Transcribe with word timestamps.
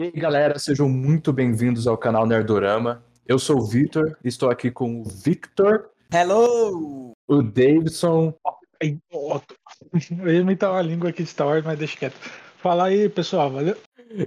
E 0.00 0.04
aí, 0.04 0.12
galera, 0.12 0.58
sejam 0.58 0.88
muito 0.88 1.30
bem-vindos 1.30 1.86
ao 1.86 1.94
canal 1.94 2.24
Nerdorama. 2.24 3.04
Eu 3.28 3.38
sou 3.38 3.58
o 3.58 3.66
Victor, 3.66 4.16
estou 4.24 4.48
aqui 4.48 4.70
com 4.70 5.02
o 5.02 5.04
Victor. 5.04 5.90
Hello! 6.10 7.12
O 7.28 7.42
Davidson. 7.42 8.34
Eu 8.80 10.32
ia 10.32 10.40
imitar 10.40 10.70
uma 10.70 10.80
língua 10.80 11.10
aqui 11.10 11.22
de 11.22 11.28
Star 11.28 11.48
Wars, 11.48 11.62
mas 11.62 11.78
deixa 11.78 11.98
quieto. 11.98 12.14
Fala 12.62 12.86
aí, 12.86 13.10
pessoal, 13.10 13.50
valeu? 13.50 13.76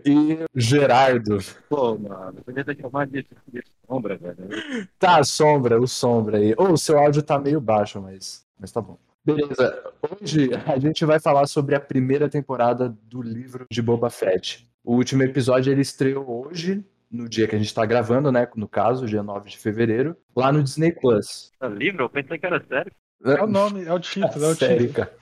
E 0.06 0.44
o 0.44 0.48
Gerardo. 0.54 1.40
Pô, 1.68 1.98
mano, 1.98 2.44
podia 2.46 2.64
ter 2.64 2.78
chamado 2.78 3.10
de, 3.10 3.26
de 3.48 3.64
sombra, 3.88 4.16
velho. 4.16 4.88
Tá, 5.00 5.24
sombra, 5.24 5.82
o 5.82 5.88
sombra 5.88 6.38
aí. 6.38 6.54
Ou 6.56 6.74
o 6.74 6.78
seu 6.78 7.00
áudio 7.00 7.24
tá 7.24 7.40
meio 7.40 7.60
baixo, 7.60 8.00
mas, 8.00 8.46
mas 8.60 8.72
tá 8.72 8.80
bom. 8.80 9.00
Beleza, 9.26 9.92
hoje 10.22 10.52
a 10.68 10.78
gente 10.78 11.04
vai 11.04 11.20
falar 11.20 11.48
sobre 11.48 11.74
a 11.74 11.80
primeira 11.80 12.30
temporada 12.30 12.96
do 13.10 13.24
livro 13.24 13.66
de 13.72 13.82
Boba 13.82 14.12
Fett. 14.12 14.72
O 14.84 14.96
último 14.96 15.24
episódio 15.24 15.72
ele 15.72 15.82
estreou 15.82 16.46
hoje, 16.48 16.84
no 17.10 17.30
dia 17.30 17.48
que 17.48 17.56
a 17.56 17.60
gente 17.60 17.74
tá 17.74 17.86
gravando, 17.86 18.32
né? 18.32 18.48
No 18.56 18.68
caso, 18.68 19.06
dia 19.06 19.24
9 19.24 19.50
de 19.50 19.58
fevereiro, 19.58 20.16
lá 20.36 20.52
no 20.52 20.62
Disney 20.64 20.92
Plus. 20.92 21.52
É 21.62 21.68
livro? 21.70 22.04
Eu 22.04 22.10
pensei 22.10 22.38
que 22.38 22.46
era 22.46 22.62
sério. 22.68 22.92
É 23.24 23.42
o 23.42 23.48
nome, 23.48 23.86
é 23.86 23.94
o 23.94 24.00
título, 24.00 24.44
é 24.46 24.48
o 24.50 24.56
série, 24.56 24.88
título. 24.88 24.94
cara. 25.06 25.14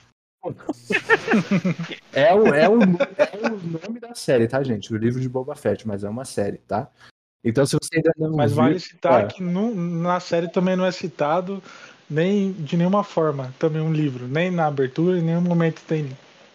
É 2.12 2.34
o, 2.34 2.48
é, 2.48 2.68
o, 2.68 2.74
é 2.82 3.46
o 3.46 3.56
nome 3.86 4.00
da 4.00 4.14
série, 4.14 4.48
tá, 4.48 4.60
gente? 4.62 4.92
O 4.92 4.96
livro 4.96 5.20
de 5.20 5.28
Boba 5.28 5.54
Fett, 5.54 5.86
mas 5.86 6.02
é 6.02 6.08
uma 6.08 6.24
série, 6.24 6.58
tá? 6.58 6.88
Então, 7.44 7.64
se 7.64 7.76
você 7.80 7.96
ainda 7.96 8.12
não 8.18 8.36
Mas 8.36 8.52
viu, 8.52 8.62
vale 8.62 8.78
citar 8.80 9.24
é. 9.24 9.26
que 9.26 9.42
nu- 9.42 9.74
na 9.74 10.18
série 10.20 10.48
também 10.48 10.74
não 10.76 10.84
é 10.84 10.92
citado 10.92 11.62
nem 12.10 12.52
de 12.52 12.76
nenhuma 12.76 13.02
forma 13.04 13.52
também 13.58 13.80
um 13.82 13.92
livro, 13.92 14.26
nem 14.28 14.50
na 14.50 14.66
abertura, 14.66 15.18
em 15.18 15.22
nenhum 15.22 15.40
momento 15.40 15.80
tem. 15.86 16.08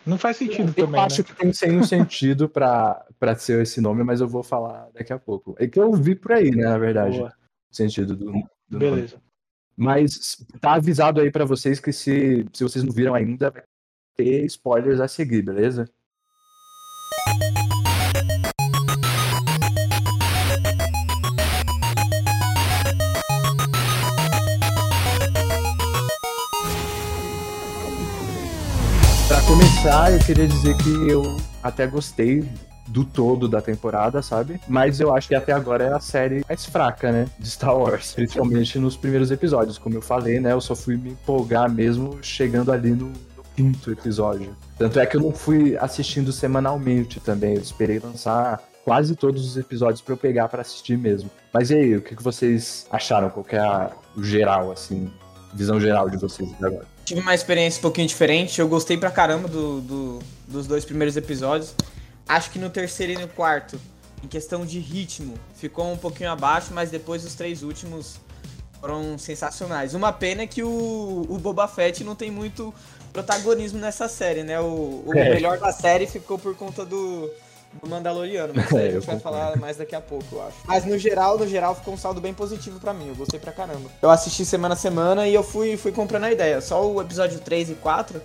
Não 0.07 0.17
faz 0.17 0.37
sentido 0.37 0.73
Eu 0.75 0.85
também, 0.85 1.01
acho 1.01 1.21
né? 1.21 1.27
que 1.27 1.35
tem 1.35 1.53
sem 1.53 1.77
um 1.77 1.83
sentido 1.83 2.47
pra, 2.47 3.05
pra 3.19 3.35
ser 3.35 3.61
esse 3.61 3.81
nome, 3.81 4.03
mas 4.03 4.21
eu 4.21 4.27
vou 4.27 4.41
falar 4.41 4.89
daqui 4.93 5.11
a 5.11 5.19
pouco. 5.19 5.55
É 5.59 5.67
que 5.67 5.79
eu 5.79 5.91
vi 5.93 6.15
por 6.15 6.31
aí, 6.31 6.49
né, 6.51 6.63
na 6.63 6.77
verdade, 6.77 7.17
Boa. 7.17 7.33
o 7.71 7.75
sentido 7.75 8.15
do, 8.15 8.25
do 8.25 8.31
nome. 8.31 8.47
Beleza. 8.69 9.21
Mas 9.75 10.43
tá 10.59 10.73
avisado 10.73 11.21
aí 11.21 11.29
pra 11.29 11.45
vocês 11.45 11.79
que 11.79 11.91
se, 11.91 12.45
se 12.53 12.63
vocês 12.63 12.83
não 12.83 12.91
viram 12.91 13.13
ainda, 13.13 13.51
vai 13.51 13.63
ter 14.15 14.45
spoilers 14.45 14.99
a 14.99 15.07
seguir, 15.07 15.43
beleza? 15.43 15.87
Começar, 29.81 30.11
eu 30.11 30.19
queria 30.19 30.47
dizer 30.47 30.75
que 30.77 31.09
eu 31.09 31.37
até 31.61 31.85
gostei 31.87 32.43
do 32.87 33.03
todo 33.03 33.47
da 33.47 33.61
temporada, 33.61 34.21
sabe? 34.21 34.59
Mas 34.67 34.99
eu 34.99 35.13
acho 35.15 35.27
que 35.27 35.35
até 35.35 35.51
agora 35.51 35.83
é 35.85 35.93
a 35.93 35.99
série 35.99 36.43
mais 36.47 36.65
fraca, 36.65 37.11
né? 37.11 37.27
De 37.37 37.49
Star 37.49 37.77
Wars. 37.77 38.13
Principalmente 38.13 38.79
nos 38.79 38.95
primeiros 38.95 39.29
episódios. 39.29 39.77
Como 39.77 39.95
eu 39.95 40.01
falei, 40.01 40.39
né? 40.39 40.53
Eu 40.53 40.61
só 40.61 40.73
fui 40.75 40.95
me 40.97 41.11
empolgar 41.11 41.69
mesmo 41.69 42.17
chegando 42.21 42.71
ali 42.71 42.91
no, 42.91 43.07
no 43.07 43.43
quinto 43.55 43.91
episódio. 43.91 44.55
Tanto 44.77 44.99
é 44.99 45.05
que 45.05 45.17
eu 45.17 45.21
não 45.21 45.31
fui 45.31 45.77
assistindo 45.77 46.31
semanalmente 46.31 47.19
também. 47.19 47.55
Eu 47.55 47.61
esperei 47.61 47.99
lançar 47.99 48.61
quase 48.85 49.15
todos 49.15 49.45
os 49.45 49.57
episódios 49.57 50.01
pra 50.01 50.13
eu 50.13 50.17
pegar 50.17 50.47
pra 50.47 50.61
assistir 50.61 50.97
mesmo. 50.97 51.29
Mas 51.53 51.69
e 51.69 51.75
aí, 51.75 51.95
o 51.97 52.01
que 52.01 52.15
que 52.15 52.23
vocês 52.23 52.87
acharam? 52.89 53.29
Qual 53.29 53.43
que 53.43 53.55
é 53.55 53.59
a- 53.59 53.91
o 54.15 54.23
geral, 54.23 54.71
assim? 54.71 55.11
Visão 55.53 55.79
geral 55.79 56.09
de 56.09 56.17
vocês 56.17 56.49
até 56.53 56.65
agora? 56.67 56.96
Tive 57.07 57.21
uma 57.21 57.33
experiência 57.33 57.79
um 57.79 57.83
pouquinho 57.83 58.05
diferente. 58.05 58.59
Eu 58.59 58.67
gostei 58.67 58.97
pra 58.97 59.09
caramba 59.09 59.47
do, 59.47 59.79
do- 59.79 60.19
dos 60.45 60.67
dois 60.67 60.83
primeiros 60.83 61.15
episódios. 61.15 61.73
Acho 62.27 62.51
que 62.51 62.59
no 62.59 62.69
terceiro 62.69 63.13
e 63.13 63.17
no 63.17 63.29
quarto, 63.29 63.79
em 64.21 64.27
questão 64.27 64.65
de 64.65 64.77
ritmo, 64.79 65.35
ficou 65.55 65.89
um 65.89 65.95
pouquinho 65.97 66.29
abaixo, 66.29 66.73
mas 66.73 66.89
depois 66.91 67.23
os 67.23 67.33
três 67.33 67.63
últimos 67.63 68.19
foram 68.81 69.17
sensacionais. 69.17 69.93
Uma 69.93 70.11
pena 70.11 70.41
é 70.41 70.47
que 70.47 70.61
o, 70.63 71.25
o 71.29 71.37
Boba 71.37 71.65
Fett 71.65 72.03
não 72.03 72.13
tem 72.13 72.29
muito 72.29 72.73
protagonismo 73.13 73.79
nessa 73.79 74.09
série, 74.09 74.43
né? 74.43 74.59
O, 74.59 75.03
o 75.05 75.13
É. 75.15 75.29
melhor 75.29 75.57
da 75.59 75.71
série 75.71 76.05
ficou 76.07 76.37
por 76.37 76.55
conta 76.57 76.83
do, 76.83 77.31
do 77.81 77.89
Mandaloriano, 77.89 78.53
mas 78.55 78.71
É, 78.73 78.87
a 78.87 78.91
gente 78.91 79.05
vai 79.05 79.19
falar 79.19 79.57
mais 79.57 79.77
daqui 79.77 79.95
a 79.95 80.01
pouco, 80.01 80.25
eu 80.31 80.41
acho. 80.43 80.57
Mas 80.65 80.85
no 80.85 80.97
geral, 80.97 81.37
no 81.37 81.47
geral, 81.47 81.75
ficou 81.75 81.93
um 81.93 81.97
saldo 81.97 82.21
bem 82.21 82.33
positivo 82.33 82.79
pra 82.79 82.93
mim. 82.93 83.07
Eu 83.09 83.15
gostei 83.15 83.39
pra 83.39 83.51
caramba. 83.51 83.89
Eu 84.01 84.09
assisti 84.09 84.45
semana 84.45 84.73
a 84.73 84.77
semana 84.77 85.27
e 85.27 85.33
eu 85.33 85.43
fui, 85.43 85.77
fui 85.77 85.91
comprando 85.91 86.25
a 86.25 86.31
ideia. 86.31 86.61
Só 86.61 86.85
o 86.85 87.01
episódio 87.01 87.39
3 87.39 87.71
e 87.71 87.75
4 87.75 88.21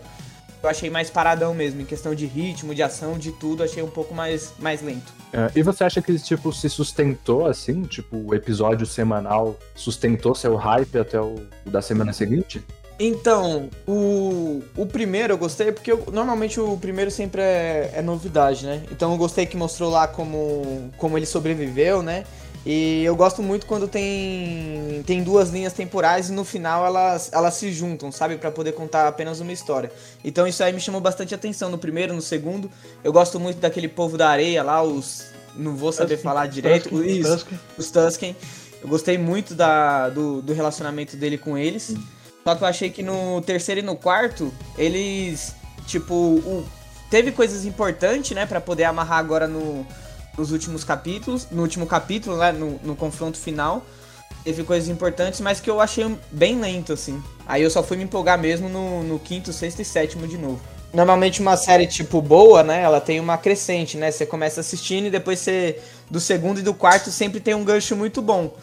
eu 0.62 0.68
achei 0.70 0.88
mais 0.88 1.10
paradão 1.10 1.52
mesmo, 1.52 1.80
em 1.80 1.84
questão 1.84 2.14
de 2.14 2.24
ritmo, 2.24 2.74
de 2.74 2.82
ação, 2.82 3.18
de 3.18 3.32
tudo, 3.32 3.64
achei 3.64 3.82
um 3.82 3.90
pouco 3.90 4.14
mais, 4.14 4.52
mais 4.60 4.80
lento. 4.80 5.12
É, 5.32 5.50
e 5.56 5.62
você 5.62 5.82
acha 5.82 6.00
que 6.00 6.16
tipo 6.18 6.52
se 6.52 6.68
sustentou 6.70 7.46
assim, 7.46 7.82
tipo 7.82 8.16
o 8.16 8.34
episódio 8.34 8.86
semanal 8.86 9.58
sustentou 9.74 10.34
seu 10.34 10.54
hype 10.54 10.98
até 10.98 11.20
o 11.20 11.34
da 11.66 11.82
semana 11.82 12.12
seguinte? 12.12 12.62
Então, 12.98 13.68
o, 13.86 14.62
o 14.76 14.86
primeiro 14.86 15.32
eu 15.32 15.38
gostei 15.38 15.72
porque 15.72 15.90
eu- 15.92 16.04
normalmente 16.12 16.60
o 16.60 16.76
primeiro 16.76 17.10
sempre 17.10 17.40
é, 17.42 17.90
é 17.94 18.02
novidade, 18.02 18.64
né? 18.64 18.82
Então 18.92 19.10
eu 19.12 19.18
gostei 19.18 19.44
que 19.46 19.56
mostrou 19.56 19.90
lá 19.90 20.06
como, 20.06 20.90
como 20.98 21.16
ele 21.18 21.26
sobreviveu, 21.26 22.02
né? 22.02 22.24
E 22.64 23.02
eu 23.02 23.16
gosto 23.16 23.42
muito 23.42 23.66
quando 23.66 23.88
tem, 23.88 25.02
tem 25.04 25.20
duas 25.24 25.50
linhas 25.50 25.72
temporais 25.72 26.28
e 26.28 26.32
no 26.32 26.44
final 26.44 26.86
elas, 26.86 27.28
elas 27.32 27.54
se 27.54 27.72
juntam, 27.72 28.12
sabe? 28.12 28.36
Pra 28.36 28.52
poder 28.52 28.70
contar 28.72 29.08
apenas 29.08 29.40
uma 29.40 29.52
história. 29.52 29.90
Então 30.24 30.46
isso 30.46 30.62
aí 30.62 30.72
me 30.72 30.78
chamou 30.78 31.00
bastante 31.00 31.34
atenção 31.34 31.70
no 31.70 31.78
primeiro, 31.78 32.14
no 32.14 32.22
segundo. 32.22 32.70
Eu 33.02 33.12
gosto 33.12 33.40
muito 33.40 33.58
daquele 33.58 33.88
povo 33.88 34.16
da 34.16 34.28
areia 34.28 34.62
lá, 34.62 34.80
os. 34.80 35.24
Não 35.56 35.76
vou 35.76 35.92
saber 35.92 36.14
Tusken, 36.14 36.22
falar 36.30 36.46
direito. 36.46 36.88
Tusken, 36.88 37.18
Isso 37.18 37.30
Tusken. 37.32 37.58
os 37.76 37.90
Tusken. 37.90 38.36
Eu 38.80 38.88
gostei 38.88 39.18
muito 39.18 39.54
da, 39.56 40.08
do, 40.08 40.40
do 40.40 40.52
relacionamento 40.52 41.16
dele 41.16 41.36
com 41.38 41.58
eles. 41.58 41.94
Só 42.44 42.54
que 42.54 42.62
eu 42.64 42.68
achei 42.68 42.90
que 42.90 43.02
no 43.02 43.40
terceiro 43.42 43.80
e 43.80 43.82
no 43.84 43.96
quarto, 43.96 44.52
eles, 44.76 45.54
tipo, 45.86 46.14
o- 46.14 46.64
teve 47.10 47.30
coisas 47.32 47.64
importantes, 47.64 48.32
né, 48.32 48.46
Pra 48.46 48.60
poder 48.60 48.84
amarrar 48.84 49.18
agora 49.18 49.46
no, 49.46 49.86
nos 50.36 50.50
últimos 50.50 50.82
capítulos, 50.84 51.46
no 51.50 51.62
último 51.62 51.86
capítulo, 51.86 52.36
né, 52.36 52.52
no, 52.52 52.80
no 52.82 52.96
confronto 52.96 53.38
final. 53.38 53.84
Teve 54.44 54.64
coisas 54.64 54.88
importantes, 54.88 55.40
mas 55.40 55.60
que 55.60 55.70
eu 55.70 55.80
achei 55.80 56.04
bem 56.32 56.58
lento, 56.60 56.92
assim. 56.92 57.22
Aí 57.46 57.62
eu 57.62 57.70
só 57.70 57.80
fui 57.80 57.96
me 57.96 58.02
empolgar 58.04 58.36
mesmo 58.38 58.68
no, 58.68 59.04
no 59.04 59.18
quinto, 59.20 59.52
sexto 59.52 59.80
e 59.80 59.84
sétimo 59.84 60.26
de 60.26 60.36
novo. 60.36 60.60
Normalmente 60.92 61.40
uma 61.40 61.56
série, 61.56 61.86
tipo, 61.86 62.20
boa, 62.20 62.62
né? 62.64 62.82
Ela 62.82 63.00
tem 63.00 63.20
uma 63.20 63.38
crescente, 63.38 63.96
né? 63.96 64.10
Você 64.10 64.26
começa 64.26 64.60
assistindo 64.60 65.06
e 65.06 65.10
depois 65.10 65.38
você. 65.38 65.80
Do 66.10 66.20
segundo 66.20 66.58
e 66.58 66.62
do 66.62 66.74
quarto 66.74 67.10
sempre 67.10 67.40
tem 67.40 67.54
um 67.54 67.64
gancho 67.64 67.96
muito 67.96 68.20
bom. 68.20 68.54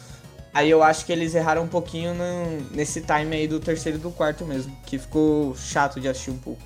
Aí 0.53 0.69
eu 0.69 0.81
acho 0.81 1.05
que 1.05 1.11
eles 1.11 1.35
erraram 1.35 1.63
um 1.63 1.67
pouquinho 1.67 2.13
no- 2.13 2.75
nesse 2.75 3.01
time 3.01 3.35
aí 3.35 3.47
do 3.47 3.59
terceiro 3.59 3.97
e 3.97 4.01
do 4.01 4.11
quarto 4.11 4.45
mesmo. 4.45 4.75
Que 4.85 4.97
ficou 4.97 5.55
chato 5.55 5.99
de 5.99 6.07
assistir 6.07 6.31
um 6.31 6.37
pouco. 6.37 6.61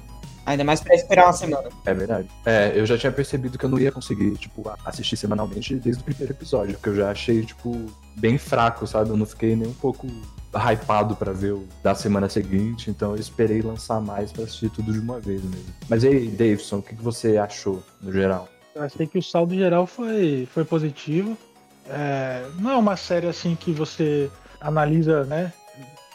Ainda 0.46 0.64
mais 0.66 0.82
pra 0.82 0.94
esperar 0.94 1.26
uma 1.28 1.34
semana. 1.34 1.70
É 1.86 1.94
verdade. 1.94 2.28
É, 2.46 2.74
eu 2.76 2.86
já 2.86 2.98
tinha 2.98 3.12
percebido 3.14 3.58
que 3.58 3.64
eu 3.66 3.70
não 3.70 3.80
ia 3.80 3.92
conseguir, 3.94 4.32
tipo, 4.38 4.68
a- 4.68 4.78
assistir 4.86 5.16
semanalmente 5.16 5.76
desde 5.76 6.02
o 6.02 6.06
primeiro 6.06 6.34
episódio, 6.34 6.74
porque 6.76 6.90
eu 6.90 6.96
já 6.96 7.12
achei, 7.12 7.46
tipo, 7.46 7.86
bem 8.18 8.38
fraco, 8.38 8.86
sabe? 8.86 9.10
Eu 9.10 9.16
não 9.18 9.26
fiquei 9.26 9.56
nem 9.56 9.70
um 9.70 9.74
pouco 9.74 10.06
hypado 10.54 11.16
pra 11.16 11.32
ver 11.32 11.54
o 11.54 11.66
da 11.82 11.96
semana 11.96 12.28
seguinte, 12.30 12.90
então 12.90 13.12
eu 13.12 13.18
esperei 13.20 13.62
lançar 13.62 14.02
mais 14.02 14.32
pra 14.34 14.44
assistir 14.44 14.70
tudo 14.70 14.92
de 14.92 15.00
uma 15.00 15.20
vez 15.20 15.42
mesmo. 15.42 15.66
Mas 15.88 16.04
e 16.04 16.08
aí, 16.10 16.28
Davidson, 16.28 16.78
o 16.78 16.82
que, 16.84 16.96
que 16.96 17.02
você 17.02 17.38
achou 17.38 17.82
no 18.02 18.12
geral? 18.12 18.50
Eu 18.76 18.84
achei 18.84 19.08
que 19.08 19.18
o 19.18 19.24
saldo 19.24 19.56
geral 19.56 19.88
foi, 19.88 20.48
foi 20.54 20.66
positivo. 20.66 21.38
É, 21.90 22.46
não 22.60 22.72
é 22.72 22.78
uma 22.78 22.96
série 22.96 23.28
assim 23.28 23.56
que 23.56 23.72
você 23.72 24.30
analisa, 24.60 25.24
né? 25.26 25.52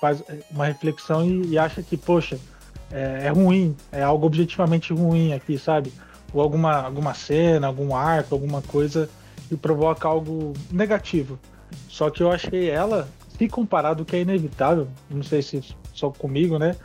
Faz 0.01 0.23
uma 0.51 0.67
reflexão 0.67 1.25
e, 1.25 1.49
e 1.49 1.59
acha 1.59 1.83
que, 1.83 1.97
poxa, 1.97 2.39
é, 2.91 3.27
é 3.27 3.29
ruim, 3.29 3.77
é 3.93 4.03
algo 4.03 4.27
objetivamente 4.27 4.93
ruim 4.93 5.33
aqui, 5.33 5.59
sabe? 5.59 5.93
Ou 6.33 6.41
alguma, 6.41 6.83
alguma 6.83 7.15
cena, 7.15 7.67
algum 7.67 7.95
arco, 7.95 8.35
alguma 8.35 8.63
coisa 8.63 9.09
que 9.49 9.57
provoca 9.57 10.09
algo 10.09 10.53
negativo. 10.71 11.39
Só 11.89 12.11
que 12.11 12.23
eu 12.23 12.31
achei 12.31 12.71
ela, 12.71 13.09
se 13.37 13.49
comparado, 13.49 14.05
que 14.05 14.17
é 14.17 14.21
inevitável, 14.21 14.89
não 15.11 15.23
sei 15.23 15.43
se 15.43 15.63
só 15.93 16.11
comigo, 16.11 16.59
né? 16.59 16.77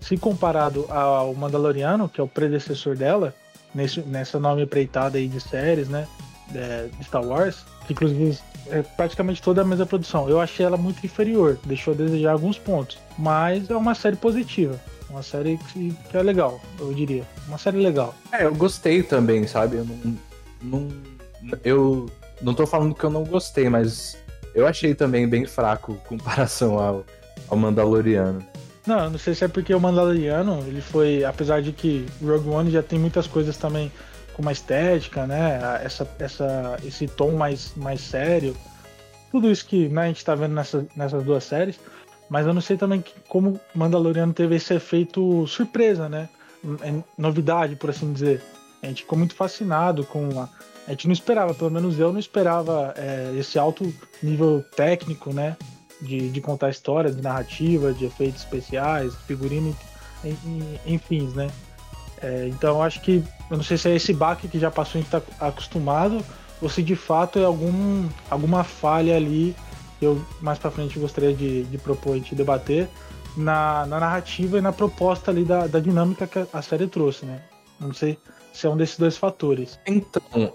Se 0.00 0.16
comparado 0.16 0.86
ao 0.88 1.34
Mandaloriano, 1.34 2.08
que 2.08 2.20
é 2.20 2.24
o 2.24 2.28
predecessor 2.28 2.96
dela, 2.96 3.34
nesse, 3.74 4.00
nessa 4.00 4.38
nova 4.38 4.62
empreitada 4.62 5.18
aí 5.18 5.26
de 5.26 5.40
séries, 5.40 5.88
né? 5.88 6.06
é, 6.54 6.88
de 6.96 7.04
Star 7.04 7.24
Wars, 7.24 7.64
inclusive 7.92 8.38
é 8.70 8.82
praticamente 8.82 9.40
toda 9.42 9.62
a 9.62 9.64
mesma 9.64 9.86
produção. 9.86 10.28
Eu 10.28 10.40
achei 10.40 10.64
ela 10.64 10.76
muito 10.76 11.04
inferior, 11.04 11.58
deixou 11.64 11.94
a 11.94 11.96
desejar 11.96 12.32
alguns 12.32 12.58
pontos, 12.58 12.98
mas 13.18 13.70
é 13.70 13.76
uma 13.76 13.94
série 13.94 14.16
positiva. 14.16 14.78
Uma 15.08 15.22
série 15.22 15.56
que, 15.72 15.94
que 16.10 16.16
é 16.16 16.22
legal, 16.22 16.60
eu 16.78 16.92
diria. 16.92 17.24
Uma 17.46 17.56
série 17.56 17.78
legal. 17.78 18.14
É, 18.30 18.44
eu 18.44 18.54
gostei 18.54 19.02
também, 19.02 19.46
sabe? 19.46 19.76
Eu 19.76 19.84
não, 19.84 20.18
não. 20.62 20.88
Eu 21.64 22.10
não 22.42 22.52
tô 22.52 22.66
falando 22.66 22.94
que 22.94 23.04
eu 23.04 23.10
não 23.10 23.24
gostei, 23.24 23.70
mas 23.70 24.18
eu 24.54 24.66
achei 24.66 24.94
também 24.94 25.26
bem 25.26 25.46
fraco 25.46 25.92
em 25.92 26.08
comparação 26.08 26.78
ao, 26.78 27.04
ao 27.48 27.56
Mandaloriano. 27.56 28.44
Não, 28.86 29.10
não 29.10 29.18
sei 29.18 29.34
se 29.34 29.44
é 29.44 29.48
porque 29.48 29.74
o 29.74 29.80
Mandaloriano, 29.80 30.64
ele 30.66 30.80
foi, 30.80 31.24
apesar 31.24 31.62
de 31.62 31.72
que 31.72 32.06
Rogue 32.22 32.48
One 32.48 32.70
já 32.70 32.82
tem 32.82 32.98
muitas 32.98 33.26
coisas 33.26 33.56
também 33.56 33.92
com 34.38 34.42
uma 34.42 34.52
estética, 34.52 35.26
né? 35.26 35.58
Essa, 35.82 36.08
essa, 36.20 36.76
esse 36.84 37.08
tom 37.08 37.32
mais, 37.32 37.72
mais 37.74 38.00
sério. 38.00 38.56
Tudo 39.32 39.50
isso 39.50 39.66
que 39.66 39.88
né, 39.88 40.02
a 40.02 40.06
gente 40.06 40.24
tá 40.24 40.36
vendo 40.36 40.54
nessa, 40.54 40.86
nessas 40.94 41.24
duas 41.24 41.42
séries. 41.42 41.78
Mas 42.30 42.46
eu 42.46 42.54
não 42.54 42.60
sei 42.60 42.76
também 42.76 43.00
que, 43.00 43.12
como 43.26 43.60
Mandaloriano 43.74 44.32
teve 44.32 44.54
esse 44.54 44.72
efeito 44.72 45.44
surpresa, 45.48 46.08
né? 46.08 46.28
É 46.82 47.02
novidade, 47.16 47.74
por 47.74 47.90
assim 47.90 48.12
dizer. 48.12 48.40
A 48.80 48.86
gente 48.86 49.02
ficou 49.02 49.18
muito 49.18 49.34
fascinado 49.34 50.04
com 50.04 50.40
a. 50.40 50.48
A 50.86 50.92
gente 50.92 51.08
não 51.08 51.12
esperava, 51.12 51.52
pelo 51.52 51.70
menos 51.70 51.98
eu 51.98 52.12
não 52.12 52.20
esperava 52.20 52.94
é, 52.96 53.34
esse 53.36 53.58
alto 53.58 53.92
nível 54.22 54.64
técnico, 54.76 55.32
né? 55.32 55.56
De, 56.00 56.30
de 56.30 56.40
contar 56.40 56.70
histórias, 56.70 57.16
de 57.16 57.22
narrativa, 57.22 57.92
de 57.92 58.04
efeitos 58.04 58.42
especiais, 58.42 59.16
figurino, 59.26 59.76
enfim, 60.86 61.28
né? 61.34 61.50
É, 62.22 62.48
então 62.48 62.82
acho 62.82 63.00
que, 63.00 63.22
eu 63.50 63.56
não 63.56 63.64
sei 63.64 63.76
se 63.76 63.88
é 63.88 63.94
esse 63.94 64.12
baque 64.12 64.48
que 64.48 64.58
já 64.58 64.70
passou 64.70 64.98
a 64.98 65.02
gente 65.02 65.10
tá 65.10 65.22
acostumado, 65.40 66.24
ou 66.60 66.68
se 66.68 66.82
de 66.82 66.96
fato 66.96 67.38
é 67.38 67.44
algum, 67.44 68.08
alguma 68.30 68.64
falha 68.64 69.16
ali 69.16 69.54
que 69.98 70.04
eu 70.04 70.24
mais 70.40 70.58
para 70.58 70.70
frente 70.70 70.98
gostaria 70.98 71.32
de, 71.32 71.64
de 71.64 71.78
propor 71.78 72.12
a 72.12 72.16
gente 72.16 72.34
debater 72.34 72.88
na, 73.36 73.86
na 73.86 74.00
narrativa 74.00 74.58
e 74.58 74.60
na 74.60 74.72
proposta 74.72 75.30
ali 75.30 75.44
da, 75.44 75.66
da 75.66 75.80
dinâmica 75.80 76.26
que 76.26 76.46
a 76.52 76.62
série 76.62 76.86
trouxe, 76.86 77.24
né? 77.24 77.40
Não 77.80 77.92
sei 77.92 78.18
se 78.52 78.66
é 78.66 78.70
um 78.70 78.76
desses 78.76 78.98
dois 78.98 79.16
fatores. 79.16 79.78
Então, 79.86 80.52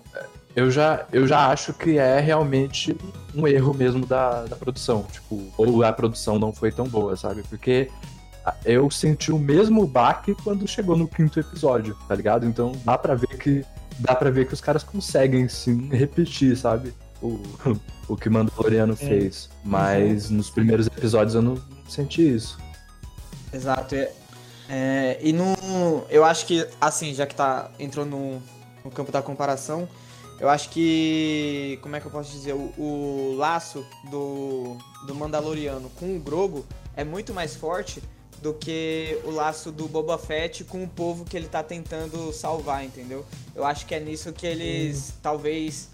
eu 0.55 0.69
já, 0.69 1.05
eu 1.11 1.25
já 1.25 1.47
acho 1.47 1.73
que 1.73 1.97
é 1.97 2.19
realmente 2.19 2.95
um 3.33 3.47
erro 3.47 3.73
mesmo 3.73 4.05
da, 4.05 4.43
da 4.43 4.55
produção. 4.55 5.05
Tipo, 5.11 5.41
ou 5.57 5.83
a 5.83 5.93
produção 5.93 6.37
não 6.37 6.51
foi 6.51 6.71
tão 6.71 6.85
boa, 6.85 7.15
sabe? 7.15 7.43
Porque 7.43 7.89
eu 8.65 8.89
senti 8.91 9.31
o 9.31 9.39
mesmo 9.39 9.85
baque 9.87 10.35
quando 10.43 10.67
chegou 10.67 10.97
no 10.97 11.07
quinto 11.07 11.39
episódio, 11.39 11.97
tá 12.07 12.15
ligado? 12.15 12.45
Então 12.45 12.73
dá 12.83 12.97
pra 12.97 13.15
ver 13.15 13.37
que. 13.37 13.65
Dá 13.99 14.15
pra 14.15 14.31
ver 14.31 14.47
que 14.47 14.53
os 14.53 14.61
caras 14.61 14.83
conseguem 14.83 15.47
sim 15.47 15.87
repetir, 15.89 16.57
sabe? 16.57 16.93
O, 17.21 17.39
o 18.09 18.17
que 18.17 18.29
Mandaloriano 18.29 18.93
é. 18.93 18.95
fez. 18.95 19.49
Mas 19.63 20.29
uhum. 20.29 20.37
nos 20.37 20.49
primeiros 20.49 20.87
episódios 20.87 21.35
eu 21.35 21.41
não 21.41 21.61
senti 21.87 22.35
isso. 22.35 22.57
Exato. 23.53 23.95
É, 23.95 24.11
é, 24.67 25.19
e 25.21 25.31
no. 25.31 25.55
Eu 26.09 26.25
acho 26.25 26.45
que, 26.45 26.67
assim, 26.81 27.13
já 27.13 27.25
que 27.25 27.35
tá. 27.35 27.69
entrou 27.79 28.05
no, 28.05 28.41
no 28.83 28.91
campo 28.91 29.11
da 29.11 29.21
comparação, 29.21 29.87
eu 30.39 30.49
acho 30.49 30.69
que. 30.69 31.79
Como 31.81 31.95
é 31.95 31.99
que 31.99 32.07
eu 32.07 32.11
posso 32.11 32.31
dizer? 32.31 32.53
O, 32.53 32.73
o 32.77 33.35
laço 33.37 33.85
do, 34.09 34.75
do 35.05 35.15
Mandaloriano 35.15 35.89
com 35.91 36.17
o 36.17 36.19
Grogo 36.19 36.65
é 36.95 37.03
muito 37.03 37.33
mais 37.33 37.55
forte 37.55 38.01
do 38.43 38.53
que 38.53 39.17
o 39.23 39.31
laço 39.31 39.71
do 39.71 39.87
Boba 39.87 40.17
Fett 40.17 40.65
com 40.65 40.83
o 40.83 40.87
povo 40.87 41.23
que 41.23 41.37
ele 41.37 41.47
tá 41.47 41.63
tentando 41.63 42.33
salvar, 42.33 42.83
entendeu? 42.83 43.25
Eu 43.55 43.63
acho 43.63 43.85
que 43.85 43.95
é 43.95 44.01
nisso 44.01 44.33
que 44.33 44.45
eles 44.45 45.09
uhum. 45.09 45.15
talvez. 45.23 45.87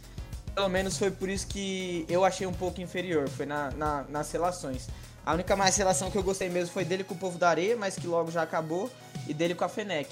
Pelo 0.56 0.68
menos 0.68 0.98
foi 0.98 1.12
por 1.12 1.30
isso 1.30 1.46
que 1.46 2.06
eu 2.10 2.26
achei 2.26 2.48
um 2.48 2.54
pouco 2.54 2.82
inferior, 2.82 3.30
foi 3.30 3.46
na, 3.46 3.70
na, 3.72 4.04
nas 4.10 4.32
relações. 4.32 4.90
A 5.24 5.36
única 5.36 5.56
mais 5.56 5.78
relação 5.78 6.10
que 6.10 6.18
eu 6.18 6.24
gostei 6.24 6.50
mesmo 6.50 6.74
foi 6.74 6.84
dele 6.84 7.04
com 7.04 7.14
o 7.14 7.18
povo 7.18 7.38
da 7.38 7.50
areia, 7.50 7.78
mas 7.78 7.96
que 7.96 8.08
logo 8.08 8.32
já 8.32 8.42
acabou, 8.42 8.90
e 9.28 9.34
dele 9.34 9.54
com 9.54 9.64
a 9.64 9.70
Fennec. 9.70 10.10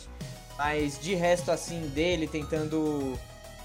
Mas 0.59 0.99
de 0.99 1.15
resto, 1.15 1.49
assim, 1.49 1.87
dele 1.87 2.27
tentando 2.27 3.17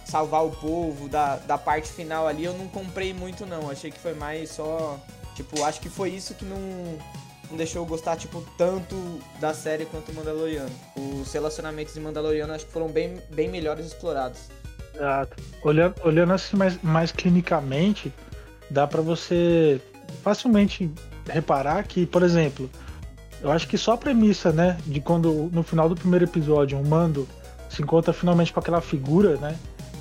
salvar 0.07 0.47
o 0.47 0.51
povo, 0.51 1.11
da, 1.11 1.37
da 1.37 1.59
parte 1.59 1.93
final 1.93 2.27
ali, 2.27 2.45
eu 2.45 2.55
não 2.55 2.69
comprei 2.69 3.13
muito 3.13 3.45
não. 3.45 3.71
Achei 3.71 3.91
que 3.91 3.99
foi 3.99 4.15
mais 4.15 4.51
só. 4.51 4.99
Tipo, 5.35 5.63
acho 5.63 5.79
que 5.79 5.91
foi 5.91 6.11
isso 6.11 6.35
que 6.35 6.45
não, 6.45 6.59
não 7.53 7.59
deixou 7.59 7.83
eu 7.83 7.87
gostar, 7.87 8.17
tipo, 8.17 8.43
tanto 8.57 8.97
da 9.39 9.53
série 9.53 9.85
quanto 9.85 10.11
o 10.11 10.15
Mandaloriano. 10.15 10.71
Os 10.97 11.31
relacionamentos 11.33 11.93
de 11.95 12.01
Mandaloriano 12.01 12.53
acho 12.53 12.65
que 12.65 12.73
foram 12.73 12.89
bem, 12.89 13.19
bem 13.31 13.49
melhores 13.49 13.87
explorados. 13.87 14.49
Exato. 14.95 15.37
Olhando, 15.63 15.95
olhando 16.03 16.33
assim 16.33 16.57
mais, 16.57 16.83
mais 16.83 17.13
clinicamente, 17.13 18.13
dá 18.71 18.87
para 18.87 19.03
você 19.03 19.81
facilmente 20.23 20.91
reparar 21.29 21.87
que, 21.87 22.07
por 22.07 22.23
exemplo, 22.23 22.71
eu 23.43 23.53
acho 23.53 23.69
que 23.69 23.77
só 23.77 23.93
a 23.93 23.99
premissa, 23.99 24.51
né, 24.51 24.79
de 24.87 25.01
quando 25.01 25.51
no 25.53 25.63
final 25.63 25.89
do 25.89 25.95
primeiro 25.95 26.25
episódio 26.25 26.79
o 26.79 26.87
Mando 26.87 27.29
se 27.69 27.83
encontra 27.83 28.13
finalmente 28.13 28.53
com 28.53 28.61
aquela 28.61 28.81
figura, 28.81 29.37
né, 29.37 29.57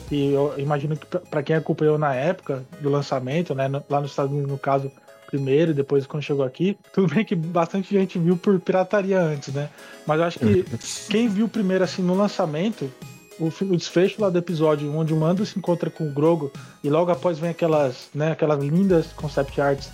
e 0.09 0.33
eu 0.33 0.53
imagino 0.57 0.95
que 0.95 1.06
para 1.06 1.44
quem 1.44 1.56
acompanhou 1.56 1.98
na 1.98 2.13
época 2.13 2.63
do 2.81 2.89
lançamento, 2.89 3.53
né, 3.56 3.69
lá 3.89 4.01
nos 4.01 4.12
Estados 4.12 4.31
Unidos 4.31 4.51
no 4.51 4.57
caso 4.57 4.92
primeiro, 5.31 5.74
depois 5.74 6.06
quando 6.06 6.22
chegou 6.22 6.45
aqui, 6.45 6.78
tudo 6.94 7.12
bem 7.13 7.25
que 7.25 7.36
bastante 7.36 7.98
gente 7.98 8.19
viu 8.19 8.38
por 8.38 8.60
pirataria 8.60 9.19
antes, 9.19 9.51
né, 9.54 9.69
mas 10.06 10.19
eu 10.19 10.25
acho 10.25 10.39
que 10.39 10.66
quem 11.10 11.28
viu 11.28 11.48
primeiro 11.48 11.83
assim 11.83 12.04
no 12.04 12.16
lançamento 12.16 12.92
o, 13.39 13.48
o, 13.48 13.75
desfecho 13.75 14.22
lá 14.22 14.30
do 14.30 14.38
episódio 14.38 14.95
onde 14.95 15.13
o 15.13 15.18
Mando 15.18 15.44
se 15.45 15.57
encontra 15.57 15.89
com 15.89 16.07
o 16.07 16.12
Grogo 16.12 16.51
e 16.83 16.89
logo 16.89 17.12
após 17.12 17.39
vem 17.39 17.50
aquelas, 17.50 18.10
né, 18.13 18.33
aquelas 18.33 18.63
lindas 18.63 19.07
concept 19.13 19.60
arts 19.60 19.89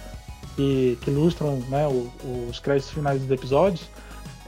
que, 0.58 0.98
que 1.02 1.12
ilustram 1.12 1.58
né, 1.70 1.88
o, 1.88 2.12
os 2.50 2.60
créditos 2.60 2.92
finais 2.92 3.22
dos 3.22 3.32
episódios, 3.32 3.88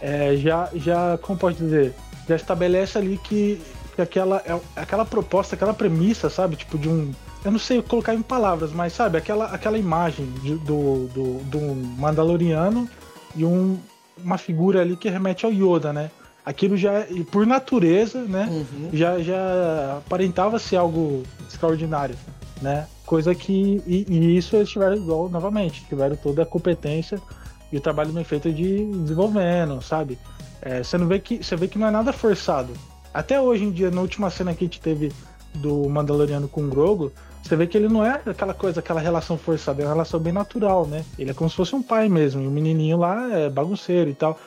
é, 0.02 0.36
já, 0.36 0.70
já, 0.74 1.18
como 1.22 1.38
pode 1.38 1.58
dizer, 1.58 1.94
já 2.28 2.36
estabelece 2.36 2.98
ali 2.98 3.18
que, 3.24 3.62
que 3.96 4.02
aquela, 4.02 4.38
é, 4.38 4.60
aquela 4.76 5.06
proposta, 5.06 5.56
aquela 5.56 5.74
premissa, 5.74 6.30
sabe, 6.30 6.56
tipo 6.56 6.78
de 6.78 6.90
um, 6.90 7.12
eu 7.44 7.52
não 7.52 7.60
sei 7.60 7.82
colocar 7.82 8.14
em 8.14 8.22
palavras, 8.22 8.72
mas 8.72 8.94
sabe, 8.94 9.18
aquela, 9.18 9.46
aquela 9.46 9.78
imagem 9.78 10.30
de, 10.42 10.56
do, 10.56 11.08
do, 11.08 11.40
do 11.46 11.60
Mandaloriano 11.98 12.90
e 13.36 13.46
um, 13.46 13.78
uma 14.24 14.38
figura 14.38 14.82
ali 14.82 14.98
que 14.98 15.10
remete 15.10 15.46
ao 15.46 15.52
Yoda, 15.52 15.94
né? 15.94 16.12
Aquilo 16.46 16.76
já, 16.76 17.06
por 17.32 17.46
natureza, 17.46 18.22
né, 18.22 18.48
uhum. 18.50 18.90
já, 18.92 19.20
já 19.20 19.98
aparentava 20.00 20.58
ser 20.58 20.78
algo 20.78 21.24
extraordinário, 21.48 22.16
né? 22.62 22.88
Coisa 23.06 23.36
que. 23.36 23.82
E, 23.86 24.06
e, 24.08 24.38
isso 24.38 24.56
eles 24.56 24.70
tiveram 24.70 24.96
igual 24.96 25.30
novamente, 25.30 25.86
tiveram 25.88 26.16
toda 26.16 26.44
a 26.44 26.46
competência 26.46 27.22
e 27.72 27.78
o 27.78 27.82
trabalho 27.82 28.12
bem 28.12 28.24
feito 28.24 28.52
de 28.52 28.86
desenvolvendo, 28.86 29.82
sabe? 29.82 30.18
É, 30.62 30.82
você 30.84 30.98
não 30.98 31.08
vê 31.08 31.20
que. 31.20 31.44
Você 31.44 31.56
vê 31.56 31.68
que 31.68 31.78
não 31.78 31.88
é 31.88 31.92
nada 31.92 32.12
forçado. 32.12 32.74
Até 33.14 33.40
hoje 33.40 33.64
em 33.64 33.72
dia, 33.72 33.92
na 33.92 34.02
última 34.02 34.30
cena 34.30 34.54
que 34.54 34.64
a 34.64 34.68
gente 34.68 34.82
teve 34.82 35.12
do 35.56 35.90
Mandaloriano 35.90 36.48
com 36.48 36.62
o 36.62 36.68
Grogo, 36.68 37.12
você 37.44 37.56
vê 37.56 37.66
que 37.66 37.78
ele 37.78 37.88
não 37.88 38.06
é 38.06 38.22
aquela 38.26 38.54
coisa, 38.54 38.80
aquela 38.80 39.00
relação 39.00 39.38
forçada, 39.38 39.82
é 39.82 39.86
uma 39.86 39.94
relação 39.94 40.20
bem 40.20 40.34
natural, 40.34 40.86
né? 40.86 41.04
Ele 41.18 41.32
é 41.32 41.34
como 41.34 41.50
se 41.50 41.56
fosse 41.56 41.76
um 41.76 41.82
pai 41.82 42.08
mesmo, 42.08 42.42
e 42.42 42.48
o 42.48 42.52
menininho 42.52 42.98
lá 42.98 43.32
é 43.32 43.50
bagunceiro 43.50 44.10
e 44.10 44.14
tal. 44.14 44.38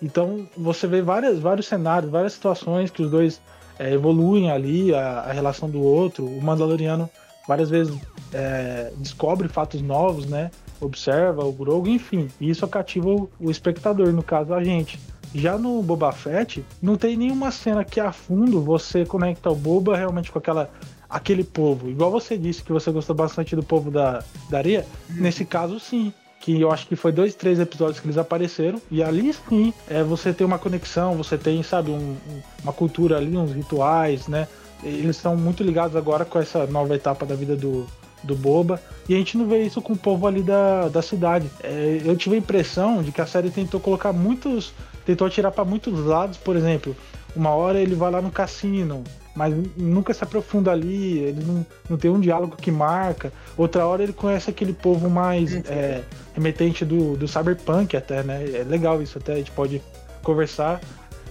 Então 0.00 0.46
você 0.56 0.86
vê 0.86 1.00
várias, 1.00 1.38
vários 1.38 1.66
cenários, 1.66 2.10
várias 2.10 2.32
situações 2.32 2.90
que 2.90 3.02
os 3.02 3.10
dois 3.10 3.40
é, 3.78 3.92
evoluem 3.92 4.50
ali, 4.50 4.94
a, 4.94 5.20
a, 5.20 5.32
relação 5.32 5.68
do 5.68 5.80
outro. 5.80 6.24
O 6.24 6.42
Mandaloriano 6.42 7.08
várias 7.46 7.70
vezes 7.70 7.96
é, 8.32 8.92
descobre 8.96 9.48
fatos 9.48 9.80
novos, 9.80 10.26
né? 10.26 10.50
Observa 10.80 11.44
o 11.44 11.52
Grogu, 11.52 11.88
enfim. 11.88 12.28
E 12.40 12.50
isso 12.50 12.66
cativa 12.66 13.08
o, 13.08 13.30
o 13.40 13.50
espectador, 13.50 14.12
no 14.12 14.22
caso 14.22 14.52
a 14.52 14.62
gente. 14.62 15.00
Já 15.34 15.56
no 15.56 15.82
Boba 15.82 16.12
Fett, 16.12 16.64
não 16.82 16.96
tem 16.96 17.16
nenhuma 17.16 17.50
cena 17.50 17.84
que 17.84 17.98
a 17.98 18.12
fundo 18.12 18.60
você 18.60 19.06
conecta 19.06 19.50
o 19.50 19.54
Boba 19.54 19.96
realmente 19.96 20.30
com 20.30 20.38
aquela 20.38 20.68
aquele 21.12 21.44
povo. 21.44 21.88
Igual 21.90 22.10
você 22.10 22.36
disse 22.36 22.62
que 22.62 22.72
você 22.72 22.90
gostou 22.90 23.14
bastante 23.14 23.54
do 23.54 23.62
povo 23.62 23.90
da, 23.90 24.24
da 24.48 24.58
areia, 24.58 24.86
hum. 25.10 25.14
nesse 25.18 25.44
caso 25.44 25.78
sim. 25.78 26.12
Que 26.40 26.60
eu 26.60 26.72
acho 26.72 26.88
que 26.88 26.96
foi 26.96 27.12
dois, 27.12 27.36
três 27.36 27.60
episódios 27.60 28.00
que 28.00 28.06
eles 28.06 28.18
apareceram. 28.18 28.82
E 28.90 29.00
ali 29.00 29.32
sim, 29.32 29.72
é, 29.88 30.02
você 30.02 30.32
tem 30.32 30.44
uma 30.44 30.58
conexão, 30.58 31.14
você 31.14 31.38
tem, 31.38 31.62
sabe, 31.62 31.92
um, 31.92 32.16
uma 32.64 32.72
cultura 32.72 33.18
ali, 33.18 33.36
uns 33.36 33.52
rituais, 33.52 34.26
né? 34.26 34.48
eles 34.82 35.16
estão 35.16 35.36
muito 35.36 35.62
ligados 35.62 35.96
agora 35.96 36.24
com 36.24 36.38
essa 36.38 36.66
nova 36.66 36.94
etapa 36.94 37.24
da 37.24 37.34
vida 37.34 37.56
do, 37.56 37.86
do 38.22 38.34
Boba. 38.34 38.80
E 39.08 39.14
a 39.14 39.18
gente 39.18 39.38
não 39.38 39.46
vê 39.46 39.62
isso 39.62 39.80
com 39.80 39.92
o 39.92 39.96
povo 39.96 40.26
ali 40.26 40.42
da, 40.42 40.88
da 40.88 41.02
cidade. 41.02 41.48
É, 41.62 42.02
eu 42.04 42.16
tive 42.16 42.34
a 42.36 42.38
impressão 42.38 43.02
de 43.02 43.12
que 43.12 43.20
a 43.20 43.26
série 43.26 43.50
tentou 43.50 43.80
colocar 43.80 44.12
muitos. 44.12 44.72
tentou 45.04 45.26
atirar 45.26 45.52
para 45.52 45.64
muitos 45.64 45.98
lados, 46.00 46.36
por 46.36 46.56
exemplo. 46.56 46.96
Uma 47.34 47.50
hora 47.50 47.80
ele 47.80 47.94
vai 47.94 48.10
lá 48.10 48.20
no 48.20 48.30
cassino, 48.30 49.04
mas 49.34 49.54
nunca 49.76 50.12
se 50.12 50.22
aprofunda 50.22 50.70
ali, 50.70 51.18
ele 51.18 51.44
não, 51.44 51.66
não 51.88 51.96
tem 51.96 52.10
um 52.10 52.20
diálogo 52.20 52.56
que 52.56 52.70
marca. 52.70 53.32
Outra 53.56 53.86
hora 53.86 54.02
ele 54.02 54.12
conhece 54.12 54.50
aquele 54.50 54.72
povo 54.72 55.08
mais 55.08 55.54
uhum. 55.54 55.62
é, 55.66 56.02
remetente 56.34 56.84
do, 56.84 57.16
do 57.16 57.26
cyberpunk 57.26 57.96
até, 57.96 58.22
né? 58.22 58.44
É 58.54 58.62
legal 58.62 59.02
isso 59.02 59.18
até, 59.18 59.34
a 59.34 59.36
gente 59.36 59.50
pode 59.52 59.82
conversar 60.22 60.80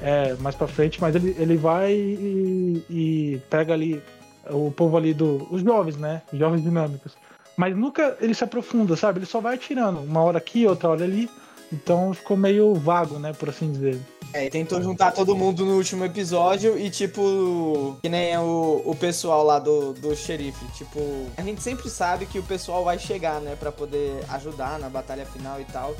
é, 0.01 0.33
mais 0.35 0.55
pra 0.55 0.67
frente, 0.67 0.99
mas 0.99 1.15
ele, 1.15 1.35
ele 1.37 1.55
vai 1.55 1.93
e, 1.93 2.85
e 2.89 3.41
pega 3.49 3.73
ali 3.73 4.01
o 4.49 4.71
povo 4.71 4.97
ali 4.97 5.13
do. 5.13 5.47
Os 5.51 5.61
jovens, 5.61 5.97
né? 5.97 6.21
Os 6.33 6.39
jovens 6.39 6.63
dinâmicos. 6.63 7.15
Mas 7.55 7.75
nunca 7.75 8.17
ele 8.19 8.33
se 8.33 8.43
aprofunda, 8.43 8.95
sabe? 8.95 9.19
Ele 9.19 9.25
só 9.25 9.39
vai 9.39 9.57
tirando, 9.57 9.99
uma 9.99 10.21
hora 10.21 10.37
aqui, 10.37 10.65
outra 10.65 10.89
hora 10.89 11.03
ali. 11.03 11.29
Então 11.71 12.13
ficou 12.13 12.35
meio 12.35 12.73
vago, 12.73 13.19
né? 13.19 13.33
Por 13.33 13.49
assim 13.49 13.71
dizer. 13.71 13.99
É, 14.33 14.49
tentou 14.49 14.81
juntar 14.81 15.11
todo 15.11 15.35
mundo 15.35 15.65
no 15.65 15.75
último 15.75 16.05
episódio 16.05 16.77
e, 16.79 16.89
tipo, 16.89 17.97
que 18.01 18.09
nem 18.09 18.37
o, 18.37 18.81
o 18.85 18.95
pessoal 18.95 19.43
lá 19.43 19.59
do, 19.59 19.93
do 19.93 20.15
xerife. 20.15 20.65
Tipo, 20.73 20.99
a 21.35 21.41
gente 21.41 21.61
sempre 21.61 21.89
sabe 21.89 22.25
que 22.25 22.39
o 22.39 22.43
pessoal 22.43 22.83
vai 22.83 22.97
chegar, 22.97 23.41
né? 23.41 23.55
Pra 23.59 23.71
poder 23.71 24.23
ajudar 24.29 24.79
na 24.79 24.89
batalha 24.89 25.25
final 25.25 25.59
e 25.59 25.65
tal. 25.65 25.95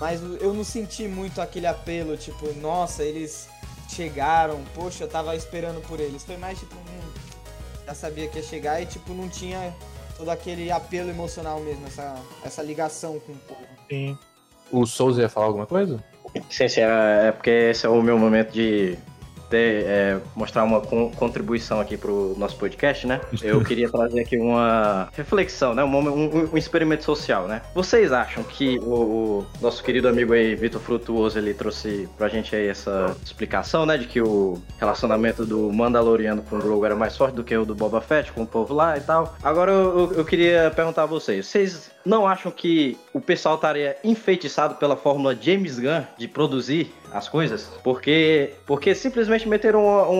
Mas 0.00 0.20
eu 0.40 0.52
não 0.52 0.64
senti 0.64 1.06
muito 1.06 1.40
aquele 1.40 1.66
apelo, 1.66 2.16
tipo, 2.16 2.52
nossa, 2.60 3.04
eles 3.04 3.48
chegaram, 3.88 4.60
poxa, 4.74 5.04
eu 5.04 5.08
tava 5.08 5.36
esperando 5.36 5.80
por 5.86 6.00
eles. 6.00 6.24
Foi 6.24 6.36
mais 6.36 6.58
tipo, 6.58 6.74
hum, 6.74 7.12
já 7.86 7.94
sabia 7.94 8.28
que 8.28 8.38
ia 8.38 8.42
chegar 8.42 8.80
e 8.82 8.86
tipo, 8.86 9.12
não 9.12 9.28
tinha 9.28 9.74
todo 10.16 10.30
aquele 10.30 10.70
apelo 10.70 11.10
emocional 11.10 11.60
mesmo, 11.60 11.86
essa, 11.86 12.16
essa 12.44 12.62
ligação 12.62 13.20
com 13.20 13.32
o 13.32 13.36
povo. 13.36 13.66
Sim. 13.90 14.18
O 14.72 14.86
Souza 14.86 15.22
ia 15.22 15.28
falar 15.28 15.46
alguma 15.46 15.66
coisa? 15.66 16.02
Sim, 16.50 16.68
sim, 16.68 16.80
é 16.80 17.28
é 17.28 17.32
porque 17.32 17.50
esse 17.50 17.86
é 17.86 17.88
o 17.88 18.02
meu 18.02 18.18
momento 18.18 18.52
de 18.52 18.96
ter, 19.50 19.84
é, 19.86 20.18
mostrar 20.34 20.64
uma 20.64 20.80
con- 20.80 21.10
contribuição 21.12 21.78
aqui 21.78 21.96
pro 21.98 22.34
nosso 22.38 22.56
podcast, 22.56 23.06
né? 23.06 23.20
Eu 23.42 23.62
queria 23.62 23.88
trazer 23.90 24.20
aqui 24.20 24.38
uma 24.38 25.08
reflexão, 25.12 25.74
né? 25.74 25.84
Um, 25.84 25.96
um- 25.96 26.50
um 26.54 26.56
experimento 26.56 27.04
social, 27.04 27.46
né? 27.46 27.60
Vocês 27.74 28.10
acham 28.10 28.42
que 28.42 28.78
o, 28.78 28.94
o 28.94 29.46
nosso 29.60 29.84
querido 29.84 30.08
amigo 30.08 30.32
aí, 30.32 30.54
Vitor 30.56 30.80
Frutuoso, 30.80 31.38
ele 31.38 31.52
trouxe 31.54 32.08
pra 32.16 32.28
gente 32.28 32.56
aí 32.56 32.66
essa 32.68 33.14
explicação, 33.24 33.84
né? 33.84 33.98
De 33.98 34.06
que 34.06 34.20
o 34.20 34.60
relacionamento 34.80 35.44
do 35.44 35.70
Mandaloriano 35.72 36.42
com 36.42 36.56
o 36.56 36.58
Grogu 36.60 36.84
era 36.86 36.96
mais 36.96 37.14
forte 37.16 37.34
do 37.34 37.44
que 37.44 37.56
o 37.56 37.64
do 37.66 37.74
Boba 37.74 38.00
Fett 38.00 38.32
com 38.32 38.42
o 38.42 38.46
povo 38.46 38.72
lá 38.74 38.96
e 38.96 39.02
tal. 39.02 39.36
Agora 39.42 39.70
eu, 39.70 39.98
eu- 40.10 40.12
eu 40.18 40.24
queria 40.24 40.72
perguntar 40.74 41.02
a 41.02 41.06
vocês, 41.06 41.46
vocês 41.46 41.90
não 42.04 42.26
acham 42.26 42.50
que 42.52 42.96
o 43.12 43.20
pessoal 43.20 43.54
estaria 43.56 43.96
enfeitiçado 44.04 44.74
pela 44.76 44.96
fórmula 44.96 45.36
James 45.40 45.78
Gunn 45.78 46.02
de 46.18 46.28
produzir 46.28 46.92
as 47.12 47.28
coisas? 47.28 47.70
Porque, 47.82 48.52
porque 48.66 48.94
simplesmente 48.94 49.48
meteram 49.48 49.80
um, 49.84 50.12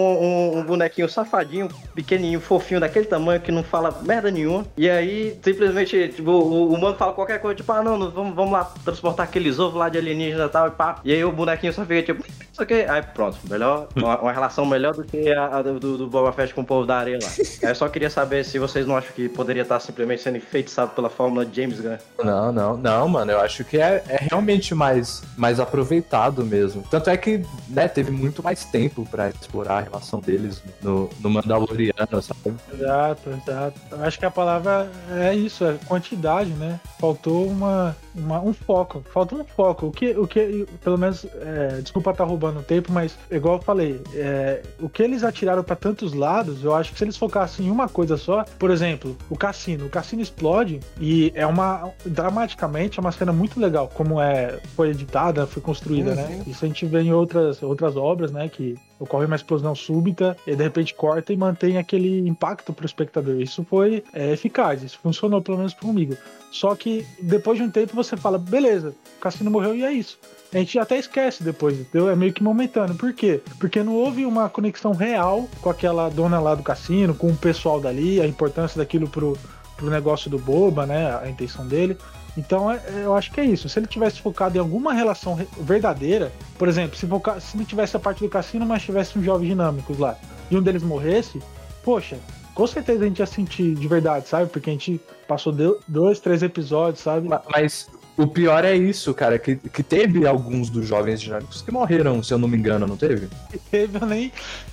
um- 0.55 0.59
um 0.59 0.65
bonequinho 0.65 1.09
safadinho, 1.09 1.69
pequenininho, 1.95 2.41
fofinho, 2.41 2.81
daquele 2.81 3.05
tamanho 3.07 3.41
que 3.41 3.51
não 3.53 3.63
fala 3.65 4.01
merda 4.03 4.31
nenhuma. 4.31 4.65
E 4.77 4.89
aí, 4.89 5.37
simplesmente, 5.43 6.09
tipo, 6.09 6.31
o, 6.31 6.73
o 6.73 6.81
mano 6.81 6.97
fala 6.97 7.13
qualquer 7.13 7.41
coisa, 7.41 7.57
tipo, 7.57 7.71
ah, 7.73 7.83
não, 7.83 7.99
não, 7.99 8.11
vamos, 8.11 8.35
vamos 8.35 8.53
lá 8.53 8.65
transportar 8.85 9.27
aqueles 9.27 9.59
ovos 9.59 9.75
lá 9.79 9.89
de 9.89 9.99
alienígena 9.99 10.45
e 10.45 10.49
tal, 10.49 10.69
e 10.69 10.71
pá. 10.71 11.01
E 11.05 11.13
aí 11.13 11.25
o 11.25 11.33
bonequinho 11.33 11.73
só 11.73 11.85
fica 11.85 12.03
tipo, 12.15 12.25
isso 12.53 12.63
aqui. 12.63 12.75
Aí 12.83 13.03
pronto, 13.03 13.39
melhor, 13.51 13.89
uma, 13.97 14.21
uma 14.21 14.33
relação 14.33 14.65
melhor 14.65 14.95
do 14.95 15.05
que 15.05 15.31
a, 15.33 15.59
a 15.59 15.63
do, 15.63 15.99
do 15.99 16.07
Boba 16.07 16.33
Fett 16.33 16.55
com 16.55 16.61
o 16.61 16.65
povo 16.65 16.87
da 16.87 16.97
areia 16.99 17.19
lá. 17.21 17.69
Eu 17.69 17.75
só 17.75 17.89
queria 17.89 18.09
saber 18.11 18.45
se 18.45 18.59
vocês 18.59 18.87
não 18.87 18.97
acham 18.97 19.13
que 19.15 19.29
poderia 19.29 19.63
estar 19.63 19.81
simplesmente 19.81 20.23
sendo 20.23 20.37
enfeitiçado 20.37 20.93
pela 20.93 21.11
fórmula 21.11 21.45
James 21.53 21.74
Gunn. 21.81 21.97
Não, 22.25 22.53
não, 22.53 22.77
não, 22.77 23.09
mano. 23.09 23.33
Eu 23.33 23.41
acho 23.41 23.65
que 23.65 23.79
é, 23.79 24.03
é 24.09 24.19
realmente 24.31 24.75
mais, 24.75 25.23
mais 25.37 25.59
aproveitado 25.61 26.45
mesmo. 26.45 26.83
Tanto 26.91 27.11
é 27.11 27.17
que, 27.17 27.45
né, 27.69 27.89
teve 27.89 28.11
muito 28.11 28.43
mais 28.43 28.65
tempo 28.65 29.07
pra 29.11 29.29
explorar 29.31 29.79
a 29.79 29.81
relação 29.81 30.21
deles 30.21 30.63
no, 30.83 31.09
no 31.21 31.31
Mandaloriano, 31.31 32.23
sabe? 32.23 32.55
Exato, 32.73 33.31
exato. 33.31 33.81
Eu 33.91 34.05
acho 34.05 34.19
que 34.19 34.25
a 34.27 34.31
palavra 34.31 34.91
é 35.11 35.35
isso, 35.35 35.65
é 35.65 35.75
quantidade, 35.87 36.51
né? 36.51 36.79
Faltou 37.01 37.47
uma, 37.47 37.97
uma- 38.15 38.41
um 38.41 38.53
foco. 38.53 39.05
Faltou 39.13 39.41
um 39.41 39.45
foco. 39.45 39.87
O 39.87 39.93
que, 39.93 40.11
o 40.17 40.27
que 40.27 40.67
pelo 40.83 40.97
menos, 40.99 41.27
é, 41.41 41.81
desculpa 41.81 42.11
estar 42.11 42.25
roubando 42.25 42.61
o 42.61 42.63
tempo, 42.63 42.93
mas 42.93 43.17
igual 43.31 43.57
eu 43.57 43.63
falei, 43.63 44.01
é, 44.15 44.63
o 44.81 44.89
que 44.89 45.03
eles 45.03 45.23
atiraram 45.25 45.63
para 45.63 45.77
tantos 45.77 46.13
lados, 46.15 46.65
eu 46.65 46.75
acho 46.75 46.93
que 46.93 46.99
se 46.99 47.05
eles 47.05 47.17
focassem 47.17 47.67
em 47.67 47.71
uma 47.71 47.89
coisa 47.89 48.17
só, 48.17 48.45
por 48.59 48.71
exemplo, 48.71 49.17
o 49.29 49.37
cassino. 49.37 49.87
O 49.87 49.91
cassino 49.91 50.23
explode 50.23 50.81
e 51.01 51.33
é 51.35 51.47
uma. 51.47 51.64
Dramaticamente 52.05 52.99
é 52.99 53.01
uma 53.01 53.13
cena 53.13 53.33
muito 53.33 53.59
legal, 53.61 53.91
como 53.93 54.21
é, 54.21 54.59
foi 54.77 54.91
editada, 54.91 55.47
foi 55.47 55.63
construída, 55.63 56.11
Uhum. 56.11 56.17
né? 56.17 56.43
Isso 56.47 56.65
a 56.65 56.69
gente 56.69 56.87
vê 56.87 57.01
em 57.03 57.13
outras, 57.13 57.63
outras 57.63 57.97
obras, 57.97 58.31
né? 58.33 58.49
Que 58.49 58.77
ocorre 58.99 59.27
uma 59.27 59.37
explosão 59.37 59.75
súbita 59.75 60.37
e 60.47 60.55
de 60.55 60.63
repente 60.63 60.95
corta 60.95 61.33
e 61.33 61.37
mantém 61.37 61.77
aquele 61.79 62.27
impacto 62.29 62.73
pro 62.73 62.87
espectador. 62.87 63.41
Isso 63.41 63.65
foi 63.69 64.03
é, 64.13 64.33
eficaz, 64.33 64.83
isso 64.83 64.99
funcionou 65.03 65.43
pelo 65.43 65.59
menos 65.59 65.75
comigo. 65.75 66.17
Só 66.51 66.75
que 66.75 67.05
depois 67.21 67.59
de 67.59 67.65
um 67.65 67.71
tempo 67.71 67.95
você 67.95 68.17
fala, 68.17 68.39
beleza, 68.39 68.95
o 69.17 69.21
Cassino 69.21 69.51
morreu 69.51 69.75
e 69.75 69.83
é 69.85 69.93
isso. 69.93 70.19
A 70.53 70.59
gente 70.59 70.79
até 70.79 70.97
esquece 70.97 71.43
depois, 71.43 71.79
entendeu? 71.81 72.09
É 72.09 72.15
meio 72.15 72.33
que 72.33 72.43
momentâneo. 72.43 72.95
Por 72.95 73.13
quê? 73.13 73.41
Porque 73.59 73.83
não 73.83 73.95
houve 73.95 74.25
uma 74.25 74.49
conexão 74.49 74.93
real 74.93 75.49
com 75.61 75.69
aquela 75.69 76.09
dona 76.09 76.39
lá 76.39 76.55
do 76.55 76.63
cassino, 76.63 77.13
com 77.13 77.27
o 77.29 77.37
pessoal 77.37 77.81
dali, 77.81 78.21
a 78.21 78.27
importância 78.27 78.79
daquilo 78.79 79.09
pro, 79.09 79.37
pro 79.77 79.91
negócio 79.91 80.31
do 80.31 80.39
Boba, 80.39 80.87
né? 80.87 81.17
A 81.23 81.29
intenção 81.29 81.67
dele. 81.67 81.97
Então 82.37 82.71
é- 82.71 82.77
é- 82.77 83.03
eu 83.05 83.15
acho 83.15 83.31
que 83.31 83.41
é 83.41 83.45
isso. 83.45 83.69
Se 83.69 83.79
ele 83.79 83.87
tivesse 83.87 84.21
focado 84.21 84.57
em 84.57 84.61
alguma 84.61 84.93
relação 84.93 85.35
re- 85.35 85.47
verdadeira, 85.61 86.33
por 86.59 86.67
exemplo, 86.69 86.97
se, 86.97 87.07
foca- 87.07 87.39
se 87.41 87.57
não 87.57 87.65
tivesse 87.65 87.97
a 87.97 88.01
parte 88.01 88.21
do 88.23 88.29
cassino, 88.29 88.67
mas 88.67 88.83
tivesse 88.83 89.19
uns 89.19 89.25
jovens 89.25 89.49
dinâmicos 89.49 89.99
lá, 89.99 90.17
e 90.51 90.57
um 90.57 90.63
deles 90.63 90.83
morresse, 90.83 91.41
poxa, 91.85 92.17
com 92.55 92.67
certeza 92.67 93.05
a 93.05 93.07
gente 93.09 93.19
ia 93.21 93.27
sentir 93.27 93.75
de 93.75 93.87
verdade, 93.89 94.29
sabe? 94.29 94.51
Porque 94.51 94.69
a 94.71 94.73
gente 94.73 95.01
passou 95.29 95.53
dois, 95.87 96.19
três 96.21 96.43
episódios, 96.43 97.03
sabe? 97.03 97.29
Ma- 97.29 97.43
Mas 97.51 97.89
o 98.17 98.27
pior 98.27 98.65
é 98.65 98.75
isso, 98.77 99.13
cara, 99.15 99.39
que, 99.39 99.55
que 99.57 99.83
teve 99.85 100.27
alguns 100.27 100.71
dos 100.71 100.87
jovens 100.87 101.21
dinâmicos 101.21 101.63
que 101.63 101.71
morreram, 101.73 102.21
se 102.23 102.33
eu 102.35 102.39
não 102.39 102.49
me 102.49 102.57
engano, 102.57 102.85
não 102.87 102.97
teve? 102.97 103.29
Teve, 103.71 103.99
eu 104.01 104.07
nem, 104.07 104.33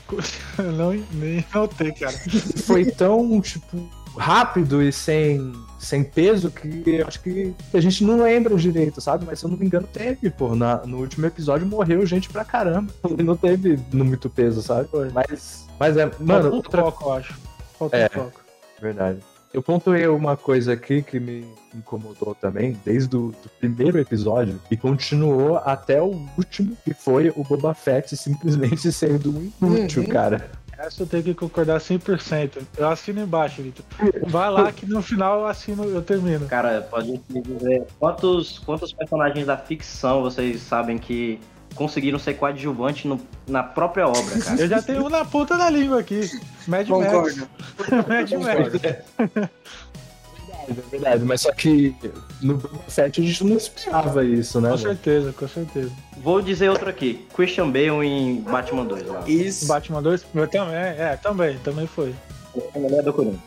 eu 0.57 0.71
não, 0.71 0.91
nem 1.13 1.45
notei, 1.53 1.91
cara. 1.91 2.15
Foi 2.65 2.85
tão, 2.85 3.39
tipo, 3.41 3.87
rápido 4.17 4.81
e 4.81 4.91
sem, 4.91 5.53
sem 5.79 6.03
peso 6.03 6.51
que 6.51 6.83
eu 6.85 7.07
acho 7.07 7.21
que 7.21 7.53
a 7.73 7.79
gente 7.79 8.03
não 8.03 8.21
lembra 8.23 8.55
direito, 8.55 8.99
sabe? 9.01 9.25
Mas 9.25 9.39
se 9.39 9.45
eu 9.45 9.49
não 9.49 9.57
me 9.57 9.65
engano, 9.65 9.87
teve, 9.91 10.29
pô. 10.29 10.55
Na, 10.55 10.77
no 10.85 10.97
último 10.99 11.25
episódio 11.25 11.65
morreu 11.67 12.05
gente 12.05 12.29
pra 12.29 12.43
caramba. 12.45 12.91
E 13.17 13.23
não 13.23 13.35
teve 13.37 13.79
muito 13.93 14.29
peso, 14.29 14.61
sabe? 14.61 14.89
Mas, 15.13 15.67
mas 15.79 15.97
é, 15.97 16.05
mano, 16.19 16.43
Falta 16.43 16.47
um 16.49 16.55
outra 16.55 16.81
foco, 16.83 17.03
eu 17.05 17.13
acho. 17.13 17.39
Falta 17.79 17.97
É. 17.97 18.09
foco. 18.09 18.41
Verdade. 18.81 19.19
Eu 19.53 19.61
pontuei 19.61 20.07
uma 20.07 20.37
coisa 20.37 20.71
aqui 20.71 21.01
que 21.01 21.19
me 21.19 21.45
incomodou 21.75 22.33
também, 22.33 22.77
desde 22.85 23.13
o 23.17 23.31
do 23.43 23.49
primeiro 23.59 23.99
episódio, 23.99 24.57
e 24.71 24.77
continuou 24.77 25.57
até 25.57 26.01
o 26.01 26.25
último, 26.37 26.77
que 26.85 26.93
foi 26.93 27.33
o 27.35 27.43
Boba 27.43 27.73
Fett 27.73 28.15
simplesmente 28.15 28.89
sendo 28.93 29.29
um 29.29 29.51
inútil, 29.61 30.03
Uhum. 30.03 30.07
cara. 30.09 30.49
Essa 30.85 31.03
eu 31.03 31.07
tenho 31.07 31.23
que 31.23 31.33
concordar 31.35 31.79
100%. 31.79 32.63
Eu 32.77 32.89
assino 32.89 33.21
embaixo, 33.21 33.61
Vitor. 33.61 33.85
Vai 34.27 34.49
lá 34.49 34.71
que 34.71 34.85
no 34.85 35.01
final 35.01 35.41
eu 35.41 35.45
assino, 35.47 35.83
eu 35.85 36.01
termino. 36.01 36.47
Cara, 36.47 36.81
pode 36.89 37.21
me 37.29 37.41
dizer 37.41 37.85
quantos, 37.99 38.57
quantos 38.59 38.91
personagens 38.91 39.45
da 39.45 39.57
ficção 39.57 40.21
vocês 40.23 40.59
sabem 40.61 40.97
que 40.97 41.39
conseguiram 41.75 42.17
ser 42.19 42.33
coadjuvantes 42.33 43.05
no- 43.05 43.21
na 43.47 43.61
própria 43.63 44.07
obra, 44.07 44.39
cara? 44.43 44.59
Eu 44.61 44.67
já 44.67 44.81
tenho 44.81 45.05
um 45.05 45.09
na 45.09 45.23
ponta 45.23 45.55
da 45.57 45.69
língua 45.69 45.99
aqui. 45.99 46.29
Mad 46.67 46.87
Max. 46.87 47.05
Concordo. 47.11 47.47
Mad 48.09 48.31
Max. 48.31 49.49
É 50.67 50.73
verdade, 50.91 51.23
mas 51.25 51.41
só 51.41 51.51
que 51.53 51.95
no 52.41 52.55
Boba 52.55 52.83
Fett 52.87 53.21
a 53.21 53.23
gente 53.23 53.43
não 53.43 53.57
esperava 53.57 54.23
isso, 54.23 54.59
né? 54.59 54.69
Com 54.69 54.75
mano? 54.75 54.87
certeza, 54.87 55.33
com 55.33 55.47
certeza. 55.47 55.91
Vou 56.17 56.41
dizer 56.41 56.69
outro 56.69 56.89
aqui. 56.89 57.25
Christian 57.33 57.69
Bale 57.69 58.05
em 58.05 58.41
Batman 58.41 58.85
2 58.85 59.07
lá. 59.07 59.23
Isso. 59.27 59.67
Batman 59.67 60.01
2, 60.01 60.25
eu 60.33 60.47
também, 60.47 60.75
é, 60.75 61.19
também, 61.21 61.57
também 61.59 61.87
foi. 61.87 62.13
Mulher 62.75 63.03
do 63.03 63.13
Coringa. 63.13 63.39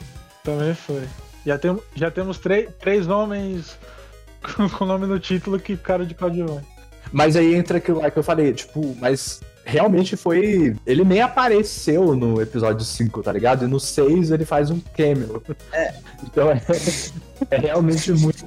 Também 0.42 0.74
foi. 0.74 1.02
Já, 1.44 1.58
tem, 1.58 1.78
já 1.94 2.10
temos 2.10 2.38
três, 2.38 2.68
três 2.78 3.08
homens 3.08 3.78
com, 4.42 4.68
com 4.78 4.84
nome 4.84 5.06
no 5.06 5.18
título 5.18 5.58
que 5.58 5.76
ficaram 5.76 6.04
de 6.04 6.14
coadjuvante. 6.14 6.66
Mas 7.12 7.36
aí 7.36 7.54
entra 7.54 7.78
aquilo 7.78 8.00
lá 8.00 8.10
que 8.10 8.18
eu 8.18 8.22
falei, 8.22 8.52
tipo, 8.52 8.96
mas 9.00 9.40
realmente 9.64 10.16
foi. 10.16 10.76
Ele 10.86 11.04
nem 11.04 11.20
apareceu 11.20 12.14
no 12.14 12.40
episódio 12.40 12.84
5, 12.84 13.22
tá 13.22 13.32
ligado? 13.32 13.64
E 13.64 13.68
no 13.68 13.80
6 13.80 14.30
ele 14.30 14.44
faz 14.44 14.70
um 14.70 14.80
cameo. 14.96 15.42
É. 15.72 15.94
Então 16.22 16.50
é, 16.50 16.60
é 17.50 17.56
realmente 17.58 18.12
muito 18.12 18.44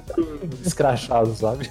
escrachado, 0.64 1.34
sabe? 1.34 1.68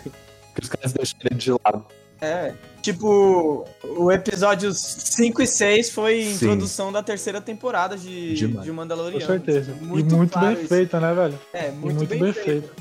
Que 0.56 0.64
os 0.64 0.70
caras 0.70 0.94
deixam 0.94 1.20
ele 1.24 1.40
de 1.40 1.52
lado. 1.52 1.86
É. 2.20 2.54
Tipo, 2.82 3.66
o 3.98 4.12
episódio 4.12 4.72
5 4.74 5.42
e 5.42 5.48
6 5.48 5.90
foi 5.92 6.24
Sim. 6.24 6.34
introdução 6.34 6.92
da 6.92 7.04
terceira 7.04 7.40
temporada 7.42 7.98
de, 7.98 8.34
Demais. 8.34 8.64
de 8.64 8.70
Com 8.72 8.76
Mandaloriano. 8.76 9.26
certeza. 9.26 9.74
Muito 9.82 10.14
e 10.14 10.18
muito 10.18 10.32
claro 10.32 10.48
bem 10.56 10.60
isso. 10.60 10.68
feita, 10.68 11.00
né, 11.00 11.14
velho? 11.14 11.40
É, 11.54 11.70
E 11.70 11.72
muito, 11.74 12.06
bem, 12.06 12.34
feito. 12.34 12.72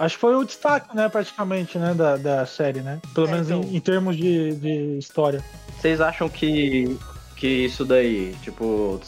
Acho 0.00 0.14
que 0.14 0.20
foi 0.22 0.34
o 0.34 0.42
destaque, 0.44 0.96
né, 0.96 1.08
praticamente, 1.10 1.78
né, 1.78 1.92
da, 1.94 2.16
da 2.16 2.46
série, 2.46 2.80
né? 2.80 2.98
Pelo 3.14 3.28
É, 3.28 3.32
menos 3.32 3.50
então. 3.50 3.62
em, 3.62 3.76
em 3.76 3.80
termos 3.80 4.16
de, 4.16 4.54
de 4.54 4.98
história. 4.98 5.44
Vocês 5.78 6.00
acham 6.00 6.26
que, 6.28 6.96
que 7.36 7.46
isso 7.46 7.84
daí, 7.84 8.34
tipo, 8.42 8.98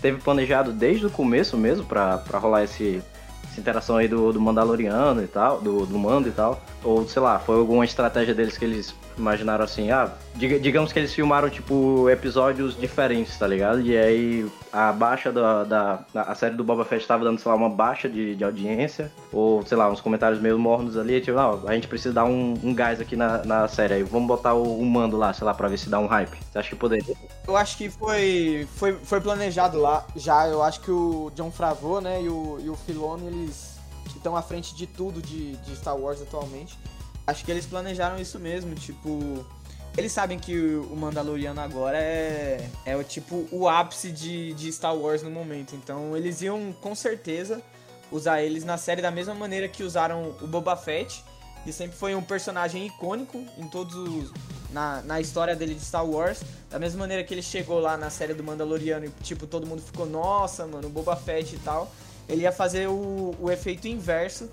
teve 0.00 0.18
planejado 0.22 0.72
desde 0.72 1.04
o 1.06 1.10
começo 1.10 1.56
mesmo 1.58 1.84
pra, 1.84 2.16
pra 2.18 2.38
rolar 2.38 2.64
esse, 2.64 3.02
essa 3.50 3.60
interação 3.60 3.96
aí 3.98 4.08
do, 4.08 4.32
do 4.32 4.40
Mandaloriano 4.40 5.22
e 5.22 5.26
tal, 5.26 5.60
do, 5.60 5.84
do 5.84 5.98
Mando 5.98 6.28
e 6.28 6.32
tal? 6.32 6.62
Ou, 6.82 7.06
sei 7.06 7.20
lá, 7.20 7.38
foi 7.38 7.56
alguma 7.56 7.84
estratégia 7.84 8.34
deles 8.34 8.56
que 8.56 8.64
eles 8.64 8.94
imaginaram 9.18 9.62
assim, 9.64 9.90
ah, 9.90 10.10
diga- 10.36 10.58
digamos 10.58 10.90
que 10.90 10.98
eles 10.98 11.12
filmaram, 11.12 11.50
tipo, 11.50 12.08
episódios 12.08 12.74
diferentes, 12.80 13.36
tá 13.38 13.46
ligado? 13.46 13.82
E 13.82 13.94
aí 13.94 14.46
a 14.72 14.92
baixa 14.92 15.32
da, 15.32 15.64
da, 15.64 16.04
a 16.14 16.34
série 16.34 16.54
do 16.54 16.62
Boba 16.62 16.84
Fett 16.84 17.06
tava 17.06 17.24
dando, 17.24 17.38
sei 17.38 17.50
lá, 17.50 17.56
uma 17.56 17.68
baixa 17.68 18.08
de, 18.08 18.36
de 18.36 18.44
audiência, 18.44 19.10
ou, 19.32 19.64
sei 19.66 19.76
lá, 19.76 19.90
uns 19.90 20.00
comentários 20.00 20.40
meio 20.40 20.58
mornos 20.58 20.96
ali, 20.96 21.20
tipo, 21.20 21.36
não, 21.36 21.66
a 21.66 21.74
gente 21.74 21.88
precisa 21.88 22.14
dar 22.14 22.24
um, 22.24 22.54
um 22.62 22.74
gás 22.74 23.00
aqui 23.00 23.16
na, 23.16 23.44
na 23.44 23.68
série, 23.68 23.94
aí 23.94 24.02
vamos 24.02 24.28
botar 24.28 24.54
o, 24.54 24.80
o 24.80 24.84
Mando 24.84 25.16
lá, 25.16 25.32
sei 25.32 25.44
lá, 25.44 25.54
pra 25.54 25.68
ver 25.68 25.78
se 25.78 25.88
dá 25.88 25.98
um 25.98 26.06
hype. 26.06 26.36
Você 26.52 26.58
acha 26.58 26.70
que 26.70 26.76
poderia? 26.76 27.16
Eu 27.46 27.56
acho 27.56 27.76
que 27.76 27.90
foi, 27.90 28.68
foi, 28.76 28.92
foi 28.94 29.20
planejado 29.20 29.78
lá 29.78 30.04
já. 30.14 30.46
Eu 30.46 30.62
acho 30.62 30.80
que 30.80 30.90
o 30.90 31.30
John 31.34 31.50
Favreau, 31.50 32.00
né, 32.00 32.22
e 32.22 32.28
o, 32.28 32.58
e 32.60 32.70
o 32.70 32.76
Filoni, 32.76 33.26
eles 33.26 33.78
estão 34.06 34.36
à 34.36 34.42
frente 34.42 34.74
de 34.74 34.86
tudo 34.86 35.20
de, 35.20 35.56
de 35.56 35.76
Star 35.76 35.96
Wars 35.96 36.20
atualmente. 36.22 36.78
Acho 37.26 37.44
que 37.44 37.50
eles 37.50 37.66
planejaram 37.66 38.18
isso 38.18 38.38
mesmo, 38.38 38.74
tipo, 38.74 39.44
eles 39.96 40.12
sabem 40.12 40.38
que 40.38 40.56
o 40.56 40.94
Mandaloriano 40.96 41.60
agora 41.60 41.98
é, 41.98 42.68
é 42.84 42.96
o 42.96 43.02
tipo 43.02 43.48
o 43.50 43.68
ápice 43.68 44.10
de, 44.10 44.54
de 44.54 44.72
Star 44.72 44.96
Wars 44.96 45.22
no 45.22 45.30
momento. 45.30 45.74
Então 45.74 46.16
eles 46.16 46.40
iam 46.42 46.72
com 46.80 46.94
certeza 46.94 47.60
usar 48.10 48.42
eles 48.42 48.64
na 48.64 48.76
série 48.76 49.02
da 49.02 49.10
mesma 49.10 49.34
maneira 49.34 49.68
que 49.68 49.82
usaram 49.82 50.34
o 50.40 50.46
Boba 50.46 50.76
Fett, 50.76 51.24
que 51.64 51.72
sempre 51.72 51.96
foi 51.96 52.14
um 52.14 52.22
personagem 52.22 52.86
icônico 52.86 53.44
em 53.58 53.66
todos 53.68 53.94
os, 53.94 54.32
na, 54.72 55.02
na 55.02 55.20
história 55.20 55.54
dele 55.54 55.74
de 55.74 55.84
Star 55.84 56.06
Wars. 56.06 56.40
Da 56.70 56.78
mesma 56.78 57.00
maneira 57.00 57.24
que 57.24 57.34
ele 57.34 57.42
chegou 57.42 57.80
lá 57.80 57.96
na 57.96 58.10
série 58.10 58.32
do 58.32 58.44
Mandaloriano 58.44 59.06
e 59.06 59.10
tipo 59.22 59.46
todo 59.46 59.66
mundo 59.66 59.82
ficou 59.82 60.06
nossa, 60.06 60.66
mano, 60.66 60.86
o 60.86 60.90
Boba 60.90 61.16
Fett 61.16 61.54
e 61.54 61.58
tal. 61.58 61.90
Ele 62.28 62.42
ia 62.42 62.52
fazer 62.52 62.88
o, 62.88 63.34
o 63.40 63.50
efeito 63.50 63.88
inverso 63.88 64.48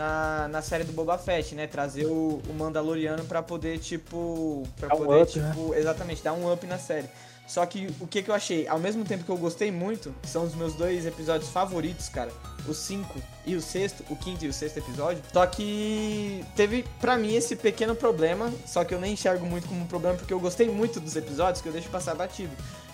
na, 0.00 0.48
na 0.48 0.62
série 0.62 0.82
do 0.82 0.94
Boba 0.94 1.18
Fett, 1.18 1.54
né? 1.54 1.66
Trazer 1.66 2.06
o, 2.06 2.40
o 2.48 2.54
Mandaloriano 2.54 3.22
para 3.24 3.42
poder, 3.42 3.78
tipo. 3.78 4.66
Pra 4.78 4.88
Dar 4.88 4.94
um 4.94 5.04
poder, 5.04 5.22
up, 5.22 5.38
né? 5.38 5.50
tipo. 5.50 5.74
Exatamente, 5.74 6.22
dar 6.22 6.32
um 6.32 6.50
up 6.50 6.66
na 6.66 6.78
série. 6.78 7.06
Só 7.46 7.66
que 7.66 7.92
o 8.00 8.06
que, 8.06 8.22
que 8.22 8.30
eu 8.30 8.34
achei? 8.34 8.66
Ao 8.68 8.78
mesmo 8.78 9.04
tempo 9.04 9.24
que 9.24 9.30
eu 9.30 9.36
gostei 9.36 9.72
muito, 9.72 10.14
são 10.22 10.44
os 10.44 10.54
meus 10.54 10.74
dois 10.74 11.04
episódios 11.04 11.50
favoritos, 11.50 12.08
cara. 12.08 12.30
O 12.66 12.72
5 12.72 13.20
e 13.44 13.56
o 13.56 13.60
sexto, 13.60 14.04
o 14.08 14.14
quinto 14.16 14.44
e 14.44 14.48
o 14.48 14.52
sexto 14.52 14.78
episódio. 14.78 15.20
Só 15.32 15.44
que 15.46 16.44
teve, 16.54 16.84
pra 17.00 17.16
mim, 17.16 17.34
esse 17.34 17.56
pequeno 17.56 17.94
problema. 17.94 18.50
Só 18.64 18.84
que 18.84 18.94
eu 18.94 19.00
nem 19.00 19.14
enxergo 19.14 19.44
muito 19.44 19.68
como 19.68 19.82
um 19.82 19.86
problema, 19.86 20.16
porque 20.16 20.32
eu 20.32 20.38
gostei 20.40 20.70
muito 20.70 21.00
dos 21.00 21.16
episódios, 21.16 21.60
que 21.60 21.68
eu 21.68 21.72
deixo 21.72 21.90
passar 21.90 22.14
batido. 22.14 22.52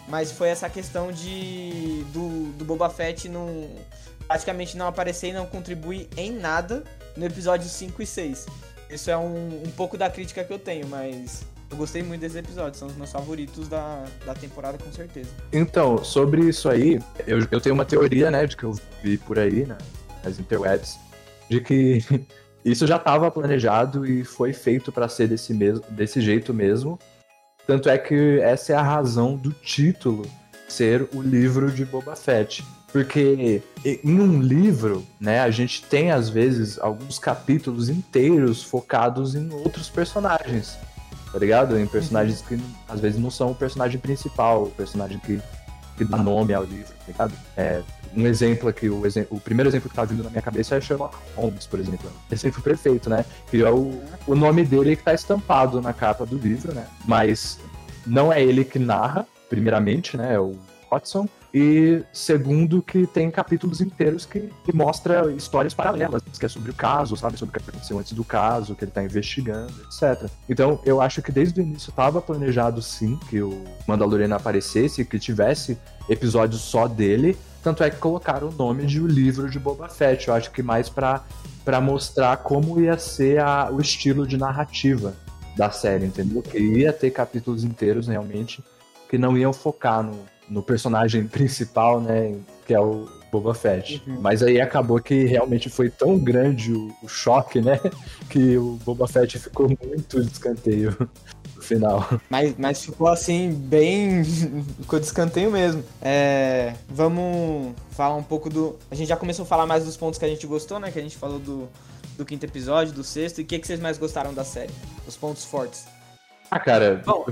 Mas 0.09 0.33
foi 0.33 0.49
essa 0.49 0.69
questão 0.71 1.13
de. 1.13 2.05
do, 2.13 2.53
do 2.53 2.65
Boba 2.65 2.89
Fett 2.89 3.29
não. 3.29 3.69
Praticamente 4.27 4.77
não 4.77 4.87
aparecer 4.87 5.29
e 5.29 5.33
não 5.33 5.47
contribuir 5.47 6.09
em 6.17 6.33
nada 6.33 6.85
no 7.17 7.25
episódio 7.25 7.69
5 7.69 8.03
e 8.03 8.07
6. 8.07 8.47
Isso 8.91 9.11
é 9.11 9.17
um, 9.17 9.63
um 9.65 9.71
pouco 9.77 9.97
da 9.97 10.09
crítica 10.09 10.45
que 10.45 10.53
eu 10.53 10.59
tenho, 10.59 10.87
mas 10.87 11.45
eu 11.71 11.77
gostei 11.77 12.03
muito 12.03 12.21
desses 12.21 12.37
episódios, 12.37 12.79
são 12.79 12.89
os 12.89 12.97
meus 12.97 13.11
favoritos 13.11 13.69
da, 13.69 14.05
da 14.25 14.35
temporada, 14.35 14.79
com 14.79 14.93
certeza. 14.93 15.31
Então, 15.53 16.03
sobre 16.05 16.43
isso 16.49 16.69
aí, 16.69 17.01
eu, 17.27 17.39
eu 17.51 17.61
tenho 17.61 17.75
uma 17.75 17.85
teoria, 17.85 18.31
né, 18.31 18.47
de 18.47 18.57
que 18.57 18.65
eu 18.65 18.79
vi 19.03 19.19
por 19.19 19.39
aí, 19.39 19.67
né, 19.67 19.77
nas 20.23 20.39
interwebs, 20.39 20.99
de 21.51 21.61
que 21.61 22.05
isso 22.65 22.87
já 22.87 22.97
estava 22.97 23.31
planejado 23.31 24.07
e 24.07 24.25
foi 24.25 24.53
feito 24.53 24.93
para 24.93 25.09
ser 25.09 25.29
desse, 25.29 25.53
mesmo, 25.53 25.85
desse 25.91 26.21
jeito 26.21 26.55
mesmo. 26.55 26.99
Tanto 27.67 27.89
é 27.89 27.99
que 27.99 28.39
essa 28.41 28.73
é 28.73 28.77
a 28.77 28.83
razão 28.83 29.37
do 29.37 29.53
título 29.53 30.25
ser 30.69 31.09
o 31.13 31.21
livro 31.21 31.71
de 31.71 31.85
Boba 31.85 32.15
Fett. 32.15 32.65
Porque 33.05 33.63
em 33.85 34.21
um 34.21 34.41
livro, 34.41 35.07
né, 35.21 35.41
a 35.41 35.51
gente 35.51 35.83
tem 35.85 36.11
às 36.11 36.29
vezes 36.29 36.79
alguns 36.79 37.19
capítulos 37.19 37.89
inteiros 37.89 38.63
focados 38.63 39.35
em 39.35 39.51
outros 39.53 39.89
personagens 39.89 40.79
tá 41.37 41.41
ligado? 41.41 41.79
Em 41.79 41.87
personagens 41.87 42.41
que 42.41 42.59
às 42.89 42.99
vezes 42.99 43.21
não 43.21 43.31
são 43.31 43.51
o 43.51 43.55
personagem 43.55 44.01
principal, 44.01 44.63
o 44.63 44.71
personagem 44.71 45.19
que, 45.19 45.39
que 45.95 46.03
dá 46.03 46.17
nome 46.17 46.55
ao 46.55 46.65
livro, 46.65 46.95
tá 46.95 47.05
ligado? 47.09 47.35
É, 47.55 47.83
um 48.17 48.27
exemplo 48.27 48.71
aqui, 48.71 48.89
o, 48.89 49.05
exe 49.07 49.27
o 49.29 49.39
primeiro 49.39 49.69
exemplo 49.69 49.91
que 49.91 49.95
tá 49.95 50.05
vindo 50.05 50.25
na 50.25 50.31
minha 50.31 50.41
cabeça 50.41 50.77
é 50.77 50.81
Sherlock 50.81 51.15
Holmes, 51.37 51.67
por 51.67 51.79
exemplo. 51.79 52.11
Exemplo 52.31 52.63
perfeito, 52.63 53.11
né? 53.11 53.23
Que 53.51 53.63
é 53.63 53.71
o, 53.71 54.01
o 54.27 54.35
nome 54.35 54.65
dele 54.65 54.97
que 54.97 55.03
tá 55.03 55.13
estampado 55.13 55.83
na 55.83 55.93
capa 55.93 56.25
do 56.25 56.39
livro, 56.39 56.73
né? 56.73 56.87
Mas 57.05 57.61
não 58.07 58.33
é 58.33 58.43
ele 58.43 58.65
que 58.65 58.79
narra, 58.79 59.27
primeiramente, 59.51 60.17
né? 60.17 60.35
É 60.35 60.41
o 60.41 60.57
Watson. 60.91 61.29
E 61.59 62.05
segundo, 62.13 62.83
que 62.83 63.07
tem 63.07 63.31
capítulos 63.31 63.81
inteiros 63.81 64.27
que, 64.27 64.53
que 64.63 64.77
mostra 64.77 65.33
histórias 65.33 65.73
paralelas, 65.73 66.21
que 66.39 66.45
é 66.45 66.49
sobre 66.51 66.71
o 66.71 66.75
caso, 66.75 67.17
sabe? 67.17 67.39
Sobre 67.39 67.57
o 67.57 67.59
que 67.59 67.71
aconteceu 67.71 67.99
antes 67.99 68.13
do 68.13 68.23
caso, 68.23 68.75
que 68.75 68.85
ele 68.85 68.91
tá 68.91 69.03
investigando, 69.03 69.73
etc. 69.87 70.29
Então, 70.51 70.79
eu 70.85 71.01
acho 71.01 71.23
que 71.23 71.33
desde 71.33 71.59
o 71.59 71.63
início 71.63 71.89
estava 71.89 72.21
planejado 72.21 72.83
sim 72.83 73.19
que 73.31 73.41
o 73.41 73.65
Mandaloriano 73.89 74.35
aparecesse, 74.35 75.03
que 75.03 75.19
tivesse 75.19 75.79
episódios 76.11 76.61
só 76.61 76.87
dele. 76.87 77.35
Tanto 77.63 77.83
é 77.83 77.89
que 77.89 77.97
colocaram 77.97 78.51
o 78.51 78.53
nome 78.53 78.85
de 78.85 79.01
O 79.01 79.07
Livro 79.07 79.49
de 79.49 79.59
Boba 79.59 79.89
Fett. 79.89 80.29
Eu 80.29 80.35
acho 80.35 80.51
que 80.51 80.63
mais 80.63 80.91
pra, 80.91 81.25
pra 81.65 81.81
mostrar 81.81 82.37
como 82.37 82.79
ia 82.83 82.99
ser 82.99 83.41
a, 83.41 83.71
o 83.73 83.81
estilo 83.81 84.27
de 84.27 84.37
narrativa 84.37 85.15
da 85.57 85.71
série, 85.71 86.05
entendeu? 86.05 86.43
Que 86.43 86.59
ia 86.59 86.93
ter 86.93 87.13
capítulos 87.13 87.65
inteiros 87.65 88.09
realmente 88.09 88.63
que 89.09 89.17
não 89.17 89.39
iam 89.39 89.55
focar 89.55 90.03
no, 90.03 90.19
no 90.49 90.63
personagem 90.63 91.27
principal, 91.29 92.01
né? 92.01 92.35
Que 92.67 92.75
é 92.75 92.81
o 92.81 93.09
Boba 93.31 93.55
Fett. 93.55 94.03
Uhum. 94.07 94.21
Mas 94.21 94.43
aí 94.43 94.61
acabou 94.61 95.01
que 95.01 95.25
realmente 95.25 95.69
foi 95.69 95.91
tão 95.91 96.19
grande 96.19 96.73
o, 96.73 96.95
o 97.03 97.09
choque, 97.09 97.61
né? 97.61 97.81
Que 98.29 98.57
o 98.57 98.79
Boba 98.85 99.07
Fett 99.07 99.39
ficou 99.39 99.69
muito 99.69 100.21
de 100.21 100.33
escanteio 100.33 100.97
no 101.55 101.63
final. 101.63 102.09
Mas, 102.29 102.55
mas 102.59 102.85
ficou 102.85 103.09
assim, 103.09 103.53
bem. 103.53 104.25
ficou 104.25 104.99
de 104.99 105.07
escanteio 105.07 105.51
mesmo. 105.51 105.85
É, 106.03 106.75
vamos 106.89 107.75
falar 107.91 108.17
um 108.17 108.23
pouco 108.23 108.51
do. 108.51 108.77
A 108.91 108.95
gente 108.95 109.09
já 109.09 109.17
começou 109.17 109.45
a 109.45 109.47
falar 109.47 109.67
mais 109.67 109.85
dos 109.85 109.97
pontos 109.97 110.19
que 110.19 110.25
a 110.25 110.29
gente 110.29 110.47
gostou, 110.47 110.81
né? 110.81 110.91
Que 110.91 110.99
a 110.99 111.03
gente 111.03 111.17
falou 111.17 111.39
do, 111.39 111.69
do 112.17 112.25
quinto 112.25 112.45
episódio, 112.45 112.93
do 112.93 113.05
sexto. 113.05 113.41
E 113.41 113.45
o 113.45 113.47
que, 113.47 113.59
que 113.59 113.67
vocês 113.67 113.81
mais 113.81 113.97
gostaram 113.97 114.35
da 114.35 114.45
série? 114.45 114.73
Os 115.07 115.17
pontos 115.17 115.45
fortes. 115.45 115.87
Ah, 116.51 116.59
cara. 116.59 117.03
Bom. 117.05 117.27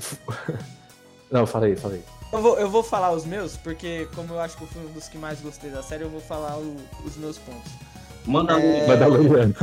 Não, 1.31 1.47
falei, 1.47 1.75
falei. 1.75 2.03
Eu 2.35 2.43
vou, 2.43 2.59
eu 2.59 2.69
vou 2.71 2.83
falar 2.83 3.13
os 3.13 3.25
meus, 3.25 3.57
porque 3.57 4.09
como 4.15 4.35
eu 4.35 4.41
acho 4.41 4.57
que 4.57 4.63
eu 4.63 4.69
fui 4.69 4.85
um 4.85 4.93
dos 4.93 5.09
que 5.09 5.17
mais 5.17 5.41
gostei 5.41 5.71
da 5.71 5.83
série, 5.83 6.03
eu 6.05 6.11
vou 6.11 6.21
falar 6.21 6.57
o- 6.59 6.77
os 7.05 7.17
meus 7.17 7.39
pontos. 7.39 7.71
Mandaloriano. 8.27 8.83
É. 8.83 8.87
Mandaloriano. 8.89 9.55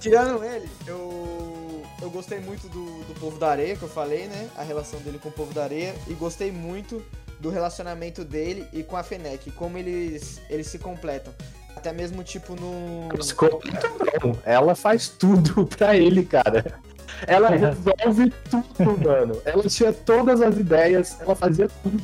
Tirando 0.00 0.44
ele, 0.44 0.68
eu, 0.86 1.82
eu 2.02 2.10
gostei 2.10 2.38
muito 2.38 2.68
do, 2.68 2.84
do 3.04 3.14
povo 3.18 3.38
da 3.38 3.48
areia, 3.48 3.76
que 3.76 3.82
eu 3.82 3.88
falei, 3.88 4.26
né? 4.26 4.48
A 4.56 4.62
relação 4.62 5.00
dele 5.00 5.18
com 5.18 5.30
o 5.30 5.32
povo 5.32 5.54
da 5.54 5.64
areia. 5.64 5.94
E 6.06 6.12
gostei 6.14 6.52
muito 6.52 7.02
do 7.40 7.48
relacionamento 7.48 8.24
dele 8.24 8.66
e 8.72 8.82
com 8.82 8.96
a 8.96 9.02
Fennec, 9.02 9.50
como 9.52 9.78
eles, 9.78 10.40
eles 10.50 10.66
se 10.66 10.78
completam. 10.78 11.32
Até 11.74 11.92
mesmo, 11.92 12.22
tipo, 12.24 12.54
no. 12.54 13.08
Se 13.22 13.34
completa, 13.34 13.88
não. 14.22 14.36
Ela 14.44 14.74
faz 14.74 15.08
tudo 15.08 15.66
pra 15.76 15.96
ele, 15.96 16.24
cara. 16.24 16.78
Ela 17.26 17.50
resolve 17.50 18.32
tudo, 18.50 18.98
mano. 19.04 19.40
Ela 19.44 19.62
tinha 19.64 19.92
todas 19.92 20.40
as 20.40 20.56
ideias, 20.56 21.20
ela 21.20 21.34
fazia 21.34 21.68
tudo. 21.82 22.02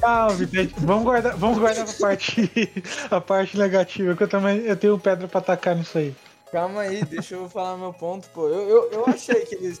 Calma, 0.00 0.34
Vitete. 0.34 0.74
Vamos 0.78 1.04
guardar, 1.04 1.36
vamos 1.36 1.58
guardar 1.58 1.86
a 1.88 1.92
parte, 2.00 2.84
a 3.10 3.20
parte 3.20 3.58
negativa, 3.58 4.16
que 4.16 4.22
eu 4.22 4.28
também 4.28 4.60
eu 4.60 4.76
tenho 4.76 4.98
pedra 4.98 5.28
pra 5.28 5.40
atacar 5.40 5.76
nisso 5.76 5.98
aí. 5.98 6.14
Calma 6.50 6.80
aí, 6.80 7.04
deixa 7.04 7.34
eu 7.34 7.48
falar 7.48 7.76
meu 7.76 7.92
ponto, 7.92 8.28
pô. 8.30 8.48
Eu, 8.48 8.68
eu, 8.68 8.90
eu 8.92 9.04
achei 9.06 9.42
que 9.42 9.54
eles. 9.54 9.80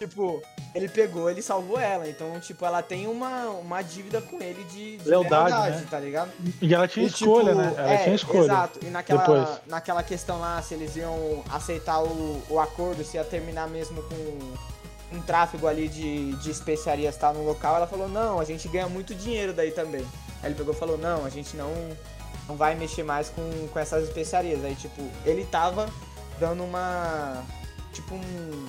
Tipo, 0.00 0.42
ele 0.74 0.88
pegou, 0.88 1.28
ele 1.28 1.42
salvou 1.42 1.78
ela. 1.78 2.08
Então, 2.08 2.40
tipo, 2.40 2.64
ela 2.64 2.82
tem 2.82 3.06
uma, 3.06 3.50
uma 3.50 3.82
dívida 3.82 4.22
com 4.22 4.40
ele 4.40 4.64
de, 4.64 4.96
de 4.96 5.06
Lealdade, 5.06 5.76
né? 5.76 5.86
tá 5.90 6.00
ligado? 6.00 6.30
E 6.58 6.74
ela 6.74 6.88
tinha 6.88 7.04
E, 7.04 7.08
escolha, 7.10 7.52
tipo, 7.52 7.58
né? 7.58 7.74
Ela 7.76 7.92
é, 7.92 7.96
tinha 8.04 8.14
escolha. 8.14 8.44
Exato. 8.44 8.78
E 8.82 8.86
naquela, 8.86 9.20
depois. 9.20 9.48
naquela 9.66 10.02
questão 10.02 10.40
lá, 10.40 10.62
se 10.62 10.72
eles 10.72 10.96
iam 10.96 11.44
aceitar 11.50 12.02
o, 12.02 12.42
o 12.48 12.58
acordo, 12.58 13.04
se 13.04 13.18
ia 13.18 13.24
terminar 13.24 13.68
mesmo 13.68 14.02
com 14.04 15.16
um 15.18 15.20
tráfego 15.20 15.66
ali 15.66 15.86
de, 15.86 16.34
de 16.36 16.50
especiarias 16.50 17.14
tá, 17.18 17.30
no 17.30 17.44
local, 17.44 17.76
ela 17.76 17.86
falou, 17.86 18.08
não, 18.08 18.40
a 18.40 18.44
gente 18.44 18.66
ganha 18.68 18.88
muito 18.88 19.14
dinheiro 19.14 19.52
daí 19.52 19.70
também. 19.70 20.06
Aí 20.42 20.48
ele 20.48 20.54
pegou 20.54 20.72
e 20.72 20.76
falou, 20.78 20.96
não, 20.96 21.26
a 21.26 21.28
gente 21.28 21.58
não, 21.58 21.70
não 22.48 22.56
vai 22.56 22.74
mexer 22.74 23.02
mais 23.02 23.28
com, 23.28 23.68
com 23.68 23.78
essas 23.78 24.04
especiarias. 24.04 24.64
Aí, 24.64 24.74
tipo, 24.76 25.02
ele 25.26 25.44
tava 25.44 25.90
dando 26.38 26.64
uma. 26.64 27.44
Tipo, 27.92 28.14
um, 28.14 28.66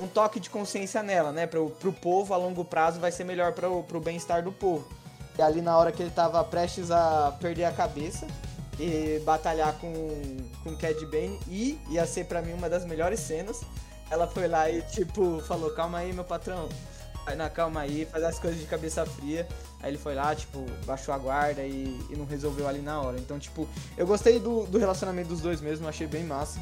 um 0.00 0.08
toque 0.08 0.40
de 0.40 0.50
consciência 0.50 1.02
nela, 1.02 1.32
né? 1.32 1.46
Pro, 1.46 1.70
pro 1.70 1.92
povo 1.92 2.34
a 2.34 2.36
longo 2.36 2.64
prazo 2.64 2.98
vai 2.98 3.12
ser 3.12 3.24
melhor 3.24 3.52
pro, 3.52 3.82
pro 3.84 4.00
bem-estar 4.00 4.42
do 4.42 4.52
povo. 4.52 4.86
E 5.38 5.42
ali 5.42 5.60
na 5.60 5.76
hora 5.76 5.92
que 5.92 6.02
ele 6.02 6.10
tava 6.10 6.42
prestes 6.44 6.90
a 6.90 7.36
perder 7.40 7.64
a 7.64 7.72
cabeça 7.72 8.26
e 8.78 9.20
batalhar 9.24 9.74
com, 9.74 9.92
com 10.64 10.76
Cad 10.76 10.98
Bane, 11.06 11.38
e 11.46 11.78
ia 11.90 12.06
ser 12.06 12.24
pra 12.24 12.40
mim 12.40 12.52
uma 12.52 12.68
das 12.68 12.84
melhores 12.84 13.20
cenas. 13.20 13.60
Ela 14.10 14.26
foi 14.26 14.48
lá 14.48 14.68
e, 14.68 14.82
tipo, 14.82 15.40
falou: 15.42 15.70
Calma 15.70 15.98
aí, 15.98 16.12
meu 16.12 16.24
patrão. 16.24 16.68
Vai 17.24 17.36
na 17.36 17.50
calma 17.50 17.80
aí, 17.80 18.06
faz 18.06 18.24
as 18.24 18.38
coisas 18.38 18.58
de 18.58 18.66
cabeça 18.66 19.04
fria. 19.04 19.46
Aí 19.82 19.90
ele 19.90 19.98
foi 19.98 20.14
lá, 20.14 20.34
tipo, 20.34 20.64
baixou 20.84 21.14
a 21.14 21.18
guarda 21.18 21.62
e, 21.62 21.98
e 22.10 22.16
não 22.16 22.24
resolveu 22.24 22.66
ali 22.66 22.80
na 22.80 23.00
hora. 23.00 23.18
Então, 23.18 23.38
tipo, 23.38 23.68
eu 23.96 24.06
gostei 24.06 24.40
do, 24.40 24.66
do 24.66 24.78
relacionamento 24.78 25.28
dos 25.28 25.40
dois 25.40 25.60
mesmo, 25.60 25.86
achei 25.86 26.06
bem 26.06 26.24
massa. 26.24 26.58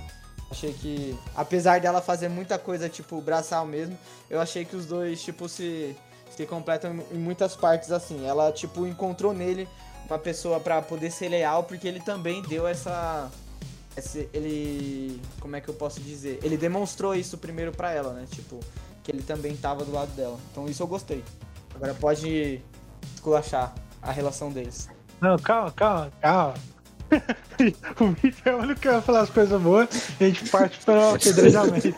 Achei 0.51 0.73
que, 0.73 1.17
apesar 1.37 1.81
dela 1.81 2.01
fazer 2.01 2.29
muita 2.29 2.59
coisa, 2.59 2.89
tipo, 2.89 3.21
braçal 3.21 3.67
mesmo, 3.67 3.97
eu 4.31 4.41
achei 4.41 4.65
que 4.65 4.75
os 4.75 4.87
dois, 4.87 5.21
tipo, 5.23 5.47
se, 5.49 5.95
se 6.35 6.47
completam 6.47 6.93
em 7.13 7.19
muitas 7.19 7.55
partes 7.55 7.93
assim. 7.93 8.27
Ela, 8.27 8.51
tipo, 8.51 8.87
encontrou 8.87 9.35
nele 9.35 9.69
uma 10.09 10.19
pessoa 10.19 10.59
pra 10.59 10.81
poder 10.81 11.11
ser 11.11 11.29
leal, 11.29 11.65
porque 11.65 11.87
ele 11.87 12.01
também 12.01 12.41
deu 12.43 12.67
essa. 12.67 13.31
esse- 13.95 14.29
ele. 14.33 15.21
Como 15.39 15.55
é 15.55 15.61
que 15.61 15.69
eu 15.69 15.75
posso 15.75 16.01
dizer? 16.01 16.39
Ele 16.43 16.57
demonstrou 16.57 17.15
isso 17.15 17.37
primeiro 17.37 17.73
pra 17.73 17.93
ela, 17.93 18.15
né? 18.15 18.25
Tipo, 18.31 18.59
que 19.05 19.11
ele 19.13 19.23
também 19.23 19.55
tava 19.55 19.85
do 19.85 19.93
lado 19.93 20.11
dela. 20.13 20.39
Então 20.51 20.67
isso 20.67 20.83
eu 20.83 20.87
gostei. 20.87 21.23
Agora 21.75 21.93
pode 21.95 22.63
esculachar 23.15 23.75
a 24.01 24.11
relação 24.11 24.51
deles. 24.51 24.89
Não, 25.21 25.37
calma, 25.39 25.71
calma, 25.73 26.13
calma. 26.23 26.55
o 28.01 28.07
Victor 28.11 28.53
é 28.53 28.57
o 28.57 28.59
único 28.59 28.81
que 28.81 28.89
vai 28.89 29.01
falar 29.01 29.21
as 29.21 29.31
coisas 29.31 29.61
boas 29.61 29.89
e 30.21 30.25
a 30.25 30.29
gente 30.29 30.49
parte 30.51 30.79
para 30.85 30.99
o 30.99 31.15
apedrejamento. 31.17 31.95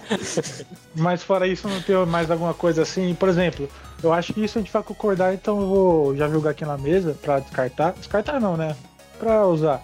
Mas 0.94 1.22
fora 1.22 1.46
isso, 1.46 1.68
não 1.68 1.80
tem 1.82 1.96
mais 2.06 2.30
alguma 2.30 2.54
coisa 2.54 2.82
assim. 2.82 3.14
Por 3.14 3.28
exemplo, 3.28 3.68
eu 4.02 4.12
acho 4.12 4.32
que 4.32 4.44
isso 4.44 4.58
a 4.58 4.62
gente 4.62 4.72
vai 4.72 4.82
concordar, 4.82 5.34
então 5.34 5.60
eu 5.60 5.66
vou 5.66 6.16
já 6.16 6.28
jogar 6.28 6.50
aqui 6.50 6.64
na 6.64 6.78
mesa 6.78 7.16
para 7.20 7.40
descartar. 7.40 7.92
Descartar 7.92 8.40
não, 8.40 8.56
né? 8.56 8.76
Para 9.18 9.46
usar. 9.46 9.82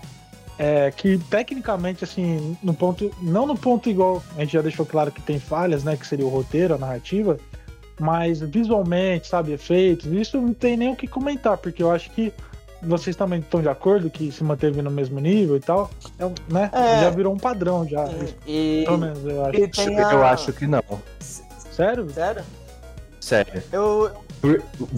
É, 0.58 0.90
que 0.90 1.18
tecnicamente, 1.18 2.02
assim, 2.02 2.56
no 2.62 2.72
ponto. 2.72 3.10
Não 3.20 3.46
no 3.46 3.56
ponto 3.56 3.90
igual, 3.90 4.22
a 4.36 4.40
gente 4.40 4.54
já 4.54 4.62
deixou 4.62 4.86
claro 4.86 5.12
que 5.12 5.20
tem 5.20 5.38
falhas, 5.38 5.84
né? 5.84 5.96
Que 5.96 6.06
seria 6.06 6.24
o 6.24 6.30
roteiro, 6.30 6.74
a 6.74 6.78
narrativa. 6.78 7.38
Mas 7.98 8.40
visualmente, 8.40 9.26
sabe, 9.26 9.52
efeitos, 9.52 10.12
isso 10.12 10.38
não 10.40 10.52
tem 10.52 10.76
nem 10.76 10.92
o 10.92 10.96
que 10.96 11.06
comentar, 11.06 11.56
porque 11.56 11.82
eu 11.82 11.90
acho 11.90 12.10
que 12.10 12.32
vocês 12.82 13.16
também 13.16 13.40
estão 13.40 13.60
de 13.62 13.68
acordo 13.68 14.08
que 14.10 14.30
se 14.30 14.44
manteve 14.44 14.80
no 14.82 14.90
mesmo 14.90 15.18
nível 15.20 15.56
e 15.56 15.60
tal, 15.60 15.90
é, 16.18 16.24
né? 16.52 16.70
É. 16.72 17.00
Já 17.02 17.10
virou 17.10 17.32
um 17.34 17.38
padrão 17.38 17.86
já. 17.88 18.06
E, 18.46 18.82
Pelo 18.84 18.98
menos 18.98 19.24
eu 19.24 19.44
acho. 19.46 19.58
e 19.60 19.68
tem 19.68 19.98
a... 19.98 20.12
Eu 20.12 20.24
acho 20.24 20.52
que 20.52 20.66
não. 20.66 20.82
Sério? 21.70 22.08
Sério? 22.10 22.42
Sério. 23.20 23.62
Eu, 23.72 24.10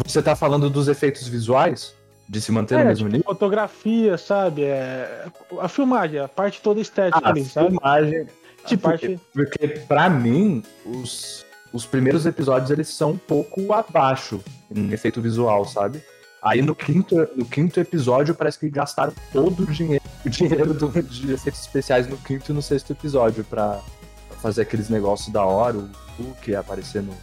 Você 0.06 0.22
tá 0.22 0.34
falando 0.36 0.68
dos 0.68 0.88
efeitos 0.88 1.26
visuais? 1.28 1.96
De 2.30 2.42
se 2.42 2.52
manter 2.52 2.74
no 2.74 2.80
É, 2.82 2.84
mesmo 2.84 3.06
tipo, 3.06 3.16
nível? 3.16 3.24
fotografia, 3.32 4.18
sabe? 4.18 4.62
É, 4.64 5.24
a 5.60 5.66
filmagem, 5.66 6.18
a 6.20 6.28
parte 6.28 6.60
toda 6.60 6.78
estética 6.78 7.18
Ah, 7.24 7.30
ali, 7.30 7.42
sabe? 7.42 7.68
filmagem. 7.70 8.26
A 8.62 8.66
Tipo, 8.68 8.82
parte- 8.82 9.18
porque 9.32 9.66
pra 9.88 10.10
mim, 10.10 10.62
os, 10.84 11.46
os 11.72 11.86
primeiros 11.86 12.26
episódios 12.26 12.70
eles 12.70 12.88
são 12.88 13.12
um 13.12 13.16
pouco 13.16 13.72
abaixo 13.72 14.40
em 14.70 14.92
efeito 14.92 15.22
visual, 15.22 15.64
sabe? 15.64 16.02
Aí 16.48 16.62
no 16.62 16.74
quinto, 16.74 17.14
no 17.36 17.44
quinto 17.44 17.78
episódio 17.78 18.34
parece 18.34 18.58
que 18.58 18.68
gastaram 18.70 19.12
todo 19.32 19.64
o 19.64 19.66
dinheiro, 19.66 20.02
o 20.24 20.28
dinheiro 20.30 20.72
do- 20.72 21.02
de 21.02 21.32
efeitos 21.32 21.60
especiais 21.60 22.06
no 22.08 22.16
quinto 22.16 22.50
e 22.50 22.54
no 22.54 22.62
sexto 22.62 22.92
episódio 22.92 23.44
pra 23.44 23.80
pra 24.28 24.36
fazer 24.38 24.62
aqueles 24.62 24.88
negócios 24.88 25.32
da 25.32 25.44
hora, 25.44 25.76
o 25.78 25.88
Hulk 26.18 26.54
aparecer 26.54 27.02
no, 27.02 27.14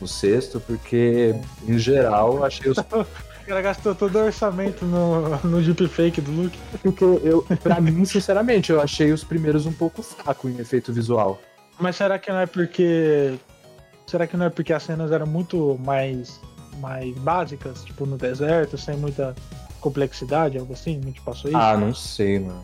no 0.00 0.08
sexto, 0.08 0.60
porque 0.60 1.34
em 1.68 1.78
geral 1.78 2.36
eu 2.36 2.44
achei 2.44 2.70
os 2.70 2.78
O 3.44 3.46
cara 3.46 3.60
gastou 3.60 3.94
todo 3.94 4.16
o 4.16 4.24
orçamento 4.24 4.86
no, 4.86 5.36
no 5.44 5.60
deepfake 5.60 6.18
do 6.22 6.30
Luke. 6.32 6.58
Porque 6.82 7.04
eu, 7.04 7.46
pra 7.62 7.78
mim, 7.78 8.02
sinceramente, 8.06 8.72
eu 8.72 8.80
achei 8.80 9.12
os 9.12 9.22
primeiros 9.22 9.66
um 9.66 9.72
pouco 9.72 10.02
fraco 10.02 10.48
em 10.48 10.58
efeito 10.58 10.94
visual. 10.94 11.38
Mas 11.78 11.96
será 11.96 12.18
que 12.18 12.32
não 12.32 12.38
é 12.40 12.46
porque. 12.46 13.34
Será 14.06 14.26
que 14.26 14.34
não 14.34 14.46
é 14.46 14.48
porque 14.50 14.72
as 14.72 14.82
cenas 14.84 15.12
eram 15.12 15.26
muito 15.26 15.78
mais, 15.84 16.40
mais 16.80 17.16
básicas, 17.18 17.84
tipo 17.84 18.06
no 18.06 18.16
deserto, 18.16 18.76
sem 18.78 18.96
muita 18.96 19.34
complexidade, 19.80 20.58
algo 20.58 20.72
assim? 20.72 21.00
Não 21.04 21.12
te 21.12 21.20
passou 21.20 21.50
isso? 21.50 21.58
Ah, 21.58 21.76
não 21.76 21.94
sei, 21.94 22.38
mano. 22.38 22.62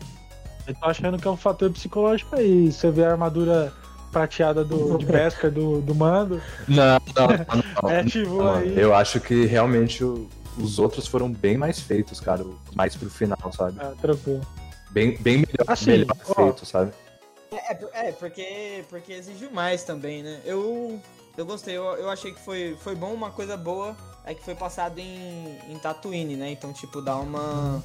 Eu 0.67 0.75
tô 0.75 0.85
achando 0.85 1.17
que 1.19 1.27
é 1.27 1.31
um 1.31 1.37
fator 1.37 1.69
psicológico 1.71 2.35
aí. 2.35 2.71
Você 2.71 2.89
vê 2.91 3.03
a 3.05 3.11
armadura 3.11 3.73
prateada 4.11 4.63
do, 4.63 4.97
de 4.97 5.05
pesca 5.05 5.49
do, 5.49 5.81
do 5.81 5.95
mando. 5.95 6.41
Não, 6.67 6.99
não, 7.15 7.27
não. 7.83 7.89
É 7.89 8.03
tipo 8.03 8.37
não, 8.43 8.55
aí. 8.55 8.77
Eu 8.77 8.93
acho 8.93 9.19
que 9.19 9.45
realmente 9.45 10.03
o- 10.03 10.27
os 10.57 10.79
outros 10.79 11.07
foram 11.07 11.31
bem 11.31 11.57
mais 11.57 11.79
feitos, 11.79 12.19
cara. 12.19 12.45
Mais 12.75 12.95
pro 12.95 13.09
final, 13.09 13.37
sabe? 13.55 13.77
Ah, 13.79 13.93
tranquilo. 14.01 14.41
Bem, 14.91 15.17
bem 15.19 15.37
melhor, 15.37 15.65
Assim, 15.67 15.91
melhor 15.91 16.15
ó. 16.27 16.33
feito, 16.33 16.65
sabe? 16.65 16.91
É, 17.51 17.73
por- 17.73 17.89
é, 17.93 18.11
porque, 18.11 18.83
porque 18.89 19.13
exigiu 19.13 19.49
mais 19.51 19.83
também, 19.83 20.21
né? 20.23 20.39
Eu, 20.45 20.99
eu 21.37 21.45
gostei, 21.45 21.77
eu, 21.77 21.83
eu 21.97 22.09
achei 22.09 22.31
que 22.33 22.39
foi, 22.39 22.77
foi 22.81 22.95
bom, 22.95 23.13
uma 23.13 23.31
coisa 23.31 23.55
boa 23.57 23.95
é 24.25 24.33
que 24.33 24.43
foi 24.43 24.53
passado 24.55 24.99
em, 24.99 25.57
em 25.69 25.77
Tatooine, 25.79 26.35
né? 26.35 26.51
Então, 26.51 26.71
tipo, 26.71 27.01
dá 27.01 27.15
uma, 27.15 27.83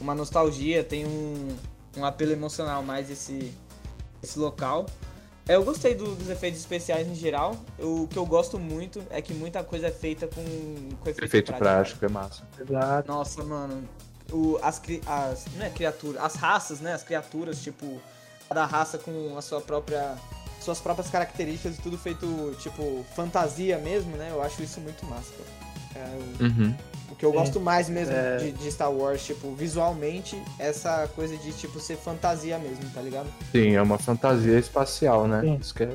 uma 0.00 0.14
nostalgia, 0.14 0.82
tem 0.82 1.04
um, 1.06 1.56
um 1.96 2.04
apelo 2.04 2.32
emocional 2.32 2.82
mais 2.82 3.10
esse, 3.10 3.52
esse 4.22 4.38
local. 4.38 4.86
Eu 5.46 5.62
gostei 5.62 5.94
do- 5.94 6.14
dos 6.14 6.30
efeitos 6.30 6.58
especiais 6.58 7.06
em 7.06 7.14
geral. 7.14 7.54
Eu- 7.78 8.04
o 8.04 8.08
que 8.08 8.16
eu 8.16 8.24
gosto 8.24 8.58
muito 8.58 9.02
é 9.10 9.20
que 9.20 9.34
muita 9.34 9.62
coisa 9.62 9.88
é 9.88 9.90
feita 9.90 10.26
com, 10.26 10.42
com 11.00 11.10
efeito, 11.10 11.24
Efeito 11.24 11.52
prático. 11.52 11.98
prático 11.98 12.04
é 12.06 12.08
massa. 12.08 12.42
Exato. 12.58 13.08
Nossa, 13.12 13.44
mano. 13.44 13.86
O, 14.32 14.58
as, 14.62 14.78
cri- 14.78 15.02
as. 15.06 15.44
Não 15.56 15.66
é 15.66 15.68
criatura. 15.68 16.22
As 16.22 16.34
raças, 16.36 16.80
né? 16.80 16.94
As 16.94 17.02
criaturas, 17.02 17.60
tipo. 17.62 18.00
Cada 18.48 18.64
raça 18.64 18.96
com 18.96 19.36
a 19.36 19.42
sua 19.42 19.60
própria. 19.60 20.16
Suas 20.64 20.80
próprias 20.80 21.10
características 21.10 21.76
e 21.76 21.80
tudo 21.82 21.98
feito, 21.98 22.56
tipo, 22.58 23.04
fantasia 23.14 23.76
mesmo, 23.78 24.16
né? 24.16 24.28
Eu 24.30 24.42
acho 24.42 24.62
isso 24.62 24.80
muito 24.80 25.04
massa, 25.04 25.30
cara. 25.32 26.06
É, 26.06 26.16
o- 26.16 26.44
Uhum. 26.44 26.74
o 27.12 27.14
que 27.14 27.24
eu 27.26 27.30
Sim. 27.30 27.36
gosto 27.36 27.60
mais 27.60 27.88
mesmo 27.88 28.14
É. 28.14 28.38
de, 28.38 28.52
de 28.52 28.72
Star 28.72 28.90
Wars, 28.90 29.22
tipo, 29.24 29.54
visualmente, 29.54 30.40
essa 30.58 31.06
coisa 31.14 31.36
de, 31.36 31.52
tipo, 31.52 31.78
ser 31.78 31.96
fantasia 31.96 32.58
mesmo, 32.58 32.82
tá 32.94 33.02
ligado? 33.02 33.26
Sim, 33.52 33.74
é 33.74 33.82
uma 33.82 33.98
fantasia 33.98 34.58
espacial, 34.58 35.28
né? 35.28 35.42
Sim. 35.42 35.58
Isso 35.60 35.74
que 35.74 35.82
é, 35.82 35.86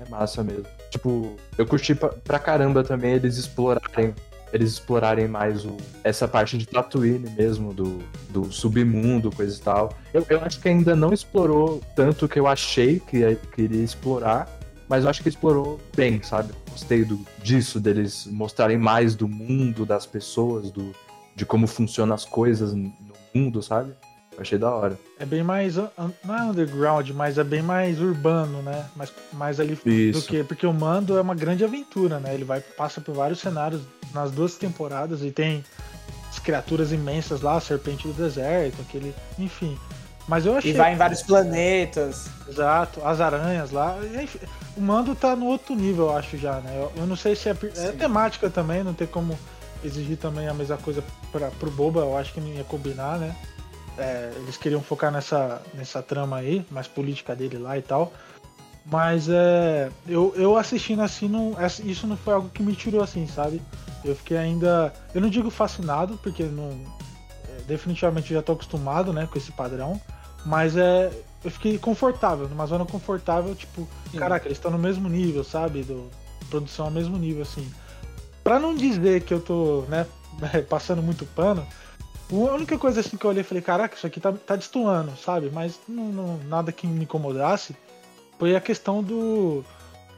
é 0.00 0.08
massa 0.10 0.44
mesmo. 0.44 0.66
Tipo, 0.90 1.34
eu 1.56 1.66
curti 1.66 1.94
pra, 1.94 2.10
pra 2.10 2.38
caramba 2.38 2.84
também 2.84 3.12
eles 3.14 3.38
explorarem. 3.38 4.14
Eles 4.52 4.72
explorarem 4.72 5.28
mais 5.28 5.64
o, 5.64 5.76
essa 6.02 6.26
parte 6.26 6.58
de 6.58 6.66
Tatooine 6.66 7.30
mesmo, 7.30 7.72
do, 7.72 7.98
do 8.30 8.50
submundo, 8.52 9.30
coisa 9.30 9.56
e 9.56 9.60
tal. 9.60 9.96
Eu, 10.12 10.26
eu 10.28 10.40
acho 10.42 10.58
que 10.60 10.68
ainda 10.68 10.96
não 10.96 11.12
explorou 11.12 11.80
tanto 11.94 12.28
que 12.28 12.38
eu 12.38 12.46
achei 12.46 12.98
que 13.00 13.18
ia- 13.18 13.36
que 13.36 13.62
iria 13.62 13.82
explorar, 13.84 14.48
mas 14.88 15.04
eu 15.04 15.10
acho 15.10 15.22
que 15.22 15.28
explorou 15.28 15.80
bem, 15.94 16.20
sabe? 16.22 16.52
Gostei 16.70 17.04
do, 17.04 17.20
disso, 17.42 17.78
deles 17.78 18.26
mostrarem 18.26 18.76
mais 18.76 19.14
do 19.14 19.28
mundo, 19.28 19.86
das 19.86 20.04
pessoas, 20.04 20.70
do, 20.72 20.92
de 21.36 21.46
como 21.46 21.66
funcionam 21.68 22.14
as 22.14 22.24
coisas 22.24 22.74
no 22.74 22.92
mundo, 23.32 23.62
sabe? 23.62 23.92
Eu 24.32 24.40
achei 24.40 24.58
da 24.58 24.70
hora. 24.74 24.98
É 25.18 25.26
bem 25.26 25.42
mais. 25.44 25.76
Não 25.76 26.36
é 26.36 26.42
underground, 26.42 27.10
mas 27.10 27.36
é 27.38 27.44
bem 27.44 27.62
mais 27.62 28.00
urbano, 28.00 28.62
né? 28.62 28.86
Mais, 28.96 29.12
mais 29.32 29.60
ali 29.60 29.74
do 29.74 29.88
Isso. 29.90 30.26
que. 30.26 30.42
Porque 30.42 30.66
o 30.66 30.72
Mando 30.72 31.16
é 31.18 31.20
uma 31.20 31.34
grande 31.34 31.62
aventura, 31.64 32.18
né? 32.18 32.32
Ele 32.34 32.44
vai 32.44 32.60
passa 32.60 33.00
por 33.00 33.14
vários 33.14 33.38
cenários 33.40 33.82
nas 34.12 34.30
duas 34.30 34.54
temporadas 34.54 35.22
e 35.22 35.30
tem 35.30 35.64
as 36.30 36.38
criaturas 36.38 36.92
imensas 36.92 37.40
lá, 37.40 37.56
a 37.56 37.60
serpente 37.60 38.06
do 38.06 38.14
deserto, 38.14 38.80
aquele. 38.80 39.14
Enfim. 39.38 39.78
Mas 40.28 40.46
eu 40.46 40.56
achei. 40.56 40.70
E 40.70 40.74
vai 40.74 40.94
em 40.94 40.96
vários 40.96 41.22
planetas. 41.22 42.28
Exato, 42.48 43.04
as 43.04 43.20
aranhas 43.20 43.70
lá. 43.70 43.98
Enfim, 44.22 44.38
o 44.76 44.80
Mando 44.80 45.14
tá 45.14 45.34
no 45.34 45.46
outro 45.46 45.74
nível, 45.74 46.06
eu 46.06 46.16
acho 46.16 46.36
já, 46.38 46.60
né? 46.60 46.72
Eu, 46.76 46.92
eu 46.96 47.06
não 47.06 47.16
sei 47.16 47.34
se 47.34 47.48
é, 47.48 47.56
é 47.76 47.92
temática 47.92 48.48
também, 48.48 48.84
não 48.84 48.94
tem 48.94 49.06
como 49.06 49.38
exigir 49.82 50.16
também 50.16 50.46
a 50.46 50.54
mesma 50.54 50.76
coisa 50.76 51.02
pra, 51.32 51.50
pro 51.50 51.70
Boba, 51.70 52.00
eu 52.00 52.16
acho 52.16 52.32
que 52.32 52.40
não 52.40 52.48
ia 52.48 52.64
combinar, 52.64 53.18
né? 53.18 53.34
É, 53.98 54.32
eles 54.36 54.56
queriam 54.56 54.80
focar 54.80 55.10
nessa, 55.10 55.60
nessa 55.74 56.02
trama 56.02 56.36
aí, 56.36 56.64
mais 56.70 56.86
política 56.86 57.34
dele 57.34 57.58
lá 57.58 57.76
e 57.76 57.82
tal. 57.82 58.12
Mas 58.84 59.28
é, 59.28 59.90
eu, 60.06 60.32
eu 60.36 60.56
assistindo 60.56 61.02
assim, 61.02 61.28
não, 61.28 61.54
isso 61.84 62.06
não 62.06 62.16
foi 62.16 62.34
algo 62.34 62.48
que 62.48 62.62
me 62.62 62.74
tirou 62.74 63.02
assim, 63.02 63.26
sabe? 63.26 63.60
Eu 64.04 64.16
fiquei 64.16 64.36
ainda. 64.36 64.92
Eu 65.14 65.20
não 65.20 65.28
digo 65.28 65.50
fascinado, 65.50 66.18
porque 66.22 66.42
não, 66.44 66.70
é, 67.48 67.62
definitivamente 67.66 68.32
já 68.32 68.42
tô 68.42 68.52
acostumado 68.52 69.12
né, 69.12 69.28
com 69.30 69.38
esse 69.38 69.52
padrão. 69.52 70.00
Mas 70.44 70.76
é, 70.76 71.12
eu 71.44 71.50
fiquei 71.50 71.78
confortável, 71.78 72.48
numa 72.48 72.66
zona 72.66 72.86
confortável, 72.86 73.54
tipo, 73.54 73.86
Sim. 74.10 74.18
caraca, 74.18 74.46
eles 74.46 74.56
estão 74.56 74.70
no 74.70 74.78
mesmo 74.78 75.08
nível, 75.08 75.44
sabe? 75.44 75.82
Do, 75.82 76.10
produção 76.50 76.86
ao 76.86 76.90
mesmo 76.90 77.16
nível, 77.16 77.42
assim. 77.42 77.66
Pra 78.42 78.58
não 78.58 78.74
dizer 78.74 79.22
que 79.22 79.32
eu 79.32 79.40
tô, 79.40 79.82
né, 79.88 80.06
passando 80.68 81.02
muito 81.02 81.24
pano, 81.24 81.66
a 82.30 82.54
única 82.54 82.78
coisa 82.78 83.00
assim 83.00 83.16
que 83.16 83.24
eu 83.24 83.30
olhei 83.30 83.40
e 83.42 83.44
falei, 83.44 83.62
caraca, 83.62 83.96
isso 83.96 84.06
aqui 84.06 84.20
tá, 84.20 84.32
tá 84.32 84.56
destoando, 84.56 85.12
sabe? 85.16 85.50
Mas 85.52 85.80
não, 85.88 86.04
não- 86.06 86.38
nada 86.48 86.70
que 86.72 86.86
me 86.86 87.04
incomodasse 87.04 87.74
foi 88.40 88.56
a 88.56 88.60
questão 88.60 89.02
do. 89.02 89.62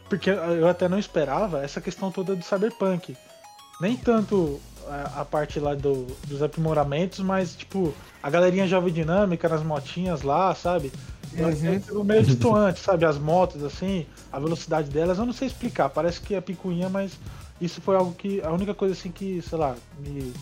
Porque 0.08 0.30
eu 0.30 0.68
até 0.68 0.88
não 0.88 0.98
esperava 0.98 1.62
essa 1.64 1.80
questão 1.80 2.10
toda 2.12 2.36
do 2.36 2.44
cyberpunk. 2.44 3.16
Nem 3.80 3.96
tanto 3.96 4.60
a, 4.88 5.22
a 5.22 5.24
parte 5.24 5.58
lá 5.58 5.74
do, 5.74 6.06
dos 6.28 6.40
aprimoramentos, 6.42 7.18
mas 7.18 7.56
tipo, 7.56 7.92
a 8.22 8.30
galerinha 8.30 8.66
jovem 8.68 8.92
dinâmica 8.92 9.48
nas 9.48 9.62
motinhas 9.62 10.22
lá, 10.22 10.54
sabe? 10.54 10.92
Achei 11.48 11.76
aquilo 11.76 12.04
meio 12.04 12.22
destoante, 12.22 12.78
sabe? 12.84 13.04
As 13.04 13.18
motos, 13.18 13.64
assim, 13.64 14.06
a 14.30 14.38
velocidade 14.38 14.88
delas, 14.90 15.18
eu 15.18 15.26
não 15.26 15.32
sei 15.32 15.48
explicar, 15.48 15.88
parece 15.88 16.20
que 16.20 16.34
é 16.34 16.40
picuinha, 16.40 16.88
mas 16.88 17.18
isso 17.60 17.80
foi 17.80 17.96
algo 17.96 18.12
que. 18.12 18.40
A 18.42 18.52
única 18.52 18.74
coisa 18.74 18.94
assim 18.94 19.10
que, 19.10 19.42
sei 19.42 19.58
lá, 19.58 19.74
me. 19.98 20.32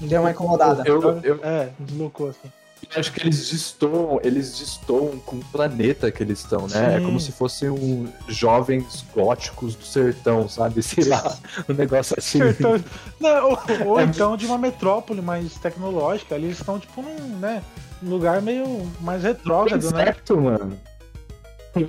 me 0.00 0.08
Deu 0.08 0.20
uma 0.20 0.30
incomodada. 0.32 0.82
Eu- 0.86 1.20
eu- 1.22 1.40
É, 1.42 1.70
me 1.78 1.86
deslocou 1.86 2.28
assim. 2.28 2.50
Eu 2.92 2.98
acho 3.00 3.12
que 3.12 3.20
eles 3.20 3.50
destoam, 3.50 4.20
eles 4.24 4.58
destoam 4.58 5.18
com 5.24 5.36
o 5.36 5.44
planeta 5.46 6.10
que 6.10 6.22
eles 6.22 6.40
estão, 6.40 6.66
né? 6.66 6.96
É 6.96 6.98
Sim. 6.98 7.04
como 7.04 7.20
se 7.20 7.30
fossem 7.32 7.68
um 7.70 8.08
jovens 8.28 9.04
góticos 9.14 9.74
do 9.76 9.84
sertão, 9.84 10.48
sabe? 10.48 10.82
Sei 10.82 11.04
lá, 11.04 11.36
um 11.68 11.72
negócio 11.74 12.16
assim. 12.18 12.38
Sertão- 12.38 12.82
Não, 13.20 13.50
ou 13.50 13.58
ou 13.86 14.00
É 14.00 14.04
então 14.04 14.36
de 14.36 14.46
uma 14.46 14.58
metrópole 14.58 15.20
mais 15.22 15.54
tecnológica. 15.54 16.34
Ali 16.34 16.46
eles 16.46 16.58
estão, 16.58 16.78
tipo, 16.80 17.00
num, 17.02 17.38
né, 17.38 17.62
num 18.02 18.10
lugar 18.10 18.40
meio 18.42 18.90
mais 19.00 19.22
retrógrado, 19.22 19.90
né? 19.92 20.04
certo, 20.06 20.36
mano. 20.40 20.76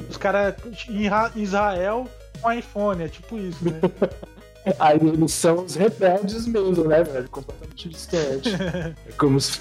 Os 0.09 0.17
caras 0.17 0.53
em 0.87 1.07
Ra- 1.07 1.31
Israel 1.35 2.07
com 2.39 2.51
iPhone, 2.51 3.03
é 3.03 3.07
tipo 3.07 3.39
isso, 3.39 3.63
né? 3.65 3.79
Aí 4.79 4.99
eles 5.01 5.31
são 5.33 5.65
os 5.65 5.73
rebeldes 5.73 6.45
mesmo, 6.45 6.83
né, 6.83 7.03
velho? 7.03 7.27
Completamente 7.29 7.89
distante. 7.89 8.49
É 8.53 9.11
como 9.17 9.41
se. 9.41 9.59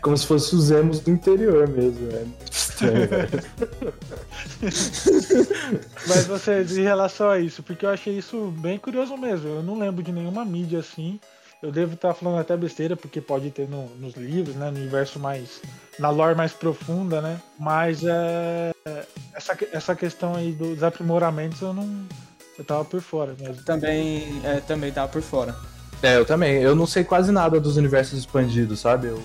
Como 0.00 0.16
se 0.16 0.26
fosse 0.26 0.54
os 0.54 0.70
emos 0.70 1.00
do 1.00 1.10
interior 1.10 1.68
mesmo, 1.68 2.08
é 2.08 3.06
velho. 3.06 3.28
Mas 6.06 6.26
vocês, 6.26 6.76
em 6.76 6.82
relação 6.82 7.30
a 7.30 7.38
isso, 7.38 7.62
porque 7.62 7.86
eu 7.86 7.90
achei 7.90 8.16
isso 8.18 8.52
bem 8.58 8.78
curioso 8.78 9.16
mesmo. 9.16 9.48
Eu 9.48 9.62
não 9.62 9.78
lembro 9.78 10.02
de 10.02 10.12
nenhuma 10.12 10.44
mídia 10.44 10.80
assim. 10.80 11.18
Eu 11.62 11.72
devo 11.72 11.94
estar 11.94 12.14
falando 12.14 12.38
até 12.38 12.56
besteira, 12.56 12.96
porque 12.96 13.20
pode 13.20 13.50
ter 13.50 13.68
no- 13.68 13.88
nos 13.98 14.14
livros, 14.14 14.54
né? 14.54 14.70
No 14.70 14.78
universo 14.78 15.18
mais. 15.18 15.60
na 15.98 16.10
lore 16.10 16.36
mais 16.36 16.52
profunda, 16.52 17.20
né? 17.20 17.40
Mas 17.58 18.00
é. 18.04 18.72
Essa, 19.34 19.58
essa 19.72 19.96
questão 19.96 20.34
aí 20.36 20.52
dos 20.52 20.82
aprimoramentos 20.82 21.60
eu 21.60 21.72
não. 21.74 21.88
Eu 22.56 22.64
tava 22.64 22.84
por 22.84 23.00
fora 23.00 23.34
mesmo. 23.38 23.62
Também, 23.64 24.40
é, 24.44 24.60
também 24.60 24.92
tava 24.92 25.08
por 25.08 25.22
fora. 25.22 25.54
É, 26.02 26.16
eu 26.16 26.24
também. 26.24 26.62
Eu 26.62 26.76
não 26.76 26.86
sei 26.86 27.02
quase 27.02 27.32
nada 27.32 27.58
dos 27.60 27.76
universos 27.76 28.16
expandidos, 28.18 28.78
sabe? 28.80 29.08
Eu, 29.08 29.20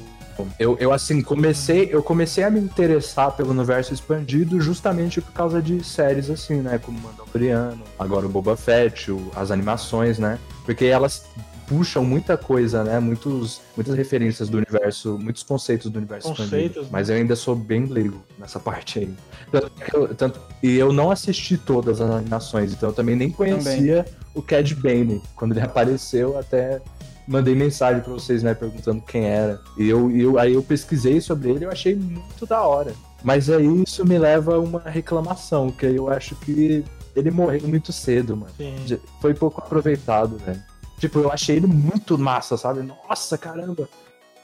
eu, 0.59 0.77
eu, 0.79 0.91
assim, 0.93 1.21
comecei, 1.21 1.89
eu 1.91 2.01
comecei 2.03 2.43
a 2.43 2.49
me 2.49 2.59
interessar 2.59 3.31
pelo 3.31 3.51
universo 3.51 3.93
expandido 3.93 4.59
justamente 4.61 5.21
por 5.21 5.31
causa 5.33 5.61
de 5.61 5.83
séries 5.83 6.29
assim, 6.29 6.55
né? 6.55 6.77
Como 6.77 6.99
Mandaloriano, 6.99 7.83
agora 7.97 8.25
o 8.25 8.29
Boba 8.29 8.55
Fett, 8.55 9.11
o- 9.11 9.31
as 9.35 9.51
animações, 9.51 10.17
né? 10.19 10.39
Porque 10.65 10.85
elas 10.85 11.25
puxam 11.67 12.03
muita 12.03 12.35
coisa, 12.37 12.83
né? 12.83 12.99
Muitos, 12.99 13.61
muitas 13.75 13.95
referências 13.95 14.49
do 14.49 14.57
universo, 14.57 15.17
muitos 15.17 15.43
conceitos 15.43 15.89
do 15.89 15.97
universo 15.97 16.27
Conceitos, 16.29 16.51
expandido. 16.53 16.81
né? 16.81 16.87
Mas 16.91 17.09
eu 17.09 17.15
ainda 17.15 17.35
sou 17.35 17.55
bem 17.55 17.85
leigo 17.85 18.21
nessa 18.37 18.59
parte 18.59 18.99
aí. 18.99 19.13
Tanto, 19.51 19.71
eu- 19.93 20.15
tanto- 20.15 20.39
e 20.61 20.77
eu 20.77 20.91
não 20.91 21.09
assisti 21.09 21.57
todas 21.57 22.01
as 22.01 22.09
animações, 22.09 22.73
então 22.73 22.89
eu 22.89 22.93
também 22.93 23.15
nem 23.15 23.31
conhecia 23.31 24.05
o 24.35 24.41
Cad 24.41 24.73
Bane. 24.75 25.21
Quando 25.35 25.53
ele 25.53 25.61
apareceu, 25.65 26.37
até 26.37 26.81
mandei 27.27 27.55
mensagem 27.55 28.01
pra 28.01 28.13
vocês, 28.13 28.43
né, 28.43 28.53
perguntando 28.53 29.01
quem 29.01 29.25
era. 29.25 29.59
E 29.77 29.87
eu, 29.87 30.11
eu, 30.11 30.37
aí 30.39 30.53
eu 30.53 30.63
pesquisei 30.63 31.21
sobre 31.21 31.49
ele 31.49 31.59
e 31.59 31.63
eu 31.63 31.71
achei 31.71 31.95
muito 31.95 32.45
da 32.45 32.61
hora. 32.61 32.93
Mas 33.23 33.49
aí 33.49 33.83
isso 33.83 34.05
me 34.05 34.17
leva 34.17 34.55
a 34.55 34.59
uma 34.59 34.81
reclamação, 34.81 35.71
que 35.71 35.85
eu 35.85 36.09
acho 36.09 36.35
que 36.35 36.83
ele 37.15 37.31
morreu 37.31 37.67
muito 37.67 37.91
cedo, 37.93 38.35
mano. 38.35 38.51
Sim. 38.57 38.99
Foi 39.21 39.33
pouco 39.33 39.61
aproveitado, 39.61 40.37
velho. 40.37 40.61
Tipo, 40.99 41.19
eu 41.19 41.31
achei 41.31 41.57
ele 41.57 41.67
muito 41.67 42.17
massa, 42.17 42.57
sabe? 42.57 42.81
Nossa, 42.81 43.37
caramba. 43.37 43.87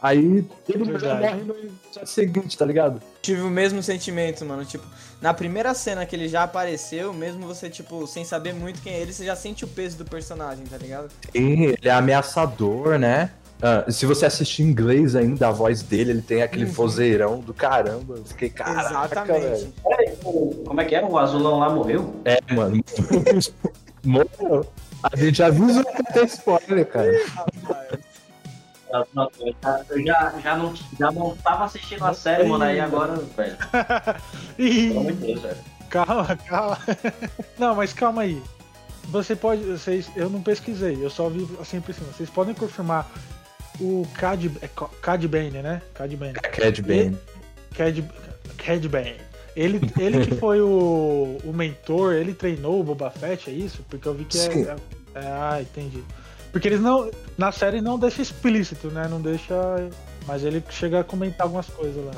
Aí 0.02 0.46
ele 0.70 0.86
já 0.86 0.92
Verdade. 0.92 1.22
morre 1.22 1.44
no 1.44 1.54
episódio 1.56 2.08
seguinte, 2.08 2.58
tá 2.58 2.66
ligado? 2.66 3.02
Tive 3.22 3.42
o 3.42 3.50
mesmo 3.50 3.84
sentimento, 3.84 4.46
mano. 4.46 4.64
Tipo, 4.64 4.86
na 5.22 5.34
primeira 5.34 5.74
cena 5.74 6.06
que 6.06 6.16
ele 6.16 6.30
já 6.30 6.44
apareceu, 6.44 7.14
mesmo 7.14 7.46
você, 7.46 7.70
tipo, 7.70 8.08
sem 8.08 8.24
saber 8.24 8.54
muito 8.54 8.82
quem 8.82 8.94
é 8.94 9.00
ele, 9.02 9.12
você 9.12 9.26
já 9.26 9.36
sente 9.36 9.66
o 9.66 9.68
peso 9.68 9.98
do 9.98 10.06
personagem, 10.06 10.64
tá 10.66 10.78
ligado? 10.78 11.10
Sim, 11.36 11.64
ele 11.64 11.78
é 11.84 11.92
ameaçador, 11.92 12.98
né? 12.98 13.32
Ah, 13.62 13.92
se 13.92 14.06
você 14.06 14.26
assistir 14.26 14.64
em 14.64 14.68
inglês 14.68 15.18
ainda, 15.18 15.50
a 15.50 15.52
voz 15.52 15.82
dele, 15.82 16.12
ele 16.12 16.22
tem 16.22 16.42
aquele 16.42 16.64
Uhum. 16.64 16.72
vozeirão 16.72 17.40
do 17.42 17.54
caramba. 17.54 18.16
Eu 18.16 18.24
fiquei, 18.24 18.50
caraca, 18.50 18.90
Exatamente. 18.90 19.42
velho. 19.42 19.74
Peraí, 19.84 20.16
como 20.66 20.80
é 20.80 20.86
que 20.86 20.96
era? 20.96 21.06
O 21.06 21.18
azulão 21.18 21.60
lá 21.60 21.70
morreu? 21.70 22.16
É, 22.24 22.40
mano. 22.54 22.82
Morreu. 24.04 24.66
A 25.04 25.16
gente 25.16 25.44
avisou 25.44 25.84
que 25.84 26.04
tem 26.14 26.24
spoiler, 26.26 26.86
cara. 26.88 27.12
Ah, 27.38 27.46
não, 27.64 28.00
Eu 28.92 30.04
já, 30.06 30.34
já, 30.44 30.58
não, 30.58 30.74
já 31.00 31.12
não 31.12 31.36
tava 31.38 31.66
assistindo 31.66 32.04
a 32.06 32.14
série, 32.14 32.48
mano, 32.48 32.64
aí 32.64 32.80
agora, 32.80 33.16
velho. 33.38 33.58
Pelo 34.58 35.00
amor 35.00 35.12
de 35.14 35.18
Deus, 35.28 35.42
velho. 35.42 35.58
calma, 35.90 36.36
calma. 36.48 36.78
Não, 37.58 37.76
mas 37.76 37.94
calma 37.94 38.24
aí. 38.24 38.42
Você 39.06 39.36
pode. 39.36 39.64
Vocês, 39.64 40.10
eu 40.16 40.30
não 40.30 40.42
pesquisei, 40.42 40.98
eu 41.04 41.10
só 41.10 41.30
vi 41.30 41.48
assim 41.62 41.82
por 41.82 41.94
cima. 41.94 42.08
Vocês 42.12 42.30
podem 42.30 42.54
confirmar 42.54 43.10
o 43.80 44.08
Cad, 44.16 44.46
é 44.62 44.68
Cad 45.02 45.28
Bane, 45.28 45.62
né? 45.62 45.82
Cad 45.94 46.16
Bane. 46.16 46.34
Cad 46.34 46.82
Bane. 46.82 47.18
Cad, 47.76 48.04
Cad 48.58 48.88
Bane. 48.88 49.16
Ele, 49.56 49.82
ele 50.00 50.26
que 50.26 50.36
foi 50.36 50.62
o, 50.62 51.38
o 51.44 51.52
mentor, 51.54 52.14
ele 52.14 52.34
treinou 52.34 52.80
o 52.80 52.84
Boba 52.84 53.10
Fett, 53.10 53.50
é 53.50 53.54
isso? 53.54 53.84
Porque 53.90 54.08
eu 54.08 54.14
vi 54.14 54.26
que 54.26 54.38
é, 54.38 54.46
é- 54.46 54.62
é- 55.16 55.20
Ah, 55.28 55.58
entendi. 55.60 56.04
Porque 56.52 56.68
eles 56.68 56.82
não. 56.82 57.10
Na 57.38 57.52
série 57.52 57.82
não 57.82 57.98
deixa 57.98 58.22
explícito, 58.22 58.88
né? 58.90 59.08
Não 59.10 59.22
deixa. 59.22 59.56
Mas 60.28 60.44
ele 60.44 60.64
chega 60.70 61.00
a 61.00 61.04
comentar 61.04 61.46
algumas 61.46 61.68
coisas 61.68 62.04
lá. 62.04 62.14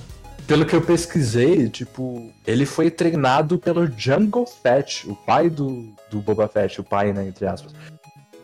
Pelo 0.48 0.66
que 0.66 0.76
eu 0.76 0.82
pesquisei, 0.82 1.70
tipo, 1.70 2.32
ele 2.46 2.66
foi 2.66 2.90
treinado 2.90 3.58
pelo 3.58 3.88
Jungle 3.88 4.46
Fett, 4.46 5.10
o 5.10 5.16
pai 5.16 5.50
do, 5.50 5.94
do 6.10 6.20
Boba 6.20 6.48
Fett, 6.48 6.82
o 6.82 6.84
pai, 6.84 7.14
né, 7.14 7.28
entre 7.28 7.46
aspas. 7.46 7.72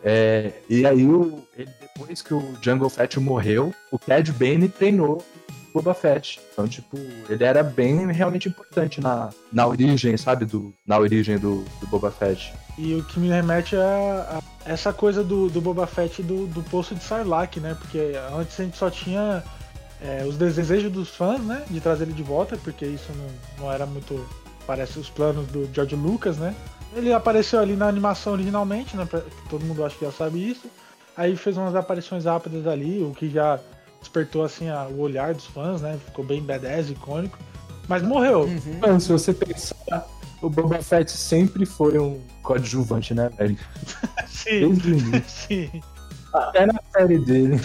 É, 0.02 0.52
e 0.70 0.86
aí, 0.86 1.04
o, 1.04 1.42
ele, 1.56 1.70
depois 1.80 2.22
que 2.22 2.32
o 2.32 2.56
Jungle 2.62 2.88
Fett 2.88 3.18
morreu, 3.18 3.74
o 3.90 3.98
Cad 3.98 4.30
Bane 4.32 4.68
treinou 4.68 5.22
Boba 5.78 5.94
Fett. 5.94 6.40
Então, 6.52 6.66
tipo, 6.66 6.96
ele 7.28 7.44
era 7.44 7.62
bem 7.62 8.10
realmente 8.10 8.48
importante 8.48 9.00
na, 9.00 9.30
na 9.52 9.66
origem, 9.66 10.16
sabe? 10.16 10.44
Do, 10.44 10.74
na 10.84 10.98
origem 10.98 11.38
do, 11.38 11.64
do 11.80 11.86
Boba 11.86 12.10
Fett. 12.10 12.52
E 12.76 12.94
o 12.94 13.04
que 13.04 13.20
me 13.20 13.28
remete 13.28 13.76
a, 13.76 14.40
a 14.40 14.70
essa 14.70 14.92
coisa 14.92 15.22
do, 15.22 15.48
do 15.48 15.60
Boba 15.60 15.86
Fett 15.86 16.22
do, 16.22 16.46
do 16.48 16.62
poço 16.64 16.94
de 16.94 17.02
Sarlacc, 17.02 17.56
né? 17.60 17.76
Porque 17.78 18.14
antes 18.36 18.58
a 18.58 18.64
gente 18.64 18.76
só 18.76 18.90
tinha 18.90 19.42
é, 20.02 20.24
os 20.24 20.36
desejos 20.36 20.90
dos 20.90 21.10
fãs, 21.10 21.40
né? 21.40 21.64
De 21.70 21.80
trazer 21.80 22.04
ele 22.04 22.12
de 22.12 22.22
volta, 22.22 22.56
porque 22.56 22.84
isso 22.84 23.12
não, 23.14 23.64
não 23.64 23.72
era 23.72 23.86
muito. 23.86 24.26
Parece 24.66 24.98
os 24.98 25.08
planos 25.08 25.46
do 25.46 25.68
George 25.72 25.96
Lucas, 25.96 26.36
né? 26.36 26.54
Ele 26.94 27.12
apareceu 27.12 27.60
ali 27.60 27.76
na 27.76 27.86
animação 27.86 28.32
originalmente, 28.32 28.96
né? 28.96 29.06
todo 29.48 29.64
mundo 29.64 29.84
acho 29.84 29.96
que 29.98 30.04
já 30.04 30.12
sabe 30.12 30.50
isso. 30.50 30.66
Aí 31.16 31.36
fez 31.36 31.56
umas 31.56 31.74
aparições 31.74 32.24
rápidas 32.24 32.66
ali, 32.66 33.02
o 33.02 33.12
que 33.12 33.30
já 33.30 33.58
despertou 34.00 34.44
assim 34.44 34.68
a- 34.68 34.86
o 34.86 35.00
olhar 35.00 35.34
dos 35.34 35.46
fãs, 35.46 35.80
né? 35.80 35.98
Ficou 36.06 36.24
bem 36.24 36.42
badass, 36.42 36.88
icônico. 36.90 37.38
Mas 37.86 38.02
morreu. 38.02 38.42
Uhum. 38.42 38.78
Mano, 38.80 39.00
se 39.00 39.10
você 39.10 39.32
pensar, 39.32 40.06
o 40.42 40.50
Boba 40.50 40.80
Fett 40.82 41.10
sempre 41.10 41.64
foi 41.64 41.98
um 41.98 42.20
coadjuvante, 42.42 43.14
né, 43.14 43.30
velho? 43.30 43.56
Sim, 44.28 44.60
Desde 44.60 44.92
o 44.92 44.98
início. 44.98 45.24
sim. 45.28 45.82
Até 46.32 46.66
na 46.66 46.78
série 46.92 47.18
dele. 47.18 47.56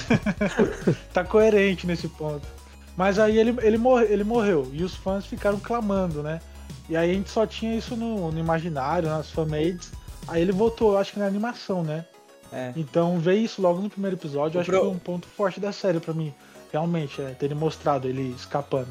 tá 1.13 1.23
coerente 1.23 1.85
nesse 1.85 2.07
ponto. 2.07 2.47
Mas 2.95 3.19
aí 3.19 3.37
ele, 3.37 3.55
ele, 3.61 3.77
morre, 3.77 4.05
ele 4.05 4.23
morreu 4.23 4.69
e 4.71 4.83
os 4.83 4.95
fãs 4.95 5.25
ficaram 5.25 5.59
clamando, 5.59 6.23
né? 6.23 6.39
E 6.87 6.95
aí 6.95 7.11
a 7.11 7.13
gente 7.13 7.29
só 7.29 7.45
tinha 7.45 7.75
isso 7.75 7.95
no, 7.95 8.31
no 8.31 8.39
imaginário, 8.39 9.09
nas 9.09 9.29
fanmades. 9.29 9.91
Aí 10.27 10.41
ele 10.41 10.51
voltou, 10.51 10.97
acho 10.97 11.13
que 11.13 11.19
na 11.19 11.25
animação, 11.25 11.83
né? 11.83 12.05
É. 12.53 12.71
Então 12.75 13.17
ver 13.19 13.35
isso 13.35 13.61
logo 13.61 13.81
no 13.81 13.89
primeiro 13.89 14.15
episódio, 14.15 14.57
O 14.57 14.61
acho 14.61 14.69
pro- 14.69 14.79
que 14.79 14.85
foi 14.85 14.95
um 14.95 14.99
ponto 14.99 15.27
forte 15.27 15.59
da 15.59 15.71
série 15.71 15.99
pra 15.99 16.13
mim. 16.13 16.33
Realmente, 16.71 17.21
é, 17.21 17.29
terem 17.31 17.57
mostrado 17.57 18.07
ele 18.07 18.33
escapando. 18.37 18.87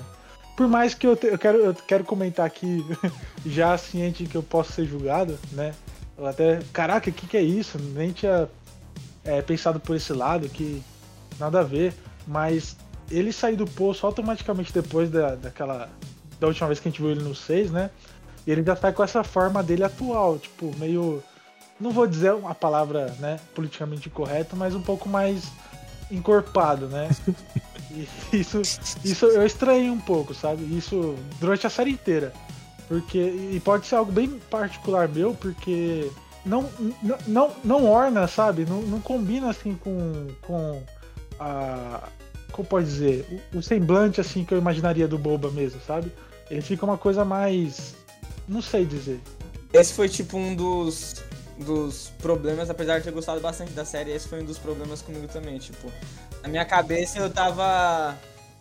Por 0.57 0.69
mais 0.69 0.95
que 0.95 1.07
eu, 1.07 1.17
te- 1.17 1.29
eu, 1.29 1.39
quero, 1.39 1.59
eu 1.59 1.75
quero 1.75 2.05
comentar 2.05 2.45
aqui, 2.47 2.85
já 3.47 3.77
ciente 3.79 4.25
que 4.27 4.37
eu 4.37 4.43
posso 4.43 4.73
ser 4.73 4.85
julgado, 4.87 5.39
né? 5.53 5.75
Eu 6.19 6.27
até, 6.27 6.61
caraca, 6.73 7.09
o 7.09 7.13
que, 7.13 7.27
que 7.27 7.37
é 7.37 7.43
isso? 7.43 7.79
Nem 7.79 8.13
tinha 8.13 8.49
é, 9.25 9.41
pensado 9.41 9.81
por 9.81 9.97
esse 9.97 10.13
lado, 10.13 10.49
que 10.49 10.83
nada 11.39 11.61
a 11.61 11.65
ver. 11.65 11.95
Mas 12.27 12.77
ele 13.11 13.33
sair 13.33 13.57
do 13.57 13.65
poço 13.67 14.07
automaticamente 14.07 14.73
depois 14.73 15.11
da, 15.11 15.35
daquela. 15.35 15.89
Da 16.39 16.47
última 16.47 16.67
vez 16.69 16.79
que 16.81 16.89
a 16.89 16.91
gente 16.91 17.01
viu 17.01 17.11
ele 17.13 17.23
no 17.23 17.35
6, 17.35 17.71
né? 17.71 17.91
E 18.47 18.51
ele 18.51 18.63
já 18.63 18.75
tá 18.77 18.93
com 18.93 19.03
essa 19.03 19.23
forma 19.25 19.63
dele 19.63 19.85
atual, 19.85 20.39
tipo, 20.39 20.71
meio. 20.79 21.23
Não 21.83 21.91
vou 21.91 22.07
dizer 22.07 22.33
uma 22.33 22.55
palavra, 22.55 23.07
né, 23.19 23.41
politicamente 23.55 24.09
correta, 24.09 24.55
mas 24.55 24.73
um 24.73 24.81
pouco 24.81 25.09
mais 25.09 25.51
encorpado, 26.11 26.87
né? 26.87 27.09
E 27.95 28.09
isso, 28.39 28.63
isso 29.05 29.27
eu 29.27 29.45
estranhei 29.45 29.91
um 29.91 30.01
pouco, 30.01 30.33
sabe? 30.33 30.65
Isso 30.75 31.15
durante 31.39 31.67
a 31.67 31.71
série 31.71 31.91
inteira. 31.91 32.33
Porque. 32.89 33.19
E 33.19 33.61
pode 33.63 33.87
ser 33.87 33.97
algo 33.97 34.11
bem 34.11 34.41
particular 34.51 35.07
meu, 35.09 35.35
porque 35.35 36.11
não, 36.43 36.71
não, 37.03 37.19
não, 37.27 37.51
não 37.63 37.91
orna, 37.91 38.27
sabe? 38.27 38.65
Não, 38.65 38.81
não 38.81 38.99
combina 38.99 39.51
assim 39.51 39.75
com, 39.75 40.29
com 40.41 40.83
a. 41.39 42.09
Como 42.51 42.67
pode 42.67 42.87
dizer? 42.87 43.43
O, 43.53 43.59
o 43.59 43.63
semblante 43.63 44.23
assim 44.23 44.43
que 44.43 44.55
eu 44.55 44.59
imaginaria 44.59 45.07
do 45.07 45.19
Boba 45.19 45.51
mesmo, 45.51 45.79
sabe? 45.87 46.11
Ele 46.51 46.63
fica 46.63 46.87
uma 46.87 46.97
coisa 46.97 47.27
mais. 47.27 47.95
Não 48.49 48.63
sei 48.63 48.87
dizer. 48.87 49.21
Esse 49.73 49.95
foi 49.95 50.09
tipo 50.09 50.37
um 50.37 50.55
dos, 50.55 51.23
dos 51.59 52.11
problemas, 52.21 52.71
apesar 52.71 52.99
de 52.99 53.05
ter 53.05 53.11
gostado 53.13 53.41
bastante 53.41 53.73
da 53.73 53.85
série, 53.85 54.11
esse 54.13 54.29
foi 54.29 54.43
um 54.43 54.45
dos 54.45 54.59
problemas 54.59 55.03
comigo 55.03 55.27
também. 55.29 55.59
Tipo, 55.59 55.91
na 56.43 56.49
minha 56.49 56.65
cabeça 56.65 57.19
eu 57.19 57.31
tava. 57.31 58.17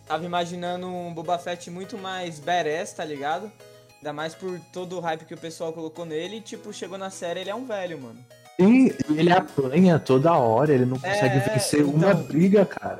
Tava 0.06 0.24
imaginando 0.24 0.86
um 0.88 1.14
Boba 1.14 1.38
Fett 1.38 1.70
muito 1.70 1.96
mais 1.96 2.38
badass, 2.40 2.92
tá 2.92 3.04
ligado? 3.04 3.50
Ainda 3.98 4.12
mais 4.12 4.34
por 4.34 4.58
todo 4.72 4.96
o 4.96 5.00
hype 5.00 5.24
que 5.24 5.32
o 5.34 5.38
pessoal 5.38 5.72
colocou 5.72 6.04
nele. 6.04 6.36
E, 6.36 6.40
tipo, 6.40 6.72
chegou 6.72 6.98
na 6.98 7.08
série, 7.08 7.40
ele 7.40 7.50
é 7.50 7.54
um 7.54 7.64
velho, 7.64 8.00
mano. 8.00 8.18
E 8.58 8.92
ele 9.16 9.32
apanha 9.32 9.98
toda 10.00 10.32
hora, 10.34 10.74
ele 10.74 10.84
não 10.84 10.98
consegue 10.98 11.36
É, 11.36 11.40
vencer 11.54 11.80
então. 11.80 11.94
uma 11.94 12.12
briga, 12.12 12.66
cara. 12.66 12.98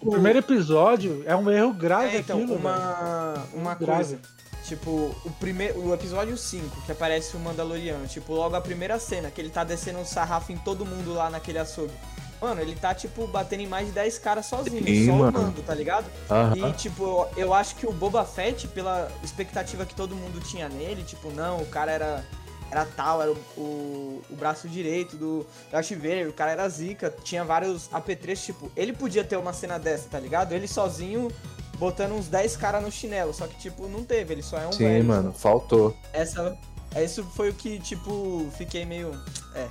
O 0.00 0.12
primeiro 0.12 0.38
episódio 0.38 1.22
é 1.26 1.34
um 1.36 1.50
erro 1.50 1.74
grave 1.74 2.16
É, 2.16 2.20
então, 2.20 2.38
aquilo. 2.38 2.54
uma, 2.56 3.44
uma 3.52 3.74
Grave. 3.74 4.18
Tipo, 4.64 5.14
o 5.24 5.30
primeiro. 5.38 5.78
O 5.78 5.92
episódio 5.92 6.36
5, 6.36 6.82
que 6.86 6.92
aparece 6.92 7.36
o 7.36 7.40
Mandaloriano, 7.40 8.06
tipo, 8.06 8.32
logo 8.32 8.56
a 8.56 8.60
primeira 8.60 8.98
cena, 8.98 9.30
que 9.30 9.40
ele 9.40 9.50
tá 9.50 9.62
descendo 9.62 9.98
um 9.98 10.04
sarrafo 10.04 10.52
em 10.52 10.56
todo 10.56 10.86
mundo 10.86 11.12
lá 11.12 11.28
naquele 11.28 11.58
açougue. 11.58 11.92
Mano, 12.40 12.60
ele 12.60 12.74
tá, 12.74 12.94
tipo, 12.94 13.26
batendo 13.26 13.60
em 13.60 13.66
mais 13.66 13.86
de 13.86 13.92
10 13.92 14.18
caras 14.18 14.46
sozinho, 14.46 14.84
Sim, 14.84 15.06
só 15.06 15.12
o 15.12 15.18
mano. 15.18 15.38
mando, 15.38 15.62
tá 15.62 15.74
ligado? 15.74 16.06
Aham. 16.30 16.68
E, 16.68 16.72
tipo, 16.72 17.02
eu, 17.02 17.28
eu 17.36 17.54
acho 17.54 17.76
que 17.76 17.86
o 17.86 17.92
Boba 17.92 18.24
Fett, 18.24 18.66
pela 18.68 19.10
expectativa 19.22 19.86
que 19.86 19.94
todo 19.94 20.14
mundo 20.16 20.40
tinha 20.40 20.68
nele, 20.68 21.02
tipo, 21.04 21.30
não, 21.30 21.58
o 21.58 21.66
cara 21.66 21.92
era, 21.92 22.24
era 22.70 22.84
tal, 22.84 23.22
era 23.22 23.30
o, 23.32 23.36
o, 23.56 24.22
o 24.28 24.36
braço 24.36 24.68
direito 24.68 25.16
do 25.16 25.46
Darth 25.70 25.90
Vader, 25.92 26.28
o 26.28 26.32
cara 26.34 26.50
era 26.52 26.68
zica, 26.68 27.14
tinha 27.22 27.44
vários 27.44 27.88
apetrechos, 27.92 28.44
tipo, 28.46 28.70
ele 28.76 28.92
podia 28.92 29.24
ter 29.24 29.36
uma 29.36 29.52
cena 29.52 29.78
dessa, 29.78 30.08
tá 30.10 30.18
ligado? 30.18 30.52
Ele 30.52 30.66
sozinho 30.68 31.30
botando 31.76 32.12
uns 32.12 32.28
10 32.28 32.56
caras 32.56 32.82
no 32.82 32.90
chinelo, 32.90 33.32
só 33.32 33.46
que, 33.46 33.56
tipo, 33.56 33.88
não 33.88 34.04
teve, 34.04 34.34
ele 34.34 34.42
só 34.42 34.58
é 34.58 34.66
um 34.66 34.72
Sim, 34.72 34.84
velho. 34.84 35.04
mano, 35.04 35.32
faltou. 35.32 35.96
Essa, 36.12 36.56
isso 37.02 37.24
foi 37.34 37.50
o 37.50 37.54
que, 37.54 37.78
tipo, 37.80 38.46
fiquei 38.56 38.84
meio, 38.84 39.12
é, 39.54 39.66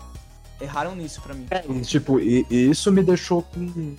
erraram 0.61 0.95
nisso 0.95 1.21
pra 1.21 1.33
mim. 1.33 1.47
É, 1.51 1.63
e, 1.67 1.81
tipo, 1.81 2.19
e, 2.19 2.45
e 2.49 2.69
isso 2.69 2.91
me 2.91 3.03
deixou 3.03 3.43
com. 3.43 3.95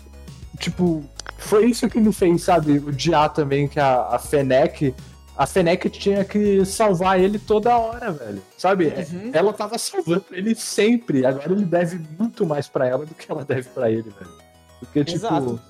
Tipo, 0.59 1.05
foi 1.39 1.67
isso 1.67 1.89
que 1.89 2.01
me 2.01 2.13
fez, 2.13 2.43
sabe, 2.43 2.79
odiar 2.79 3.33
também 3.33 3.69
que 3.69 3.81
a, 3.81 4.09
a 4.09 4.19
Fennec. 4.19 4.95
A 5.37 5.47
Fennec 5.47 5.91
tinha 5.91 6.25
que 6.25 6.65
salvar 6.65 7.19
ele 7.19 7.41
toda 7.41 7.77
hora, 7.77 8.13
velho. 8.13 8.41
Sabe? 8.57 8.87
Uhum. 8.87 9.31
Ela 9.33 9.53
tava 9.53 9.77
salvando 9.79 10.25
ele 10.31 10.55
sempre. 10.55 11.27
Agora 11.27 11.51
ele 11.51 11.65
deve 11.65 12.01
muito 12.17 12.47
mais 12.47 12.69
pra 12.69 12.87
ela 12.87 13.05
do 13.05 13.15
que 13.15 13.31
ela 13.31 13.45
deve 13.45 13.69
pra 13.71 13.91
ele, 13.91 14.11
velho. 14.11 14.31
Porque, 14.79 15.05
tipo. 15.05 15.19
Exato. 15.19 15.61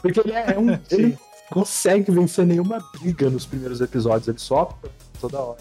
Porque 0.00 0.20
ele 0.20 0.32
é 0.32 0.56
um. 0.56 0.78
ele 0.88 1.18
consegue 1.50 2.10
vencer 2.10 2.46
nenhuma 2.46 2.78
briga 2.98 3.28
nos 3.30 3.46
primeiros 3.46 3.80
episódios. 3.80 4.28
Ele 4.28 4.38
só 4.38 4.76
toda 5.20 5.38
hora. 5.40 5.58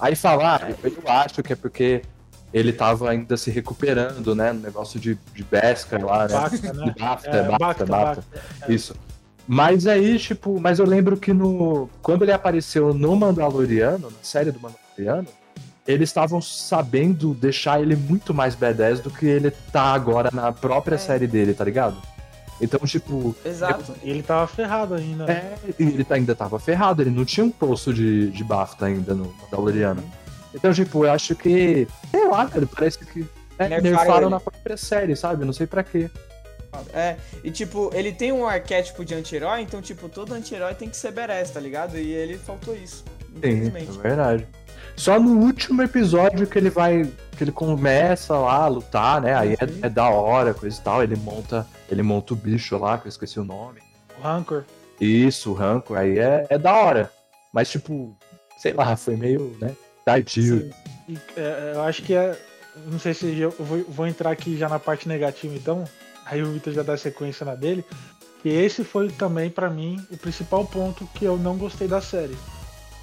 Aí 0.00 0.14
falar, 0.14 0.62
ah, 0.64 0.70
eu 0.82 1.10
acho 1.10 1.42
que 1.42 1.52
é 1.52 1.56
porque 1.56 2.02
ele 2.52 2.72
tava 2.72 3.10
ainda 3.10 3.36
se 3.36 3.50
recuperando, 3.50 4.34
né? 4.34 4.52
No 4.52 4.60
negócio 4.60 4.98
de, 4.98 5.18
de 5.34 5.42
Beskar 5.44 6.04
lá, 6.04 6.26
né? 6.28 6.34
Bacta, 6.34 6.72
né? 6.72 6.94
Bafta, 6.98 7.28
É, 7.30 7.42
Bafta, 7.42 7.58
Bacta, 7.58 7.86
Bafta. 7.86 8.24
Bacta. 8.32 8.72
Isso. 8.72 8.94
Mas 9.46 9.86
aí, 9.86 10.18
tipo, 10.18 10.60
mas 10.60 10.78
eu 10.78 10.84
lembro 10.86 11.16
que 11.16 11.32
no. 11.32 11.88
Quando 12.02 12.22
ele 12.22 12.32
apareceu 12.32 12.92
no 12.94 13.16
Mandaloriano, 13.16 14.10
na 14.10 14.18
série 14.22 14.50
do 14.52 14.60
Mandaloriano, 14.60 15.26
eles 15.86 16.10
estavam 16.10 16.40
sabendo 16.40 17.32
deixar 17.34 17.80
ele 17.80 17.96
muito 17.96 18.34
mais 18.34 18.54
badass 18.54 19.00
do 19.00 19.10
que 19.10 19.24
ele 19.26 19.50
tá 19.50 19.94
agora 19.94 20.30
na 20.32 20.52
própria 20.52 20.96
É. 20.96 20.98
série 20.98 21.26
dele, 21.26 21.54
tá 21.54 21.64
ligado? 21.64 21.96
Então, 22.60 22.80
tipo, 22.80 23.34
Exato. 23.44 23.94
E 24.02 24.10
ele 24.10 24.22
tava 24.22 24.46
ferrado 24.46 24.94
ainda. 24.94 25.26
né? 25.26 25.54
é, 25.64 25.70
e 25.78 25.82
ele 25.84 26.04
tá- 26.04 26.16
ainda 26.16 26.34
tava 26.34 26.58
ferrado, 26.58 27.02
ele 27.02 27.10
não 27.10 27.24
tinha 27.24 27.44
um 27.46 27.50
posto 27.50 27.94
de, 27.94 28.30
de 28.30 28.42
BAFTA 28.44 28.86
ainda 28.86 29.14
no 29.14 29.32
Mandaloriano. 29.42 30.02
Então, 30.54 30.72
tipo, 30.72 31.04
eu 31.04 31.12
acho 31.12 31.34
que. 31.36 31.86
Sei 32.10 32.28
lá, 32.28 32.44
velho, 32.46 32.66
parece 32.66 32.98
que. 32.98 33.26
É, 33.58 33.80
Nerfaram 33.80 34.30
na 34.30 34.40
própria 34.40 34.76
série, 34.76 35.14
sabe? 35.16 35.44
Não 35.44 35.52
sei 35.52 35.66
pra 35.66 35.82
quê. 35.82 36.10
É, 36.92 37.16
e 37.42 37.50
tipo, 37.50 37.90
ele 37.94 38.12
tem 38.12 38.30
um 38.30 38.46
arquétipo 38.46 39.04
de 39.04 39.14
anti-herói, 39.14 39.62
então, 39.62 39.80
tipo, 39.80 40.08
todo 40.08 40.32
anti-herói 40.34 40.74
tem 40.74 40.88
que 40.88 40.96
ser 40.96 41.10
badass, 41.12 41.50
tá 41.50 41.58
ligado? 41.60 41.96
E 41.98 42.12
ele 42.12 42.36
faltou 42.38 42.76
isso, 42.76 43.04
Sim, 43.32 43.38
infelizmente. 43.50 43.98
é 43.98 44.02
verdade. 44.02 44.48
Só 44.94 45.18
no 45.18 45.38
último 45.44 45.82
episódio 45.82 46.46
que 46.46 46.58
ele 46.58 46.70
vai. 46.70 47.08
que 47.36 47.44
ele 47.44 47.52
começa 47.52 48.36
lá 48.36 48.64
a 48.64 48.68
lutar, 48.68 49.20
né? 49.22 49.34
Aí 49.34 49.50
Uhum. 49.50 49.78
é, 49.82 49.86
é 49.86 49.88
da 49.88 50.08
hora, 50.10 50.52
coisa 50.52 50.76
e 50.78 50.82
tal. 50.82 51.02
Ele 51.02 51.16
monta. 51.16 51.66
Ele 51.90 52.02
monta 52.02 52.34
o 52.34 52.36
bicho 52.36 52.76
lá, 52.76 52.98
que 52.98 53.06
eu 53.06 53.10
esqueci 53.10 53.40
o 53.40 53.44
nome. 53.44 53.80
O 54.18 54.22
Rancor. 54.22 54.64
Isso, 55.00 55.50
o 55.50 55.54
Rancor, 55.54 55.96
aí 55.96 56.18
é, 56.18 56.46
é 56.50 56.58
da 56.58 56.74
hora. 56.74 57.10
Mas, 57.52 57.70
tipo, 57.70 58.16
sei 58.58 58.72
lá, 58.72 58.96
foi 58.96 59.16
meio, 59.16 59.56
né? 59.60 59.74
Tardio. 60.04 60.70
E, 61.08 61.18
é, 61.36 61.72
eu 61.74 61.82
acho 61.82 62.02
que 62.02 62.14
é. 62.14 62.38
Não 62.86 62.98
sei 62.98 63.14
se 63.14 63.38
eu 63.38 63.50
vou, 63.50 63.84
vou 63.88 64.06
entrar 64.06 64.30
aqui 64.30 64.56
já 64.56 64.68
na 64.68 64.78
parte 64.78 65.08
negativa, 65.08 65.54
então. 65.54 65.84
Aí 66.24 66.42
o 66.42 66.52
Vitor 66.52 66.72
já 66.72 66.82
dá 66.82 66.96
sequência 66.96 67.44
na 67.44 67.54
dele. 67.54 67.84
E 68.44 68.50
esse 68.50 68.84
foi 68.84 69.08
também, 69.10 69.50
pra 69.50 69.68
mim, 69.68 70.04
o 70.10 70.16
principal 70.16 70.64
ponto 70.64 71.08
que 71.14 71.24
eu 71.24 71.36
não 71.36 71.56
gostei 71.56 71.88
da 71.88 72.00
série. 72.00 72.36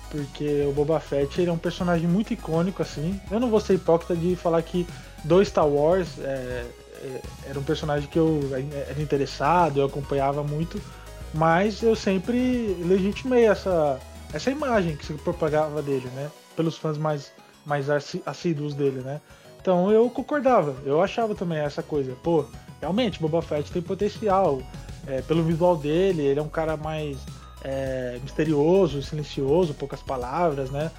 Porque 0.09 0.63
o 0.67 0.71
Boba 0.71 0.99
Fett 0.99 1.41
ele 1.41 1.49
é 1.49 1.53
um 1.53 1.57
personagem 1.57 2.07
muito 2.07 2.31
icônico, 2.31 2.81
assim. 2.81 3.19
Eu 3.29 3.39
não 3.39 3.49
vou 3.49 3.59
ser 3.59 3.73
hipócrita 3.73 4.15
de 4.15 4.35
falar 4.35 4.61
que 4.61 4.87
do 5.23 5.43
Star 5.43 5.67
Wars 5.67 6.07
é, 6.19 6.23
é, 6.23 6.65
era 7.47 7.59
um 7.59 7.63
personagem 7.63 8.07
que 8.09 8.17
eu 8.17 8.39
era 8.53 9.01
interessado, 9.01 9.79
eu 9.79 9.85
acompanhava 9.85 10.43
muito. 10.43 10.81
Mas 11.33 11.83
eu 11.83 11.95
sempre 11.95 12.77
legitimei 12.85 13.45
essa, 13.45 13.99
essa 14.33 14.49
imagem 14.49 14.95
que 14.95 15.05
se 15.05 15.13
propagava 15.13 15.81
dele, 15.81 16.09
né? 16.15 16.31
Pelos 16.55 16.77
fãs 16.77 16.97
mais, 16.97 17.31
mais 17.65 17.87
assíduos 18.25 18.73
dele, 18.73 19.01
né? 19.01 19.19
Então 19.59 19.91
eu 19.91 20.09
concordava, 20.09 20.75
eu 20.85 21.01
achava 21.01 21.35
também 21.35 21.57
essa 21.57 21.83
coisa. 21.83 22.15
Pô, 22.23 22.45
realmente, 22.79 23.19
Boba 23.19 23.41
Fett 23.41 23.71
tem 23.71 23.81
potencial. 23.81 24.61
É, 25.07 25.21
pelo 25.21 25.43
visual 25.43 25.75
dele, 25.75 26.21
ele 26.23 26.39
é 26.39 26.43
um 26.43 26.49
cara 26.49 26.77
mais 26.77 27.17
é, 27.63 28.17
misterioso, 28.21 29.01
silencioso, 29.01 29.73
poucas 29.73 30.01
palavras, 30.01 30.69
né? 30.71 30.89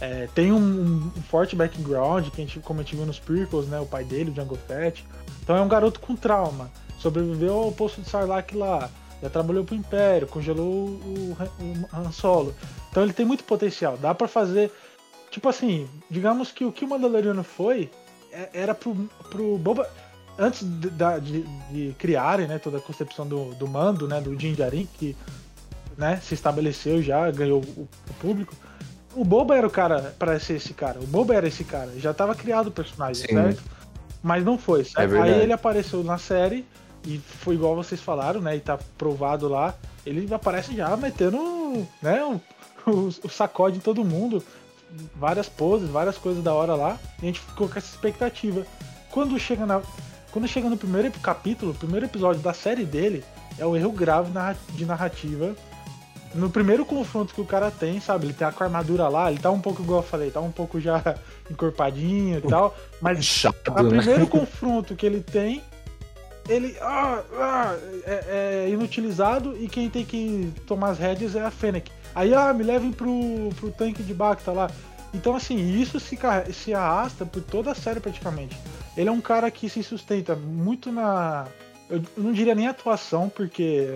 É, 0.00 0.28
tem 0.34 0.52
um, 0.52 1.10
um 1.16 1.22
forte 1.22 1.54
background, 1.54 2.28
que 2.28 2.42
a 2.42 2.44
gente, 2.44 2.60
como 2.60 2.80
a 2.80 2.82
gente 2.82 2.96
viu 2.96 3.06
nos 3.06 3.18
prequels, 3.18 3.68
né? 3.68 3.78
O 3.78 3.86
pai 3.86 4.04
dele, 4.04 4.30
o 4.30 4.34
Django 4.34 4.56
Fett. 4.66 5.06
Então 5.44 5.56
é 5.56 5.60
um 5.60 5.68
garoto 5.68 6.00
com 6.00 6.16
trauma. 6.16 6.70
Sobreviveu 6.98 7.54
ao 7.54 7.70
poço 7.72 8.00
de 8.00 8.08
Sarlacc 8.08 8.52
lá. 8.56 8.90
Já 9.22 9.30
trabalhou 9.30 9.62
pro 9.64 9.74
Império, 9.74 10.26
congelou 10.26 10.66
o, 10.88 11.36
o 11.60 11.86
Han 11.96 12.10
Solo. 12.10 12.54
Então 12.90 13.02
ele 13.02 13.12
tem 13.12 13.24
muito 13.24 13.44
potencial. 13.44 13.96
Dá 13.96 14.14
pra 14.14 14.26
fazer. 14.26 14.72
Tipo 15.30 15.48
assim, 15.48 15.88
digamos 16.10 16.50
que 16.50 16.64
o 16.64 16.72
que 16.72 16.84
o 16.84 16.88
Mandaloriano 16.88 17.44
foi 17.44 17.90
é- 18.32 18.48
era 18.52 18.74
pro, 18.74 18.94
pro 19.30 19.56
Boba. 19.58 19.88
Antes 20.38 20.62
de, 20.64 20.90
de- 20.90 21.42
de 21.70 21.94
criarem 21.96 22.48
né, 22.48 22.58
toda 22.58 22.78
a 22.78 22.80
concepção 22.80 23.24
do, 23.26 23.54
do 23.54 23.68
mando, 23.68 24.08
né, 24.08 24.20
do 24.20 24.34
Din 24.34 24.52
Djarin, 24.54 24.88
que 24.98 25.16
né, 25.96 26.20
se 26.22 26.34
estabeleceu 26.34 27.00
já, 27.02 27.30
ganhou 27.30 27.60
o, 27.60 27.82
o 28.10 28.14
público. 28.20 28.52
O 29.14 29.24
Boba 29.24 29.56
era 29.56 29.64
o 29.66 29.70
cara 29.70 30.12
para 30.18 30.40
ser 30.40 30.54
esse 30.54 30.74
cara. 30.74 30.98
O 31.00 31.06
Boba 31.06 31.34
era 31.36 31.46
esse 31.46 31.62
cara. 31.64 31.92
Já 31.98 32.12
tava 32.12 32.34
criado 32.34 32.66
o 32.66 32.70
personagem, 32.72 33.26
Sim. 33.26 33.32
certo? 33.34 33.62
Mas 34.24 34.42
não 34.42 34.56
foi, 34.56 34.82
verdade. 35.06 35.34
Aí 35.34 35.42
ele 35.42 35.52
apareceu 35.52 36.02
na 36.02 36.16
série 36.16 36.64
e 37.06 37.18
foi 37.18 37.56
igual 37.56 37.76
vocês 37.76 38.00
falaram, 38.00 38.40
né? 38.40 38.56
E 38.56 38.60
tá 38.60 38.78
provado 38.96 39.46
lá. 39.48 39.74
Ele 40.06 40.32
aparece 40.32 40.74
já 40.74 40.96
metendo, 40.96 41.86
né? 42.00 42.24
O, 42.24 42.40
o, 42.90 43.08
o 43.08 43.28
sacode 43.28 43.76
em 43.76 43.80
todo 43.80 44.02
mundo. 44.02 44.42
Várias 45.14 45.46
poses, 45.46 45.90
várias 45.90 46.16
coisas 46.16 46.42
da 46.42 46.54
hora 46.54 46.74
lá. 46.74 46.98
E 47.20 47.24
a 47.24 47.26
gente 47.26 47.40
ficou 47.40 47.68
com 47.68 47.78
essa 47.78 47.94
expectativa. 47.94 48.66
Quando 49.10 49.38
chega 49.38 49.66
na. 49.66 49.82
Quando 50.32 50.48
chega 50.48 50.70
no 50.70 50.76
primeiro 50.78 51.10
capítulo, 51.20 51.72
o 51.72 51.74
primeiro 51.74 52.06
episódio 52.06 52.40
da 52.40 52.54
série 52.54 52.86
dele, 52.86 53.22
é 53.58 53.66
um 53.66 53.76
erro 53.76 53.92
grave 53.92 54.30
de 54.70 54.86
narrativa. 54.86 55.54
No 56.34 56.50
primeiro 56.50 56.84
confronto 56.84 57.32
que 57.32 57.40
o 57.40 57.44
cara 57.44 57.70
tem, 57.70 58.00
sabe? 58.00 58.26
Ele 58.26 58.32
tá 58.32 58.50
com 58.50 58.64
a 58.64 58.66
armadura 58.66 59.08
lá, 59.08 59.30
ele 59.30 59.40
tá 59.40 59.50
um 59.50 59.60
pouco, 59.60 59.82
igual 59.82 60.00
eu 60.00 60.06
falei, 60.06 60.30
tá 60.30 60.40
um 60.40 60.50
pouco 60.50 60.80
já 60.80 61.00
encorpadinho 61.50 62.38
e 62.38 62.42
tal. 62.42 62.76
Mas 63.00 63.24
Chato, 63.24 63.70
o 63.70 63.82
né? 63.82 63.88
primeiro 63.88 64.26
confronto 64.28 64.96
que 64.96 65.06
ele 65.06 65.20
tem, 65.20 65.62
ele 66.48 66.76
ah, 66.80 67.22
ah, 67.38 67.76
é, 68.04 68.64
é 68.66 68.70
inutilizado 68.70 69.56
e 69.58 69.68
quem 69.68 69.88
tem 69.88 70.04
que 70.04 70.52
tomar 70.66 70.90
as 70.90 70.98
rédeas 70.98 71.34
é 71.36 71.40
a 71.40 71.50
Fennec. 71.50 71.90
Aí, 72.14 72.34
ah, 72.34 72.52
me 72.52 72.62
levem 72.62 72.92
pro, 72.92 73.50
pro 73.56 73.70
tanque 73.70 74.02
de 74.02 74.14
Bacta 74.14 74.52
lá. 74.52 74.70
Então, 75.12 75.34
assim, 75.34 75.80
isso 75.80 75.98
se, 76.00 76.18
se 76.52 76.74
arrasta 76.74 77.24
por 77.24 77.42
toda 77.42 77.70
a 77.70 77.74
série 77.74 78.00
praticamente. 78.00 78.56
Ele 78.96 79.08
é 79.08 79.12
um 79.12 79.20
cara 79.20 79.50
que 79.50 79.68
se 79.68 79.82
sustenta 79.82 80.36
muito 80.36 80.92
na. 80.92 81.46
Eu 81.90 82.02
não 82.16 82.32
diria 82.32 82.54
nem 82.54 82.66
atuação, 82.66 83.28
porque 83.28 83.86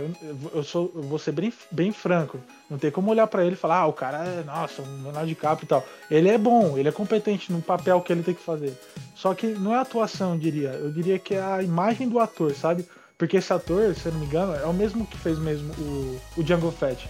eu, 0.55 0.63
sou, 0.63 0.93
eu 0.95 1.03
vou 1.03 1.19
ser 1.19 1.33
bem, 1.33 1.51
bem 1.71 1.91
franco. 1.91 2.39
Não 2.69 2.77
tem 2.77 2.91
como 2.91 3.11
olhar 3.11 3.27
pra 3.27 3.45
ele 3.45 3.55
e 3.55 3.59
falar, 3.59 3.79
ah, 3.79 3.87
o 3.87 3.93
cara 3.95 4.19
é, 4.27 4.43
nossa, 4.45 4.83
um 4.83 5.03
Leonardo 5.05 5.27
DiCaprio 5.27 5.65
e 5.65 5.69
tal. 5.69 5.87
Ele 6.11 6.29
é 6.29 6.37
bom, 6.37 6.77
ele 6.77 6.89
é 6.89 6.93
competente 6.93 7.51
no 7.51 7.63
papel 7.63 8.01
que 8.03 8.13
ele 8.13 8.23
tem 8.23 8.35
que 8.35 8.43
fazer. 8.43 8.75
Só 9.15 9.33
que 9.35 9.47
não 9.47 9.75
é 9.75 9.79
atuação, 9.79 10.35
eu 10.35 10.39
diria. 10.39 10.69
Eu 10.71 10.93
diria 10.93 11.19
que 11.19 11.35
é 11.35 11.41
a 11.43 11.63
imagem 11.63 12.09
do 12.09 12.19
ator, 12.21 12.53
sabe? 12.55 12.87
Porque 13.17 13.39
esse 13.39 13.53
ator, 13.53 13.95
se 13.95 14.07
eu 14.07 14.13
não 14.13 14.21
me 14.21 14.27
engano, 14.27 14.55
é 14.55 14.67
o 14.67 14.73
mesmo 14.75 15.07
que 15.07 15.17
fez 15.17 15.39
mesmo 15.39 15.73
o, 15.79 16.21
o 16.37 16.43
Django 16.45 16.71
Fett. 16.71 17.09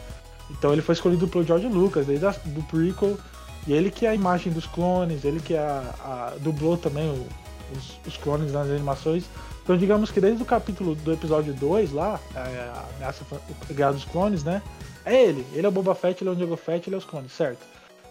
Então 0.50 0.72
ele 0.72 0.80
foi 0.80 0.94
escolhido 0.94 1.26
pelo 1.26 1.44
George 1.44 1.66
Lucas, 1.66 2.06
desde 2.06 2.24
a, 2.24 2.30
do 2.30 2.62
prequel. 2.62 3.18
E 3.66 3.72
ele 3.72 3.90
que 3.90 4.06
é 4.06 4.10
a 4.10 4.14
imagem 4.14 4.52
dos 4.52 4.64
clones, 4.66 5.24
ele 5.24 5.40
que 5.40 5.54
é 5.54 5.58
a, 5.58 5.94
a- 6.04 6.34
dublou 6.38 6.76
também 6.78 7.10
o- 7.10 7.26
os, 7.76 7.98
os 8.06 8.16
clones 8.16 8.52
nas 8.52 8.68
animações. 8.70 9.24
Então 9.68 9.76
digamos 9.76 10.10
que 10.10 10.18
desde 10.18 10.42
o 10.42 10.46
capítulo 10.46 10.94
do 10.94 11.12
episódio 11.12 11.52
2 11.52 11.92
lá, 11.92 12.18
é, 12.34 12.38
a 12.38 12.86
ameaça 12.96 13.22
a 13.68 13.72
guerra 13.74 13.92
dos 13.92 14.06
clones, 14.06 14.42
né? 14.42 14.62
É 15.04 15.22
ele. 15.22 15.46
Ele 15.52 15.66
é 15.66 15.68
o 15.68 15.70
Boba 15.70 15.94
Fett, 15.94 16.22
ele 16.22 16.30
é 16.30 16.32
o 16.32 16.34
Django 16.34 16.56
Fett, 16.56 16.88
ele 16.88 16.94
é 16.94 16.98
os 16.98 17.04
clones, 17.04 17.32
certo? 17.32 17.58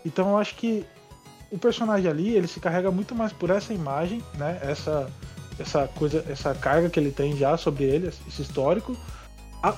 Então 0.06 0.30
eu 0.30 0.38
acho 0.38 0.54
que 0.54 0.86
o 1.50 1.58
personagem 1.58 2.12
ali, 2.12 2.36
ele 2.36 2.46
se 2.46 2.60
carrega 2.60 2.92
muito 2.92 3.16
mais 3.16 3.34
por 3.34 3.50
essa 3.50 3.74
imagem, 3.74 4.22
né? 4.36 4.60
Essa, 4.62 5.10
essa 5.58 5.88
coisa, 5.96 6.24
essa 6.30 6.54
carga 6.54 6.92
que 6.92 7.00
ele 7.00 7.10
tem 7.10 7.36
já 7.36 7.58
sobre 7.58 7.86
ele, 7.86 8.14
esse 8.28 8.40
histórico. 8.40 8.96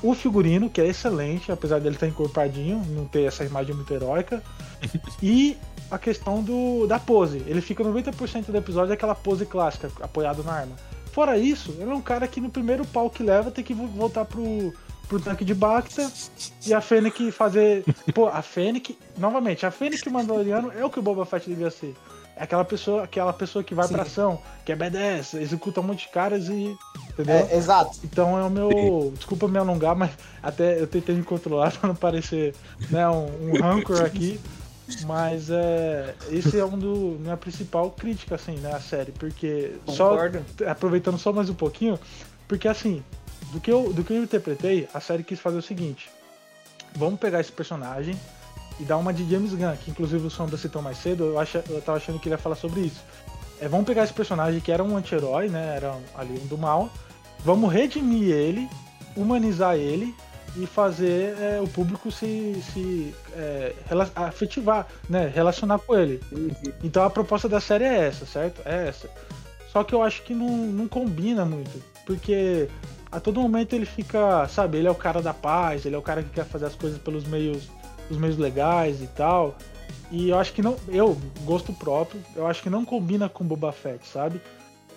O 0.04 0.14
figurino, 0.14 0.70
que 0.70 0.82
é 0.82 0.88
excelente, 0.88 1.50
apesar 1.50 1.80
dele 1.80 1.96
estar 1.96 2.08
encorpadinho, 2.08 2.86
não 2.90 3.06
ter 3.06 3.22
essa 3.22 3.46
imagem 3.46 3.74
muito 3.74 3.94
heróica. 3.94 4.44
e 5.24 5.56
a 5.90 5.98
questão 5.98 6.44
do, 6.44 6.86
da 6.88 7.00
pose. 7.00 7.42
Ele 7.48 7.62
fica 7.62 7.86
90% 7.86 8.48
do 8.48 8.58
episódio 8.58 8.94
aquela 8.94 9.16
pose 9.16 9.46
clássica, 9.46 9.90
apoiado 10.02 10.44
na 10.44 10.52
arma. 10.52 10.76
Fora 11.12 11.38
isso, 11.38 11.76
ele 11.80 11.90
é 11.90 11.94
um 11.94 12.02
cara 12.02 12.28
que 12.28 12.40
no 12.40 12.50
primeiro 12.50 12.86
pau 12.86 13.10
que 13.10 13.24
leva 13.24 13.52
tem 13.52 13.64
que 13.64 13.74
voltar 13.74 14.26
pro, 14.26 14.74
pro 15.08 15.20
tanque 15.20 15.44
de 15.44 15.54
Bacta 15.54 16.10
e 16.66 16.74
a 16.74 16.80
Fennec 16.80 17.32
fazer. 17.32 17.84
Pô, 18.14 18.28
a 18.28 18.42
Fennec. 18.42 18.98
Novamente, 19.18 19.66
a 19.66 19.72
Fennec 19.72 20.08
Mandaloriano 20.10 20.72
é 20.72 20.86
o 20.86 20.90
que 20.90 21.00
o 21.00 21.02
Boba 21.02 21.26
Fett 21.26 21.50
devia 21.50 21.72
ser. 21.72 21.96
É 22.36 22.44
aquela 22.44 22.64
pessoa, 22.64 23.04
aquela 23.04 23.34
pessoa 23.34 23.64
que 23.64 23.76
vai 23.76 23.86
Sim. 23.88 23.94
pra 23.94 24.04
ação, 24.04 24.40
que 24.64 24.72
é 24.72 24.76
B10, 24.76 25.42
executa 25.42 25.82
um 25.82 25.84
monte 25.84 26.06
de 26.06 26.14
caras 26.14 26.48
e. 26.48 26.74
Entendeu? 27.10 27.36
É, 27.36 27.58
exato. 27.58 28.00
Então 28.04 28.40
é 28.40 28.44
o 28.44 28.50
meu. 28.50 28.70
Sim. 28.72 29.14
Desculpa 29.16 29.48
me 29.48 29.58
alongar, 29.58 29.96
mas 29.96 30.12
até 30.42 30.80
eu 30.80 30.88
tentei 30.88 31.16
me 31.16 31.24
controlar 31.24 31.72
pra 31.78 31.90
não 31.90 31.96
parecer 31.96 32.56
né, 32.90 33.10
um, 33.10 33.50
um 33.50 33.62
rancor 33.62 34.04
aqui. 34.04 34.40
Mas 35.06 35.50
é, 35.50 36.16
esse 36.30 36.60
é 36.60 36.66
um 36.66 36.78
do 36.78 37.18
minha 37.20 37.38
principal 37.38 37.92
crítica 37.92 38.36
assim, 38.36 38.56
né, 38.58 38.74
a 38.74 38.80
série, 38.80 39.12
porque 39.12 39.74
Concordo. 39.86 40.44
só 40.58 40.70
aproveitando 40.70 41.18
só 41.18 41.32
mais 41.32 41.50
um 41.50 41.54
pouquinho, 41.54 42.00
porque 42.48 42.68
assim, 42.68 43.04
do 43.52 43.60
que 43.60 43.72
eu 43.72 43.94
do 43.94 44.04
que 44.04 44.14
eu 44.14 44.24
interpretei, 44.24 44.88
a 44.94 45.00
série 45.00 45.24
quis 45.24 45.40
fazer 45.40 45.58
o 45.58 45.62
seguinte: 45.62 46.10
vamos 46.96 47.20
pegar 47.20 47.40
esse 47.40 47.52
personagem 47.52 48.20
e 48.80 48.84
dar 48.84 48.98
uma 48.98 49.14
de 49.14 49.30
James 49.30 49.54
Gunn, 49.54 49.76
que 49.76 49.92
inclusive 49.92 50.26
o 50.26 50.30
Sombra 50.30 50.58
citou 50.58 50.82
mais 50.82 50.98
cedo, 50.98 51.26
eu, 51.26 51.40
acho, 51.40 51.58
eu 51.70 51.82
tava 51.82 51.98
achando 51.98 52.20
que 52.20 52.28
ele 52.28 52.36
ia 52.36 52.40
falar 52.40 52.56
sobre 52.56 52.82
isso. 52.82 53.04
É, 53.60 53.68
vamos 53.68 53.86
pegar 53.86 54.04
esse 54.04 54.14
personagem 54.14 54.62
que 54.62 54.72
era 54.72 54.84
um 54.84 54.96
anti-herói, 54.96 55.50
né? 55.50 55.76
Era 55.76 55.98
ali 56.16 56.40
um 56.42 56.48
do 56.48 56.58
mal. 56.58 56.90
Vamos 57.44 57.72
redimir 57.72 58.30
ele, 58.30 58.70
humanizar 59.16 59.76
ele 59.76 60.16
e 60.56 60.66
fazer 60.66 61.36
é, 61.40 61.60
o 61.62 61.68
público 61.68 62.12
se, 62.12 62.62
se 62.74 63.14
é, 63.34 63.74
afetivar, 64.16 64.88
né? 65.10 65.32
Relacionar 65.34 65.80
com 65.80 65.96
ele. 65.96 66.22
Então 66.84 67.04
a 67.04 67.10
proposta 67.10 67.48
da 67.48 67.60
série 67.60 67.84
é 67.84 68.08
essa, 68.08 68.26
certo? 68.26 68.62
É 68.66 68.88
essa. 68.88 69.10
Só 69.72 69.84
que 69.84 69.94
eu 69.94 70.02
acho 70.02 70.24
que 70.24 70.34
não, 70.34 70.50
não 70.50 70.88
combina 70.88 71.46
muito. 71.46 71.82
Porque 72.06 72.68
a 73.12 73.20
todo 73.20 73.40
momento 73.40 73.74
ele 73.74 73.86
fica, 73.86 74.48
sabe, 74.48 74.78
ele 74.78 74.88
é 74.88 74.92
o 74.92 74.96
cara 74.96 75.22
da 75.22 75.34
paz, 75.34 75.86
ele 75.86 75.96
é 75.96 75.98
o 75.98 76.02
cara 76.02 76.24
que 76.24 76.30
quer 76.30 76.46
fazer 76.46 76.66
as 76.66 76.76
coisas 76.76 77.00
pelos 77.00 77.26
meios, 77.26 77.70
os 78.10 78.18
meios 78.18 78.38
legais 78.38 79.02
e 79.02 79.08
tal. 79.08 79.56
E 80.12 80.30
eu 80.30 80.40
acho 80.40 80.54
que 80.54 80.62
não, 80.62 80.76
eu, 80.88 81.18
gosto 81.44 81.72
próprio, 81.72 82.22
eu 82.36 82.48
acho 82.48 82.64
que 82.64 82.70
não 82.70 82.84
combina 82.84 83.30
com 83.30 83.46
Boba 83.46 83.72
Fett, 83.72 84.08
sabe? 84.08 84.42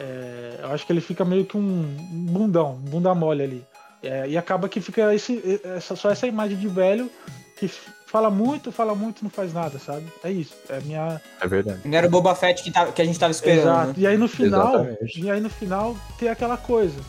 É, 0.01 0.61
eu 0.63 0.73
acho 0.73 0.87
que 0.87 0.93
ele 0.93 1.03
fica 1.03 1.25
meio 1.25 1.45
que 1.45 1.57
um 1.57 1.83
bundão, 2.11 2.73
um 2.73 2.91
bunda 2.91 3.15
mole 3.15 3.43
ali. 3.43 3.67
É, 4.03 4.29
e 4.29 4.37
acaba 4.37 4.69
que 4.69 4.81
fica 4.81 5.15
esse, 5.15 5.61
essa, 5.65 5.95
só 5.95 6.11
essa 6.11 6.27
imagem 6.27 6.59
de 6.59 6.67
velho 6.67 7.11
que 7.57 7.71
fala 8.13 8.29
muito, 8.29 8.71
fala 8.71 8.95
muito 8.95 9.23
não 9.23 9.31
faz 9.31 9.55
nada, 9.55 9.79
sabe? 9.79 10.05
É 10.23 10.31
isso. 10.31 10.55
É 10.69 10.81
minha. 10.81 11.21
É 11.41 11.47
verdade. 11.47 11.81
Não 11.85 11.97
era 11.97 12.07
o 12.07 12.11
Boba 12.11 12.35
Fett 12.35 12.63
que, 12.63 12.71
tá, 12.71 12.93
que 12.93 13.01
a 13.01 13.05
gente 13.05 13.19
tava 13.19 13.31
esperando. 13.31 13.61
Exato. 13.61 13.89
Né? 13.89 13.95
E 13.97 14.07
aí 14.07 14.19
no 14.19 14.29
final. 14.29 14.75
Exatamente. 14.75 15.21
E 15.21 15.31
aí 15.31 15.41
no 15.41 15.49
final 15.49 15.97
tem 16.19 16.29
aquela 16.29 16.59
coisa. 16.59 17.01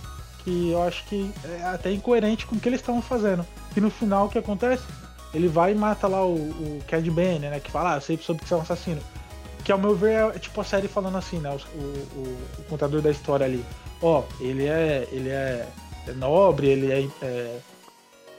Que 0.43 0.71
eu 0.71 0.83
acho 0.83 1.05
que 1.05 1.31
é 1.59 1.63
até 1.63 1.91
incoerente 1.91 2.45
com 2.45 2.55
o 2.55 2.59
que 2.59 2.69
eles 2.69 2.79
estavam 2.79 3.01
fazendo. 3.01 3.45
Que 3.73 3.81
no 3.81 3.89
final 3.89 4.27
o 4.27 4.29
que 4.29 4.37
acontece? 4.37 4.83
Ele 5.33 5.47
vai 5.47 5.71
e 5.71 5.75
mata 5.75 6.07
lá 6.07 6.23
o, 6.25 6.35
o 6.35 6.81
Cad 6.87 7.09
Bane, 7.09 7.39
né? 7.39 7.59
Que 7.59 7.71
fala, 7.71 7.93
ah, 7.93 7.97
eu 7.97 8.01
sei 8.01 8.17
sobre 8.17 8.43
que 8.43 8.47
você 8.47 8.53
é 8.53 8.57
um 8.57 8.61
assassino. 8.61 9.01
Que 9.63 9.71
ao 9.71 9.79
meu 9.79 9.95
ver 9.95 10.35
é, 10.35 10.39
tipo 10.39 10.59
a 10.61 10.63
série 10.63 10.87
falando 10.87 11.17
assim, 11.17 11.39
né? 11.39 11.49
O, 11.49 11.77
o, 11.79 12.37
o 12.59 12.63
contador 12.69 13.01
da 13.01 13.09
história 13.09 13.45
ali. 13.45 13.63
Ó, 14.01 14.19
oh, 14.19 14.43
ele 14.43 14.67
é. 14.67 15.07
ele 15.11 15.29
é 15.29 15.65
é 16.07 16.13
nobre, 16.13 16.67
ele 16.67 16.91
é, 16.91 17.07
é, 17.21 17.59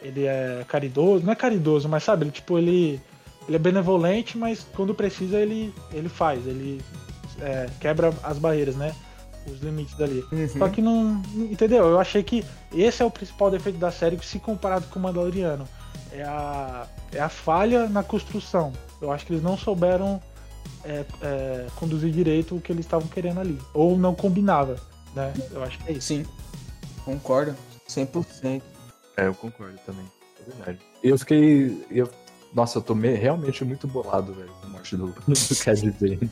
ele 0.03 0.27
é 0.27 0.65
caridoso, 0.69 1.25
não 1.25 1.33
é 1.33 1.37
caridoso, 1.37 1.89
mas 1.89 2.03
sabe, 2.03 2.25
ele 2.25 2.31
tipo 2.31 2.59
ele 2.59 3.01
ele 3.47 3.57
é 3.57 3.59
benevolente, 3.59 4.39
mas 4.39 4.67
quando 4.75 4.95
precisa 4.95 5.39
ele 5.39 5.75
ele 5.93 6.09
faz, 6.09 6.47
ele 6.47 6.81
é, 7.41 7.69
quebra 7.81 8.13
as 8.23 8.39
barreiras, 8.39 8.77
né? 8.77 8.95
Os 9.47 9.61
limites 9.61 9.95
dali. 9.97 10.25
Uhum. 10.33 10.49
Só 10.49 10.69
que 10.69 10.81
não, 10.81 11.23
entendeu? 11.35 11.87
Eu 11.87 12.01
achei 12.01 12.23
que 12.23 12.43
esse 12.73 13.03
é 13.03 13.05
o 13.05 13.11
principal 13.11 13.51
defeito 13.51 13.79
da 13.79 13.91
série 13.91 14.19
se 14.23 14.39
comparado 14.39 14.87
com 14.87 14.99
o 14.99 15.03
Mandaloriano. 15.03 15.69
É 16.11 16.23
a, 16.23 16.87
é 17.13 17.21
a 17.21 17.29
falha 17.29 17.89
na 17.89 18.03
construção. 18.03 18.73
Eu 19.03 19.13
acho 19.13 19.27
que 19.27 19.33
eles 19.33 19.43
não 19.43 19.59
souberam 19.59 20.23
é, 20.85 21.05
é, 21.21 21.67
conduzir 21.77 22.11
direito 22.11 22.57
o 22.57 22.61
que 22.61 22.73
eles 22.73 22.87
estavam 22.87 23.07
querendo 23.09 23.41
ali. 23.41 23.59
Ou 23.75 23.99
não 23.99 24.15
combinava, 24.15 24.77
né? 25.15 25.35
Eu 25.51 25.63
acho 25.63 25.79
que 25.79 25.91
é 25.91 25.93
isso. 25.93 26.07
Sim. 26.07 26.25
Concordo, 27.05 27.55
100%. 27.89 28.63
É, 29.17 29.27
eu 29.27 29.35
concordo 29.35 29.79
também. 29.87 30.05
É 30.41 30.51
verdade. 30.51 30.79
Eu 31.03 31.19
fiquei. 31.19 31.87
Eu, 31.91 32.11
nossa, 32.55 32.79
eu 32.79 32.83
tô 32.83 32.95
me, 32.95 33.13
realmente 33.15 33.65
muito 33.65 33.87
bolado, 33.87 34.33
velho, 34.33 34.51
com 34.61 34.67
a 34.67 34.71
morte 34.71 34.97
do, 34.97 35.07
do 35.27 35.57
Cad 35.65 35.91
Bane. 36.01 36.31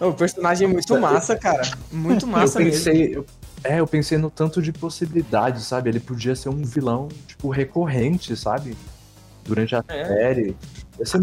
O 0.00 0.12
personagem 0.12 0.68
é 0.68 0.72
muito 0.72 0.98
massa, 0.98 1.36
cara. 1.36 1.70
Muito 1.90 2.26
massa 2.28 2.60
eu 2.60 2.64
pensei, 2.66 3.08
mesmo. 3.08 3.14
Eu, 3.14 3.26
é, 3.64 3.80
eu 3.80 3.86
pensei 3.86 4.18
no 4.18 4.30
tanto 4.30 4.60
de 4.60 4.72
possibilidades, 4.72 5.64
sabe? 5.64 5.88
Ele 5.88 6.00
podia 6.00 6.36
ser 6.36 6.48
um 6.48 6.62
vilão, 6.62 7.08
tipo, 7.26 7.48
recorrente, 7.48 8.36
sabe? 8.36 8.76
Durante 9.46 9.74
a 9.74 9.84
é. 9.88 10.04
série. 10.04 10.56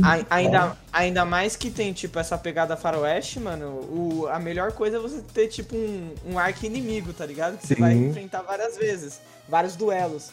A, 0.03 0.35
ainda, 0.35 0.77
ainda 0.91 1.25
mais 1.25 1.55
que 1.55 1.71
tem, 1.71 1.91
tipo, 1.93 2.19
essa 2.19 2.37
pegada 2.37 2.77
faroeste, 2.77 3.39
mano, 3.39 3.65
o, 3.65 4.27
a 4.31 4.39
melhor 4.39 4.71
coisa 4.71 4.97
é 4.97 4.99
você 4.99 5.21
ter, 5.33 5.47
tipo, 5.47 5.75
um, 5.75 6.13
um 6.27 6.39
arco 6.39 6.65
inimigo, 6.65 7.11
tá 7.11 7.25
ligado? 7.25 7.57
Que 7.57 7.67
Sim. 7.67 7.75
você 7.75 7.81
vai 7.81 7.93
enfrentar 7.93 8.43
várias 8.43 8.77
vezes, 8.77 9.19
vários 9.49 9.75
duelos. 9.75 10.29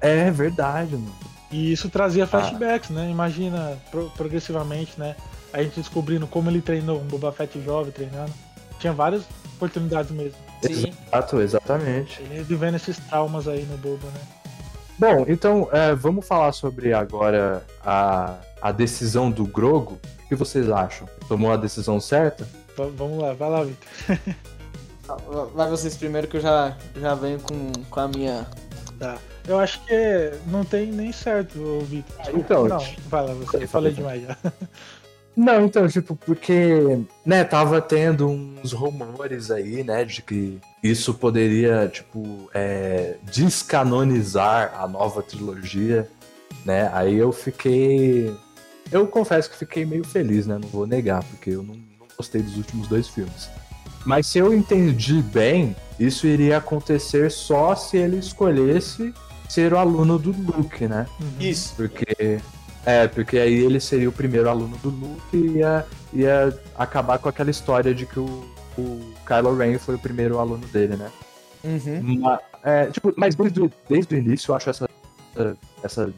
É 0.00 0.30
verdade, 0.30 0.94
mano. 0.94 1.14
E 1.50 1.72
isso 1.72 1.88
trazia 1.88 2.24
ah. 2.24 2.26
flashbacks, 2.26 2.90
ah. 2.90 2.94
né? 2.94 3.10
Imagina, 3.10 3.78
pro, 3.90 4.10
progressivamente, 4.10 4.92
né? 4.98 5.16
A 5.52 5.62
gente 5.62 5.80
descobrindo 5.80 6.26
como 6.26 6.50
ele 6.50 6.60
treinou 6.60 7.00
um 7.00 7.04
Boba 7.04 7.32
Fett 7.32 7.60
jovem 7.62 7.92
treinando. 7.92 8.32
Tinha 8.78 8.92
várias 8.92 9.24
oportunidades 9.56 10.10
mesmo. 10.10 10.38
Sim. 10.62 10.92
Exato, 11.08 11.40
exatamente. 11.40 12.22
Ele 12.22 12.42
vivendo 12.42 12.76
esses 12.76 12.98
traumas 12.98 13.48
aí 13.48 13.64
no 13.64 13.76
Boba, 13.78 14.06
né? 14.06 14.20
Bom, 15.00 15.24
então 15.26 15.66
é, 15.72 15.94
vamos 15.94 16.28
falar 16.28 16.52
sobre 16.52 16.92
agora 16.92 17.64
a, 17.82 18.34
a 18.60 18.70
decisão 18.70 19.30
do 19.30 19.46
Grogo. 19.46 19.98
O 20.24 20.28
que 20.28 20.34
vocês 20.34 20.68
acham? 20.68 21.08
Tomou 21.26 21.50
a 21.50 21.56
decisão 21.56 21.98
certa? 21.98 22.44
V 22.76 22.90
vamos 22.94 23.18
lá, 23.18 23.32
vai 23.32 23.48
lá, 23.48 23.64
Victor. 23.64 24.18
vai 25.54 25.70
vocês 25.70 25.96
primeiro 25.96 26.28
que 26.28 26.36
eu 26.36 26.40
já, 26.42 26.76
já 26.94 27.14
venho 27.14 27.40
com, 27.40 27.72
com 27.88 28.00
a 28.00 28.08
minha. 28.08 28.46
Tá. 28.98 29.16
Eu 29.48 29.58
acho 29.58 29.82
que 29.86 30.32
não 30.48 30.66
tem 30.66 30.92
nem 30.92 31.12
certo, 31.12 31.80
Victor. 31.86 32.34
Então, 32.34 32.68
não, 32.68 32.84
vai 33.08 33.26
lá, 33.26 33.32
você. 33.32 33.66
Falei 33.66 33.92
demais 33.92 34.22
já. 34.22 34.36
Não, 35.36 35.64
então, 35.64 35.88
tipo, 35.88 36.16
porque, 36.16 36.98
né, 37.24 37.44
tava 37.44 37.80
tendo 37.80 38.28
uns 38.28 38.72
rumores 38.72 39.50
aí, 39.50 39.82
né, 39.82 40.04
de 40.04 40.20
que 40.20 40.60
isso 40.82 41.14
poderia, 41.14 41.88
tipo, 41.88 42.50
é, 42.54 43.16
descanonizar 43.22 44.72
a 44.78 44.88
nova 44.88 45.22
trilogia, 45.22 46.08
né? 46.64 46.90
Aí 46.92 47.16
eu 47.16 47.32
fiquei. 47.32 48.34
Eu 48.90 49.06
confesso 49.06 49.50
que 49.50 49.56
fiquei 49.56 49.84
meio 49.84 50.04
feliz, 50.04 50.46
né? 50.46 50.58
Não 50.60 50.68
vou 50.68 50.86
negar, 50.86 51.22
porque 51.24 51.50
eu 51.50 51.62
não, 51.62 51.74
não 51.74 52.06
gostei 52.16 52.42
dos 52.42 52.56
últimos 52.56 52.88
dois 52.88 53.08
filmes. 53.08 53.48
Mas 54.04 54.26
se 54.26 54.38
eu 54.38 54.54
entendi 54.54 55.20
bem, 55.20 55.76
isso 55.98 56.26
iria 56.26 56.56
acontecer 56.56 57.30
só 57.30 57.74
se 57.76 57.98
ele 57.98 58.16
escolhesse 58.16 59.12
ser 59.48 59.74
o 59.74 59.78
aluno 59.78 60.18
do 60.18 60.30
Luke, 60.30 60.86
né? 60.86 61.06
Isso. 61.38 61.74
Porque 61.76 62.40
é, 62.84 63.06
porque 63.06 63.38
aí 63.38 63.54
ele 63.54 63.78
seria 63.78 64.08
o 64.08 64.12
primeiro 64.12 64.48
aluno 64.48 64.76
do 64.78 64.88
Luke 64.88 65.36
e 65.36 65.58
ia, 65.58 65.86
ia 66.12 66.58
acabar 66.76 67.18
com 67.18 67.28
aquela 67.28 67.50
história 67.50 67.94
de 67.94 68.06
que 68.06 68.18
o, 68.18 68.44
o 68.78 69.12
Kylo 69.30 69.56
Ren 69.56 69.78
foi 69.78 69.94
o 69.94 69.98
primeiro 69.98 70.40
aluno 70.40 70.66
dele, 70.66 70.96
né? 70.96 71.08
Uhum. 71.62 72.18
Mas, 72.20 72.40
é, 72.64 72.86
tipo, 72.86 73.14
mas 73.16 73.36
desde, 73.36 73.70
desde 73.88 74.14
o 74.16 74.18
início 74.18 74.50
eu 74.50 74.56
acho 74.56 74.70
essa, 74.70 74.88
essa 75.84 76.12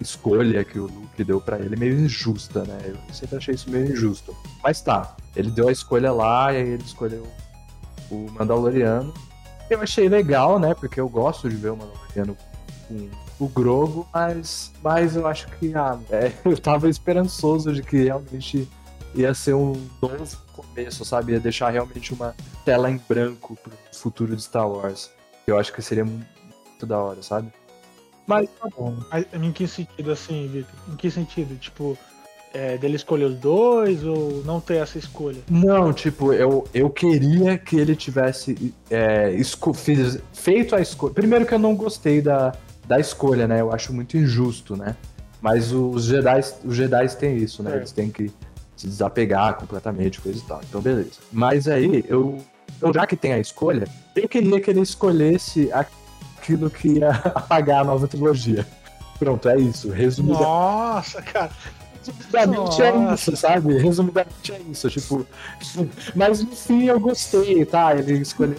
escolha 0.00 0.64
que 0.64 0.80
o 0.80 0.86
Luke 0.86 1.22
deu 1.22 1.40
para 1.40 1.60
ele 1.60 1.76
meio 1.76 1.96
injusta, 2.00 2.64
né? 2.64 2.78
Eu 2.84 2.96
sempre 3.14 3.36
achei 3.36 3.54
isso 3.54 3.70
meio 3.70 3.92
injusto. 3.92 4.36
Mas 4.64 4.82
tá, 4.82 5.14
ele 5.36 5.50
deu 5.52 5.68
a 5.68 5.72
escolha 5.72 6.10
lá 6.10 6.52
e 6.52 6.56
aí 6.56 6.68
ele 6.70 6.82
escolheu 6.82 7.24
o 8.10 8.26
Mandaloriano. 8.32 9.14
Eu 9.68 9.80
achei 9.80 10.08
legal, 10.08 10.58
né? 10.58 10.74
Porque 10.74 10.98
eu 10.98 11.08
gosto 11.08 11.48
de 11.48 11.54
ver 11.54 11.70
o 11.70 11.76
Mandaloriano 11.76 12.36
com 13.38 13.44
o 13.44 13.48
Grogo, 13.48 14.08
mas, 14.12 14.72
mas 14.82 15.14
eu 15.14 15.24
acho 15.28 15.46
que 15.52 15.72
ah, 15.76 15.96
é, 16.10 16.32
eu 16.44 16.58
tava 16.58 16.88
esperançoso 16.88 17.72
de 17.72 17.82
que 17.82 18.04
realmente 18.04 18.68
ia 19.14 19.34
ser 19.34 19.54
um 19.54 19.72
novo 20.00 20.36
começo, 20.52 21.04
sabe? 21.04 21.32
Ia 21.32 21.40
deixar 21.40 21.70
realmente 21.70 22.12
uma 22.12 22.34
tela 22.64 22.90
em 22.90 23.00
branco 23.08 23.56
pro 23.62 23.72
futuro 23.92 24.36
de 24.36 24.42
Star 24.42 24.68
Wars. 24.68 25.10
Eu 25.46 25.58
acho 25.58 25.72
que 25.72 25.82
seria 25.82 26.04
muito 26.04 26.86
da 26.86 26.98
hora, 26.98 27.22
sabe? 27.22 27.52
Mas 28.26 28.48
tá 28.50 28.68
bom. 28.76 28.96
Mas, 29.10 29.26
em 29.32 29.52
que 29.52 29.66
sentido, 29.66 30.12
assim, 30.12 30.46
Victor? 30.46 30.78
Em 30.92 30.96
que 30.96 31.10
sentido? 31.10 31.58
Tipo, 31.58 31.98
é, 32.52 32.76
dele 32.78 32.96
escolher 32.96 33.24
os 33.24 33.34
dois 33.34 34.04
ou 34.04 34.42
não 34.44 34.60
ter 34.60 34.76
essa 34.76 34.98
escolha? 34.98 35.40
Não, 35.50 35.92
tipo, 35.92 36.32
eu, 36.32 36.66
eu 36.72 36.90
queria 36.90 37.58
que 37.58 37.76
ele 37.76 37.96
tivesse 37.96 38.74
é, 38.90 39.34
feito 40.32 40.76
a 40.76 40.80
escolha. 40.80 41.14
Primeiro 41.14 41.46
que 41.46 41.54
eu 41.54 41.58
não 41.58 41.74
gostei 41.74 42.20
da, 42.20 42.52
da 42.86 42.98
escolha, 43.00 43.48
né? 43.48 43.60
Eu 43.60 43.72
acho 43.72 43.92
muito 43.92 44.16
injusto, 44.16 44.76
né? 44.76 44.96
Mas 45.40 45.72
os 45.72 46.04
Jedi, 46.04 46.40
os 46.64 46.76
Jedi 46.76 47.16
têm 47.16 47.36
isso, 47.36 47.62
né? 47.62 47.72
É. 47.72 47.76
Eles 47.78 47.92
têm 47.92 48.10
que 48.10 48.30
se 48.80 48.86
desapegar 48.86 49.56
completamente, 49.56 50.20
coisa 50.20 50.38
e 50.38 50.42
tal. 50.42 50.60
Então, 50.66 50.80
beleza. 50.80 51.20
Mas 51.30 51.68
aí, 51.68 52.02
eu, 52.08 52.42
Então, 52.76 52.92
já 52.92 53.06
que 53.06 53.14
tem 53.14 53.34
a 53.34 53.38
escolha, 53.38 53.86
eu 54.16 54.26
queria 54.26 54.58
que 54.58 54.70
ele 54.70 54.80
escolhesse 54.80 55.70
aquilo 55.72 56.70
que 56.70 56.98
ia 56.98 57.10
apagar 57.34 57.82
a 57.82 57.84
nova 57.84 58.08
trilogia. 58.08 58.66
Pronto, 59.18 59.48
é 59.50 59.58
isso. 59.58 59.90
Resumidamente, 59.90 60.48
Nossa, 60.48 61.20
cara. 61.20 61.50
resumidamente 62.32 62.82
é 62.82 63.14
isso, 63.14 63.36
sabe? 63.36 63.76
Resumidamente 63.76 64.52
é 64.52 64.58
isso. 64.70 64.88
Tipo, 64.88 65.26
mas 66.14 66.42
no 66.42 66.56
fim 66.56 66.86
eu 66.86 66.98
gostei, 66.98 67.66
tá? 67.66 67.94
Ele 67.94 68.14
escolheu. 68.14 68.56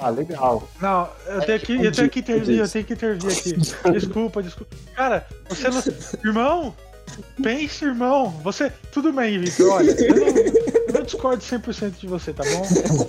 Ah, 0.00 0.10
legal. 0.10 0.68
Não, 0.80 1.08
eu 1.26 1.40
tenho 1.42 1.60
que, 1.60 1.72
eu 1.72 1.92
tenho 1.92 2.10
que 2.10 2.20
intervir, 2.20 2.58
eu 2.58 2.68
tenho 2.68 2.84
que 2.84 2.92
intervir 2.92 3.32
aqui. 3.32 3.52
Desculpa, 3.92 4.42
desculpa. 4.42 4.76
Cara, 4.94 5.26
você 5.48 5.68
não. 5.68 5.82
Irmão, 6.24 6.74
pense, 7.42 7.84
irmão. 7.84 8.30
Você. 8.42 8.70
Tudo 8.92 9.12
bem, 9.12 9.38
Vitor. 9.38 9.72
Olha, 9.72 9.90
eu 9.90 10.14
não, 10.16 10.26
eu 10.26 10.92
não 10.92 11.02
discordo 11.02 11.42
100% 11.42 11.98
de 11.98 12.06
você, 12.06 12.32
tá 12.32 12.42
bom? 12.44 12.66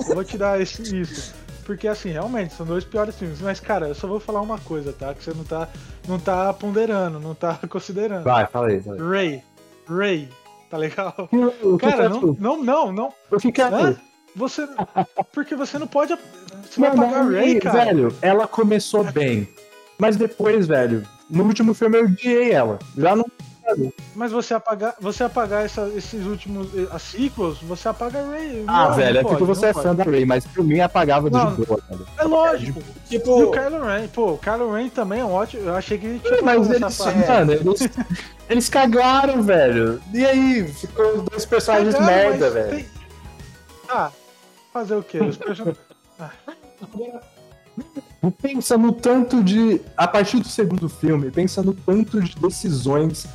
Eu 0.09 0.15
vou 0.15 0.23
te 0.23 0.37
dar 0.37 0.59
esse, 0.61 0.81
isso. 0.99 1.33
Porque, 1.65 1.87
assim, 1.87 2.09
realmente, 2.09 2.53
são 2.53 2.65
dois 2.65 2.85
piores 2.85 3.15
filmes. 3.15 3.41
Mas, 3.41 3.59
cara, 3.59 3.89
eu 3.89 3.95
só 3.95 4.07
vou 4.07 4.19
falar 4.19 4.41
uma 4.41 4.57
coisa, 4.57 4.93
tá? 4.93 5.13
Que 5.13 5.23
você 5.23 5.33
não 5.33 5.43
tá, 5.43 5.67
não 6.07 6.19
tá 6.19 6.53
ponderando, 6.53 7.19
não 7.19 7.35
tá 7.35 7.59
considerando. 7.69 8.23
Vai, 8.23 8.47
fala 8.47 8.69
aí. 8.69 8.81
Fala 8.81 8.95
aí. 8.95 9.09
Ray. 9.09 9.43
Ray. 9.87 10.29
Tá 10.69 10.77
legal? 10.77 11.13
Que 11.31 11.77
Cara, 11.79 12.09
que 12.09 12.25
não, 12.25 12.37
não, 12.39 12.63
não, 12.63 12.91
não. 12.91 13.13
É? 13.33 13.63
Hã? 13.63 13.97
Você. 14.35 14.67
Porque 15.33 15.55
você 15.55 15.79
não 15.79 15.87
pode. 15.87 16.15
Você 16.69 16.79
vai 16.79 16.89
Não, 16.89 16.97
pagar 16.97 17.23
não, 17.23 17.31
Ray, 17.31 17.59
cara. 17.59 17.85
Velho, 17.85 18.15
ela 18.21 18.47
começou 18.47 19.03
bem. 19.03 19.49
Mas 19.97 20.15
depois, 20.15 20.67
velho, 20.67 21.03
no 21.29 21.43
último 21.43 21.73
filme 21.73 21.97
eu 21.97 22.05
odiei 22.05 22.51
ela. 22.51 22.77
Já 22.95 23.15
não. 23.15 23.25
Mas 24.15 24.31
você 24.31 24.53
apagar, 24.53 24.95
você 24.99 25.23
apagar 25.23 25.65
essa- 25.65 25.89
esses 25.95 26.25
últimos 26.25 26.67
eh, 26.75 26.87
as 26.91 27.01
sequels, 27.01 27.59
você 27.61 27.89
apaga 27.89 28.25
Ray. 28.25 28.63
Ah, 28.67 28.89
Não, 28.89 28.95
velho, 28.95 29.13
não 29.15 29.19
é 29.19 29.23
porque 29.23 29.43
pode, 29.45 29.45
você 29.59 29.65
é 29.67 29.73
fã 29.73 29.93
da 29.93 30.03
Ray, 30.03 30.25
mas 30.25 30.45
por 30.45 30.63
mim 30.63 30.79
apagava 30.79 31.29
Não. 31.29 31.53
de 31.55 31.65
boa, 31.65 31.79
velho. 31.89 32.07
É 32.17 32.23
lógico. 32.23 32.81
E 33.05 33.17
Tipo, 33.17 33.43
o 33.43 33.51
Kylo 33.51 33.83
Ren, 33.85 34.07
pô, 34.07 34.31
o 34.33 34.37
Kylo 34.37 34.71
Ren 34.73 34.89
também 34.89 35.19
é 35.19 35.25
um 35.25 35.31
ótimo. 35.33 35.63
Eu 35.63 35.75
achei 35.75 35.97
que 35.97 36.05
ele 36.05 36.19
tinha 36.19 36.41
Mas 36.41 36.69
eles, 36.69 36.97
mano, 36.99 37.51
eles, 37.53 37.89
eles 38.49 38.69
cagaram, 38.69 39.43
velho. 39.43 40.01
E 40.13 40.25
aí, 40.25 40.67
ficou 40.67 41.21
dois 41.23 41.45
personagens 41.45 41.93
Cagaram, 41.95 42.15
merda, 42.29 42.49
velho. 42.49 42.69
tem- 42.77 42.85
Ah, 43.89 44.11
fazer 44.73 44.95
o 44.95 45.03
quê? 45.03 45.19
Os 45.19 45.37
personagens. 45.37 45.77
Pensa 48.41 48.77
no 48.77 48.91
tanto 48.91 49.43
de. 49.43 49.79
A 49.95 50.07
partir 50.07 50.39
do 50.39 50.47
segundo 50.47 50.89
filme, 50.89 51.29
pensa 51.31 51.61
no 51.61 51.73
tanto 51.73 52.19
de 52.21 52.35
decisões 52.35 53.27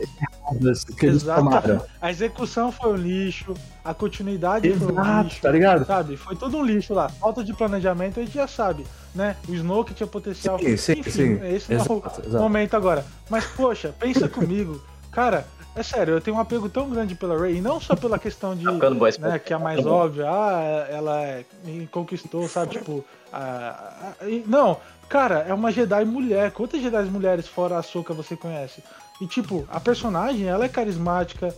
erradas 0.00 0.84
que 0.84 1.06
eles 1.06 1.22
Exato. 1.22 1.40
tomaram. 1.42 1.82
A 2.00 2.10
execução 2.10 2.70
foi 2.72 2.92
um 2.92 2.96
lixo, 2.96 3.54
a 3.84 3.92
continuidade 3.94 4.72
foi 4.72 4.86
um 4.88 4.90
Exato, 5.00 5.24
lixo. 5.28 5.40
tá 5.42 5.50
ligado? 5.50 5.84
Sabe? 5.86 6.16
Foi 6.16 6.36
todo 6.36 6.56
um 6.56 6.64
lixo 6.64 6.94
lá. 6.94 7.08
Falta 7.08 7.42
de 7.44 7.52
planejamento, 7.52 8.20
a 8.20 8.22
gente 8.24 8.34
já 8.34 8.46
sabe, 8.46 8.86
né? 9.14 9.36
O 9.48 9.54
Snoke 9.54 9.94
tinha 9.94 10.06
potencial. 10.06 10.58
Sim, 10.58 10.76
sim, 10.76 10.92
Enfim, 11.00 11.10
sim. 11.10 11.54
esse 11.54 11.72
não 11.72 11.78
é 11.80 11.82
o 11.82 11.98
Exato, 11.98 12.20
exato. 12.26 12.42
momento 12.42 12.74
agora. 12.74 13.04
Mas, 13.28 13.44
poxa, 13.46 13.94
pensa 13.98 14.28
comigo. 14.28 14.82
Cara, 15.10 15.46
é 15.74 15.82
sério, 15.82 16.14
eu 16.14 16.20
tenho 16.20 16.36
um 16.36 16.40
apego 16.40 16.68
tão 16.68 16.88
grande 16.90 17.14
pela 17.14 17.38
Rey, 17.40 17.56
e 17.56 17.60
não 17.60 17.80
só 17.80 17.94
pela 17.96 18.18
questão 18.18 18.54
de. 18.54 18.64
Né, 18.64 19.38
que 19.38 19.52
é 19.52 19.56
a 19.56 19.58
mais 19.58 19.84
óbvia, 19.86 20.26
ah, 20.28 20.86
ela 20.90 21.20
é- 21.22 21.44
me 21.64 21.86
conquistou, 21.86 22.48
sabe? 22.48 22.72
Tipo, 22.78 23.04
a- 23.32 24.14
a- 24.20 24.28
e- 24.28 24.44
não, 24.46 24.76
cara, 25.08 25.44
é 25.48 25.54
uma 25.54 25.70
Jedi 25.72 26.04
mulher. 26.04 26.50
Quantas 26.52 26.80
Jedi 26.82 27.04
mulheres 27.04 27.46
fora 27.48 27.78
a 27.78 27.82
Soka 27.82 28.12
você 28.14 28.36
conhece? 28.36 28.82
E 29.20 29.26
tipo, 29.26 29.66
a 29.70 29.80
personagem, 29.80 30.46
ela 30.46 30.64
é 30.64 30.68
carismática. 30.68 31.54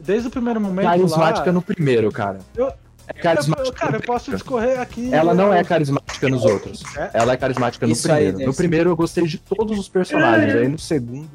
Desde 0.00 0.28
o 0.28 0.30
primeiro 0.30 0.60
momento 0.60 0.84
Carismática 0.86 1.46
lá, 1.46 1.52
no 1.52 1.62
primeiro, 1.62 2.10
cara. 2.12 2.38
Eu- 2.56 2.72
É 3.06 3.12
carismática. 3.12 3.68
eu, 3.68 3.72
cara, 3.72 3.92
no 3.92 3.98
eu 3.98 4.02
posso 4.02 4.30
discorrer 4.30 4.80
aqui. 4.80 5.12
Ela 5.14 5.32
não 5.34 5.46
eu- 5.46 5.52
é 5.54 5.64
carismática 5.64 6.28
nos 6.28 6.44
outros. 6.44 6.82
É? 6.96 7.10
Ela 7.14 7.32
é 7.32 7.36
carismática 7.36 7.86
no 7.86 7.92
Isso 7.92 8.06
aí, 8.08 8.14
primeiro. 8.14 8.38
Denis. 8.38 8.46
no 8.52 8.56
primeiro 8.56 8.90
eu 8.90 8.96
gostei 8.96 9.24
de 9.26 9.38
todos 9.38 9.78
os 9.78 9.88
personagens. 9.88 10.54
Aí 10.54 10.68
no 10.68 10.78
segundo 10.78 11.30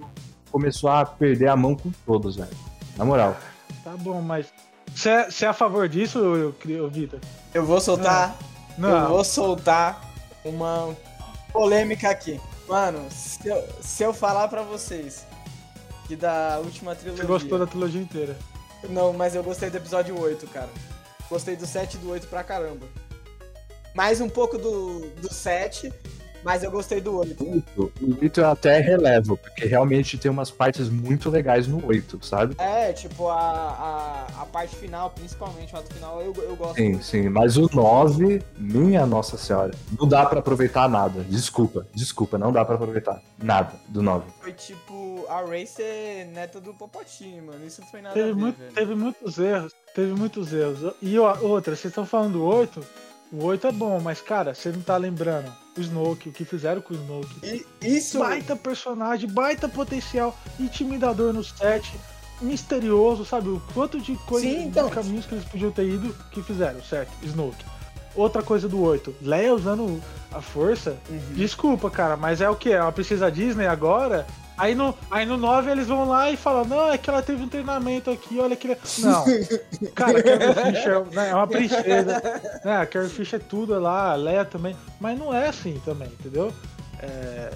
começou 0.52 0.90
a 0.90 1.06
perder 1.06 1.48
a 1.48 1.56
mão 1.56 1.76
com 1.76 1.92
todos, 2.06 2.36
velho. 2.36 2.50
Na 2.98 3.06
moral. 3.06 3.36
Tá 3.84 3.92
bom, 3.98 4.22
mas. 4.22 4.48
Você 4.94 5.10
é, 5.10 5.28
é 5.44 5.46
a 5.46 5.54
favor 5.54 5.88
disso, 5.88 6.18
eu, 6.20 6.56
eu, 6.68 6.90
Vitor? 6.90 7.20
eu 7.54 7.66
vou 7.66 7.80
soltar. 7.80 8.36
Eu 8.78 8.82
Não. 8.90 9.08
vou 9.10 9.24
soltar 9.24 10.02
uma 10.44 10.90
polêmica 11.54 12.10
aqui. 12.10 12.40
Mano, 12.68 13.00
se 13.10 13.48
eu, 13.48 13.64
se 13.82 14.04
eu 14.04 14.14
falar 14.14 14.48
pra 14.48 14.62
vocês 14.64 15.26
que 16.10 16.16
da 16.16 16.57
última 16.57 16.95
trilogia. 16.95 17.24
Você 17.24 17.28
gostou 17.28 17.60
da 17.60 17.68
trilogia 17.68 18.01
inteira. 18.01 18.36
Não, 18.89 19.14
mas 19.14 19.36
eu 19.36 19.43
gostei 19.43 19.70
do 19.70 19.78
episódio 19.78 20.20
8, 20.20 20.47
cara. 20.47 20.70
Gostei 21.30 21.55
do 21.55 21.68
7 21.68 21.93
e 21.93 21.97
do 21.99 22.10
8 22.10 22.28
pra 22.28 22.43
caramba. 22.43 22.88
Mais 23.93 24.20
um 24.20 24.28
pouco 24.28 24.57
do, 24.57 25.01
do 25.22 25.32
7, 25.32 25.93
mas 26.44 26.64
eu 26.64 26.72
gostei 26.72 27.02
do 27.02 27.18
8. 27.18 27.44
O 27.78 27.92
8 28.22 28.40
eu 28.42 28.48
até 28.50 28.80
relevo, 28.80 29.38
porque 29.38 29.66
realmente 29.66 30.18
tem 30.18 30.30
umas 30.32 30.50
partes 30.52 30.90
muito 30.90 31.30
legais 31.30 31.68
no 31.68 31.86
8, 31.86 32.20
sabe? 32.26 32.56
É, 32.58 32.92
tipo, 32.94 33.28
a, 33.28 33.36
a, 34.38 34.42
a 34.42 34.46
parte 34.46 34.76
final, 34.76 35.10
principalmente 35.12 35.74
o 35.74 35.78
ato 35.78 35.94
final, 35.94 36.22
eu, 36.22 36.34
eu 36.44 36.56
gosto 36.56 36.76
Sim, 36.76 36.90
muito. 36.90 37.04
sim. 37.06 37.30
Mas 37.30 37.58
o 37.58 37.70
9, 37.74 38.42
minha 38.58 39.06
nossa 39.06 39.38
senhora, 39.38 39.74
não 40.00 40.08
dá 40.08 40.26
pra 40.26 40.40
aproveitar 40.40 40.88
nada. 40.90 41.24
Desculpa, 41.24 41.86
desculpa, 41.94 42.38
não 42.38 42.52
dá 42.52 42.64
pra 42.66 42.76
aproveitar 42.76 43.22
nada 43.42 43.74
do 43.88 44.02
9. 44.02 44.26
Foi 44.42 44.54
tipo 44.54 45.26
a 45.30 45.42
Ray 45.42 45.68
ser 45.68 46.26
neta 46.34 46.60
do 46.60 46.74
Popotini, 46.74 47.42
mano. 47.42 47.66
Isso 47.66 47.82
foi 47.92 48.02
nada 48.02 48.14
a 48.14 48.18
Teve, 48.18 48.34
ver, 48.34 48.36
muito- 48.40 48.58
velho. 48.58 48.74
teve 48.74 48.96
muitos 48.96 49.38
erros. 49.38 49.74
Teve 49.94 50.14
muitos 50.14 50.54
erros. 50.54 50.94
E 51.02 51.18
ó, 51.20 51.38
outra, 51.42 51.76
vocês 51.76 51.92
estão 51.92 52.06
falando 52.06 52.34
do 52.34 52.44
8. 52.44 52.84
O 53.32 53.46
8 53.46 53.68
é 53.68 53.72
bom, 53.72 54.00
mas, 54.00 54.22
cara, 54.22 54.56
você 54.56 54.72
não 54.72 54.82
tá 54.82 54.98
lembrando 54.98 55.52
o 55.78 55.82
Snoke, 55.82 56.30
o 56.30 56.32
que 56.32 56.44
fizeram 56.44 56.82
com 56.82 56.94
o 56.94 56.98
Snoke. 56.98 57.36
E 57.44 57.66
isso, 57.88 58.20
Baita 58.20 58.56
personagem, 58.56 59.30
baita 59.30 59.70
potencial, 59.70 60.38
intimidador 60.60 61.32
no 61.32 61.44
set, 61.44 61.94
misterioso, 62.42 63.24
sabe? 63.24 63.50
O 63.50 63.62
quanto 63.74 64.00
de 64.00 64.16
coisa, 64.26 64.48
Sim, 64.48 64.64
então. 64.66 64.88
de 64.88 64.96
caminhos 64.96 65.26
que 65.26 65.36
eles 65.36 65.46
podiam 65.46 65.72
ter 65.72 65.88
ido 65.88 66.14
que 66.32 66.42
fizeram, 66.42 66.82
certo? 66.82 67.12
Snoke. 67.24 67.64
Outra 68.16 68.42
coisa 68.42 68.68
do 68.68 68.82
8, 68.82 69.16
Leia 69.22 69.54
usando 69.54 70.02
a 70.32 70.42
força. 70.42 70.98
Uhum. 71.08 71.20
Desculpa, 71.36 71.90
cara, 71.92 72.18
mas 72.18 72.42
é 72.42 72.50
o 72.50 72.56
que? 72.56 72.72
Ela 72.72 72.92
precisa 72.92 73.32
Disney 73.32 73.68
agora? 73.68 74.26
Aí 74.60 74.76
no, 74.76 74.93
aí 75.10 75.26
no 75.26 75.38
9 75.38 75.72
eles 75.72 75.88
vão 75.88 76.05
lá 76.07 76.30
e 76.30 76.36
falam, 76.36 76.66
não, 76.66 76.91
é 76.91 76.97
que 76.97 77.10
ela 77.10 77.22
teve 77.24 77.41
um 77.41 77.47
treinamento 77.47 78.12
aqui, 78.12 78.38
olha 78.39 78.55
que. 78.57 78.68
Não. 78.99 79.24
Cara, 79.95 80.22
Carrie 80.22 80.53
Fisher 80.76 81.05
né, 81.14 81.30
é 81.30 81.34
uma 81.36 81.47
princesa. 81.47 82.22
Né, 82.66 82.78
a 82.78 82.86
Carrie 82.86 83.10
Fisher 83.10 83.39
é 83.39 83.43
tudo 83.43 83.80
lá, 83.80 84.12
a 84.12 84.16
Leia 84.16 84.43
também. 84.43 84.76
Mas 84.99 85.18
não 85.18 85.34
é 85.34 85.47
assim 85.47 85.82
também, 85.86 86.10
entendeu? 86.10 86.51
É, 87.01 87.49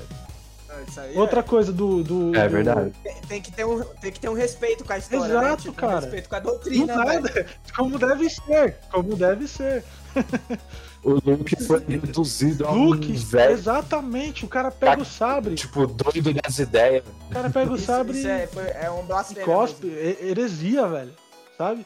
aí 0.97 1.17
Outra 1.17 1.43
coisa 1.43 1.73
do. 1.73 2.01
do 2.03 2.33
É 2.35 2.47
do- 2.47 2.51
verdade. 2.51 2.93
é- 3.03 3.13
tem, 3.27 3.41
que 3.41 3.51
ter 3.51 3.65
um, 3.65 3.83
tem 3.83 4.11
que 4.11 4.19
ter 4.21 4.29
um 4.29 4.33
respeito 4.33 4.85
com 4.85 4.93
a 4.93 4.97
história, 4.97 5.29
Exato, 5.29 5.45
né? 5.47 5.57
Tipo, 5.57 5.73
cara. 5.73 5.97
Um 5.97 5.99
respeito 5.99 6.29
com 6.29 6.35
a 6.35 6.39
Do 6.39 6.49
doutrina, 6.51 7.05
velho. 7.05 7.21
nada. 7.21 7.45
Como 7.75 7.99
deve 7.99 8.29
ser. 8.29 8.77
Como 8.89 9.15
deve 9.17 9.47
ser. 9.47 9.83
O 11.03 11.19
Luke 11.29 11.55
foi 11.65 11.83
reduzido 11.87 12.65
a 12.65 12.71
Luke, 12.71 13.11
velho, 13.11 13.51
exatamente. 13.53 14.45
O 14.45 14.47
cara 14.47 14.71
pega 14.71 15.01
o 15.01 15.05
sabre. 15.05 15.55
tipo, 15.55 15.85
doido 15.85 16.33
das 16.33 16.59
ideias. 16.59 17.03
O 17.29 17.33
cara 17.33 17.49
pega 17.49 17.71
o 17.71 17.75
Isso, 17.75 17.85
sabre 17.85 18.17
isso 18.17 18.27
e 18.27 18.31
é, 18.31 18.47
foi- 18.47 18.63
é 18.69 18.89
um 18.89 19.03
blasfêmia. 19.05 19.43
cospe. 19.43 19.85
mesmo. 19.87 20.25
Heresia, 20.25 20.87
velho. 20.87 21.11
Sabe? 21.57 21.85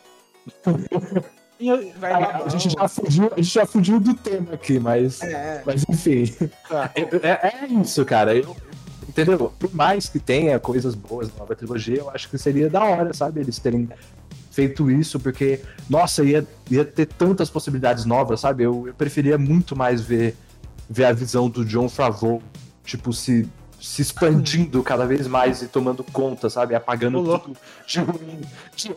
E 1.59 1.70
eu- 1.70 1.91
Vai 1.99 2.13
A, 2.13 2.20
dar 2.20 2.43
a 2.45 2.49
gente 2.49 2.70
já 2.70 2.88
fugiu, 2.88 3.32
a 3.34 3.36
gente 3.41 3.51
já 3.55 3.65
fugiu 3.65 3.99
do 3.99 4.13
tema 4.13 4.53
aqui, 4.53 4.80
mas, 4.80 5.20
É, 5.24 5.32
é. 5.32 5.63
mas 5.65 5.84
enfim. 5.89 6.26
tá. 6.70 6.91
É, 6.93 7.01
é- 7.01 7.63
é 7.63 7.68
isso, 7.82 8.05
cara. 8.05 8.36
Eu, 8.38 8.55
entendeu? 9.09 9.51
Por 9.57 9.74
mais 9.74 10.07
que 10.07 10.20
tenha 10.20 10.59
coisas 10.59 10.93
boas 10.93 11.30
na 11.34 11.39
nova 11.39 11.55
trilogia, 11.55 11.97
eu 11.97 12.11
acho 12.11 12.30
que 12.30 12.38
seria 12.38 12.70
da 12.70 12.84
hora, 12.84 13.11
sabe? 13.11 13.39
Eles 13.39 13.57
terem 13.57 13.89
feito 14.58 14.89
isso, 14.89 15.20
porque, 15.20 15.60
nossa, 15.88 16.24
ia, 16.24 16.43
ia 16.72 16.84
ter 16.84 17.05
tantas 17.05 17.47
possibilidades 17.47 18.05
novas, 18.05 18.39
sabe? 18.39 18.64
Eu, 18.64 18.88
eu 18.88 18.93
preferia 18.95 19.38
muito 19.38 19.76
mais 19.76 20.01
ver, 20.01 20.36
ver 20.89 21.05
a 21.05 21.14
visão 21.14 21.47
do 21.47 21.64
John 21.64 21.88
Favreau, 21.88 22.41
tipo, 22.84 23.14
se, 23.14 23.47
se 23.80 24.01
expandindo 24.01 24.82
cada 24.82 25.05
vez 25.05 25.28
mais 25.28 25.62
e 25.62 25.68
tomando 25.68 26.03
conta, 26.03 26.49
sabe? 26.49 26.74
Apagando 26.74 27.20
Ô, 27.20 27.22
louco. 27.22 27.49
tudo 27.51 27.60
de 27.86 27.99
ruim. 27.99 28.41
de- 28.76 28.95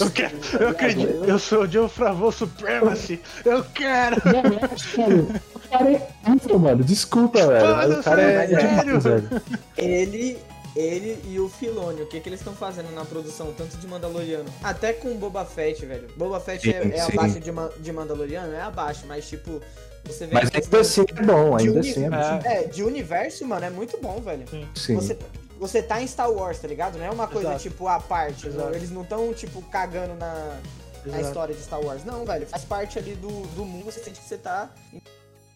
Eu, 0.00 0.10
quero, 0.12 0.36
eu 0.60 0.68
acredito. 0.68 1.24
Eu 1.24 1.38
sou 1.40 1.62
o 1.62 1.66
John 1.68 1.88
Favreau 1.88 2.30
Supremacy. 2.30 3.20
Eu 3.44 3.64
quero. 3.74 4.14
É, 4.22 5.56
o 5.56 5.68
cara 5.68 5.90
é 5.90 6.08
incrível, 6.28 6.58
mano. 6.60 6.84
Desculpa, 6.84 7.44
velho. 7.44 7.98
O 7.98 8.02
cara 8.04 8.22
é 8.22 8.46
sério. 8.46 8.56
demais, 8.86 9.02
velho. 9.04 9.42
Ele, 9.76 10.38
ele 10.74 11.20
e 11.28 11.38
o 11.38 11.48
Filone, 11.48 12.02
o 12.02 12.06
que, 12.06 12.20
que 12.20 12.28
eles 12.28 12.40
estão 12.40 12.54
fazendo 12.54 12.90
na 12.94 13.04
produção, 13.04 13.52
tanto 13.52 13.76
de 13.76 13.86
Mandaloriano, 13.86 14.48
até 14.62 14.92
com 14.92 15.14
Boba 15.16 15.44
Fett, 15.44 15.84
velho. 15.84 16.08
Boba 16.16 16.40
Fett 16.40 16.68
é, 16.70 16.82
Sim, 16.82 16.88
é 16.92 17.04
sim. 17.04 17.12
abaixo 17.12 17.40
de, 17.40 17.50
de 17.80 17.92
Mandaloriano? 17.92 18.52
É 18.52 18.62
abaixo, 18.62 19.04
mas 19.06 19.28
tipo, 19.28 19.60
você 20.04 20.26
vê 20.26 20.34
Mas 20.34 20.50
que 20.50 20.56
ainda 20.58 20.80
assim 20.80 21.02
é 21.02 21.22
bom, 21.22 21.56
de 21.56 21.68
ainda 21.68 21.80
assim 21.80 22.04
é 22.04 22.10
bom. 22.10 22.40
É, 22.44 22.62
de 22.64 22.82
universo, 22.82 23.46
mano, 23.46 23.66
é 23.66 23.70
muito 23.70 23.98
bom, 24.00 24.20
velho. 24.20 24.44
Sim. 24.74 24.94
Você, 24.94 25.18
você 25.58 25.82
tá 25.82 26.00
em 26.02 26.06
Star 26.06 26.30
Wars, 26.30 26.58
tá 26.58 26.68
ligado? 26.68 26.98
Não 26.98 27.04
é 27.04 27.10
uma 27.10 27.28
coisa 27.28 27.50
Exato. 27.50 27.62
tipo 27.62 27.86
à 27.86 28.00
parte. 28.00 28.46
Exato. 28.46 28.74
Eles 28.74 28.90
não 28.90 29.02
estão 29.02 29.32
tipo 29.34 29.62
cagando 29.62 30.14
na 30.14 30.58
na 31.04 31.20
história 31.20 31.54
de 31.54 31.60
Star 31.60 31.80
Wars. 31.80 32.04
Não, 32.04 32.24
velho, 32.24 32.46
faz 32.46 32.64
parte 32.64 32.98
ali 32.98 33.14
do, 33.14 33.28
do 33.28 33.64
mundo, 33.64 33.84
você 33.84 34.00
sente 34.00 34.20
que 34.20 34.26
você 34.26 34.38
tá 34.38 34.70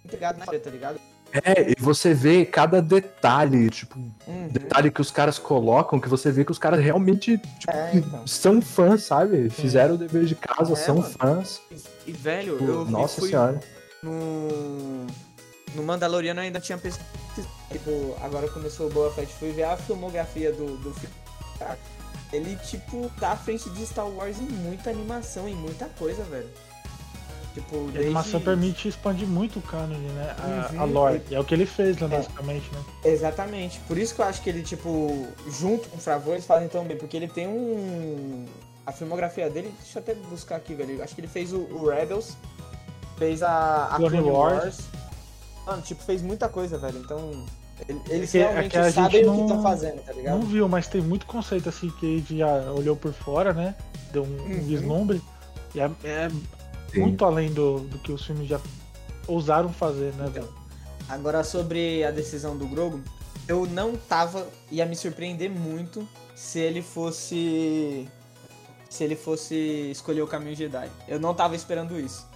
integrado 0.04 0.38
na 0.38 0.44
história, 0.44 0.60
tá 0.60 0.70
ligado? 0.70 1.00
É, 1.32 1.72
e 1.72 1.74
você 1.78 2.14
vê 2.14 2.46
cada 2.46 2.80
detalhe, 2.80 3.68
tipo, 3.68 3.98
Uhum. 4.26 4.48
detalhe 4.48 4.90
que 4.90 5.00
os 5.00 5.10
caras 5.10 5.38
colocam, 5.38 6.00
que 6.00 6.08
você 6.08 6.30
vê 6.32 6.44
que 6.44 6.50
os 6.52 6.58
caras 6.58 6.80
realmente 6.82 7.36
tipo, 7.36 7.70
É, 7.70 7.90
então. 7.94 8.26
são 8.26 8.62
fãs, 8.62 9.02
sabe? 9.02 9.50
Fizeram 9.50 9.94
o 9.96 9.98
dever 9.98 10.24
de 10.24 10.34
casa, 10.34 10.72
É, 10.72 10.76
são 10.76 10.96
mano. 10.96 11.10
fãs. 11.18 11.60
E, 12.06 12.12
velho, 12.12 12.56
Tipo, 12.58 12.64
eu 12.70 12.84
nossa 12.86 13.20
fui 13.20 13.30
senhora. 13.30 13.60
no. 14.02 15.06
No 15.74 15.82
Mandaloriano 15.82 16.40
eu 16.40 16.44
ainda 16.44 16.60
tinha 16.60 16.78
pesquisado. 16.78 17.10
Tipo, 17.70 18.16
agora 18.22 18.48
começou 18.48 18.86
o 18.86 18.90
Boa 18.90 19.12
Fett, 19.12 19.30
fui 19.34 19.50
ver 19.52 19.64
a 19.64 19.76
filmografia 19.76 20.50
do, 20.52 20.78
do 20.78 20.94
filme. 20.94 21.14
cara. 21.58 21.78
Ele, 22.32 22.56
tipo, 22.64 23.10
tá 23.20 23.32
à 23.32 23.36
frente 23.36 23.68
de 23.70 23.84
Star 23.86 24.08
Wars 24.08 24.38
em 24.38 24.44
muita 24.48 24.88
animação, 24.90 25.46
em 25.48 25.54
muita 25.54 25.86
coisa, 25.98 26.22
velho. 26.24 26.48
Tipo, 27.56 27.90
a 27.96 28.00
animação 28.00 28.38
permite 28.38 28.86
expandir 28.86 29.26
muito 29.26 29.60
o 29.60 29.62
canon, 29.62 29.96
né? 29.96 30.36
A, 30.38 30.72
Uhum. 30.74 30.80
a 30.82 30.84
lore. 30.84 31.22
E 31.30 31.34
é 31.34 31.40
o 31.40 31.44
que 31.44 31.54
ele 31.54 31.64
fez, 31.64 31.96
né, 31.96 32.04
É. 32.04 32.16
basicamente, 32.18 32.70
né? 32.70 32.80
Exatamente. 33.02 33.80
Por 33.88 33.96
isso 33.96 34.14
que 34.14 34.20
eu 34.20 34.26
acho 34.26 34.42
que 34.42 34.50
ele, 34.50 34.62
tipo, 34.62 35.26
junto 35.48 35.88
com 35.88 35.96
o 35.96 36.00
Favor, 36.00 36.34
eles 36.34 36.44
fazem 36.44 36.68
tão 36.68 36.84
bem, 36.84 36.98
porque 36.98 37.16
ele 37.16 37.28
tem 37.28 37.48
um. 37.48 38.44
A 38.84 38.92
filmografia 38.92 39.48
dele, 39.48 39.72
deixa 39.82 39.98
eu 39.98 40.02
até 40.02 40.14
buscar 40.28 40.56
aqui, 40.56 40.74
velho. 40.74 41.02
Acho 41.02 41.14
que 41.14 41.20
ele 41.22 41.28
fez 41.28 41.50
o, 41.54 41.60
o 41.60 41.88
Rebels, 41.88 42.36
fez 43.16 43.42
a, 43.42 43.86
a 43.86 43.96
Clone 43.96 44.18
Clone 44.18 44.30
Wars. 44.30 44.62
Wars. 44.62 44.80
Mano, 45.66 45.80
tipo, 45.82 46.02
fez 46.04 46.20
muita 46.20 46.50
coisa, 46.50 46.76
velho. 46.76 46.98
Então, 46.98 47.46
ele- 47.88 48.00
eles 48.10 48.34
É 48.34 48.40
é 48.40 48.42
realmente 48.50 48.76
a 48.78 48.92
sabem 48.92 49.26
o 49.26 49.34
que 49.34 49.40
estão 49.40 49.62
fazendo, 49.62 50.04
tá 50.04 50.12
ligado? 50.12 50.34
Não 50.38 50.42
viu, 50.46 50.68
mas 50.68 50.86
tem 50.88 51.00
muito 51.00 51.24
conceito 51.24 51.70
assim 51.70 51.88
que 51.98 52.04
a 52.06 52.18
gente 52.18 52.36
já 52.36 52.70
olhou 52.70 52.94
por 52.94 53.14
fora, 53.14 53.54
né? 53.54 53.74
Deu 54.12 54.24
um, 54.24 54.26
um 54.26 54.42
Uhum. 54.42 54.60
vislumbre. 54.62 55.22
E 55.74 55.80
é, 55.80 55.90
é 56.04 56.28
Sim. 56.96 57.02
muito 57.02 57.24
além 57.24 57.52
do, 57.52 57.80
do 57.80 57.98
que 57.98 58.12
os 58.12 58.24
filmes 58.24 58.48
já 58.48 58.60
ousaram 59.26 59.72
fazer, 59.72 60.12
né, 60.14 60.28
velho? 60.28 60.48
Agora, 61.08 61.44
sobre 61.44 62.02
a 62.04 62.10
decisão 62.10 62.56
do 62.56 62.66
Grogu, 62.66 63.00
eu 63.46 63.64
não 63.66 63.96
tava. 63.96 64.46
ia 64.70 64.84
me 64.84 64.96
surpreender 64.96 65.50
muito 65.50 66.06
se 66.34 66.58
ele 66.58 66.82
fosse. 66.82 68.08
Se 68.90 69.04
ele 69.04 69.14
fosse 69.16 69.54
escolher 69.90 70.22
o 70.22 70.26
caminho 70.26 70.54
Jedi. 70.56 70.88
Eu 71.06 71.20
não 71.20 71.34
tava 71.34 71.54
esperando 71.54 71.98
isso. 71.98 72.26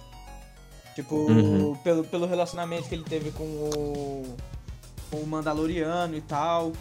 Tipo, 0.95 1.15
Uhum. 1.15 1.75
pelo, 1.83 2.03
pelo 2.03 2.25
relacionamento 2.25 2.87
que 2.89 2.95
ele 2.95 3.03
teve 3.05 3.31
com 3.31 3.43
o, 3.43 4.35
com 5.09 5.17
o 5.17 5.27
Mandaloriano 5.27 6.15
e 6.15 6.21
tal. 6.21 6.71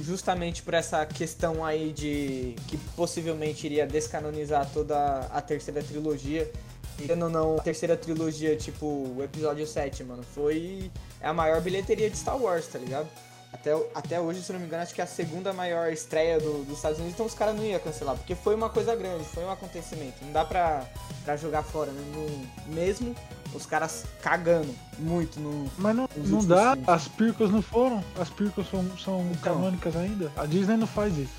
justamente 0.00 0.62
por 0.62 0.74
essa 0.74 1.04
questão 1.04 1.64
aí 1.64 1.92
de 1.92 2.54
que 2.68 2.76
possivelmente 2.96 3.66
iria 3.66 3.86
descanonizar 3.86 4.68
toda 4.72 5.20
a 5.32 5.40
terceira 5.42 5.82
trilogia. 5.82 6.50
Querendo 6.96 7.24
ou 7.24 7.30
não, 7.30 7.56
a 7.56 7.60
terceira 7.60 7.96
trilogia, 7.96 8.56
tipo, 8.56 8.86
o 8.86 9.22
episódio 9.22 9.66
7, 9.66 10.02
mano, 10.04 10.22
foi 10.22 10.90
é 11.20 11.28
a 11.28 11.32
maior 11.32 11.60
bilheteria 11.60 12.08
de 12.10 12.16
Star 12.16 12.36
Wars, 12.40 12.66
tá 12.66 12.78
ligado? 12.78 13.06
Até, 13.52 13.70
até 13.94 14.20
hoje, 14.20 14.42
se 14.42 14.50
eu 14.50 14.54
não 14.54 14.60
me 14.60 14.66
engano, 14.66 14.82
acho 14.82 14.94
que 14.94 15.00
é 15.00 15.04
a 15.04 15.06
segunda 15.06 15.52
maior 15.52 15.90
estreia 15.90 16.38
do- 16.38 16.64
dos 16.64 16.76
Estados 16.76 16.98
Unidos, 16.98 17.14
então 17.14 17.24
os 17.26 17.32
caras 17.34 17.54
não 17.56 17.64
iam 17.64 17.78
cancelar, 17.80 18.14
porque 18.16 18.34
foi 18.34 18.54
uma 18.54 18.68
coisa 18.68 18.94
grande, 18.94 19.24
foi 19.24 19.44
um 19.44 19.50
acontecimento. 19.50 20.16
Não 20.22 20.32
dá 20.32 20.44
pra, 20.44 20.84
pra 21.24 21.36
jogar 21.36 21.62
fora, 21.62 21.90
né? 21.90 22.02
Não- 22.14 22.74
mesmo 22.74 23.14
os 23.54 23.64
caras 23.64 24.04
cagando 24.20 24.74
muito 24.98 25.40
no. 25.40 25.70
Mas 25.78 25.96
não, 25.96 26.08
não 26.16 26.44
dá, 26.44 26.72
filmes. 26.72 26.88
as 26.88 27.08
pircas 27.08 27.50
não 27.50 27.62
foram, 27.62 28.04
as 28.20 28.28
pircas 28.28 28.68
são, 28.68 28.84
são 28.98 29.20
Então. 29.30 29.54
canônicas 29.54 29.96
ainda. 29.96 30.30
A 30.36 30.44
Disney 30.44 30.76
não 30.76 30.86
faz 30.86 31.16
isso. 31.16 31.32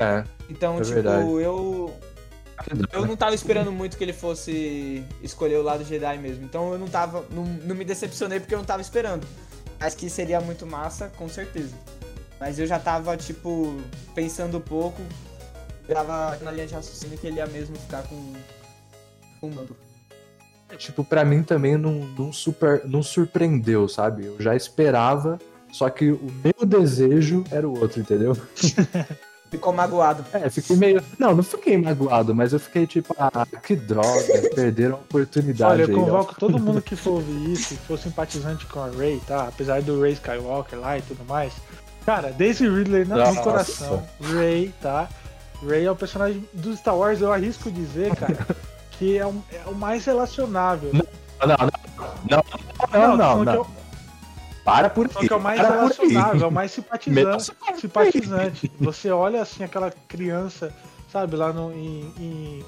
É. 0.00 0.24
Então, 0.48 0.78
É 0.78 0.80
tipo, 0.80 0.94
verdade. 0.94 1.28
eu. 1.28 1.92
Eu 2.92 3.06
não 3.06 3.16
tava 3.16 3.34
esperando 3.34 3.70
muito 3.70 3.96
que 3.96 4.04
ele 4.04 4.12
fosse 4.12 5.04
escolher 5.22 5.56
o 5.56 5.62
lado 5.62 5.84
Jedi 5.84 6.18
mesmo. 6.18 6.44
Então 6.44 6.72
eu 6.72 6.78
não 6.78 6.88
tava. 6.88 7.24
Não, 7.30 7.44
não 7.44 7.74
me 7.74 7.84
decepcionei 7.84 8.40
porque 8.40 8.54
eu 8.54 8.58
não 8.58 8.64
tava 8.64 8.82
esperando. 8.82 9.26
Mas 9.78 9.94
que 9.94 10.10
seria 10.10 10.40
muito 10.40 10.66
massa, 10.66 11.10
com 11.16 11.28
certeza. 11.28 11.74
Mas 12.40 12.58
eu 12.58 12.66
já 12.66 12.78
tava, 12.78 13.16
tipo, 13.16 13.76
pensando 14.14 14.58
um 14.58 14.60
pouco. 14.60 15.00
Eu 15.88 15.94
tava 15.94 16.36
na 16.42 16.50
linha 16.50 16.66
de 16.66 16.74
raciocínio 16.74 17.18
que 17.18 17.26
ele 17.26 17.36
ia 17.36 17.46
mesmo 17.46 17.76
ficar 17.76 18.02
com. 18.02 18.32
com 19.40 19.48
o 19.48 19.54
mando. 19.54 19.76
Tipo, 20.76 21.02
pra 21.02 21.24
mim 21.24 21.42
também 21.42 21.78
não, 21.78 21.92
não, 21.92 22.32
super, 22.32 22.82
não 22.86 23.02
surpreendeu, 23.02 23.88
sabe? 23.88 24.26
Eu 24.26 24.36
já 24.38 24.54
esperava, 24.54 25.38
só 25.72 25.88
que 25.88 26.10
o 26.10 26.30
meu 26.44 26.66
desejo 26.66 27.42
era 27.50 27.66
o 27.66 27.78
outro, 27.80 28.00
entendeu? 28.00 28.36
Ficou 29.50 29.72
magoado. 29.72 30.24
É, 30.32 30.50
fiquei 30.50 30.76
meio. 30.76 31.02
Não, 31.18 31.34
não 31.34 31.42
fiquei 31.42 31.78
magoado, 31.78 32.34
mas 32.34 32.52
eu 32.52 32.60
fiquei 32.60 32.86
tipo, 32.86 33.14
ah, 33.18 33.46
que 33.62 33.74
droga, 33.74 34.22
perderam 34.54 34.96
a 34.96 34.98
oportunidade 34.98 35.72
Olha, 35.72 35.82
eu 35.82 35.88
aí. 35.88 35.94
convoco 35.94 36.34
todo 36.38 36.58
mundo 36.58 36.82
que 36.82 36.94
for 36.94 37.12
ouvir 37.12 37.52
isso, 37.52 37.68
que 37.74 37.86
for 37.86 37.98
simpatizante 37.98 38.66
com 38.66 38.80
a 38.80 38.90
Ray, 38.90 39.20
tá? 39.26 39.48
Apesar 39.48 39.80
do 39.80 40.00
Ray 40.00 40.12
Skywalker 40.12 40.78
lá 40.78 40.98
e 40.98 41.02
tudo 41.02 41.24
mais. 41.26 41.52
Cara, 42.04 42.30
Daisy 42.32 42.68
Ridley 42.68 43.04
no, 43.04 43.16
no 43.16 43.24
Nossa. 43.24 43.40
coração. 43.42 44.02
Ray, 44.20 44.74
tá? 44.82 45.08
Ray 45.66 45.84
é 45.86 45.90
o 45.90 45.96
personagem 45.96 46.46
do 46.52 46.76
Star 46.76 46.96
Wars, 46.96 47.20
eu 47.20 47.32
arrisco 47.32 47.70
dizer, 47.70 48.14
cara, 48.16 48.46
que 48.98 49.16
é, 49.18 49.26
um- 49.26 49.42
é 49.52 49.68
o 49.68 49.74
mais 49.74 50.04
relacionável. 50.04 50.90
Não, 50.92 51.46
não, 51.46 51.56
não. 51.56 52.44
Não, 52.92 53.16
não, 53.16 53.16
não. 53.16 53.44
que 53.44 53.50
é 53.50 53.54
não. 53.54 53.66
Para 54.68 54.90
por 54.90 55.10
Só 55.10 55.20
que 55.20 55.32
é 55.32 55.36
o 55.36 55.40
mais 55.40 55.58
relacionável, 55.58 56.42
é 56.42 56.46
o 56.46 56.52
mais 56.52 56.70
simpatizante. 56.72 57.52
simpatizante. 57.80 58.70
Você 58.78 59.10
olha 59.10 59.40
assim 59.40 59.64
aquela 59.64 59.90
criança, 59.90 60.70
sabe, 61.10 61.36
lá 61.36 61.52
no. 61.54 61.72
Em, 61.72 62.12
em- 62.18 62.64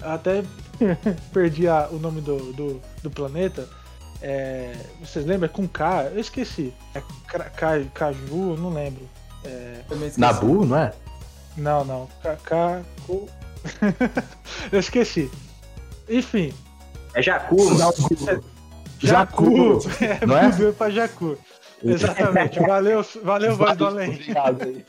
até 0.00 0.44
perdi 1.32 1.66
a- 1.66 1.88
o 1.90 1.98
nome 1.98 2.20
do, 2.20 2.52
do, 2.52 2.80
do 3.02 3.10
planeta. 3.10 3.68
É, 4.22 4.74
vocês 5.00 5.26
lembram? 5.26 5.46
É 5.46 5.48
com 5.48 5.66
K, 5.66 6.04
eu 6.14 6.20
esqueci. 6.20 6.72
É 6.94 7.02
Ca- 7.26 7.80
Caju, 7.92 8.52
eu 8.52 8.56
não 8.56 8.72
lembro. 8.72 9.02
É. 9.44 9.80
Nabu, 10.16 10.64
não 10.64 10.78
é? 10.78 10.92
não, 11.56 11.84
não. 11.84 12.08
Cu- 13.06 13.28
eu 14.70 14.78
esqueci. 14.78 15.28
Enfim, 16.08 16.52
É 17.12 17.20
Jacu, 17.20 17.56
mano. 17.74 18.44
Jacu. 19.00 19.78
É, 20.00 20.24
não 20.26 20.36
é? 20.36 20.72
pra 20.72 20.90
Jacu. 20.90 21.38
Exatamente. 21.82 22.60
Valeu, 22.60 23.04
valeu, 23.22 23.56
voz 23.56 23.76
do 23.76 23.86
além. 23.86 24.10
Obrigado 24.14 24.62
aí. 24.62 24.84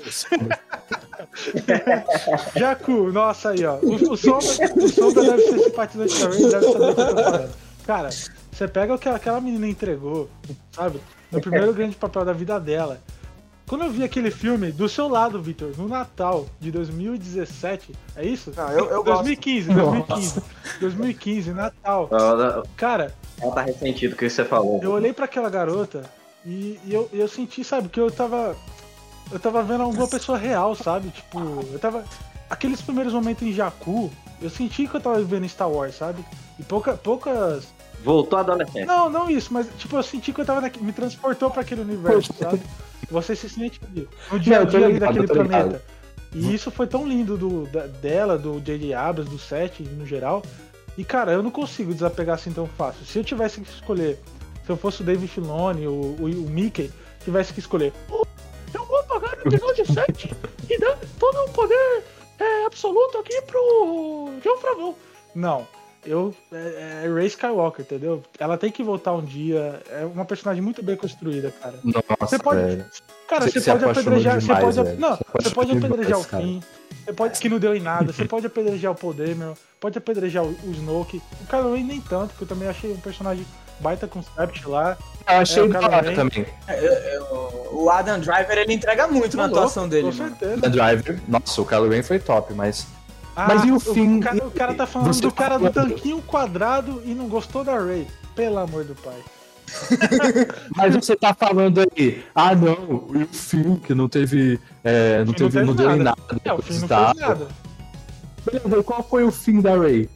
Jacu, 2.55 3.11
nossa 3.11 3.49
aí, 3.49 3.65
ó. 3.65 3.75
O, 3.81 3.95
o, 4.13 4.17
Sombra, 4.17 4.47
o 4.75 4.87
Sombra 4.87 5.23
deve 5.23 5.41
ser 5.41 5.59
simpatizante 5.59 6.19
da 6.19 6.29
Ray, 6.29 6.49
deve 6.49 6.71
saber 6.71 6.91
o 6.91 6.95
que 6.95 7.01
eu 7.01 7.15
tô 7.15 7.23
falando. 7.23 7.53
Cara, 7.85 8.09
você 8.51 8.67
pega 8.67 8.95
o 8.95 8.97
que 8.97 9.09
aquela 9.09 9.41
menina 9.41 9.67
entregou, 9.67 10.29
sabe? 10.71 11.01
No 11.31 11.41
primeiro 11.41 11.73
grande 11.73 11.95
papel 11.95 12.23
da 12.23 12.33
vida 12.33 12.59
dela. 12.59 12.99
Quando 13.67 13.83
eu 13.83 13.91
vi 13.91 14.03
aquele 14.03 14.29
filme 14.29 14.71
do 14.71 14.87
seu 14.87 15.07
lado, 15.07 15.41
Victor, 15.41 15.75
no 15.75 15.87
Natal 15.87 16.45
de 16.59 16.71
2017, 16.71 17.93
é 18.15 18.23
isso? 18.23 18.51
Não, 18.55 18.69
eu, 18.69 18.85
eu 18.85 19.03
gosto. 19.03 19.23
2015, 19.23 19.73
2015. 19.73 20.43
2015, 20.79 21.51
Natal. 21.51 22.09
Cara, 22.77 23.13
ela 23.41 23.51
tá 23.53 23.61
ressentido 23.61 24.11
com 24.11 24.15
o 24.15 24.19
que 24.19 24.29
você 24.29 24.45
falou. 24.45 24.79
eu 24.83 24.91
olhei 24.91 25.13
pra 25.13 25.25
aquela 25.25 25.49
garota 25.49 26.03
e, 26.45 26.79
e 26.85 26.93
eu, 26.93 27.09
eu 27.11 27.27
senti, 27.27 27.63
sabe, 27.63 27.89
que 27.89 27.99
eu 27.99 28.09
tava. 28.11 28.55
Eu 29.31 29.39
tava 29.39 29.63
vendo 29.63 29.81
alguma 29.81 30.07
pessoa 30.07 30.37
real, 30.37 30.75
sabe? 30.75 31.09
Tipo, 31.09 31.39
eu 31.71 31.79
tava. 31.79 32.03
Aqueles 32.49 32.79
primeiros 32.81 33.11
momentos 33.11 33.41
em 33.41 33.51
Jakku, 33.51 34.11
eu 34.39 34.49
senti 34.51 34.87
que 34.87 34.93
eu 34.95 35.01
tava 35.01 35.17
vivendo 35.17 35.49
Star 35.49 35.69
Wars, 35.69 35.95
sabe? 35.95 36.23
E 36.59 36.63
pouca, 36.63 36.93
poucas. 36.95 37.73
Voltou 38.03 38.37
adolescente. 38.37 38.85
Não, 38.85 39.09
não 39.09 39.27
isso, 39.29 39.51
mas 39.51 39.67
tipo, 39.79 39.95
eu 39.95 40.03
senti 40.03 40.31
que 40.31 40.41
eu 40.41 40.45
tava. 40.45 40.69
Me 40.79 40.93
transportou 40.93 41.49
pra 41.49 41.61
aquele 41.61 41.81
universo, 41.81 42.31
sabe? 42.39 42.61
Você 43.09 43.35
se 43.35 43.49
sente 43.49 43.79
ali, 43.91 44.07
no 44.31 44.39
dia 44.39 44.59
a 44.61 44.63
dia 44.63 44.85
ali 44.85 44.99
daquele 44.99 45.27
planeta. 45.27 45.81
E 46.33 46.53
isso 46.53 46.69
foi 46.69 46.85
tão 46.85 47.07
lindo 47.07 47.37
do, 47.37 47.65
da- 47.67 47.87
dela, 47.87 48.37
do 48.37 48.59
J.J. 48.59 48.93
Abrams, 48.93 49.31
do 49.31 49.39
set 49.39 49.81
no 49.83 50.05
geral. 50.05 50.43
E 50.97 51.03
cara, 51.03 51.31
eu 51.33 51.43
não 51.43 51.51
consigo 51.51 51.93
desapegar 51.93 52.35
assim 52.35 52.51
tão 52.51 52.67
fácil. 52.67 53.05
Se 53.05 53.19
eu 53.19 53.23
tivesse 53.23 53.59
que 53.61 53.69
escolher, 53.69 54.19
se 54.65 54.71
eu 54.71 54.77
fosse 54.77 55.01
o 55.01 55.05
David 55.05 55.27
Filoni, 55.27 55.87
o, 55.87 55.91
o, 55.91 56.23
o 56.25 56.49
Mickey, 56.49 56.91
tivesse 57.23 57.53
que 57.53 57.59
escolher, 57.59 57.91
"Oh, 58.09 58.23
eu 58.73 58.85
vou 58.85 59.03
pagar 59.03 59.37
o 59.37 59.47
episódio 59.47 59.85
7 59.91 60.33
e 60.69 60.79
dar 60.79 60.97
todo 61.19 61.37
o 61.45 61.49
poder 61.51 62.03
é, 62.39 62.65
absoluto 62.65 63.17
aqui 63.17 63.41
pro 63.43 64.29
John 64.43 64.57
Favreau. 64.57 64.97
Não. 65.33 65.67
Eu, 66.05 66.35
é, 66.53 67.03
é 67.05 67.11
Ray 67.11 67.25
Skywalker, 67.25 67.83
entendeu? 67.83 68.21
Ela 68.37 68.57
tem 68.59 68.71
que 68.71 68.83
voltar 68.83 69.13
um 69.13 69.23
dia. 69.23 69.81
É 69.89 70.05
uma 70.05 70.23
personagem 70.23 70.61
muito 70.61 70.83
bem 70.83 70.95
construída, 70.95 71.51
cara. 71.59 71.79
Nossa, 71.83 72.03
Você 72.19 72.37
pode- 72.37 72.61
velho. 72.61 72.85
Cara, 73.27 73.49
Você 73.49 73.59
você, 73.59 73.71
pode 73.71 73.85
apedrejar. 73.85 74.37
demais, 74.37 74.43
você 74.43 74.53
pode, 74.75 74.87
velho. 74.89 74.99
não, 75.01 75.09
Você 75.17 75.49
você 75.49 75.49
pode 75.55 75.71
apedrejar 75.71 76.05
demais, 76.05 76.25
o 76.25 76.29
cara. 76.29 76.43
Você 77.05 77.13
pode. 77.13 77.39
Que 77.39 77.49
não 77.49 77.59
deu 77.59 77.75
em 77.75 77.79
nada. 77.81 78.11
Você 78.11 78.25
pode 78.25 78.45
apedrejar 78.47 78.91
o 78.99 79.13
Dameron. 79.13 79.53
Pode 79.79 79.97
apedrejar 79.97 80.43
o, 80.43 80.49
o 80.63 80.71
Snoke. 80.71 81.21
O 81.41 81.45
Kylo 81.47 81.73
Ren 81.75 81.83
nem 81.83 82.01
tanto, 82.01 82.29
porque 82.29 82.43
eu 82.43 82.47
também 82.47 82.67
achei 82.67 82.91
um 82.91 82.97
personagem 82.99 83.45
baita 83.79 84.07
concept 84.07 84.67
lá. 84.67 84.97
Eu 85.27 85.35
achei 85.37 85.61
É, 85.61 85.65
o 85.65 85.69
da 85.69 85.79
cara 85.79 85.97
hora 85.97 86.07
vem. 86.07 86.15
também. 86.15 86.45
O 87.71 87.89
Adam 87.89 88.19
Driver, 88.19 88.57
ele 88.57 88.73
entrega 88.73 89.07
muito 89.07 89.35
na 89.37 89.43
Tá 89.43 89.47
louco, 89.49 89.59
atuação 89.59 89.87
dele, 89.87 90.07
Com 90.07 90.13
certeza. 90.13 90.61
The 90.61 90.69
Driver, 90.69 91.19
nossa, 91.27 91.61
o 91.61 91.65
Kylo 91.65 91.89
Ren 91.89 92.01
foi 92.03 92.19
top, 92.19 92.53
mas 92.53 92.87
Ah, 93.35 93.47
Mas 93.49 93.63
e 93.65 93.71
o 93.71 93.79
fim? 93.79 94.17
O 94.17 94.21
cara, 94.21 94.47
o 94.47 94.51
cara 94.51 94.73
tá 94.73 94.87
falando 94.87 95.13
Você 95.13 95.21
do 95.21 95.31
cara 95.31 95.57
do 95.59 95.69
tanquinho 95.69 96.21
quadrado 96.21 97.01
e 97.05 97.13
não 97.13 97.27
gostou 97.27 97.63
da 97.63 97.77
Ray. 97.77 98.07
Pelo 98.35 98.57
amor 98.59 98.83
do 98.85 98.95
pai. 98.95 99.17
Mas 100.75 100.95
você 100.95 101.15
tá 101.15 101.33
falando 101.33 101.79
aí, 101.97 102.23
ah 102.33 102.55
não, 102.55 103.07
e 103.13 103.23
o 103.23 103.27
fim 103.27 103.75
que 103.75 103.93
não 103.93 104.07
teve. 104.07 104.59
é, 104.83 105.19
não, 105.19 105.25
não 105.25 105.33
teve, 105.33 105.63
não 105.63 105.75
teve 105.75 105.87
deu 105.89 105.95
em 105.97 106.03
nada. 106.03 106.21
nada. 106.31 106.41
É, 106.45 106.53
o 106.53 106.61
fim 106.61 106.73
não 106.79 106.87
fez 106.87 106.89
nada. 106.89 107.47
Beleza, 108.45 108.83
qual 108.83 109.03
foi 109.03 109.23
o 109.23 109.31
fim 109.31 109.59
da 109.61 109.75
Ray? 109.77 110.09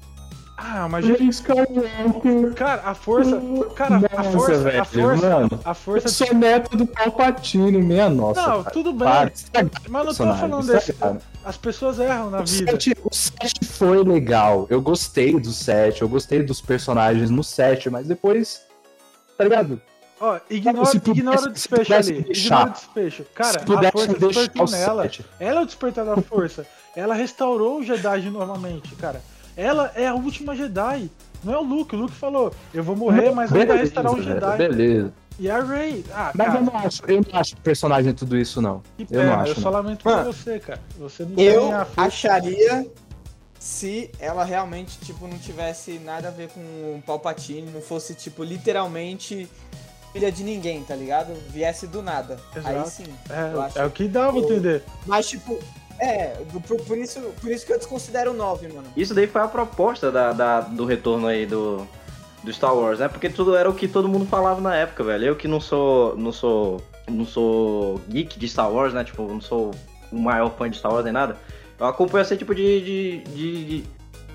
Ah, 0.62 0.90
mas 0.90 1.06
Skywalker. 1.06 2.54
cara, 2.54 2.82
a 2.84 2.94
força. 2.94 3.42
Cara, 3.76 3.96
a 3.96 4.00
Nossa, 4.24 4.32
força. 4.32 4.58
velho, 4.58 4.82
a 4.82 4.86
força. 4.86 5.30
mano. 5.30 5.60
A 5.64 5.70
Eu 5.70 5.76
força. 5.76 6.10
sou 6.10 6.34
neto 6.36 6.76
do 6.76 6.86
Palpatine, 6.86 7.82
minha 7.82 8.10
nossa. 8.10 8.42
Não, 8.42 8.64
cara. 8.64 8.74
tudo 8.74 8.92
bem. 8.92 9.08
Para, 9.08 9.32
Mas 9.88 10.06
não 10.06 10.14
tô 10.14 10.36
falando 10.36 10.68
desse. 10.68 10.94
As 11.46 11.56
pessoas 11.56 11.98
erram 11.98 12.30
na 12.30 12.42
O 12.42 12.46
vida. 12.46 12.72
7, 12.72 12.94
o 13.06 13.10
7 13.14 13.66
foi 13.66 14.04
legal. 14.04 14.68
Eu 14.70 14.82
gostei 14.82 15.40
do 15.40 15.52
7, 15.52 16.02
eu 16.02 16.10
gostei 16.10 16.44
dos 16.44 16.60
personagens 16.60 17.30
no 17.30 17.44
7, 17.44 17.90
mas 17.90 18.06
depois. 18.06 18.62
Tá 19.40 19.44
ligado? 19.46 19.82
Ó, 20.20 20.38
ignora, 20.50 20.86
Se 20.86 21.00
pudesse- 21.00 21.20
ignora 21.22 21.40
o 21.40 21.44
pudesse 21.54 22.12
ali. 22.12 22.22
deixar. 22.24 22.56
Ignora 22.56 22.70
o 22.70 22.74
desfecho. 22.74 23.24
Cara, 23.34 23.52
Se 23.52 23.58
a 23.58 23.62
pudesse 23.62 23.92
força 23.94 24.08
despertou 24.20 24.70
nela. 24.70 25.04
7. 25.04 25.26
Ela 25.40 25.60
é 25.62 25.64
o 25.64 25.66
despertar 25.66 26.06
da 26.06 26.18
força. 26.18 26.68
Ela 26.94 27.16
restaurou 27.16 27.80
o 27.80 27.84
Jedi 27.84 28.30
normalmente, 28.30 28.94
cara. 28.96 29.22
Ela 29.56 29.94
é 29.96 30.08
a 30.08 30.14
última 30.14 30.54
Jedi. 30.58 31.10
Não 31.42 31.54
é 31.54 31.58
o 31.58 31.64
Luke. 31.64 31.96
O 31.96 32.00
Luke 32.00 32.14
falou: 32.14 32.52
Eu 32.74 32.84
vou 32.84 32.98
morrer, 32.98 33.32
mas 33.32 33.50
ainda 33.54 33.68
Beleza, 33.68 33.84
restaurar 33.86 34.12
um 34.14 34.22
Jedi. 34.22 34.58
Beleza. 34.58 35.14
E 35.40 35.50
a 35.50 35.62
Rey. 35.64 36.04
Ah, 36.14 36.32
Mas 36.36 36.48
cara, 36.48 36.60
eu 36.60 36.64
não 36.66 36.76
acho, 36.78 37.02
eu 37.08 37.22
não 37.32 37.40
acho 37.40 37.56
personagem 37.58 38.14
tudo 38.14 38.38
isso, 38.38 38.62
não. 38.62 38.84
que 38.98 39.04
eu 39.04 39.08
pena. 39.08 39.24
não 39.24 39.34
Eu, 39.36 39.40
acho, 39.40 39.56
só 39.62 39.72
não. 39.72 39.72
lamento 39.72 40.04
por 40.04 40.24
você, 40.26 40.60
cara. 40.60 40.82
Você 41.00 41.24
não 41.24 41.32
Eu 41.42 41.62
tem 41.62 41.74
a 41.74 41.86
força. 41.86 42.02
acharia 42.02 42.88
se 43.60 44.10
ela 44.20 44.44
realmente, 44.46 44.98
tipo, 45.00 45.28
não 45.28 45.38
tivesse 45.38 46.00
nada 46.00 46.30
a 46.30 46.32
ver 46.32 46.48
com 46.50 46.60
o 46.62 47.04
Palpatine, 47.06 47.70
não 47.72 47.82
fosse, 47.82 48.16
tipo, 48.16 48.44
literalmente 48.44 49.50
filha 50.14 50.32
de 50.32 50.44
ninguém, 50.44 50.82
tá 50.84 50.96
ligado? 50.96 51.34
Viesse 51.50 51.86
do 51.86 52.02
nada. 52.02 52.40
Aí 52.56 52.74
Exato. 52.76 52.90
sim. 52.90 53.06
eu 53.54 53.62
acho- 53.62 53.78
É, 53.78 53.82
é 53.82 53.86
o 53.86 53.92
que 53.92 54.08
dá 54.08 54.30
pra 54.32 54.40
entender. 54.40 54.84
Mas, 55.06 55.28
tipo, 55.30 55.60
é, 56.00 56.38
por, 56.68 56.82
por 56.82 56.98
isso, 56.98 57.20
por 57.42 57.52
isso 57.52 57.66
que 57.66 57.74
eu 57.74 57.78
desconsidero 57.78 58.32
o 58.32 58.34
9, 58.34 58.70
mano. 58.70 58.88
Isso 58.96 59.14
daí 59.14 59.28
foi 59.28 59.42
a 59.42 59.48
proposta 59.48 60.10
da, 60.12 60.32
da- 60.34 60.62
do 60.62 60.86
retorno 60.86 61.28
aí 61.28 61.46
do, 61.46 61.86
do 62.44 62.52
Star 62.54 62.74
Wars, 62.76 63.00
né? 63.00 63.08
Porque 63.10 63.30
tudo 63.30 63.56
era 63.56 63.70
o 63.70 63.74
que 63.76 63.88
todo 63.88 64.08
mundo 64.08 64.26
falava 64.26 64.62
na 64.62 64.74
época, 64.76 65.04
velho. 65.04 65.26
Eu 65.26 65.36
que 65.36 65.48
não 65.48 65.60
sou. 65.60 66.16
não 66.16 66.32
sou. 66.32 66.82
não 67.08 67.26
sou 67.26 68.00
geek 68.10 68.40
de 68.40 68.48
Star 68.48 68.72
Wars, 68.72 68.94
né? 68.94 69.04
Tipo, 69.04 69.24
não 69.28 69.42
sou 69.42 69.72
o 70.12 70.18
maior 70.18 70.50
fã 70.58 70.70
de 70.70 70.78
Star 70.78 70.92
Wars 70.92 71.04
nem 71.04 71.14
nada. 71.14 71.38
Eu 71.80 71.86
acompanho 71.86 72.22
esse 72.24 72.36
tipo 72.38 72.54
de. 72.54 72.82
de, 72.82 73.18
de, 73.34 73.84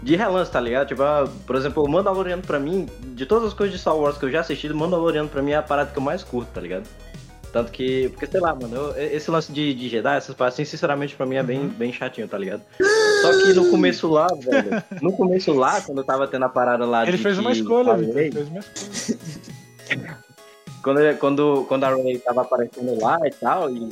de 0.03 0.17
relance, 0.17 0.51
tá 0.51 0.61
ligado? 0.61 0.89
Tipo, 0.89 1.03
ah, 1.03 1.29
por 1.47 1.57
exemplo, 1.57 1.83
o 1.85 1.89
Mandaloriano 1.89 2.43
pra 2.43 2.59
mim, 2.59 2.87
de 3.15 3.25
todas 3.27 3.49
as 3.49 3.55
coisas 3.55 3.75
de 3.75 3.81
Star 3.81 3.97
Wars 3.97 4.19
que 4.19 4.25
eu 4.25 4.31
já 4.31 4.41
assisti, 4.41 4.69
o 4.69 4.77
Mandaloriano 4.77 5.29
pra 5.29 5.41
mim 5.43 5.53
é 5.53 5.57
a 5.57 5.63
parada 5.63 5.91
que 5.91 5.99
eu 5.99 6.03
mais 6.03 6.23
curto, 6.23 6.49
tá 6.53 6.61
ligado? 6.61 6.85
Tanto 7.53 7.71
que, 7.71 8.09
porque 8.09 8.27
sei 8.27 8.41
lá, 8.41 8.53
mano, 8.55 8.75
eu- 8.77 8.97
esse 9.17 9.31
lance 9.31 9.53
de, 9.53 9.73
de 9.75 9.89
Jedi, 9.89 10.17
essas 10.17 10.35
paradas, 10.35 10.55
assim, 10.57 10.65
sinceramente, 10.65 11.15
pra 11.15 11.25
mim 11.25 11.37
é 11.37 11.43
bem, 11.43 11.61
Uhum. 11.61 11.69
bem 11.69 11.93
chatinho, 11.93 12.27
tá 12.27 12.37
ligado? 12.37 12.63
Só 13.23 13.31
que 13.43 13.53
no 13.53 13.71
começo 13.71 14.09
lá, 14.09 14.27
velho, 14.27 14.83
no 15.01 15.13
começo 15.13 15.53
lá, 15.53 15.81
quando 15.81 15.99
eu 15.99 16.05
tava 16.05 16.27
tendo 16.27 16.45
a 16.45 16.49
parada 16.49 16.85
lá 16.85 17.07
Ele 17.07 17.17
de 17.17 17.23
fez 17.23 17.39
uma 17.39 17.53
escolha, 17.53 17.95
Vitor. 17.97 18.19
Ele 18.19 18.33
fez 18.33 18.49
uma 18.49 18.59
escolha. 18.59 19.19
quando, 20.83 21.19
quando, 21.19 21.65
quando 21.69 21.85
a 21.85 21.91
Ray 21.91 22.19
tava 22.19 22.43
aparecendo 22.43 23.01
lá 23.01 23.19
e 23.25 23.31
tal, 23.31 23.71
e, 23.71 23.89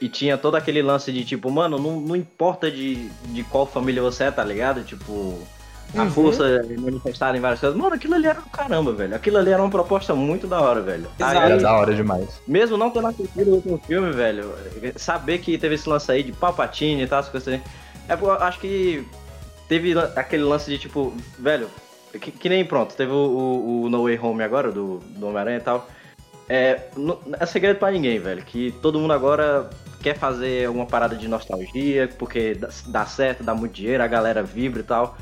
e 0.00 0.08
tinha 0.08 0.36
todo 0.36 0.56
aquele 0.56 0.82
lance 0.82 1.10
de 1.12 1.24
tipo, 1.24 1.50
mano, 1.50 1.78
não, 1.78 2.00
não 2.00 2.14
importa 2.16 2.70
de, 2.70 3.08
de 3.26 3.42
qual 3.44 3.66
família 3.66 4.02
você 4.02 4.24
é, 4.24 4.30
tá 4.30 4.44
ligado? 4.44 4.82
Tipo, 4.84 5.38
a 5.96 6.02
Uhum. 6.02 6.10
força 6.10 6.44
manifestada 6.78 7.38
em 7.38 7.40
várias 7.40 7.60
coisas. 7.60 7.78
Mano, 7.78 7.94
aquilo 7.94 8.14
ali 8.14 8.26
era 8.26 8.40
do 8.40 8.50
caramba, 8.50 8.92
velho. 8.92 9.14
Aquilo 9.14 9.38
ali 9.38 9.50
era 9.52 9.62
uma 9.62 9.70
proposta 9.70 10.14
muito 10.14 10.46
da 10.46 10.60
hora, 10.60 10.80
velho. 10.82 11.06
Exato. 11.18 11.36
Era 11.38 11.54
Aí, 11.54 11.62
da 11.62 11.72
hora 11.72 11.94
demais. 11.94 12.40
mesmo 12.46 12.76
não 12.76 12.90
tendo 12.90 13.06
assistido 13.06 13.48
o 13.50 13.54
último 13.54 13.78
filme, 13.86 14.10
velho, 14.12 14.52
saber 14.96 15.38
que 15.38 15.56
teve 15.56 15.76
esse 15.76 15.88
lance 15.88 16.10
aí 16.10 16.22
de 16.24 16.32
Palpatine 16.32 17.02
e 17.02 17.06
tal, 17.06 17.20
as 17.20 17.28
coisas 17.28 17.54
assim. 17.54 17.62
É, 18.08 18.16
porque 18.16 18.26
eu 18.30 18.44
acho 18.44 18.58
que 18.60 19.06
teve 19.68 19.94
aquele 20.16 20.42
lance 20.42 20.68
de 20.70 20.76
tipo, 20.76 21.14
velho, 21.38 21.68
que, 22.20 22.30
que 22.32 22.48
nem 22.48 22.64
pronto, 22.64 22.94
teve 22.94 23.12
o, 23.12 23.14
o- 23.14 23.82
o 23.84 23.88
No 23.88 24.02
Way 24.04 24.18
Home 24.18 24.42
agora, 24.42 24.70
do, 24.72 24.98
do 24.98 25.26
Homem-Aranha 25.28 25.58
e 25.58 25.60
tal. 25.60 25.88
É, 26.48 26.88
não 26.96 27.18
é 27.40 27.46
segredo 27.46 27.78
pra 27.78 27.90
ninguém, 27.90 28.18
velho, 28.18 28.42
que 28.44 28.72
todo 28.82 28.98
mundo 29.00 29.12
agora 29.12 29.68
quer 30.06 30.16
fazer 30.16 30.70
uma 30.70 30.86
parada 30.86 31.16
de 31.16 31.26
nostalgia, 31.26 32.08
porque 32.16 32.56
dá, 32.86 33.04
certo, 33.06 33.42
dá 33.42 33.52
muito 33.52 33.72
dinheiro, 33.72 34.04
a 34.04 34.06
galera 34.06 34.40
vibra 34.40 34.78
e 34.78 34.84
tal. 34.84 35.16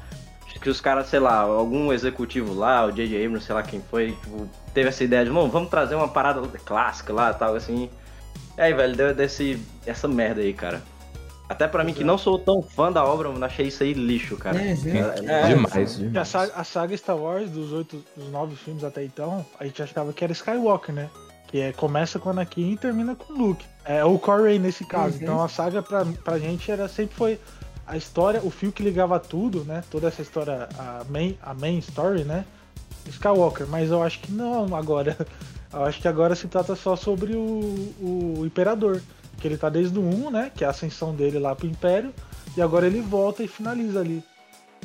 Acho 0.46 0.60
que 0.60 0.68
os 0.68 0.78
caras, 0.78 1.06
sei 1.06 1.20
lá, 1.20 1.36
algum 1.38 1.90
executivo 1.90 2.52
lá, 2.52 2.84
o 2.84 2.92
J.J. 2.92 3.24
Abrams, 3.24 3.46
sei 3.46 3.54
lá 3.54 3.62
quem 3.62 3.80
foi, 3.80 4.12
tipo, 4.12 4.46
teve 4.74 4.90
essa 4.90 5.02
ideia 5.02 5.24
de, 5.24 5.30
mano, 5.30 5.48
vamos 5.48 5.70
trazer 5.70 5.94
uma 5.94 6.06
parada 6.06 6.42
clássica 6.66 7.14
lá, 7.14 7.32
tal, 7.32 7.54
assim. 7.54 7.88
E 8.58 8.60
aí, 8.60 8.74
velho, 8.74 8.94
deu 8.94 9.14
desse, 9.14 9.58
essa 9.86 10.06
merda 10.06 10.42
aí, 10.42 10.52
cara. 10.52 10.82
Até 11.48 11.66
pra 11.66 11.82
mim, 11.82 11.94
que 11.94 12.04
não 12.04 12.18
sou 12.18 12.38
tão 12.38 12.60
fã 12.60 12.92
da 12.92 13.02
obra, 13.06 13.28
eu 13.30 13.42
achei 13.44 13.68
isso 13.68 13.82
aí 13.82 13.94
lixo, 13.94 14.36
cara. 14.36 14.58
Uhum. 14.58 14.96
É, 15.30 15.44
É. 15.44 15.48
demais, 15.48 15.98
E 15.98 16.04
a 16.04 16.08
demais. 16.08 16.28
saga, 16.28 16.52
a 16.56 16.62
saga 16.64 16.94
Star 16.94 17.16
Wars, 17.16 17.48
dos 17.48 17.72
oito, 17.72 18.04
dos 18.14 18.30
nove 18.30 18.54
filmes 18.54 18.84
até 18.84 19.02
então, 19.02 19.46
a 19.58 19.64
gente 19.64 19.82
achava 19.82 20.12
que 20.12 20.22
era 20.22 20.32
Skywalker, 20.34 20.94
né? 20.94 21.08
Que 21.48 21.60
é, 21.62 21.72
começa 21.72 22.18
com 22.18 22.28
Anakin 22.28 22.72
e 22.72 22.76
termina 22.76 23.14
com 23.14 23.32
Luke. 23.32 23.64
É 23.84 24.04
o 24.04 24.18
Corey 24.18 24.58
nesse 24.58 24.84
caso. 24.84 25.16
Uhum. 25.16 25.22
Então 25.22 25.42
a 25.42 25.48
saga 25.48 25.82
pra, 25.82 26.04
pra 26.04 26.38
gente 26.38 26.70
era 26.70 26.88
sempre 26.88 27.14
foi 27.14 27.40
a 27.86 27.96
história, 27.96 28.40
o 28.42 28.50
fio 28.50 28.72
que 28.72 28.82
ligava 28.82 29.18
tudo, 29.20 29.64
né? 29.64 29.84
Toda 29.90 30.08
essa 30.08 30.22
história, 30.22 30.68
a 30.78 31.04
main, 31.08 31.36
a 31.42 31.52
main 31.52 31.78
story, 31.78 32.24
né? 32.24 32.44
Skywalker. 33.06 33.66
Mas 33.66 33.90
eu 33.90 34.02
acho 34.02 34.20
que 34.20 34.32
não 34.32 34.74
agora. 34.74 35.16
Eu 35.72 35.82
acho 35.82 36.00
que 36.00 36.06
agora 36.06 36.36
se 36.36 36.46
trata 36.46 36.76
só 36.76 36.94
sobre 36.94 37.34
o, 37.34 37.92
o 38.00 38.42
Imperador. 38.46 39.02
Que 39.40 39.48
ele 39.48 39.58
tá 39.58 39.68
desde 39.68 39.98
o 39.98 40.02
1, 40.02 40.30
né? 40.30 40.52
Que 40.54 40.62
é 40.62 40.68
a 40.68 40.70
ascensão 40.70 41.12
dele 41.12 41.36
lá 41.36 41.52
pro 41.56 41.66
Império. 41.66 42.14
E 42.56 42.62
agora 42.62 42.86
ele 42.86 43.00
volta 43.00 43.42
e 43.42 43.48
finaliza 43.48 43.98
ali. 43.98 44.22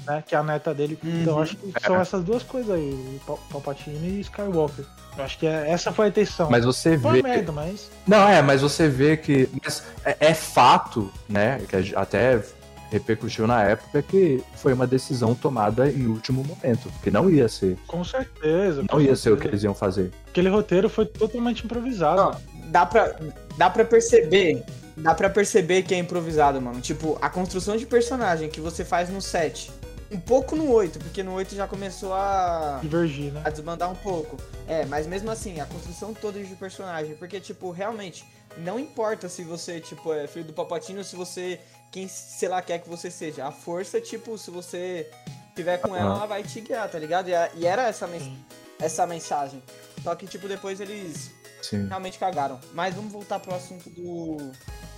Né, 0.07 0.23
que 0.25 0.33
é 0.33 0.37
a 0.37 0.43
neta 0.43 0.73
dele. 0.73 0.97
Então 1.03 1.35
Uhum. 1.35 1.41
acho 1.41 1.55
que 1.55 1.73
são 1.85 1.95
essas 1.99 2.23
duas 2.23 2.43
coisas 2.43 2.73
aí, 2.73 2.89
o 2.91 3.19
Pal- 3.25 3.39
Palpatine 3.51 4.17
e 4.17 4.21
Skywalker. 4.21 4.85
Eu 5.17 5.23
acho 5.23 5.37
que 5.37 5.45
é- 5.47 5.69
essa 5.69 5.91
foi 5.91 6.05
a 6.05 6.09
intenção. 6.09 6.49
Mas 6.49 6.63
você 6.65 6.97
foi 6.97 7.21
vê. 7.21 7.27
merda, 7.29 7.51
mas. 7.51 7.89
Não, 8.07 8.27
é, 8.27 8.41
mas 8.41 8.61
você 8.61 8.87
vê 8.87 9.17
que. 9.17 9.49
mas 9.63 9.83
é, 10.05 10.15
é 10.19 10.33
fato, 10.33 11.11
né? 11.27 11.59
Que 11.67 11.95
até 11.95 12.41
repercutiu 12.89 13.45
na 13.45 13.63
época 13.63 14.01
que 14.01 14.41
foi 14.55 14.73
uma 14.73 14.87
decisão 14.87 15.35
tomada 15.35 15.87
em 15.89 16.07
último 16.07 16.43
momento. 16.43 16.89
Que 17.03 17.11
não 17.11 17.29
ia 17.29 17.47
ser. 17.47 17.77
Com 17.85 18.03
certeza. 18.03 18.81
Não 18.81 18.87
com 18.87 19.01
ia 19.01 19.15
ser 19.15 19.31
o 19.31 19.35
que 19.35 19.43
certeza. 19.43 19.47
eles 19.49 19.63
iam 19.63 19.73
fazer. 19.75 20.11
Aquele 20.27 20.49
roteiro 20.49 20.89
foi 20.89 21.05
totalmente 21.05 21.65
improvisado. 21.65 22.21
Não, 22.21 22.41
dá 22.71 22.85
pra, 22.85 23.15
dá 23.57 23.69
pra 23.69 23.85
perceber. 23.85 24.63
Dá 24.97 25.13
pra 25.15 25.29
perceber 25.29 25.83
que 25.83 25.93
é 25.93 25.97
improvisado, 25.97 26.59
mano. 26.61 26.81
Tipo, 26.81 27.17
a 27.21 27.29
construção 27.29 27.77
de 27.77 27.85
personagem 27.85 28.49
que 28.49 28.59
você 28.59 28.83
faz 28.83 29.09
no 29.09 29.21
7. 29.21 29.71
Um 30.11 30.19
pouco 30.19 30.55
no 30.55 30.71
8, 30.71 30.97
porque 30.99 31.21
no 31.21 31.33
8 31.33 31.53
já 31.55 31.67
começou 31.67 32.13
a. 32.13 32.79
Divergir, 32.81 33.31
né? 33.31 33.41
a 33.45 33.49
desbandar 33.49 33.91
um 33.91 33.95
pouco. 33.95 34.37
É, 34.67 34.83
mas 34.85 35.05
mesmo 35.05 35.29
assim, 35.29 35.59
a 35.59 35.65
construção 35.67 36.13
toda 36.15 36.41
de 36.43 36.55
personagem. 36.55 37.15
Porque, 37.15 37.39
tipo, 37.39 37.69
realmente, 37.69 38.25
não 38.57 38.79
importa 38.79 39.29
se 39.29 39.43
você, 39.43 39.79
tipo, 39.79 40.11
é 40.11 40.25
filho 40.27 40.45
do 40.45 40.53
Palpatine 40.53 40.97
ou 40.99 41.03
se 41.03 41.15
você. 41.15 41.59
Quem, 41.91 42.07
sei 42.07 42.49
lá, 42.49 42.61
quer 42.61 42.79
que 42.79 42.89
você 42.89 43.11
seja. 43.11 43.45
A 43.45 43.51
força, 43.51 44.01
tipo, 44.01 44.35
se 44.37 44.49
você 44.49 45.09
tiver 45.55 45.77
com 45.77 45.95
ela, 45.95 46.15
ela 46.15 46.25
vai 46.25 46.41
te 46.43 46.59
guiar, 46.61 46.89
tá 46.89 46.97
ligado? 46.97 47.29
E, 47.29 47.35
a- 47.35 47.49
e 47.55 47.65
era 47.67 47.87
essa, 47.87 48.07
mens 48.07 48.23
Sim. 48.23 48.37
essa 48.79 49.05
mensagem. 49.05 49.61
Só 50.03 50.15
que, 50.15 50.25
tipo, 50.25 50.47
depois 50.47 50.79
eles 50.79 51.29
Sim. 51.61 51.87
realmente 51.87 52.17
cagaram. 52.17 52.59
Mas 52.73 52.95
vamos 52.95 53.11
voltar 53.11 53.39
pro 53.39 53.53
assunto 53.53 53.89
do. 53.91 54.37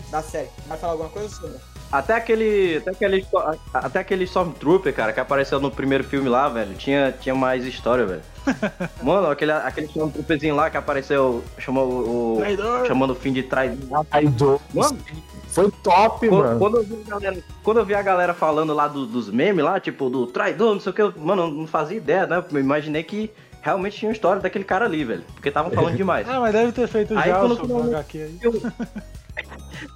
da 0.09 0.21
série. 0.23 0.49
Vai 0.67 0.77
falar 0.77 0.93
alguma 0.93 1.09
coisa, 1.09 1.33
Sandra? 1.35 1.70
Até 1.91 2.13
aquele. 2.15 2.77
Até 2.77 2.91
aquele, 2.91 3.27
até 3.73 3.99
aquele 3.99 4.23
Stormtrooper, 4.23 4.93
cara, 4.93 5.11
que 5.11 5.19
apareceu 5.19 5.59
no 5.59 5.69
primeiro 5.69 6.03
filme 6.03 6.29
lá, 6.29 6.47
velho, 6.47 6.73
tinha, 6.75 7.11
tinha 7.11 7.35
mais 7.35 7.65
história, 7.65 8.05
velho. 8.05 8.21
Mano, 9.03 9.27
aquele, 9.29 9.51
aquele 9.51 9.87
Stormtrooperzinho 9.87 10.55
lá 10.55 10.69
que 10.69 10.77
apareceu, 10.77 11.43
chamou 11.57 11.87
o. 11.89 12.37
Traidor! 12.39 12.85
chamando 12.87 13.11
o 13.11 13.15
fim 13.15 13.33
de 13.33 13.43
traidor. 13.43 14.05
Traidor. 14.05 14.59
Mano, 14.73 14.97
Foi 15.49 15.69
top, 15.83 16.29
Quando, 16.29 16.43
mano. 16.43 16.59
quando 16.59 16.77
eu 16.77 16.83
vi 16.83 16.95
a 17.05 17.19
galera, 17.19 17.43
quando 17.61 17.77
eu 17.79 17.85
vi 17.85 17.93
a 17.93 18.01
galera 18.01 18.33
falando 18.33 18.73
lá 18.73 18.87
do- 18.87 19.05
dos 19.05 19.29
memes 19.29 19.63
lá, 19.65 19.79
tipo, 19.81 20.09
do 20.09 20.25
traidor, 20.27 20.73
não 20.73 20.79
sei 20.79 20.91
o 20.91 20.95
que, 20.95 21.01
eu, 21.01 21.13
mano, 21.17 21.41
eu 21.43 21.47
não 21.51 21.67
fazia 21.67 21.97
ideia, 21.97 22.25
né? 22.25 22.41
Eu 22.51 22.59
imaginei 22.59 23.03
que 23.03 23.29
realmente 23.61 23.97
tinha 23.97 24.07
uma 24.09 24.13
história 24.13 24.41
daquele 24.41 24.63
cara 24.63 24.85
ali, 24.85 25.03
velho. 25.03 25.23
Porque 25.33 25.49
estavam 25.49 25.69
falando 25.71 25.95
demais. 25.97 26.25
Ah, 26.29 26.39
mas 26.39 26.53
deve 26.53 26.71
ter 26.71 26.87
feito 26.87 27.17
Aí 27.17 27.29
já 27.29 27.39
quando 27.39 27.51
o 27.51 27.55
seu 27.67 27.97
aí. 27.97 28.37
Eu- 28.41 28.61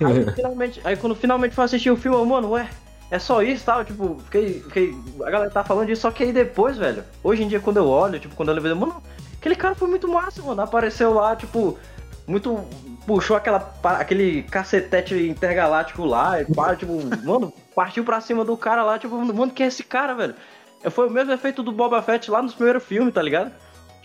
aí, 0.03 0.25
finalmente, 0.35 0.81
aí 0.83 0.97
quando 0.97 1.15
finalmente 1.15 1.55
fui 1.55 1.63
assistir 1.63 1.91
o 1.91 1.97
filme, 1.97 2.17
eu, 2.17 2.25
mano, 2.25 2.51
ué, 2.51 2.69
é 3.11 3.19
só 3.19 3.41
isso 3.41 3.63
e 3.63 3.65
tal, 3.65 3.85
tipo, 3.85 4.19
fiquei, 4.25 4.61
fiquei. 4.61 4.97
A 5.23 5.29
galera 5.29 5.51
tá 5.51 5.63
falando 5.63 5.87
disso, 5.87 6.01
só 6.01 6.11
que 6.11 6.23
aí 6.23 6.33
depois, 6.33 6.77
velho, 6.77 7.03
hoje 7.23 7.43
em 7.43 7.47
dia 7.47 7.59
quando 7.59 7.77
eu 7.77 7.87
olho, 7.87 8.19
tipo, 8.19 8.35
quando 8.35 8.49
eu 8.49 8.55
levo, 8.55 8.75
mano, 8.75 9.01
aquele 9.37 9.55
cara 9.55 9.75
foi 9.75 9.87
muito 9.87 10.07
massa, 10.07 10.41
mano. 10.41 10.61
Apareceu 10.61 11.13
lá, 11.13 11.35
tipo, 11.35 11.77
muito. 12.27 12.63
Puxou 13.05 13.37
aquela, 13.37 13.71
aquele 13.83 14.41
cacetete 14.43 15.13
intergaláctico 15.27 16.03
lá, 16.03 16.41
e 16.41 16.45
pá, 16.45 16.73
tipo, 16.75 16.99
mano, 17.23 17.53
partiu 17.75 18.03
pra 18.03 18.19
cima 18.19 18.43
do 18.43 18.57
cara 18.57 18.83
lá, 18.83 18.97
tipo, 18.97 19.15
mano, 19.15 19.51
quem 19.51 19.65
é 19.65 19.67
esse 19.67 19.83
cara, 19.83 20.15
velho? 20.15 20.35
Foi 20.89 21.07
o 21.07 21.11
mesmo 21.11 21.31
efeito 21.31 21.63
do 21.63 21.71
Boba 21.71 22.01
Fett 22.01 22.29
lá 22.29 22.41
nos 22.41 22.53
primeiros 22.53 22.83
filmes, 22.83 23.13
tá 23.13 23.21
ligado? 23.21 23.51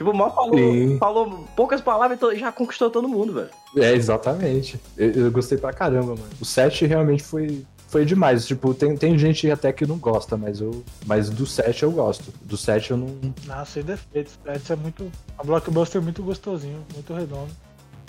Tipo, 0.00 0.14
mal 0.14 0.34
falou, 0.34 0.98
falou 0.98 1.46
poucas 1.54 1.82
palavras 1.82 2.18
e 2.34 2.38
já 2.38 2.50
conquistou 2.50 2.88
todo 2.88 3.06
mundo, 3.06 3.34
velho. 3.34 3.50
É, 3.76 3.92
exatamente. 3.92 4.80
Eu, 4.96 5.10
eu, 5.10 5.30
gostei 5.30 5.58
pra 5.58 5.74
caramba, 5.74 6.16
mano. 6.16 6.30
O 6.40 6.44
set 6.46 6.86
realmente 6.86 7.22
foi, 7.22 7.66
foi 7.86 8.06
demais. 8.06 8.46
Tipo, 8.46 8.72
tem, 8.72 8.96
tem 8.96 9.18
gente 9.18 9.50
até 9.50 9.70
que 9.74 9.84
não 9.84 9.98
gosta, 9.98 10.38
mas 10.38 10.58
eu. 10.58 10.82
Mas 11.04 11.28
do 11.28 11.44
set 11.44 11.82
eu 11.82 11.92
gosto. 11.92 12.32
Do 12.40 12.56
set 12.56 12.90
eu 12.90 12.96
não. 12.96 13.14
Não, 13.44 13.62
sem 13.66 13.82
defeitos. 13.82 14.38
O 14.42 14.50
set 14.50 14.72
é 14.72 14.76
muito. 14.76 15.12
A 15.36 15.44
blockbuster 15.44 16.00
é 16.00 16.02
muito 16.02 16.22
gostosinho, 16.22 16.82
muito 16.94 17.12
redondo. 17.12 17.52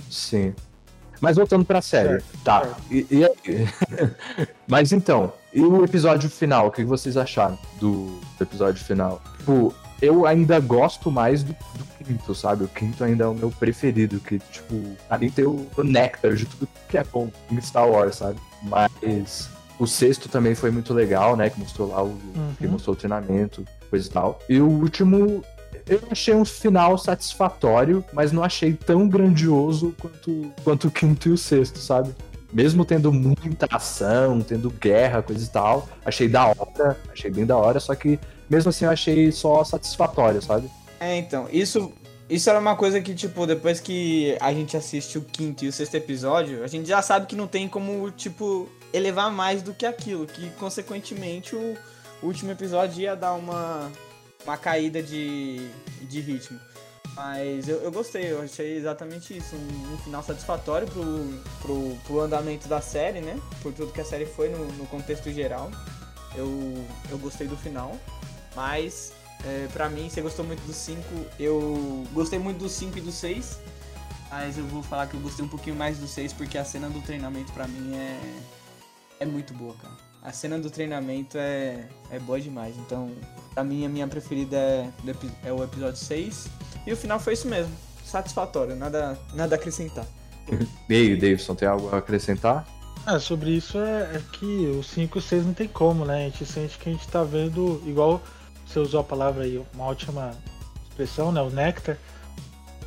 Sim. 0.10 0.56
Mas 1.20 1.36
voltando 1.36 1.66
pra 1.66 1.82
série. 1.82 2.08
Certo, 2.08 2.26
tá. 2.42 2.62
Certo. 2.62 2.84
E, 2.90 3.06
e 3.12 4.48
Mas 4.66 4.94
então, 4.94 5.34
e 5.54 5.62
o 5.62 5.84
episódio 5.84 6.30
final? 6.30 6.68
O 6.68 6.72
que 6.72 6.84
vocês 6.84 7.18
acharam 7.18 7.58
do, 7.80 8.06
do 8.38 8.42
episódio 8.42 8.84
final? 8.84 9.22
Tipo, 9.38 9.74
eu 10.02 10.26
ainda 10.26 10.60
gosto 10.60 11.12
mais 11.12 11.44
do, 11.44 11.54
do, 11.54 12.04
quinto, 12.04 12.34
sabe? 12.34 12.64
O 12.64 12.68
quinto 12.68 13.04
ainda 13.04 13.26
é 13.26 13.28
o 13.28 13.34
meu 13.34 13.52
preferido, 13.52 14.20
que, 14.20 14.40
tipo, 14.40 14.76
ali 15.10 15.30
tem 15.30 15.46
o, 15.46 15.68
o 15.78 15.84
néctar 15.84 16.34
de 16.34 16.46
tudo 16.46 16.68
que 16.90 16.98
é 16.98 17.04
bom 17.04 17.30
em 17.52 17.62
Star 17.62 17.88
Wars, 17.88 18.16
sabe? 18.16 18.40
Mas 18.64 19.50
o 19.78 19.86
sexto 19.86 20.30
também 20.30 20.56
foi 20.56 20.72
muito 20.72 20.94
legal, 20.94 21.36
né? 21.36 21.50
Que 21.50 21.60
mostrou 21.60 21.90
lá 21.90 22.04
o. 22.04 22.08
Uhum. 22.08 22.54
Que 22.58 22.68
mostrou 22.68 22.96
o 22.96 22.98
treinamento, 22.98 23.66
coisa 23.90 24.08
e 24.08 24.12
tal. 24.12 24.40
E 24.48 24.60
o 24.60 24.68
último, 24.68 25.44
eu 25.88 26.02
achei 26.10 26.34
um 26.34 26.46
final 26.46 26.98
satisfatório, 26.98 28.04
mas 28.14 28.32
não 28.32 28.44
achei 28.44 28.74
tão 28.74 29.08
grandioso 29.08 29.96
quanto, 30.00 30.52
quanto 30.64 30.88
o 30.88 30.92
quinto 30.92 31.30
e 31.30 31.32
o 31.32 31.38
sexto, 31.38 31.80
sabe? 31.80 32.14
Mesmo 32.52 32.84
tendo 32.84 33.12
muita 33.14 33.68
ação, 33.72 34.42
tendo 34.42 34.70
guerra, 34.70 35.22
coisa 35.22 35.44
e 35.44 35.48
tal, 35.48 35.88
achei 36.06 36.28
da 36.28 36.48
hora, 36.48 36.98
achei 37.12 37.32
bem 37.32 37.46
da 37.46 37.58
hora, 37.58 37.80
só 37.80 37.96
que 37.96 38.20
mesmo 38.50 38.70
assim 38.70 38.86
eu 38.86 38.92
achei 38.92 39.32
só 39.32 39.64
satisfatório, 39.64 40.42
sabe? 40.42 40.70
É, 41.00 41.18
então, 41.18 41.48
isso 41.52 41.94
isso 42.30 42.50
era 42.50 42.60
uma 42.60 42.78
coisa 42.78 43.02
que, 43.02 43.14
tipo, 43.14 43.46
depois 43.46 43.82
que 43.82 44.38
a 44.40 44.54
gente 44.54 44.78
assiste 44.78 45.18
o 45.18 45.22
quinto 45.22 45.66
e 45.66 45.68
o 45.68 45.74
sexto 45.74 45.96
episódio, 45.96 46.64
a 46.64 46.68
gente 46.68 46.88
já 46.88 47.02
sabe 47.02 47.26
que 47.26 47.36
não 47.36 47.46
tem 47.46 47.68
como, 47.68 48.10
tipo, 48.12 48.70
elevar 48.94 49.30
mais 49.30 49.62
do 49.62 49.74
que 49.74 49.86
aquilo, 49.86 50.26
que 50.26 50.50
consequentemente 50.52 51.54
o 51.56 51.76
último 52.24 52.52
episódio 52.52 53.02
ia 53.02 53.16
dar 53.16 53.34
uma 53.34 53.92
uma 54.46 54.58
caída 54.58 55.02
de, 55.02 55.68
de 56.02 56.22
ritmo. 56.22 56.60
Mas 57.16 57.68
eu, 57.68 57.78
eu 57.82 57.92
gostei, 57.92 58.32
eu 58.32 58.42
achei 58.42 58.78
exatamente 58.78 59.36
isso, 59.36 59.56
um, 59.56 59.94
um, 59.94 59.98
final 59.98 60.24
satisfatório 60.24 60.88
pro, 60.88 61.04
pro, 61.62 61.98
pro 62.06 62.20
andamento 62.22 62.68
da 62.68 62.80
série, 62.80 63.20
né? 63.20 63.40
Por 63.62 63.74
tudo 63.74 63.92
que 63.92 64.00
a 64.00 64.06
série 64.06 64.26
foi 64.26 64.50
no, 64.50 64.66
no 64.74 64.88
contexto 64.88 65.30
geral. 65.32 65.70
Eu, 66.34 66.48
eu 67.10 67.18
gostei 67.18 67.48
do 67.48 67.58
final, 67.58 67.98
mas 68.56 69.12
é, 69.44 69.68
pra 69.74 69.90
mim, 69.90 70.10
você 70.10 70.22
gostou 70.22 70.46
muito 70.46 70.62
do 70.62 70.74
5, 70.74 71.02
eu 71.38 72.06
gostei 72.14 72.40
muito 72.40 72.60
do 72.60 72.70
5 72.70 72.98
e 72.98 73.02
do 73.02 73.12
6, 73.12 73.60
mas 74.30 74.58
eu 74.58 74.66
vou 74.68 74.82
falar 74.82 75.08
que 75.08 75.14
eu 75.16 75.20
gostei 75.20 75.44
um 75.44 75.50
pouquinho 75.50 75.76
mais 75.76 75.98
do 75.98 76.08
6 76.08 76.32
porque 76.34 76.58
a 76.58 76.64
cena 76.64 76.90
do 76.90 77.02
treinamento 77.02 77.52
pra 77.52 77.68
mim 77.68 77.94
é, 77.94 78.20
é 79.20 79.26
muito 79.26 79.54
boa, 79.54 79.76
cara 79.76 80.11
a 80.22 80.32
cena 80.32 80.60
do 80.60 80.70
treinamento 80.70 81.38
é, 81.38 81.88
é 82.10 82.20
boa 82.20 82.40
demais. 82.40 82.76
Então, 82.78 83.12
pra 83.54 83.64
mim, 83.64 83.86
a 83.86 83.90
minha 83.90 84.08
preferida 84.08 84.58
é, 84.58 84.90
é 85.44 85.52
o 85.52 85.64
episódio 85.64 85.98
6. 85.98 86.48
E 86.86 86.94
o 86.94 86.98
final 86.98 87.20
foi 87.20 87.34
isso 87.34 87.48
mesmo. 87.48 87.74
Satisfatório, 88.06 88.76
nada, 88.76 89.18
nada 89.34 89.56
a 89.56 89.58
acrescentar. 89.58 90.06
e 90.90 90.94
aí, 90.94 91.16
Davidson, 91.16 91.56
tem 91.56 91.68
algo 91.68 91.90
a 91.94 91.98
acrescentar? 91.98 92.68
Ah, 93.06 93.20
sobre 93.20 93.52
isso 93.52 93.80
é, 93.80 94.16
é 94.16 94.22
que 94.34 94.68
o 94.68 94.84
5 94.84 95.18
e 95.18 95.22
6 95.22 95.46
não 95.46 95.54
tem 95.54 95.68
como, 95.68 96.06
né? 96.06 96.26
A 96.26 96.30
gente 96.30 96.46
sente 96.46 96.78
que 96.78 96.90
a 96.90 96.92
gente 96.92 97.08
tá 97.08 97.24
vendo, 97.24 97.82
igual 97.86 98.22
você 98.66 98.80
usou 98.80 99.00
a 99.00 99.04
palavra 99.04 99.44
aí, 99.44 99.64
uma 99.74 99.86
ótima 99.86 100.32
expressão, 100.88 101.32
né? 101.32 101.42
O 101.42 101.50
Nectar. 101.50 101.98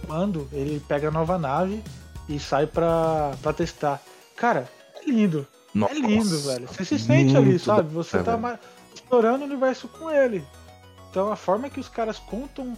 Mando, 0.07 0.49
ele 0.53 0.80
pega 0.87 1.09
a 1.09 1.11
nova 1.11 1.39
nave 1.39 1.82
e 2.28 2.39
sai 2.39 2.66
pra, 2.66 3.32
pra 3.43 3.53
testar. 3.53 4.01
Cara, 4.37 4.68
é 4.95 5.11
lindo. 5.11 5.47
Nossa, 5.74 5.94
é 5.94 5.98
lindo, 5.98 6.40
velho. 6.40 6.68
Você 6.68 6.84
se 6.84 6.98
sente 6.98 7.36
ali, 7.36 7.58
sabe? 7.58 7.92
Você 7.92 8.22
tá 8.22 8.36
mais 8.36 8.58
explorando 8.94 9.42
o 9.42 9.46
universo 9.46 9.88
com 9.88 10.10
ele. 10.10 10.44
Então 11.10 11.32
a 11.32 11.36
forma 11.36 11.68
que 11.68 11.80
os 11.80 11.88
caras 11.88 12.18
contam 12.18 12.76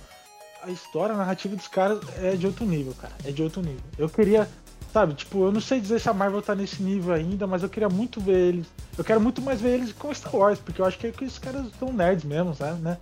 a 0.62 0.70
história, 0.70 1.14
a 1.14 1.18
narrativa 1.18 1.54
dos 1.54 1.68
caras 1.68 2.00
é 2.22 2.34
de 2.36 2.46
outro 2.46 2.64
nível, 2.64 2.94
cara. 2.94 3.12
É 3.24 3.30
de 3.30 3.42
outro 3.42 3.60
nível. 3.60 3.82
Eu 3.98 4.08
queria, 4.08 4.48
sabe, 4.92 5.14
tipo, 5.14 5.44
eu 5.44 5.52
não 5.52 5.60
sei 5.60 5.80
dizer 5.80 6.00
se 6.00 6.08
a 6.08 6.14
Marvel 6.14 6.42
tá 6.42 6.54
nesse 6.54 6.82
nível 6.82 7.14
ainda, 7.14 7.46
mas 7.46 7.62
eu 7.62 7.68
queria 7.68 7.88
muito 7.88 8.20
ver 8.20 8.48
eles. 8.48 8.66
Eu 8.96 9.04
quero 9.04 9.20
muito 9.20 9.40
mais 9.40 9.60
ver 9.60 9.74
eles 9.74 9.92
com 9.92 10.12
Star 10.12 10.34
Wars, 10.34 10.58
porque 10.58 10.80
eu 10.80 10.86
acho 10.86 10.98
que, 10.98 11.06
é 11.06 11.12
que 11.12 11.24
os 11.24 11.38
caras 11.38 11.66
são 11.78 11.92
nerds 11.92 12.24
mesmo, 12.24 12.54
sabe, 12.54 12.80
né? 12.80 12.98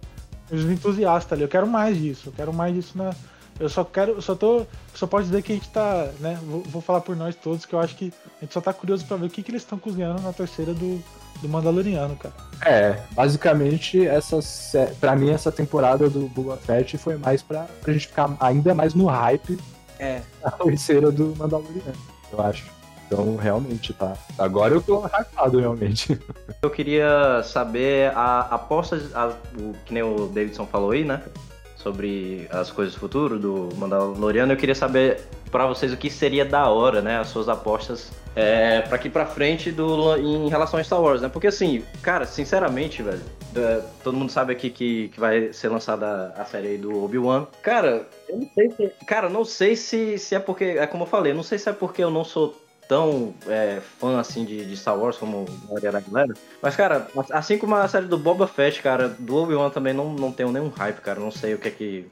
Os 0.50 0.62
entusiastas 0.64 1.32
ali. 1.32 1.42
Eu 1.42 1.48
quero 1.48 1.66
mais 1.66 1.96
disso. 1.96 2.28
Eu 2.28 2.32
quero 2.32 2.52
mais 2.52 2.74
disso 2.74 2.98
na, 2.98 3.14
eu 3.58 3.68
só 3.68 3.84
quero, 3.84 4.12
eu 4.12 4.22
só 4.22 4.34
tô, 4.34 4.66
só 4.94 5.06
pode 5.06 5.26
dizer 5.26 5.42
que 5.42 5.52
a 5.52 5.54
gente 5.54 5.68
tá, 5.68 6.08
né? 6.20 6.38
Vou, 6.42 6.62
vou, 6.62 6.82
falar 6.82 7.00
por 7.00 7.16
nós 7.16 7.34
todos 7.36 7.64
que 7.64 7.74
eu 7.74 7.78
acho 7.78 7.94
que 7.94 8.12
a 8.38 8.44
gente 8.44 8.52
só 8.52 8.60
tá 8.60 8.72
curioso 8.72 9.04
para 9.06 9.16
ver 9.16 9.26
o 9.26 9.30
que, 9.30 9.42
que 9.42 9.50
eles 9.50 9.62
estão 9.62 9.78
cozinhando 9.78 10.20
na 10.22 10.32
terceira 10.32 10.74
do, 10.74 11.02
do 11.40 11.48
Mandaloriano, 11.48 12.16
cara. 12.16 12.34
É, 12.64 12.98
basicamente 13.12 14.04
essa, 14.06 14.38
para 15.00 15.14
mim 15.14 15.30
essa 15.30 15.52
temporada 15.52 16.10
do 16.10 16.28
Boba 16.28 16.56
Fett 16.56 16.98
foi 16.98 17.16
mais 17.16 17.42
para 17.42 17.66
pra 17.82 17.92
gente 17.92 18.08
ficar 18.08 18.36
ainda 18.40 18.74
mais 18.74 18.94
no 18.94 19.06
hype. 19.06 19.58
É. 19.98 20.20
A 20.42 20.50
terceira 20.50 21.12
do 21.12 21.34
Mandaloriano, 21.36 21.94
eu 22.32 22.40
acho. 22.40 22.74
Então, 23.06 23.36
realmente, 23.36 23.92
tá. 23.92 24.16
Agora 24.38 24.74
eu 24.74 24.80
tô 24.80 25.06
hypado, 25.06 25.60
realmente. 25.60 26.18
Eu 26.62 26.70
queria 26.70 27.42
saber 27.44 28.10
a 28.16 28.40
aposta, 28.40 28.96
a, 29.14 29.28
o, 29.60 29.74
que 29.84 29.92
nem 29.92 30.02
o 30.02 30.26
Davidson 30.26 30.66
falou 30.66 30.90
aí, 30.90 31.04
né? 31.04 31.22
Sobre 31.84 32.48
as 32.50 32.70
coisas 32.70 32.94
do 32.94 33.00
futuro 33.00 33.38
do 33.38 33.68
Mandaloriano, 33.76 34.54
eu 34.54 34.56
queria 34.56 34.74
saber 34.74 35.20
para 35.52 35.66
vocês 35.66 35.92
o 35.92 35.96
que 35.96 36.10
seria 36.10 36.44
da 36.44 36.68
hora, 36.68 37.02
né? 37.02 37.18
As 37.18 37.28
suas 37.28 37.48
apostas 37.48 38.10
é, 38.34 38.80
para 38.80 38.96
aqui 38.96 39.10
para 39.10 39.26
frente 39.26 39.70
do, 39.70 40.16
em 40.16 40.48
relação 40.48 40.80
a 40.80 40.82
Star 40.82 41.00
Wars, 41.00 41.20
né? 41.20 41.28
Porque 41.28 41.46
assim, 41.46 41.84
cara, 42.02 42.24
sinceramente, 42.26 43.02
velho, 43.02 43.20
é, 43.54 43.82
todo 44.02 44.16
mundo 44.16 44.32
sabe 44.32 44.52
aqui 44.52 44.70
que, 44.70 45.08
que 45.08 45.20
vai 45.20 45.52
ser 45.52 45.68
lançada 45.68 46.34
a 46.36 46.44
série 46.44 46.68
aí 46.68 46.78
do 46.78 47.04
Obi-Wan. 47.04 47.46
Cara, 47.62 48.08
eu 48.28 48.38
não 48.38 48.50
sei 48.54 48.70
se, 48.70 48.92
cara, 49.06 49.28
não 49.28 49.44
sei 49.44 49.76
se, 49.76 50.18
se 50.18 50.34
é 50.34 50.40
porque, 50.40 50.64
é 50.64 50.86
como 50.86 51.04
eu 51.04 51.08
falei, 51.08 51.34
não 51.34 51.42
sei 51.42 51.58
se 51.58 51.68
é 51.68 51.72
porque 51.72 52.02
eu 52.02 52.10
não 52.10 52.24
sou 52.24 52.63
tão 52.88 53.34
é, 53.46 53.80
fã 53.98 54.18
assim 54.18 54.44
de, 54.44 54.64
de, 54.64 54.76
Star 54.76 54.98
Wars 54.98 55.16
como 55.16 55.46
a 55.64 55.66
maioria 55.66 55.92
da 55.92 56.00
galera. 56.00 56.34
Mas, 56.62 56.76
cara, 56.76 57.08
assim 57.30 57.58
como 57.58 57.74
a 57.74 57.88
série 57.88 58.06
do 58.06 58.18
Boba 58.18 58.46
Fett, 58.46 58.82
cara, 58.82 59.08
do 59.08 59.36
Obi-Wan 59.36 59.70
também 59.70 59.92
não, 59.92 60.12
não 60.12 60.32
tenho 60.32 60.52
nenhum 60.52 60.68
hype, 60.68 61.00
cara. 61.00 61.20
Não 61.20 61.30
sei 61.30 61.54
o 61.54 61.58
que 61.58 61.68
é 61.68 61.70
que. 61.70 62.06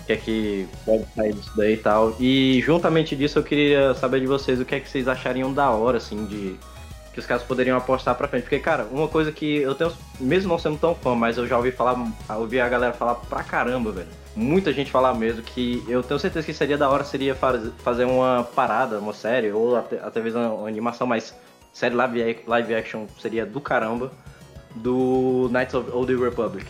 O 0.00 0.06
que 0.06 0.12
é 0.12 0.16
que 0.16 0.68
pode 0.84 1.04
sair 1.16 1.32
disso 1.32 1.52
daí 1.56 1.74
e 1.74 1.76
tal. 1.78 2.14
E 2.20 2.62
juntamente 2.64 3.16
disso 3.16 3.40
eu 3.40 3.42
queria 3.42 3.92
saber 3.94 4.20
de 4.20 4.26
vocês 4.26 4.60
o 4.60 4.64
que 4.64 4.76
é 4.76 4.80
que 4.80 4.88
vocês 4.88 5.08
achariam 5.08 5.52
da 5.52 5.70
hora, 5.70 5.98
assim, 5.98 6.24
de. 6.26 6.56
Que 7.12 7.20
os 7.20 7.26
caras 7.26 7.42
poderiam 7.42 7.76
apostar 7.76 8.14
pra 8.14 8.28
frente. 8.28 8.42
Porque, 8.42 8.58
cara, 8.58 8.86
uma 8.90 9.08
coisa 9.08 9.32
que 9.32 9.56
eu 9.56 9.74
tenho. 9.74 9.92
Mesmo 10.20 10.50
não 10.50 10.58
sendo 10.58 10.78
tão 10.78 10.94
fã, 10.94 11.14
mas 11.14 11.38
eu 11.38 11.46
já 11.46 11.56
ouvi 11.56 11.72
falar. 11.72 11.96
Ouvi 12.36 12.60
a 12.60 12.68
galera 12.68 12.92
falar 12.92 13.16
pra 13.16 13.42
caramba, 13.42 13.90
velho 13.90 14.25
muita 14.36 14.72
gente 14.72 14.90
falar 14.90 15.14
mesmo 15.14 15.42
que 15.42 15.82
eu 15.88 16.02
tenho 16.02 16.20
certeza 16.20 16.44
que 16.44 16.52
seria 16.52 16.76
da 16.76 16.90
hora 16.90 17.02
seria 17.02 17.34
faz, 17.34 17.72
fazer 17.78 18.04
uma 18.04 18.46
parada, 18.54 18.98
uma 18.98 19.14
série, 19.14 19.50
ou 19.50 19.74
até, 19.74 19.98
até 19.98 20.20
mesmo 20.20 20.38
uma, 20.38 20.52
uma 20.52 20.68
animação, 20.68 21.06
mas 21.06 21.34
série 21.72 21.94
live, 21.94 22.42
live 22.46 22.74
action 22.74 23.06
seria 23.20 23.46
do 23.46 23.60
caramba, 23.60 24.12
do 24.74 25.48
Knights 25.50 25.74
of 25.74 25.90
Old 25.90 26.14
Republic. 26.14 26.66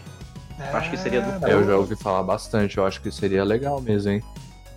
É, 0.59 0.71
acho 0.77 0.91
que 0.91 0.97
seria 0.97 1.21
do 1.21 1.27
caramba. 1.27 1.51
Eu 1.51 1.65
já 1.67 1.77
ouvi 1.77 1.97
falar 1.97 2.23
bastante, 2.23 2.79
eu 2.79 2.87
acho 2.87 3.03
que 3.03 3.11
seria 3.11 3.45
legal 3.45 3.81
mesmo, 3.81 4.13
hein? 4.13 4.23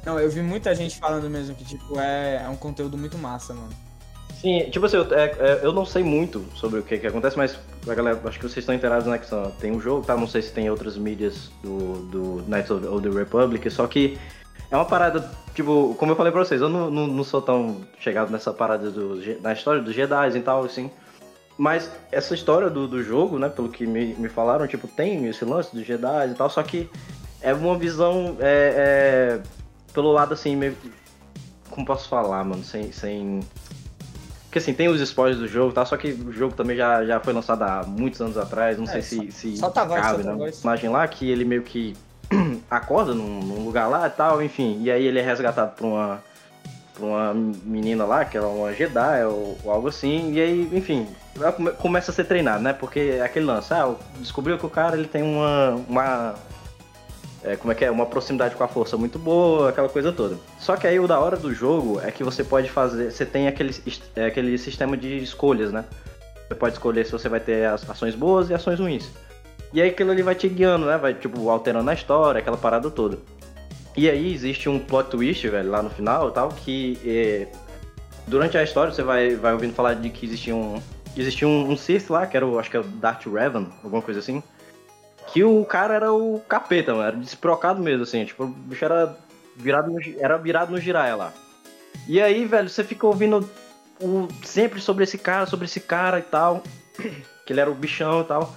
Não, 0.04 0.20
eu 0.20 0.30
vi 0.30 0.42
muita 0.42 0.74
gente 0.74 0.98
falando 0.98 1.30
mesmo 1.30 1.56
que, 1.56 1.64
tipo, 1.64 2.00
é, 2.00 2.44
é 2.44 2.50
um 2.50 2.56
conteúdo 2.56 2.98
muito 2.98 3.18
massa, 3.18 3.54
mano. 3.54 3.89
Sim, 4.42 4.70
tipo 4.70 4.86
assim, 4.86 4.96
eu, 4.96 5.14
é, 5.14 5.26
é, 5.26 5.60
eu 5.64 5.74
não 5.74 5.86
sei 5.86 6.02
muito 6.02 6.46
sobre 6.56 6.80
o 6.80 6.84
que, 6.84 6.98
que 6.98 7.08
acontece, 7.08 7.38
mas 7.38 7.60
galera, 7.86 8.18
acho 8.24 8.40
que 8.40 8.44
vocês 8.44 8.60
estão 8.60 8.74
inteirados, 8.74 9.06
né? 9.06 9.18
Que 9.18 9.26
só 9.26 9.52
tem 9.60 9.72
um 9.72 9.82
jogo, 9.82 10.06
tá? 10.06 10.16
Não 10.16 10.28
sei 10.28 10.42
se 10.42 10.54
tem 10.54 10.70
outras 10.70 10.98
mídias 10.98 11.52
do, 11.62 12.06
do 12.06 12.44
Knights 12.48 12.72
of, 12.72 12.86
of 12.88 13.02
the 13.02 13.14
Republic, 13.14 13.70
só 13.70 13.86
que 13.86 14.18
é 14.72 14.76
uma 14.76 14.86
parada, 14.86 15.30
tipo, 15.54 15.94
como 16.00 16.14
eu 16.14 16.16
falei 16.16 16.32
pra 16.32 16.46
vocês, 16.46 16.62
eu 16.62 16.70
não, 16.70 16.90
não, 16.90 17.08
não 17.08 17.24
sou 17.24 17.42
tão 17.42 17.82
chegado 18.00 18.32
nessa 18.32 18.54
parada 18.54 18.90
do, 18.90 19.20
na 19.42 19.52
história 19.52 19.82
dos 19.82 19.94
Jedi 19.94 20.38
e 20.38 20.42
tal, 20.42 20.64
assim. 20.64 20.90
Mas 21.58 21.92
essa 22.10 22.34
história 22.34 22.70
do, 22.70 22.88
do 22.88 23.04
jogo, 23.04 23.38
né, 23.38 23.50
pelo 23.50 23.68
que 23.68 23.86
me, 23.86 24.14
me 24.14 24.30
falaram, 24.30 24.66
tipo, 24.68 24.88
tem 24.88 25.26
esse 25.28 25.44
lance 25.44 25.76
dos 25.76 25.86
Jedi 25.86 26.30
e 26.30 26.34
tal, 26.34 26.50
só 26.50 26.64
que 26.64 26.90
é 27.42 27.54
uma 27.54 27.78
visão 27.78 28.38
é, 28.40 29.40
é, 29.42 29.42
pelo 29.94 30.14
lado 30.14 30.34
assim, 30.34 30.56
meio. 30.56 30.78
Como 31.70 31.86
posso 31.86 32.08
falar, 32.08 32.44
mano? 32.46 32.64
Sem. 32.64 32.92
sem 32.94 33.42
porque 34.50 34.58
assim, 34.58 34.74
tem 34.74 34.88
os 34.88 35.00
spoilers 35.00 35.38
do 35.38 35.48
jogo, 35.48 35.72
tá? 35.72 35.86
Só 35.86 35.96
que 35.96 36.08
o 36.08 36.32
jogo 36.32 36.56
também 36.56 36.76
já, 36.76 37.06
já 37.06 37.20
foi 37.20 37.34
lançado 37.34 37.62
há 37.62 37.84
muitos 37.84 38.20
anos 38.20 38.36
atrás, 38.36 38.80
não 38.80 38.86
é, 38.86 38.88
sei 38.88 39.02
se, 39.04 39.32
se 39.32 39.58
solta 39.58 39.86
voz, 39.86 40.02
cabe, 40.02 40.24
né? 40.24 40.52
Imagem 40.64 40.90
lá 40.90 41.08
que 41.08 41.30
ele 41.30 41.46
meio 41.46 41.62
que 41.62 41.96
acorda 42.70 43.14
num, 43.14 43.42
num, 43.42 43.64
lugar 43.64 43.88
lá 43.88 44.08
e 44.08 44.10
tal, 44.10 44.42
enfim. 44.42 44.80
E 44.82 44.90
aí 44.90 45.06
ele 45.06 45.20
é 45.20 45.22
resgatado 45.22 45.76
por 45.76 45.86
uma, 45.86 46.24
por 46.96 47.06
uma 47.06 47.32
menina 47.32 48.06
lá, 48.06 48.26
que 48.26 48.38
é 48.38 48.42
uma 48.42 48.74
Jedi 48.74 49.24
ou, 49.26 49.56
ou, 49.64 49.72
algo 49.72 49.88
assim. 49.88 50.34
E 50.34 50.42
aí, 50.42 50.70
enfim, 50.74 51.08
começa 51.78 52.10
a 52.10 52.14
ser 52.14 52.24
treinado, 52.24 52.64
né? 52.64 52.74
Porque 52.74 53.18
é 53.20 53.22
aquele 53.22 53.46
lance, 53.46 53.72
ah, 53.72 53.94
descobriu 54.18 54.58
que 54.58 54.66
o 54.66 54.70
cara 54.70 54.98
ele 54.98 55.08
tem 55.08 55.22
uma, 55.22 55.76
uma 55.88 56.36
é, 57.44 57.56
como 57.56 57.72
é 57.72 57.76
que 57.76 57.86
é, 57.86 57.92
uma 57.92 58.06
proximidade 58.06 58.56
com 58.56 58.64
a 58.64 58.68
força 58.68 58.98
muito 58.98 59.18
boa, 59.18 59.70
aquela 59.70 59.88
coisa 59.88 60.12
toda. 60.12 60.38
Só 60.60 60.76
que 60.76 60.86
aí 60.86 61.00
o 61.00 61.08
da 61.08 61.20
hora 61.20 61.38
do 61.38 61.54
jogo 61.54 62.00
é 62.02 62.12
que 62.12 62.24
você 62.24 62.44
pode 62.44 62.70
fazer, 62.70 63.12
você 63.12 63.26
tem 63.26 63.48
aquele, 63.48 63.74
é, 64.16 64.26
aquele 64.26 64.58
sistema 64.58 64.98
de 64.98 65.18
escolhas, 65.18 65.72
né? 65.72 65.86
Você 66.48 66.56
pode 66.56 66.74
escolher 66.74 67.06
se 67.06 67.12
você 67.12 67.30
vai 67.30 67.40
ter 67.40 67.66
ações 67.68 68.16
boas 68.16 68.50
e 68.50 68.54
ações 68.54 68.80
ruins. 68.80 69.10
E 69.72 69.82
aí 69.82 69.90
aquilo 69.90 70.12
ali 70.12 70.22
vai 70.22 70.36
te 70.36 70.50
guiando, 70.50 70.86
né? 70.86 70.98
Vai, 70.98 71.14
tipo, 71.14 71.50
alterando 71.50 71.90
a 71.90 71.94
história, 71.94 72.40
aquela 72.40 72.58
parada 72.58 72.90
toda. 72.90 73.20
E 73.96 74.10
aí 74.10 74.34
existe 74.34 74.68
um 74.68 74.80
plot 74.80 75.10
twist, 75.10 75.48
velho, 75.48 75.70
lá 75.70 75.82
no 75.82 75.90
final 75.90 76.32
tal, 76.32 76.50
que 76.50 77.00
é, 77.06 77.48
durante 78.28 78.58
a 78.58 78.64
história 78.64 78.92
você 78.92 79.04
vai, 79.04 79.36
vai 79.36 79.54
ouvindo 79.54 79.74
falar 79.74 79.94
de 79.94 80.10
que 80.10 80.26
existia 80.26 80.56
um. 80.56 80.82
Existia 81.18 81.48
um, 81.48 81.72
um 81.72 81.76
Sith 81.76 82.10
lá, 82.10 82.26
que 82.26 82.38
era 82.38 82.46
o, 82.46 82.60
acho 82.60 82.70
que 82.70 82.78
é 82.78 82.80
o 82.80 82.84
Darth 82.84 83.26
Revan, 83.26 83.68
alguma 83.84 84.02
coisa 84.02 84.20
assim 84.20 84.42
que 85.32 85.44
o 85.44 85.64
cara 85.66 85.94
era 85.94 86.14
o 86.14 86.40
capeta, 86.48 86.94
mano. 86.94 87.08
Era 87.08 87.18
desprocado 87.18 87.82
mesmo, 87.82 88.04
assim. 88.04 88.26
Tipo, 88.26 88.46
o 88.46 88.48
bicho 88.48 88.84
era 88.84 89.16
virado 89.56 89.92
no, 89.92 90.00
era 90.18 90.38
virado 90.38 90.72
no 90.72 90.80
giraia 90.80 91.16
lá. 91.16 91.34
E 92.08 92.22
aí, 92.22 92.46
velho, 92.46 92.70
você 92.70 92.84
fica 92.84 93.06
ouvindo 93.06 93.50
o, 94.02 94.28
sempre 94.44 94.82
sobre 94.82 95.04
esse 95.04 95.18
cara, 95.18 95.46
sobre 95.46 95.66
esse 95.66 95.80
cara 95.80 96.20
e 96.20 96.24
tal. 96.24 96.64
Que 97.46 97.54
ele 97.54 97.62
era 97.62 97.72
o 97.72 97.74
bichão 97.74 98.22
e 98.22 98.26
tal. 98.26 98.56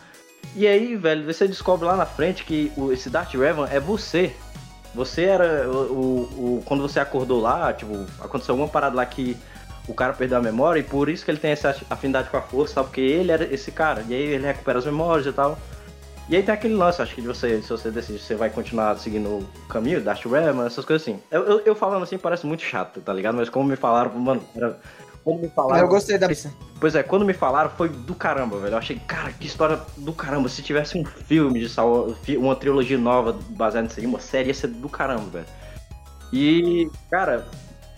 E 0.54 0.66
aí, 0.66 0.96
velho, 0.96 1.24
você 1.24 1.48
descobre 1.48 1.86
lá 1.86 1.96
na 1.96 2.04
frente 2.04 2.44
que 2.44 2.70
o, 2.76 2.92
esse 2.92 3.08
Darth 3.08 3.32
Revan 3.32 3.66
é 3.70 3.80
você. 3.80 4.36
Você 4.94 5.22
era 5.22 5.66
o, 5.66 5.72
o, 5.72 6.58
o, 6.58 6.62
Quando 6.66 6.82
você 6.82 7.00
acordou 7.00 7.40
lá, 7.40 7.72
tipo, 7.72 8.04
aconteceu 8.20 8.52
alguma 8.52 8.68
parada 8.68 8.94
lá 8.94 9.06
que 9.06 9.34
o 9.88 9.94
cara 9.94 10.12
perdeu 10.12 10.36
a 10.36 10.42
memória 10.42 10.78
e 10.78 10.82
por 10.82 11.08
isso 11.08 11.24
que 11.24 11.30
ele 11.30 11.38
tem 11.38 11.52
essa 11.52 11.74
afinidade 11.88 12.28
com 12.28 12.36
a 12.36 12.42
força, 12.42 12.74
tal, 12.74 12.84
porque 12.84 13.00
ele 13.00 13.32
era 13.32 13.44
esse 13.44 13.72
cara. 13.72 14.04
E 14.06 14.14
aí 14.14 14.22
ele 14.22 14.46
recupera 14.46 14.78
as 14.78 14.84
memórias 14.84 15.26
e 15.26 15.32
tal. 15.32 15.58
E 16.28 16.36
aí 16.36 16.42
tem 16.42 16.54
aquele 16.54 16.74
lance, 16.74 17.02
acho 17.02 17.14
que 17.14 17.20
de 17.20 17.26
você, 17.26 17.60
se 17.60 17.68
você 17.68 17.90
decide 17.90 18.18
se 18.18 18.26
você 18.26 18.34
vai 18.34 18.48
continuar 18.48 18.96
seguindo 18.96 19.28
o 19.28 19.48
caminho, 19.68 20.00
Dash 20.00 20.24
Rayman, 20.24 20.66
essas 20.66 20.84
coisas 20.84 21.02
assim. 21.02 21.20
Eu, 21.30 21.42
eu, 21.42 21.60
eu, 21.60 21.74
falando 21.74 22.04
assim 22.04 22.16
parece 22.16 22.46
muito 22.46 22.62
chato, 22.62 23.00
tá 23.00 23.12
ligado? 23.12 23.34
Mas 23.36 23.50
como 23.50 23.68
me 23.68 23.76
falaram, 23.76 24.14
mano, 24.18 24.42
era, 24.54 24.78
quando 25.24 25.40
me 25.40 25.48
falaram. 25.48 25.82
Eu 25.82 25.88
gostei 25.88 26.18
da 26.18 26.28
pista. 26.28 26.52
Pois 26.80 26.94
é, 26.94 27.02
quando 27.02 27.24
me 27.24 27.32
falaram 27.32 27.70
foi 27.70 27.88
do 27.88 28.14
caramba, 28.14 28.58
velho. 28.58 28.74
Eu 28.74 28.78
achei, 28.78 28.98
cara, 28.98 29.32
que 29.32 29.46
história 29.46 29.80
do 29.96 30.12
caramba. 30.12 30.48
Se 30.48 30.62
tivesse 30.62 30.98
um 30.98 31.04
filme 31.04 31.60
de 31.60 32.36
uma 32.36 32.56
trilogia 32.56 32.98
nova 32.98 33.36
baseada 33.50 33.86
nisso 33.86 34.00
aí, 34.00 34.06
uma 34.06 34.20
série, 34.20 34.48
ia 34.48 34.54
ser 34.54 34.68
do 34.68 34.88
caramba, 34.88 35.24
velho. 35.30 35.46
E, 36.32 36.90
cara, 37.10 37.46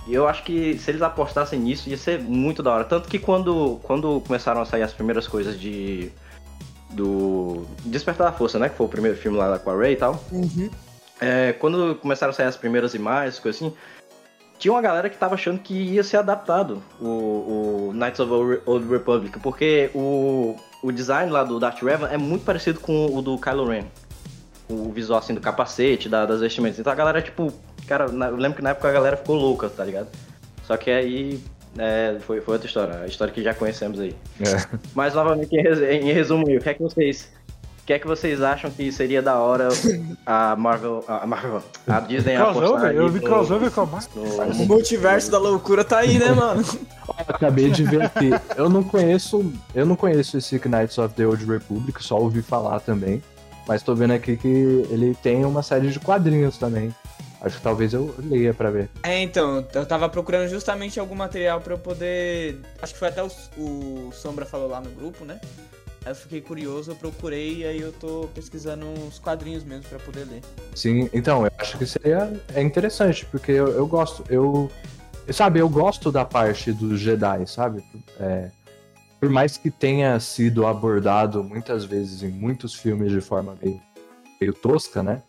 eu 0.08 0.28
acho 0.28 0.42
que 0.42 0.76
se 0.78 0.90
eles 0.90 1.00
apostassem 1.00 1.58
nisso, 1.58 1.88
ia 1.88 1.96
ser 1.96 2.20
muito 2.20 2.62
da 2.62 2.72
hora. 2.72 2.84
Tanto 2.84 3.08
que 3.08 3.18
quando, 3.18 3.80
quando 3.82 4.20
começaram 4.20 4.60
a 4.60 4.66
sair 4.66 4.82
as 4.82 4.92
primeiras 4.92 5.26
coisas 5.26 5.58
de 5.58 6.12
do 6.94 7.66
Despertar 7.84 8.30
da 8.30 8.36
Força, 8.36 8.58
né? 8.58 8.68
Que 8.68 8.76
foi 8.76 8.86
o 8.86 8.88
primeiro 8.88 9.16
filme 9.16 9.36
lá 9.36 9.58
com 9.58 9.70
a 9.70 9.76
Ray 9.76 9.92
e 9.92 9.96
tal. 9.96 10.24
Uhum. 10.32 10.70
É, 11.20 11.52
quando 11.54 11.94
começaram 11.96 12.30
a 12.30 12.34
sair 12.34 12.46
as 12.46 12.56
primeiras 12.56 12.94
imagens, 12.94 13.38
coisa 13.38 13.56
assim, 13.56 13.74
tinha 14.58 14.72
uma 14.72 14.82
galera 14.82 15.08
que 15.10 15.16
tava 15.16 15.34
achando 15.34 15.58
que 15.58 15.74
ia 15.74 16.02
ser 16.02 16.16
adaptado 16.16 16.82
o, 17.00 17.88
o 17.88 17.92
Knights 17.94 18.20
of 18.20 18.30
the 18.30 18.62
Old 18.66 18.88
Republic, 18.88 19.38
porque 19.40 19.90
o, 19.94 20.56
o 20.82 20.92
design 20.92 21.30
lá 21.30 21.44
do 21.44 21.58
Darth 21.58 21.82
Revan 21.82 22.08
é 22.08 22.16
muito 22.16 22.44
parecido 22.44 22.80
com 22.80 23.06
o 23.06 23.22
do 23.22 23.38
Kylo 23.38 23.68
Ren. 23.68 23.84
O 24.68 24.90
visual 24.90 25.18
assim 25.18 25.34
do 25.34 25.40
capacete, 25.40 26.08
da, 26.08 26.24
das 26.24 26.40
vestimentas. 26.40 26.78
Então 26.78 26.92
a 26.92 26.96
galera, 26.96 27.20
tipo, 27.20 27.52
cara, 27.86 28.06
eu 28.06 28.36
lembro 28.36 28.56
que 28.56 28.62
na 28.62 28.70
época 28.70 28.88
a 28.88 28.92
galera 28.92 29.16
ficou 29.16 29.36
louca, 29.36 29.68
tá 29.68 29.84
ligado? 29.84 30.08
Só 30.62 30.76
que 30.76 30.90
aí 30.90 31.42
é, 31.78 32.16
foi, 32.20 32.40
foi 32.40 32.54
outra 32.54 32.66
história, 32.66 33.00
a 33.00 33.06
história 33.06 33.32
que 33.32 33.42
já 33.42 33.54
conhecemos 33.54 33.98
aí. 33.98 34.14
É. 34.40 34.78
Mas 34.94 35.14
novamente, 35.14 35.54
em, 35.56 36.12
resumo, 36.12 36.44
o 36.44 36.60
que 36.60 36.68
é 36.68 36.74
que 36.74 36.82
vocês. 36.82 37.32
O 37.82 37.86
que 37.86 37.92
é 37.92 37.98
que 37.98 38.06
vocês 38.06 38.40
acham 38.40 38.70
que 38.70 38.90
seria 38.90 39.20
da 39.20 39.38
hora 39.38 39.68
a 40.24 40.56
Marvel. 40.56 41.04
A 41.06 41.26
Marvel. 41.26 41.62
A 41.86 42.00
Disney 42.00 42.34
crossover? 42.34 42.94
Eu 42.94 43.08
vi 43.10 43.20
crossover 43.20 43.70
com 43.70 43.82
a 43.82 43.86
Marvel. 43.86 44.22
O 44.62 44.66
multiverso 44.66 45.30
da 45.30 45.38
loucura 45.38 45.84
tá 45.84 45.98
aí, 45.98 46.18
né, 46.18 46.32
mano? 46.32 46.64
Acabei 47.28 47.70
de 47.70 47.84
ver 47.84 48.04
aqui. 48.04 48.30
Eu 48.56 48.70
não 48.70 48.82
conheço. 48.82 49.52
Eu 49.74 49.84
não 49.84 49.96
conheço 49.96 50.38
esse 50.38 50.58
Knights 50.66 50.96
of 50.96 51.14
the 51.14 51.26
Old 51.26 51.44
Republic, 51.44 52.02
só 52.02 52.18
ouvi 52.18 52.40
falar 52.40 52.80
também. 52.80 53.22
Mas 53.68 53.82
tô 53.82 53.94
vendo 53.94 54.12
aqui 54.12 54.36
que 54.36 54.48
ele 54.90 55.14
tem 55.22 55.44
uma 55.44 55.62
série 55.62 55.90
de 55.90 56.00
quadrinhos 56.00 56.56
também. 56.56 56.94
Acho 57.44 57.58
que 57.58 57.62
talvez 57.62 57.92
eu 57.92 58.14
leia 58.18 58.54
para 58.54 58.70
ver. 58.70 58.88
É, 59.02 59.20
então, 59.20 59.66
eu 59.74 59.84
tava 59.84 60.08
procurando 60.08 60.48
justamente 60.48 60.98
algum 60.98 61.14
material 61.14 61.60
para 61.60 61.74
eu 61.74 61.78
poder. 61.78 62.58
Acho 62.80 62.94
que 62.94 62.98
foi 62.98 63.08
até 63.08 63.22
o, 63.22 63.28
o 63.58 64.10
Sombra 64.12 64.46
falou 64.46 64.66
lá 64.66 64.80
no 64.80 64.88
grupo, 64.90 65.26
né? 65.26 65.38
Aí 66.06 66.10
eu 66.10 66.14
fiquei 66.14 66.40
curioso, 66.40 66.92
eu 66.92 66.96
procurei 66.96 67.58
e 67.58 67.64
aí 67.66 67.80
eu 67.82 67.92
tô 67.92 68.30
pesquisando 68.34 68.86
uns 68.86 69.18
quadrinhos 69.18 69.62
mesmo 69.62 69.84
para 69.84 69.98
poder 69.98 70.24
ler. 70.24 70.40
Sim, 70.74 71.10
então, 71.12 71.44
eu 71.44 71.52
acho 71.58 71.76
que 71.76 71.84
seria 71.84 72.32
é 72.54 72.62
interessante, 72.62 73.26
porque 73.26 73.52
eu, 73.52 73.68
eu 73.68 73.86
gosto, 73.86 74.24
eu. 74.30 74.70
Sabe, 75.30 75.58
eu 75.58 75.68
gosto 75.68 76.10
da 76.10 76.24
parte 76.24 76.72
dos 76.72 76.98
Jedi, 76.98 77.46
sabe? 77.46 77.84
É, 78.18 78.50
por 79.20 79.28
mais 79.28 79.58
que 79.58 79.70
tenha 79.70 80.18
sido 80.18 80.66
abordado 80.66 81.44
muitas 81.44 81.84
vezes 81.84 82.22
em 82.22 82.30
muitos 82.30 82.74
filmes 82.74 83.12
de 83.12 83.20
forma 83.20 83.54
meio, 83.62 83.80
meio 84.40 84.54
tosca, 84.54 85.02
né? 85.02 85.22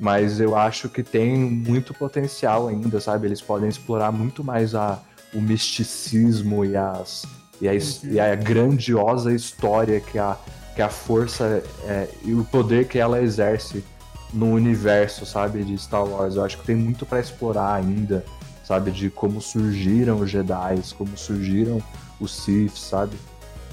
Mas 0.00 0.40
eu 0.40 0.56
acho 0.56 0.88
que 0.88 1.02
tem 1.02 1.36
muito 1.36 1.92
potencial 1.92 2.68
ainda, 2.68 2.98
sabe? 2.98 3.26
Eles 3.26 3.42
podem 3.42 3.68
explorar 3.68 4.10
muito 4.10 4.42
mais 4.42 4.74
a, 4.74 4.98
o 5.34 5.42
misticismo 5.42 6.64
e, 6.64 6.74
as, 6.74 7.26
e, 7.60 7.68
a, 7.68 7.74
e 7.74 8.18
a 8.18 8.34
grandiosa 8.34 9.30
história 9.30 10.00
que 10.00 10.18
a, 10.18 10.38
que 10.74 10.80
a 10.80 10.88
força 10.88 11.62
é, 11.84 12.08
e 12.24 12.32
o 12.32 12.42
poder 12.44 12.88
que 12.88 12.98
ela 12.98 13.20
exerce 13.20 13.84
no 14.32 14.46
universo, 14.46 15.26
sabe, 15.26 15.62
de 15.62 15.76
Star 15.76 16.06
Wars. 16.06 16.36
Eu 16.36 16.44
acho 16.44 16.56
que 16.56 16.64
tem 16.64 16.76
muito 16.76 17.04
para 17.04 17.20
explorar 17.20 17.74
ainda, 17.74 18.24
sabe, 18.64 18.90
de 18.90 19.10
como 19.10 19.38
surgiram 19.38 20.20
os 20.20 20.30
Jedi, 20.30 20.80
como 20.96 21.14
surgiram 21.14 21.82
os 22.18 22.34
Sith, 22.34 22.76
sabe? 22.76 23.18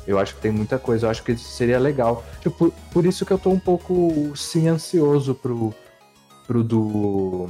Eu 0.05 0.19
acho 0.19 0.35
que 0.35 0.41
tem 0.41 0.51
muita 0.51 0.77
coisa, 0.77 1.05
eu 1.05 1.09
acho 1.09 1.23
que 1.23 1.37
seria 1.37 1.79
legal. 1.79 2.25
Tipo, 2.41 2.51
por, 2.57 2.73
por 2.91 3.05
isso 3.05 3.25
que 3.25 3.31
eu 3.31 3.37
tô 3.37 3.49
um 3.49 3.59
pouco, 3.59 4.33
sim, 4.35 4.67
ansioso 4.67 5.33
pro, 5.33 5.73
pro 6.47 6.63
do. 6.63 7.49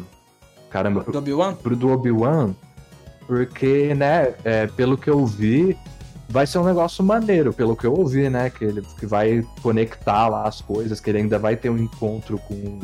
Caramba. 0.70 1.04
Do 1.04 1.18
Obi-Wan? 1.20 1.54
Pro 1.56 1.76
do 1.76 1.89
Obi-Wan. 1.89 2.54
Porque, 3.26 3.93
né, 3.93 4.34
é, 4.43 4.68
pelo 4.68 4.98
que 4.98 5.10
eu 5.10 5.26
vi, 5.26 5.78
vai 6.30 6.48
ser 6.48 6.60
um 6.60 6.64
negócio 6.64 7.04
maneiro, 7.04 7.54
pelo 7.54 7.76
que 7.76 7.86
eu 7.86 7.93
ouvi, 7.93 8.30
né? 8.30 8.50
Que 8.50 8.66
ele 8.66 8.82
que 9.00 9.06
vai 9.06 9.45
conectar 9.62 10.28
lá 10.28 10.48
as 10.48 10.62
coisas, 10.62 11.00
que 11.00 11.10
ele 11.10 11.20
ainda 11.20 11.38
vai 11.38 11.56
ter 11.56 11.70
um 11.70 11.78
encontro 11.78 12.38
com, 12.39 12.80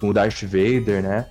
com 0.00 0.08
o 0.08 0.12
Darth 0.12 0.42
Vader, 0.42 1.02
né? 1.02 1.26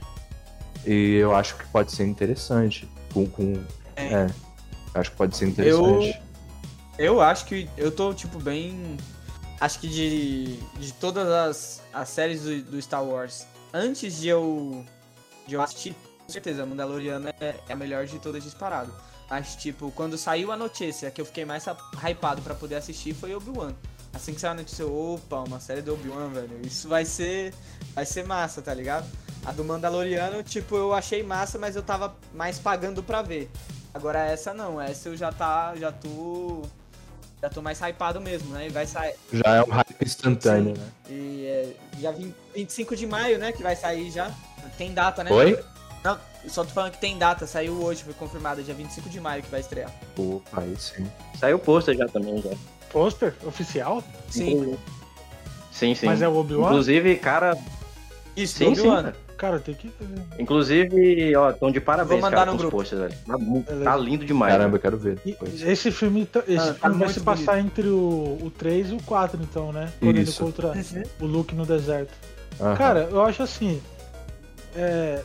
E 0.86 1.16
eu 1.16 1.36
acho 1.36 1.56
que 1.56 1.66
pode 1.68 1.92
ser 1.92 2.06
interessante. 2.06 2.88
Com. 3.14 3.26
com 3.28 3.54
é. 3.96 4.14
é 4.14 4.28
acho 4.94 5.12
que 5.12 5.18
pode 5.18 5.36
ser 5.38 5.48
interessante. 5.48 6.20
Eu, 6.98 7.16
eu 7.16 7.22
acho 7.22 7.46
que 7.46 7.70
eu 7.78 7.92
tô, 7.92 8.14
tipo, 8.14 8.40
bem. 8.40 8.98
Acho 9.60 9.80
que 9.80 9.88
de, 9.88 10.58
de 10.80 10.94
todas 10.94 11.28
as, 11.28 11.84
as 11.92 12.10
séries 12.10 12.44
do, 12.44 12.62
do 12.64 12.82
Star 12.82 13.04
Wars, 13.04 13.48
antes 13.74 14.20
de 14.20 14.28
eu, 14.28 14.86
de 15.46 15.56
eu 15.56 15.62
assistir, 15.62 15.96
com 16.26 16.32
certeza, 16.32 16.66
Mandaloriano 16.66 17.30
é, 17.30 17.56
é 17.68 17.74
a 17.74 17.76
melhor 17.76 18.06
de 18.06 18.20
todas 18.20 18.44
disparado. 18.44 18.94
Mas, 19.30 19.56
tipo, 19.56 19.92
quando 19.92 20.18
saiu 20.18 20.52
a 20.52 20.58
notícia 20.58 21.12
que 21.12 21.20
eu 21.20 21.26
fiquei 21.26 21.46
mais 21.46 21.66
hypado 22.02 22.42
para 22.42 22.56
poder 22.56 22.76
assistir 22.76 23.14
foi 23.14 23.36
Obi-Wan. 23.36 23.74
Assim 24.14 24.34
que 24.34 24.40
saiu 24.40 24.52
a 24.52 24.56
notícia, 24.56 24.88
opa, 24.88 25.42
uma 25.42 25.60
série 25.60 25.82
do 25.82 25.94
Obi-Wan, 25.94 26.30
velho. 26.30 26.62
Isso 26.66 26.88
vai 26.88 27.06
ser. 27.06 27.54
Vai 27.94 28.06
ser 28.06 28.26
massa, 28.26 28.62
tá 28.62 28.74
ligado? 28.74 29.06
A 29.46 29.52
do 29.52 29.64
Mandaloriano, 29.64 30.42
tipo, 30.44 30.76
eu 30.76 30.94
achei 30.94 31.24
massa, 31.24 31.58
mas 31.58 31.76
eu 31.76 31.84
tava 31.84 32.16
mais 32.34 32.58
pagando 32.58 33.04
pra 33.04 33.22
ver. 33.22 33.50
Agora 33.94 34.20
essa 34.20 34.54
não, 34.54 34.80
essa 34.80 35.10
eu 35.10 35.18
já 35.18 35.32
tá. 35.32 35.76
Já 35.76 35.92
tô 35.92 36.64
já 37.42 37.50
tô 37.50 37.62
mais 37.62 37.80
hypado 37.80 38.20
mesmo, 38.20 38.54
né? 38.54 38.68
E 38.68 38.70
vai 38.70 38.86
sair. 38.86 39.16
Já 39.32 39.56
é 39.56 39.62
um 39.62 39.70
hype 39.70 40.06
instantâneo, 40.06 40.76
Sim. 40.76 40.82
né? 40.82 40.88
E 41.10 41.46
é, 41.46 41.74
já 42.00 42.12
25 42.56 42.96
de 42.96 43.06
maio, 43.06 43.38
né? 43.38 43.52
Que 43.52 43.62
vai 43.62 43.76
sair 43.76 44.10
já. 44.12 44.32
Tem 44.78 44.94
data, 44.94 45.24
né? 45.24 45.32
Oi? 45.32 45.60
Não, 46.04 46.18
só 46.48 46.64
tô 46.64 46.70
falando 46.72 46.94
que 46.94 47.00
tem 47.00 47.18
data, 47.18 47.46
saiu 47.46 47.82
hoje, 47.82 48.04
foi 48.04 48.14
confirmado, 48.14 48.64
dia 48.64 48.74
25 48.74 49.10
de 49.10 49.20
maio 49.20 49.44
que 49.44 49.50
vai 49.50 49.60
estrear. 49.60 49.92
Opa, 50.18 50.62
aí 50.62 50.76
sim. 50.78 51.10
Saiu 51.40 51.58
o 51.58 51.60
pôster 51.60 51.96
já 51.96 52.08
também, 52.08 52.42
já. 52.42 52.52
Pôster? 52.92 53.34
Oficial? 53.46 54.04
Sim. 54.30 54.78
Sim, 55.72 55.94
sim. 55.94 56.06
Mas 56.06 56.22
é 56.22 56.28
o 56.28 56.36
Obi-Wan? 56.36 56.70
Inclusive, 56.70 57.18
cara. 57.18 57.58
Isso, 58.36 58.58
sim, 58.58 58.68
Obi-Wan. 58.68 59.04
Cara, 59.04 59.16
tem 59.64 59.76
que. 59.76 59.92
Inclusive, 60.40 61.36
ó, 61.36 61.52
estão 61.52 61.72
de 61.72 61.80
parabéns, 61.80 62.22
Vou 62.22 62.30
mandar 62.30 62.38
cara, 62.38 62.52
no 62.52 62.58
grupo. 62.58 62.78
Posters, 62.78 63.02
velho. 63.02 63.16
Tá, 63.26 63.84
tá, 63.84 63.98
lindo 63.98 64.26
demais. 64.26 64.54
Caramba, 64.54 64.76
eu 64.76 64.82
quero 64.82 64.98
ver. 64.98 65.20
Esse 65.66 65.92
filme, 65.92 66.28
esse 66.48 66.70
ah, 66.70 66.74
tá 66.74 66.90
filme 66.90 67.06
vai 67.06 67.14
se 67.14 67.20
passar 67.22 67.58
bonito. 67.58 67.80
entre 67.80 67.88
o, 67.88 68.38
o 68.42 68.52
3 68.58 68.92
e 68.92 68.94
o 68.96 69.04
4, 69.04 69.42
então, 69.42 69.72
né? 69.72 69.92
Quando 70.00 70.18
ele 70.18 70.30
encontra 70.30 70.68
uhum. 70.68 71.04
o 71.22 71.26
Luke 71.26 71.56
no 71.56 71.66
deserto. 71.66 72.14
Uhum. 72.60 72.76
Cara, 72.76 73.08
eu 73.12 73.22
acho 73.22 73.44
assim. 73.44 73.82
É, 74.76 75.22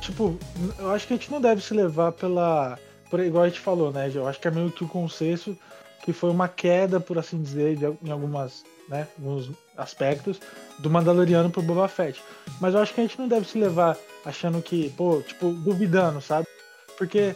tipo, 0.00 0.38
eu 0.78 0.90
acho 0.90 1.06
que 1.06 1.14
a 1.14 1.16
gente 1.16 1.30
não 1.30 1.40
deve 1.40 1.62
se 1.62 1.74
levar 1.74 2.12
pela. 2.12 2.78
Por, 3.10 3.20
igual 3.20 3.44
a 3.44 3.48
gente 3.48 3.60
falou, 3.60 3.92
né? 3.92 4.10
Eu 4.14 4.26
acho 4.26 4.40
que 4.40 4.48
é 4.48 4.50
meio 4.50 4.70
que 4.70 4.84
o 4.84 4.88
consenso 4.88 5.56
que 6.04 6.12
foi 6.12 6.28
uma 6.28 6.48
queda, 6.48 7.00
por 7.00 7.16
assim 7.18 7.40
dizer, 7.40 7.76
de, 7.76 7.86
em 8.06 8.10
algumas, 8.10 8.62
né, 8.90 9.08
alguns 9.18 9.50
aspectos, 9.74 10.38
do 10.78 10.90
Mandaloriano 10.90 11.50
pro 11.50 11.62
Boba 11.62 11.88
Fett. 11.88 12.22
Mas 12.60 12.74
eu 12.74 12.80
acho 12.80 12.94
que 12.94 13.00
a 13.00 13.04
gente 13.04 13.18
não 13.18 13.28
deve 13.28 13.46
se 13.46 13.58
levar 13.58 13.96
achando 14.24 14.60
que, 14.62 14.90
pô, 14.90 15.22
tipo, 15.26 15.50
duvidando, 15.50 16.20
sabe? 16.20 16.46
Porque, 16.96 17.34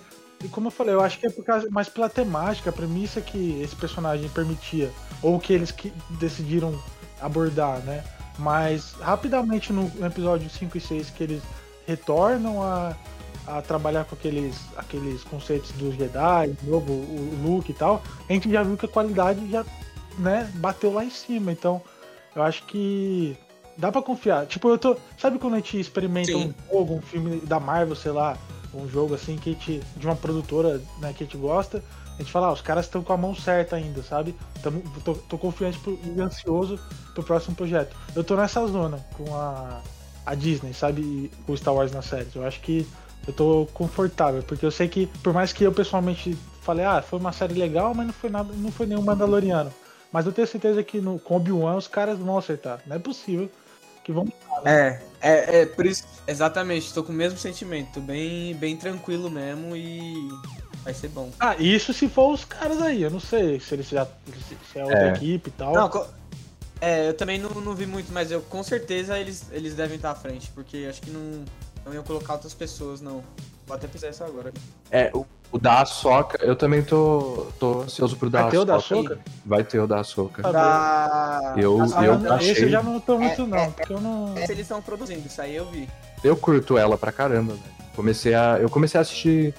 como 0.50 0.68
eu 0.68 0.70
falei, 0.70 0.94
eu 0.94 1.00
acho 1.00 1.18
que 1.18 1.26
é 1.26 1.30
por 1.30 1.44
causa, 1.44 1.68
mais 1.70 1.88
pela 1.88 2.08
temática, 2.08 2.70
a 2.70 2.72
premissa 2.72 3.20
que 3.20 3.60
esse 3.60 3.76
personagem 3.76 4.28
permitia, 4.30 4.90
ou 5.22 5.38
que 5.38 5.52
eles 5.52 5.70
que 5.70 5.92
decidiram 6.18 6.78
abordar, 7.20 7.80
né? 7.80 8.04
Mas 8.38 8.92
rapidamente 9.00 9.72
no 9.72 9.90
episódio 10.04 10.48
5 10.48 10.78
e 10.78 10.80
6 10.80 11.10
que 11.10 11.24
eles 11.24 11.42
retornam 11.86 12.62
a, 12.62 12.94
a 13.46 13.62
trabalhar 13.62 14.04
com 14.04 14.14
aqueles, 14.14 14.56
aqueles 14.76 15.24
conceitos 15.24 15.72
dos 15.72 15.96
Jedi, 15.96 16.56
novo, 16.62 16.92
o 16.92 17.40
Luke 17.42 17.72
e 17.72 17.74
tal, 17.74 18.02
a 18.28 18.32
gente 18.32 18.50
já 18.50 18.62
viu 18.62 18.76
que 18.76 18.86
a 18.86 18.88
qualidade 18.88 19.50
já 19.50 19.64
né, 20.18 20.50
bateu 20.56 20.92
lá 20.92 21.04
em 21.04 21.10
cima. 21.10 21.50
Então, 21.50 21.82
eu 22.38 22.44
acho 22.44 22.62
que 22.64 23.36
dá 23.76 23.90
para 23.90 24.02
confiar. 24.02 24.46
Tipo, 24.46 24.68
eu 24.68 24.78
tô. 24.78 24.96
Sabe 25.18 25.38
quando 25.38 25.54
a 25.54 25.56
gente 25.56 25.78
experimenta 25.78 26.32
Sim. 26.32 26.54
um 26.70 26.72
jogo, 26.72 26.94
um 26.94 27.02
filme 27.02 27.40
da 27.40 27.58
Marvel, 27.58 27.96
sei 27.96 28.12
lá, 28.12 28.36
um 28.72 28.88
jogo 28.88 29.14
assim 29.14 29.36
que 29.36 29.50
a 29.50 29.52
gente. 29.52 29.82
de 29.96 30.06
uma 30.06 30.16
produtora 30.16 30.80
né, 31.00 31.12
que 31.12 31.24
a 31.24 31.26
gente 31.26 31.36
gosta, 31.36 31.82
a 32.14 32.18
gente 32.18 32.30
fala, 32.30 32.48
ah, 32.48 32.52
os 32.52 32.60
caras 32.60 32.86
estão 32.86 33.02
com 33.02 33.12
a 33.12 33.16
mão 33.16 33.34
certa 33.34 33.76
ainda, 33.76 34.02
sabe? 34.02 34.34
Tamo, 34.62 34.82
tô, 35.04 35.14
tô 35.14 35.38
confiante 35.38 35.78
e 35.86 36.20
ansioso 36.20 36.78
pro 37.14 37.22
próximo 37.22 37.56
projeto. 37.56 37.96
Eu 38.14 38.22
tô 38.22 38.36
nessa 38.36 38.64
zona 38.66 39.04
com 39.16 39.34
a, 39.34 39.80
a 40.24 40.34
Disney, 40.34 40.72
sabe? 40.72 41.30
Com 41.46 41.56
Star 41.56 41.74
Wars 41.74 41.92
na 41.92 42.02
série. 42.02 42.28
Eu 42.34 42.46
acho 42.46 42.60
que 42.60 42.86
eu 43.26 43.32
tô 43.32 43.68
confortável, 43.74 44.42
porque 44.42 44.64
eu 44.64 44.70
sei 44.70 44.88
que, 44.88 45.06
por 45.22 45.32
mais 45.32 45.52
que 45.52 45.64
eu 45.64 45.72
pessoalmente 45.72 46.36
falei, 46.62 46.84
ah, 46.84 47.02
foi 47.02 47.18
uma 47.18 47.32
série 47.32 47.54
legal, 47.54 47.94
mas 47.94 48.06
não 48.06 48.12
foi 48.12 48.30
nada, 48.30 48.52
não 48.54 48.70
foi 48.70 48.86
nenhum 48.86 49.02
Mandaloriano. 49.02 49.72
Mas 50.12 50.26
eu 50.26 50.32
tenho 50.32 50.46
certeza 50.46 50.82
que 50.82 51.00
no, 51.00 51.18
com 51.18 51.36
Obi-Wan 51.36 51.76
os 51.76 51.88
caras 51.88 52.18
vão 52.18 52.38
acertar. 52.38 52.80
Não 52.86 52.96
é 52.96 52.98
possível 52.98 53.50
que 54.02 54.12
vão. 54.12 54.24
Né? 54.64 55.00
É, 55.20 55.28
é, 55.30 55.60
é 55.60 55.66
por 55.66 55.86
isso. 55.86 56.04
Exatamente, 56.26 56.92
tô 56.92 57.02
com 57.02 57.12
o 57.12 57.14
mesmo 57.14 57.38
sentimento. 57.38 57.94
Tô 57.94 58.00
bem, 58.00 58.54
bem 58.54 58.76
tranquilo 58.76 59.30
mesmo 59.30 59.76
e. 59.76 60.28
Vai 60.82 60.94
ser 60.94 61.08
bom. 61.08 61.30
Ah, 61.38 61.56
isso 61.56 61.92
se 61.92 62.08
for 62.08 62.32
os 62.32 62.44
caras 62.44 62.80
aí. 62.80 63.02
Eu 63.02 63.10
não 63.10 63.20
sei 63.20 63.60
se 63.60 63.74
eles 63.74 63.88
já. 63.88 64.06
Se 64.72 64.78
é 64.78 64.82
outra 64.82 65.08
é. 65.08 65.12
equipe 65.12 65.50
e 65.50 65.52
tal. 65.52 65.74
Não, 65.74 65.90
é, 66.80 67.08
eu 67.08 67.14
também 67.14 67.38
não, 67.38 67.50
não 67.50 67.74
vi 67.74 67.86
muito, 67.86 68.12
mas 68.12 68.30
eu 68.30 68.40
com 68.42 68.62
certeza 68.62 69.18
eles, 69.18 69.46
eles 69.50 69.74
devem 69.74 69.96
estar 69.96 70.12
à 70.12 70.14
frente, 70.14 70.48
porque 70.54 70.86
acho 70.88 71.02
que 71.02 71.10
não, 71.10 71.44
não 71.84 71.92
iam 71.92 72.04
colocar 72.04 72.34
outras 72.34 72.54
pessoas, 72.54 73.00
não. 73.00 73.24
Vou 73.66 73.76
até 73.76 73.86
pensar 73.86 74.10
isso 74.10 74.24
agora. 74.24 74.52
É, 74.90 75.10
o, 75.12 75.26
o 75.50 75.58
da 75.58 75.84
Soca, 75.84 76.44
eu 76.44 76.54
também 76.54 76.82
tô, 76.82 77.46
tô 77.58 77.82
ansioso 77.82 78.16
pro 78.16 78.28
da 78.28 78.42
Vai 78.42 78.50
ter 78.50 78.58
o 78.58 78.64
da 78.64 78.80
Soca? 78.80 79.18
Vai 79.44 79.64
ter 79.64 79.78
o 79.80 79.86
da 79.86 80.04
Soca. 80.04 80.42
Da... 80.42 81.54
Eu, 81.56 81.78
ah, 81.94 82.04
eu 82.04 82.18
não, 82.18 82.34
achei... 82.34 82.50
Esse 82.50 82.62
eu 82.64 82.68
já 82.68 82.82
não 82.82 83.00
tô 83.00 83.18
muito, 83.18 83.42
é, 83.42 83.46
não, 83.46 83.56
é, 83.56 83.70
porque 83.70 83.92
eu 83.92 84.00
não. 84.00 84.36
Esse 84.36 84.52
eles 84.52 84.62
estão 84.62 84.82
produzindo, 84.82 85.26
isso 85.26 85.40
aí 85.40 85.56
eu 85.56 85.66
vi. 85.66 85.88
Eu 86.22 86.36
curto 86.36 86.76
ela 86.76 86.98
pra 86.98 87.10
caramba, 87.10 87.54
velho. 87.54 87.78
Comecei 87.96 88.34
a, 88.34 88.58
eu 88.60 88.68
comecei 88.68 88.98
a 88.98 89.02
assistir 89.02 89.54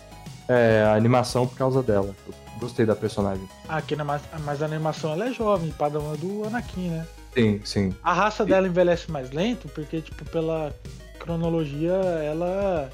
é, 0.48 0.84
a 0.88 0.94
animação 0.94 1.48
por 1.48 1.58
causa 1.58 1.82
dela. 1.82 2.16
Eu 2.28 2.34
gostei 2.60 2.86
da 2.86 2.96
personagem. 2.96 3.48
Ah, 3.68 3.78
aqui 3.78 3.96
na, 3.96 4.04
mas 4.04 4.62
a 4.62 4.66
animação 4.66 5.14
ela 5.14 5.28
é 5.28 5.34
jovem, 5.34 5.72
padrão 5.72 6.16
do 6.18 6.46
Anakin, 6.46 6.90
né? 6.90 7.08
Sim, 7.34 7.62
sim. 7.64 7.96
A 8.04 8.14
raça 8.14 8.46
dela 8.46 8.68
envelhece 8.68 9.10
mais 9.12 9.32
lento, 9.32 9.68
porque, 9.70 10.02
tipo, 10.02 10.26
pela 10.26 10.74
cronologia, 11.20 11.94
ela. 11.94 12.90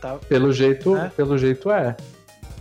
Tá, 0.00 0.18
pelo 0.28 0.52
jeito, 0.52 0.94
né? 0.94 1.12
pelo 1.16 1.38
jeito 1.38 1.70
é. 1.70 1.96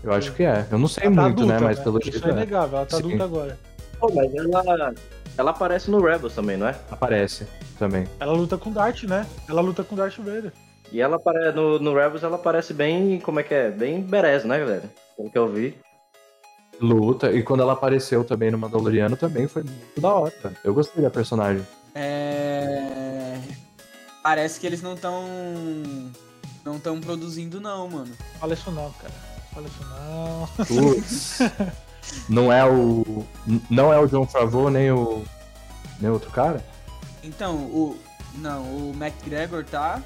Eu 0.04 0.14
acho 0.14 0.34
que 0.34 0.44
é. 0.44 0.66
Eu 0.72 0.78
não 0.78 0.88
sei 0.88 1.06
ela 1.06 1.16
tá 1.16 1.22
muito, 1.22 1.36
tá 1.38 1.44
adulta, 1.44 1.60
né? 1.60 1.66
Mas 1.68 1.78
né? 1.78 1.84
pelo 1.84 2.00
Isso 2.00 2.12
jeito 2.12 2.28
é. 2.28 2.32
inegável, 2.32 2.78
ela 2.78 2.86
tá 2.86 2.98
sim. 2.98 3.04
adulta 3.04 3.24
agora. 3.24 3.60
Pô, 4.00 4.12
mas 4.14 4.34
ela. 4.34 4.94
Ela 5.38 5.52
aparece 5.52 5.90
no 5.90 6.02
Rebels 6.02 6.36
também, 6.36 6.58
não 6.58 6.68
é? 6.68 6.76
Aparece 6.90 7.48
também. 7.80 8.06
Ela 8.20 8.34
luta 8.34 8.58
com 8.58 8.72
Dart, 8.72 9.04
né? 9.04 9.26
Ela 9.48 9.62
luta 9.62 9.84
com 9.84 9.96
Darth 9.96 10.18
Vader. 10.18 10.52
E 10.92 11.00
ela 11.00 11.18
no, 11.56 11.80
no 11.80 11.94
Rebels 11.96 12.24
ela 12.24 12.38
parece 12.38 12.74
bem. 12.74 13.20
Como 13.20 13.40
é 13.40 13.44
que 13.44 13.54
é? 13.54 13.72
Bem 13.72 14.02
berez, 14.02 14.44
né, 14.44 14.60
galera? 14.60 14.84
Pelo 15.16 15.30
que 15.30 15.38
eu 15.38 15.48
vi 15.48 15.78
luta. 16.82 17.32
E 17.32 17.44
quando 17.44 17.62
ela 17.62 17.74
apareceu 17.74 18.24
também 18.24 18.52
no 18.52 18.58
Mandaloriano, 18.58 19.16
também 19.16 19.48
foi 19.48 19.64
muito 19.64 20.02
da 20.02 20.14
hora. 20.14 20.34
Eu 20.64 20.74
gostei 20.74 21.02
da 21.04 21.10
personagem. 21.10 21.66
É. 21.94 23.38
Parece 24.24 24.60
que 24.60 24.68
eles 24.68 24.82
não 24.82 24.96
estão. 24.96 25.24
Não 26.66 26.76
estão 26.76 27.00
produzindo, 27.00 27.60
não, 27.60 27.88
mano. 27.88 28.14
Fala 28.40 28.54
isso 28.54 28.72
não, 28.72 28.92
cara. 28.92 29.14
Fala 29.54 29.68
isso 29.68 29.86
não. 29.90 30.48
Putz. 30.66 31.40
não 32.30 32.52
é 32.52 32.66
o. 32.66 33.26
Não 33.70 33.94
é 33.94 34.00
o 34.00 34.08
John 34.08 34.26
Favreau, 34.26 34.70
nem 34.70 34.92
o. 34.92 35.24
Nem 36.00 36.10
outro 36.10 36.32
cara? 36.32 36.66
Então, 37.24 37.56
o. 37.56 37.98
Não, 38.36 38.62
o 38.64 38.94
McGregor 38.96 39.64
tá. 39.66 40.02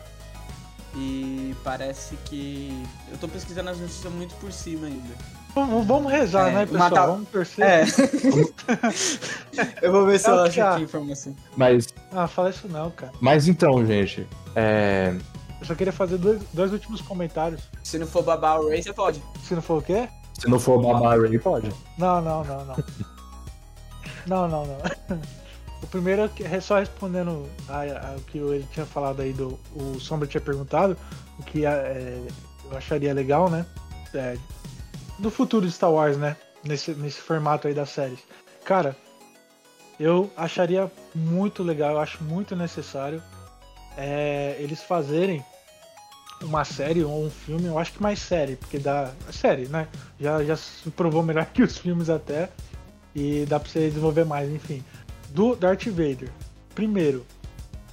E 0.96 1.56
parece 1.64 2.16
que. 2.26 2.84
Eu 3.12 3.18
tô 3.18 3.28
pesquisando 3.28 3.70
as 3.70 3.80
notícias 3.80 4.12
muito 4.12 4.34
por 4.36 4.52
cima 4.52 4.88
ainda. 4.88 5.14
Vamos 5.56 6.12
rezar, 6.12 6.50
é, 6.50 6.52
né, 6.52 6.66
pessoal? 6.66 6.90
Matar... 6.90 7.06
Vamos 7.08 7.30
torcer. 7.30 7.66
É. 7.66 7.84
eu 9.82 9.92
vou 9.92 10.06
ver 10.06 10.20
se 10.20 10.30
eu 10.30 10.42
acho 10.42 10.62
aqui 10.62 10.84
informação. 10.84 11.34
Mas. 11.56 11.88
Ah, 12.12 12.28
fala 12.28 12.50
isso 12.50 12.68
não, 12.68 12.92
cara. 12.92 13.14
Mas 13.22 13.48
então, 13.48 13.86
gente. 13.86 14.28
É... 14.54 15.16
Eu 15.66 15.70
só 15.70 15.76
queria 15.76 15.92
fazer 15.92 16.20
dois, 16.20 16.44
dois 16.54 16.72
últimos 16.72 17.02
comentários. 17.02 17.64
Se 17.84 17.98
não 17.98 18.06
for 18.06 18.22
babar 18.22 18.62
o 18.62 18.70
Ray, 18.70 18.84
você 18.84 18.94
pode. 18.94 19.20
Se 19.44 19.56
não 19.56 19.64
for 19.64 19.80
o 19.80 19.82
quê? 19.82 20.08
Se 20.36 20.48
não 20.48 20.60
for 20.60 20.80
babar 20.80 21.18
o 21.18 21.24
Ray, 21.24 21.40
pode. 21.40 21.74
Não, 21.98 22.22
não, 22.22 22.44
não, 22.44 22.66
não. 22.66 22.76
não, 24.28 24.48
não, 24.48 24.66
não. 24.68 24.78
O 25.82 25.88
primeiro 25.88 26.30
é 26.40 26.60
só 26.60 26.78
respondendo 26.78 27.50
ao 27.68 28.20
que 28.22 28.38
ele 28.38 28.68
tinha 28.72 28.86
falado 28.86 29.24
aí 29.24 29.34
do. 29.34 29.60
O 29.76 30.00
Sombra 30.00 30.28
tinha 30.28 30.40
perguntado, 30.40 30.96
o 31.40 31.44
que 31.44 31.66
é, 31.66 32.22
eu 32.70 32.78
acharia 32.78 33.14
legal, 33.14 33.50
né? 33.50 33.66
É, 34.14 34.38
do 35.18 35.32
futuro 35.32 35.66
de 35.66 35.72
Star 35.72 35.92
Wars, 35.92 36.16
né? 36.16 36.38
Nesse, 36.64 36.92
nesse 36.92 37.20
formato 37.20 37.68
aí 37.68 37.74
das 37.74 37.90
séries. 37.90 38.20
Cara, 38.64 38.96
eu 40.00 40.30
acharia 40.38 40.92
muito 41.16 41.64
legal, 41.64 41.94
eu 41.94 42.00
acho 42.00 42.24
muito 42.24 42.56
necessário 42.56 43.22
é, 43.98 44.56
eles 44.60 44.84
fazerem 44.84 45.44
uma 46.42 46.66
série 46.66 47.04
ou 47.04 47.26
um 47.26 47.30
filme, 47.30 47.66
eu 47.66 47.80
acho 47.80 47.94
que 47.94 48.02
mais 48.02 48.20
série, 48.20 48.56
porque 48.56 48.78
dá. 48.78 49.12
Série, 49.32 49.68
né? 49.68 49.88
Já, 50.20 50.44
já 50.44 50.56
se 50.56 50.90
provou 50.92 51.24
melhor 51.24 51.46
que 51.54 51.64
os 51.64 51.78
filmes 51.78 52.10
até. 52.10 52.50
E 53.16 53.46
dá 53.48 53.60
pra 53.60 53.70
você 53.70 53.88
desenvolver 53.88 54.26
mais, 54.26 54.50
enfim. 54.52 54.84
Do 55.30 55.56
Darth 55.56 55.86
Vader. 55.86 56.30
Primeiro, 56.74 57.26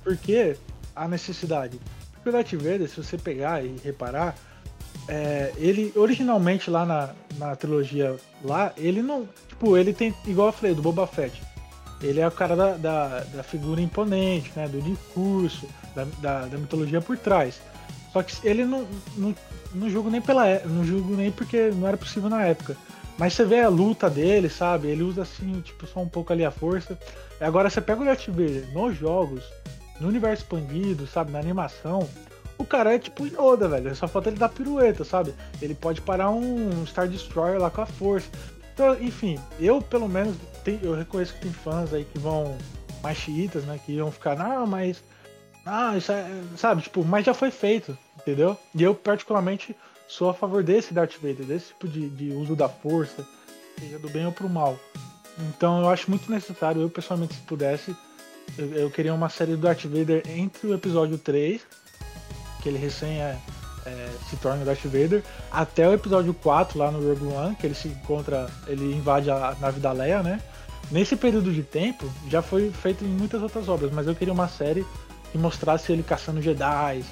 porque 0.03 0.57
a 0.97 1.07
necessidade? 1.07 1.79
Porque 2.15 2.29
o 2.29 2.33
Darth 2.33 2.53
Vader, 2.55 2.89
se 2.89 2.97
você 2.97 3.17
pegar 3.17 3.65
e 3.65 3.77
reparar, 3.85 4.35
é, 5.09 5.53
ele 5.57 5.93
originalmente 5.97 6.71
lá 6.71 6.85
na, 6.85 7.11
na 7.39 7.57
trilogia 7.57 8.17
lá, 8.45 8.73
ele 8.77 9.03
não. 9.03 9.29
Tipo, 9.49 9.77
ele 9.77 9.93
tem, 9.93 10.15
igual 10.27 10.49
eu 10.49 10.53
falei, 10.53 10.75
do 10.75 10.83
Boba 10.83 11.07
Fett. 11.07 11.43
Ele 12.01 12.21
é 12.21 12.27
o 12.27 12.33
cara 12.33 12.57
da, 12.57 12.77
da, 12.77 13.21
da 13.21 13.43
figura 13.43 13.81
imponente, 13.81 14.51
né? 14.57 14.67
Do 14.67 14.83
discurso, 14.83 15.69
da, 15.95 16.05
da, 16.21 16.47
da, 16.47 16.59
mitologia 16.59 17.01
por 17.01 17.17
trás. 17.17 17.61
Só 18.13 18.23
que 18.23 18.47
ele 18.47 18.65
não, 18.65 18.87
não, 19.17 19.35
não 19.75 19.89
julgo 19.89 20.11
nem 20.11 20.21
pela. 20.21 20.47
É, 20.47 20.63
não 20.67 20.85
julgo 20.85 21.17
nem 21.17 21.31
porque 21.31 21.71
não 21.71 21.89
era 21.89 21.97
possível 21.97 22.29
na 22.29 22.45
época. 22.45 22.77
Mas 23.19 23.35
você 23.35 23.45
vê 23.45 23.61
a 23.61 23.69
luta 23.69 24.09
dele, 24.09 24.49
sabe? 24.49 24.89
Ele 24.89 25.03
usa 25.03 25.23
assim, 25.23 25.61
tipo, 25.61 25.87
só 25.87 26.01
um 26.01 26.09
pouco 26.09 26.33
ali 26.33 26.45
a 26.45 26.51
força. 26.51 26.99
Agora 27.41 27.69
você 27.69 27.81
pega 27.81 28.03
o 28.03 28.05
Darth 28.05 28.27
Vader 28.29 28.67
nos 28.73 28.97
jogos, 28.97 29.43
no 30.01 30.09
universo 30.09 30.43
expandido, 30.43 31.07
sabe? 31.07 31.31
Na 31.31 31.39
animação, 31.39 32.09
o 32.59 32.65
cara 32.65 32.95
é 32.95 32.99
tipo 32.99 33.27
Yoda, 33.27 33.69
velho. 33.69 33.95
Só 33.95 34.09
falta 34.09 34.29
ele 34.29 34.39
dar 34.39 34.49
pirueta, 34.49 35.05
sabe? 35.05 35.35
Ele 35.61 35.75
pode 35.75 36.01
parar 36.01 36.31
um 36.31 36.87
Star 36.87 37.09
Destroyer 37.09 37.61
lá 37.61 37.71
com 37.71 37.83
a 37.83 37.87
força. 37.87 38.29
Então, 38.73 38.95
enfim, 39.01 39.39
eu 39.61 39.83
pelo 39.83 40.09
menos 40.09 40.37
tem, 40.65 40.79
eu 40.83 40.95
reconheço 40.95 41.35
que 41.35 41.41
tem 41.41 41.53
fãs 41.53 41.93
aí 41.93 42.05
que 42.05 42.19
vão 42.19 42.57
mais 43.03 43.19
chiitas, 43.19 43.65
né? 43.65 43.79
Que 43.85 43.93
iam 43.93 44.11
ficar, 44.11 44.37
não, 44.37 44.67
mas. 44.67 45.03
Ah, 45.65 45.97
isso 45.97 46.11
é. 46.13 46.29
Sabe, 46.57 46.83
tipo, 46.83 47.05
mas 47.05 47.25
já 47.25 47.35
foi 47.35 47.51
feito, 47.51 47.97
entendeu? 48.21 48.57
E 48.75 48.83
eu 48.83 48.95
particularmente 48.95 49.77
sou 50.09 50.29
a 50.29 50.35
favor 50.35 50.63
desse 50.63 50.93
Darth 50.93 51.15
Vader, 51.17 51.47
desse 51.47 51.69
tipo 51.69 51.89
de, 51.89 52.09
de 52.11 52.31
uso 52.33 52.55
da 52.57 52.69
força, 52.69 53.27
seja 53.79 53.99
do 53.99 54.11
bem 54.11 54.27
ou 54.27 54.33
pro 54.33 54.49
mal. 54.49 54.79
Então 55.39 55.81
eu 55.81 55.89
acho 55.89 56.11
muito 56.11 56.31
necessário, 56.31 56.83
eu 56.83 56.91
pessoalmente, 56.91 57.35
se 57.35 57.41
pudesse, 57.41 57.97
eu, 58.59 58.73
eu 58.75 58.91
queria 58.91 59.15
uma 59.15 59.29
série 59.29 59.53
do 59.53 59.63
Darth 59.63 59.85
Vader 59.85 60.23
entre 60.27 60.67
o 60.67 60.75
episódio 60.75 61.17
3 61.17 61.63
que 62.63 62.69
ele 62.69 62.79
recém 62.79 63.21
é, 63.21 63.37
é, 63.85 64.09
se 64.31 64.37
torna 64.37 64.65
Darth 64.65 64.85
Vader, 64.85 65.23
até 65.51 65.87
o 65.87 65.93
episódio 65.93 66.33
4 66.33 66.79
lá 66.79 66.91
no 66.91 67.07
Rogue 67.07 67.27
One, 67.27 67.57
que 67.57 67.67
ele 67.67 67.75
se 67.75 67.89
encontra, 67.89 68.49
ele 68.67 68.95
invade 68.95 69.31
a 69.31 69.57
nave 69.61 69.81
da 69.81 69.93
Leia, 69.93 70.23
né? 70.23 70.41
Nesse 70.91 71.17
período 71.17 71.53
de 71.53 71.63
tempo, 71.63 72.09
já 72.29 72.41
foi 72.41 72.71
feito 72.71 73.05
em 73.05 73.09
muitas 73.09 73.43
outras 73.43 73.69
obras, 73.69 73.91
mas 73.93 74.07
eu 74.07 74.15
queria 74.15 74.33
uma 74.33 74.49
série 74.49 74.87
que 75.33 75.39
mostrasse 75.39 75.91
ele 75.91 76.03
caçando 76.03 76.41
Jedi, 76.43 77.03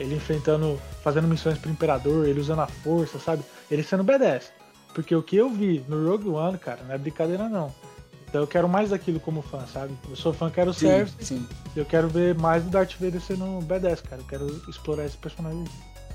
ele 0.00 0.14
enfrentando, 0.14 0.80
fazendo 1.04 1.28
missões 1.28 1.58
pro 1.58 1.70
Imperador, 1.70 2.26
ele 2.26 2.40
usando 2.40 2.62
a 2.62 2.66
força, 2.66 3.18
sabe? 3.18 3.42
Ele 3.70 3.82
sendo 3.82 4.02
B10. 4.02 4.44
Porque 4.94 5.14
o 5.14 5.22
que 5.22 5.36
eu 5.36 5.50
vi 5.50 5.84
no 5.86 6.08
Rogue 6.08 6.28
One, 6.28 6.58
cara, 6.58 6.82
não 6.82 6.94
é 6.94 6.98
brincadeira 6.98 7.48
não. 7.48 7.72
Então 8.28 8.40
eu 8.40 8.46
quero 8.46 8.68
mais 8.68 8.90
daquilo 8.90 9.20
como 9.20 9.42
fã, 9.42 9.64
sabe? 9.66 9.94
Eu 10.08 10.16
sou 10.16 10.32
fã, 10.32 10.50
quero 10.50 10.72
Sim, 10.72 10.86
service. 10.86 11.16
sim. 11.24 11.46
Eu 11.76 11.84
quero 11.84 12.08
ver 12.08 12.34
mais 12.34 12.64
do 12.64 12.70
Darth 12.70 12.94
Vader 12.98 13.20
sendo 13.20 13.44
um 13.44 13.60
badass, 13.60 14.00
cara. 14.00 14.20
Eu 14.22 14.26
quero 14.26 14.62
explorar 14.68 15.04
esse 15.04 15.16
personagem. 15.16 15.64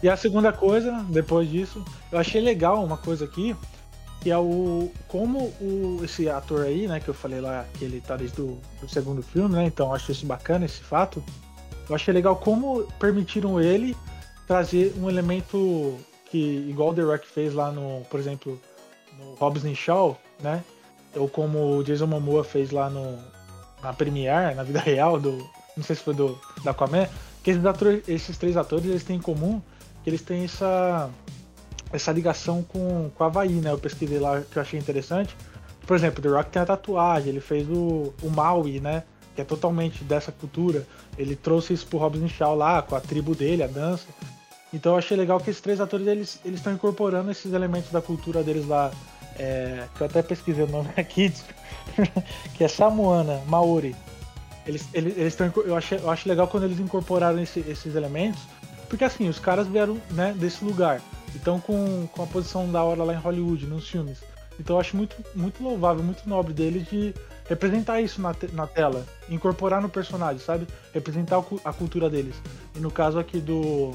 E 0.04 0.10
a 0.10 0.18
segunda 0.18 0.52
coisa, 0.52 1.06
depois 1.10 1.50
disso, 1.50 1.84
eu 2.12 2.18
achei 2.18 2.42
legal 2.42 2.84
uma 2.84 2.98
coisa 2.98 3.26
aqui, 3.26 3.56
que 4.20 4.30
é 4.30 4.38
o. 4.38 4.92
Como 5.08 5.40
o, 5.62 6.02
esse 6.04 6.28
ator 6.28 6.66
aí, 6.66 6.88
né, 6.88 7.00
que 7.00 7.08
eu 7.08 7.14
falei 7.14 7.40
lá, 7.40 7.66
que 7.76 7.86
ele 7.86 8.02
tá 8.02 8.18
desde 8.18 8.42
o 8.42 8.60
do 8.82 8.90
segundo 8.90 9.22
filme, 9.22 9.56
né? 9.56 9.66
Então 9.66 9.88
eu 9.88 9.94
acho 9.94 10.12
isso 10.12 10.26
bacana, 10.26 10.66
esse 10.66 10.82
fato. 10.82 11.24
Eu 11.91 11.95
achei 11.95 12.13
legal 12.13 12.38
como 12.38 12.88
permitiram 12.97 13.59
ele 13.59 13.97
trazer 14.47 14.93
um 14.97 15.09
elemento 15.09 15.99
que, 16.30 16.65
igual 16.69 16.91
o 16.91 16.93
The 16.93 17.01
Rock 17.01 17.27
fez 17.27 17.53
lá 17.53 17.69
no, 17.69 18.05
por 18.09 18.18
exemplo, 18.18 18.57
no 19.19 19.34
Hobbs 19.34 19.63
Shaw, 19.77 20.18
né? 20.39 20.63
Ou 21.13 21.27
como 21.27 21.77
o 21.77 21.84
Jason 21.84 22.07
Momoa 22.07 22.45
fez 22.45 22.72
lá 22.72 22.89
no, 22.89 23.19
na 23.84 23.91
Premiere, 23.91 24.55
na 24.55 24.63
vida 24.63 24.80
real, 24.81 25.19
do. 25.19 25.38
Não 25.76 25.84
sei 25.84 25.97
se 25.97 26.01
foi 26.01 26.13
do 26.13 26.39
da 26.63 26.72
Aquaman, 26.72 27.09
que 27.43 27.51
esses, 27.51 27.65
atores, 27.65 28.07
esses 28.07 28.38
três 28.38 28.55
atores 28.55 28.85
eles 28.85 29.03
têm 29.03 29.18
em 29.18 29.22
comum 29.22 29.61
que 30.01 30.09
eles 30.09 30.22
têm 30.22 30.45
essa, 30.45 31.09
essa 31.91 32.13
ligação 32.13 32.63
com, 32.63 33.11
com 33.13 33.23
a 33.26 33.27
Havaí, 33.27 33.55
né? 33.55 33.69
Eu 33.69 33.77
pesquisei 33.77 34.18
lá 34.18 34.39
que 34.39 34.57
eu 34.57 34.61
achei 34.61 34.80
interessante. 34.80 35.35
Por 35.85 35.97
exemplo, 35.97 36.23
The 36.23 36.30
Rock 36.30 36.51
tem 36.51 36.61
a 36.61 36.65
tatuagem, 36.65 37.30
ele 37.30 37.41
fez 37.41 37.68
o, 37.69 38.13
o 38.23 38.30
Maui, 38.30 38.80
né? 38.80 39.03
É 39.41 39.43
totalmente 39.43 40.03
dessa 40.03 40.31
cultura. 40.31 40.85
Ele 41.18 41.35
trouxe 41.35 41.73
isso 41.73 41.85
pro 41.88 41.97
Hobbs 41.99 42.31
Shaw 42.31 42.55
lá, 42.55 42.81
com 42.81 42.95
a 42.95 43.01
tribo 43.01 43.35
dele, 43.35 43.63
a 43.63 43.68
dança. 43.68 44.05
Então 44.73 44.93
eu 44.93 44.97
achei 44.97 45.18
legal 45.18 45.39
que 45.39 45.49
esses 45.49 45.61
três 45.61 45.81
atores 45.81 46.07
eles 46.07 46.39
estão 46.45 46.73
incorporando 46.73 47.30
esses 47.31 47.51
elementos 47.53 47.91
da 47.91 48.01
cultura 48.01 48.41
deles 48.43 48.65
lá. 48.68 48.91
é, 49.39 49.85
que 49.95 50.01
eu 50.01 50.07
até 50.07 50.22
pesquisei 50.22 50.63
o 50.63 50.68
nome 50.68 50.89
aqui, 50.97 51.31
que 52.55 52.63
é 52.63 52.68
Samoana, 52.68 53.41
Maori. 53.47 53.95
Eles, 54.65 54.88
eles, 54.93 55.18
eles 55.18 55.34
estão, 55.34 55.51
eu, 55.65 55.76
achei, 55.76 55.97
eu 55.97 56.09
acho 56.09 56.27
legal 56.30 56.47
quando 56.47 56.65
eles 56.65 56.80
incorporaram 56.80 57.39
esse- 57.41 57.65
esses 57.68 57.95
elementos, 57.95 58.41
porque 58.88 59.03
assim, 59.03 59.27
os 59.27 59.39
caras 59.39 59.68
vieram 59.68 59.97
né, 60.11 60.34
desse 60.38 60.63
lugar. 60.63 61.01
Então 61.34 61.59
com, 61.59 62.07
com 62.11 62.23
a 62.23 62.27
posição 62.27 62.69
da 62.72 62.84
hora 62.84 63.03
lá 63.03 63.13
em 63.13 63.18
Hollywood, 63.18 63.65
nos 63.65 63.88
filmes. 63.89 64.19
Então 64.59 64.76
eu 64.76 64.80
acho 64.81 64.95
muito, 64.95 65.15
muito 65.34 65.63
louvável, 65.63 66.03
muito 66.03 66.27
nobre 66.30 66.53
deles 66.53 66.85
de 66.89 67.13
representar 67.52 67.99
isso 67.99 68.22
na, 68.22 68.34
te- 68.34 68.49
na 68.53 68.65
tela, 68.65 69.06
incorporar 69.30 69.82
no 69.82 69.90
personagem, 69.90 70.40
sabe? 70.40 70.65
Representar 70.94 71.44
a 71.65 71.73
cultura 71.73 72.10
deles. 72.10 72.36
E 72.76 72.80
no 72.80 72.90
caso 72.90 73.19
aqui 73.19 73.40
do, 73.40 73.91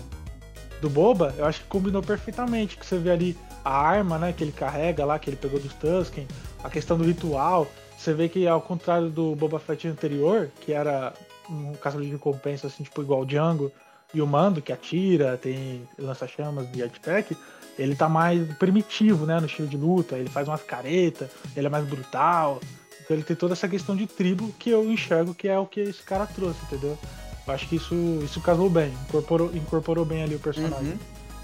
do 0.83 0.91
Boba, 0.91 1.35
eu 1.39 1.47
acho 1.47 1.63
que 1.63 1.67
combinou 1.67 2.03
perfeitamente, 2.03 2.77
que 2.77 2.85
você 2.85 2.99
vê 2.99 3.11
ali 3.11 3.37
a 3.65 3.75
arma, 3.75 4.19
né, 4.19 4.35
que 4.37 4.45
ele 4.45 4.53
carrega 4.53 5.07
lá, 5.07 5.19
que 5.19 5.31
ele 5.31 5.39
pegou 5.39 5.59
dos 5.59 5.73
Tusken, 5.73 6.29
a 6.63 6.69
questão 6.69 6.99
do 6.99 7.05
ritual, 7.05 7.67
você 7.97 8.13
vê 8.13 8.29
que 8.29 8.47
ao 8.47 8.61
contrário 8.61 9.09
do 9.09 9.35
Boba 9.35 9.59
Fett 9.59 9.89
anterior, 9.89 10.51
que 10.61 10.73
era 10.75 11.15
um 11.49 11.73
caçador 11.73 12.05
de 12.05 12.13
recompensa, 12.13 12.67
assim, 12.67 12.85
tipo 12.85 13.01
igual 13.01 13.23
o 13.23 13.27
Django 13.27 13.73
e 14.13 14.21
o 14.21 14.27
Mando, 14.27 14.61
que 14.61 14.71
atira, 14.73 15.39
tem 15.39 15.89
lança-chamas 15.99 16.71
de 16.71 16.79
jetpack, 16.81 17.35
ele 17.79 17.97
tá 17.97 18.07
mais 18.07 18.47
primitivo, 18.59 19.25
né, 19.25 19.41
no 19.41 19.47
estilo 19.47 19.67
de 19.67 19.79
luta, 19.79 20.17
ele 20.17 20.29
faz 20.29 20.47
umas 20.47 20.63
caretas, 20.63 21.31
ele 21.57 21.67
é 21.67 21.71
mais 21.71 21.87
brutal, 21.87 22.61
então 23.07 23.17
ele 23.17 23.23
tem 23.23 23.37
toda 23.37 23.53
essa 23.53 23.69
questão 23.69 23.95
de 23.95 24.05
tribo 24.05 24.53
que 24.59 24.69
eu 24.69 24.91
enxergo 24.91 25.33
que 25.33 25.47
é 25.47 25.57
o 25.57 25.65
que 25.65 25.79
esse 25.79 26.03
cara 26.03 26.27
trouxe, 26.27 26.59
entendeu? 26.65 26.99
Eu 27.47 27.55
acho 27.55 27.69
que 27.69 27.77
isso, 27.77 27.95
isso 28.25 28.41
casou 28.41 28.69
bem, 28.69 28.93
incorporou, 29.09 29.55
incorporou 29.55 30.05
bem 30.05 30.25
ali 30.25 30.35
o 30.35 30.41
personagem. 30.41 30.91
Uhum. 30.91 30.99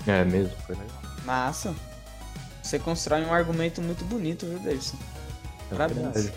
É 0.05 0.25
mesmo, 0.25 0.57
foi 0.67 0.75
legal. 0.75 1.01
Massa. 1.25 1.73
Você 2.61 2.81
constrói 2.81 3.25
um 3.25 3.33
argumento 3.33 3.81
muito 3.81 4.05
bonito, 4.05 4.45
viu, 4.45 4.59
Davidson? 4.59 4.97
É 5.71 5.77
Parabéns. 5.77 6.33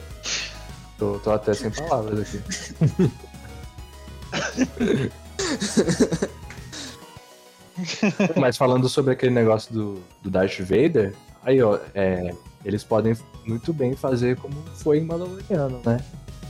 Tô, 0.99 1.17
tô 1.17 1.31
até 1.31 1.55
sem 1.55 1.71
palavras 1.71 2.19
aqui. 2.19 2.39
Mas 8.39 8.57
falando 8.57 8.87
sobre 8.87 9.13
aquele 9.13 9.33
negócio 9.33 9.73
do, 9.73 10.03
do 10.21 10.29
Darth 10.29 10.59
Vader, 10.59 11.15
aí 11.43 11.61
ó, 11.63 11.79
é, 11.95 12.31
eles 12.65 12.83
podem 12.83 13.15
muito 13.45 13.71
bem 13.71 13.95
fazer 13.95 14.35
como 14.37 14.55
foi 14.75 14.97
em 14.99 15.05
Mandaloriano, 15.05 15.79
né? 15.85 15.99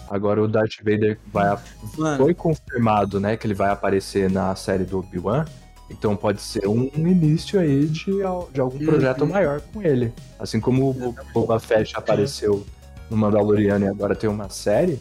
Agora 0.09 0.41
o 0.41 0.47
Darth 0.47 0.77
Vader 0.83 1.19
vai, 1.33 1.57
Mano, 1.97 2.17
foi 2.23 2.33
confirmado, 2.33 3.19
né, 3.19 3.35
que 3.35 3.47
ele 3.47 3.55
vai 3.55 3.71
aparecer 3.71 4.29
na 4.29 4.55
série 4.55 4.83
do 4.83 4.99
Obi-Wan. 4.99 5.45
Então 5.89 6.15
pode 6.15 6.41
ser 6.41 6.67
um 6.67 6.89
início 6.95 7.59
aí 7.59 7.85
de, 7.87 8.05
de 8.51 8.61
algum 8.61 8.77
Uhum. 8.79 8.85
projeto 8.85 9.25
maior 9.25 9.61
com 9.73 9.81
ele. 9.81 10.13
Assim 10.39 10.59
como 10.59 10.89
o 10.91 11.15
Boba 11.33 11.59
Fett 11.59 11.95
apareceu 11.95 12.65
no 13.09 13.17
Mandaloriano 13.17 13.85
e 13.85 13.87
agora 13.87 14.15
tem 14.15 14.29
uma 14.29 14.49
série, 14.49 14.99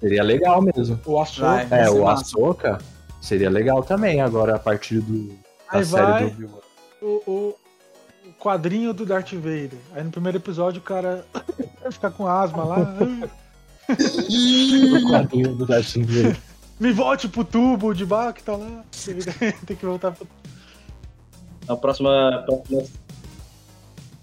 seria 0.00 0.22
legal 0.22 0.62
mesmo. 0.62 0.98
O 1.06 1.18
Ahsoka, 1.20 1.46
Vai. 1.66 1.66
É, 1.86 1.90
o. 1.90 2.06
Ahsoka 2.08 2.78
seria 3.20 3.50
legal 3.50 3.82
também 3.82 4.20
agora 4.20 4.56
a 4.56 4.58
partir 4.58 5.00
do, 5.00 5.28
da 5.72 5.78
Aí 5.78 5.84
série 5.84 6.06
vai. 6.06 6.20
do 6.22 6.26
Obi-Wan. 6.34 6.60
o 7.02 7.54
quadrinho 8.44 8.92
do 8.92 9.06
Darth 9.06 9.32
Vader. 9.32 9.78
Aí 9.94 10.04
no 10.04 10.10
primeiro 10.10 10.36
episódio 10.36 10.78
o 10.78 10.84
cara 10.84 11.24
vai 11.82 11.90
ficar 11.90 12.10
com 12.10 12.26
asma 12.26 12.62
lá. 12.62 12.96
O 13.88 15.08
quadrinho 15.08 15.54
do 15.54 15.64
Darth 15.64 15.94
Vader. 15.96 16.36
Me 16.78 16.92
volte 16.92 17.26
pro 17.28 17.44
tubo 17.44 17.94
de 17.94 18.04
baixo 18.04 18.34
que 18.34 18.42
tá 18.42 18.54
lá. 18.56 18.84
Tem 19.64 19.76
que 19.76 19.86
voltar 19.86 20.10
pro. 20.10 20.26
Na 21.66 21.76
próxima, 21.76 22.44
próxima, 22.44 22.82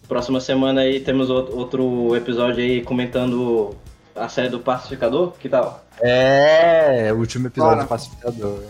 próxima 0.08 0.40
semana 0.40 0.82
aí 0.82 1.00
temos 1.00 1.30
outro, 1.32 1.58
outro 1.58 2.16
episódio 2.16 2.62
aí 2.62 2.84
comentando 2.84 3.76
a 4.16 4.30
série 4.30 4.50
do 4.50 4.60
Pacificador. 4.60 5.32
Que 5.40 5.50
tal? 5.50 5.84
É, 6.02 7.12
o 7.12 7.18
último 7.18 7.48
episódio 7.48 7.72
Bora. 7.72 7.86
do 7.86 7.90
Pacificador. 7.90 8.64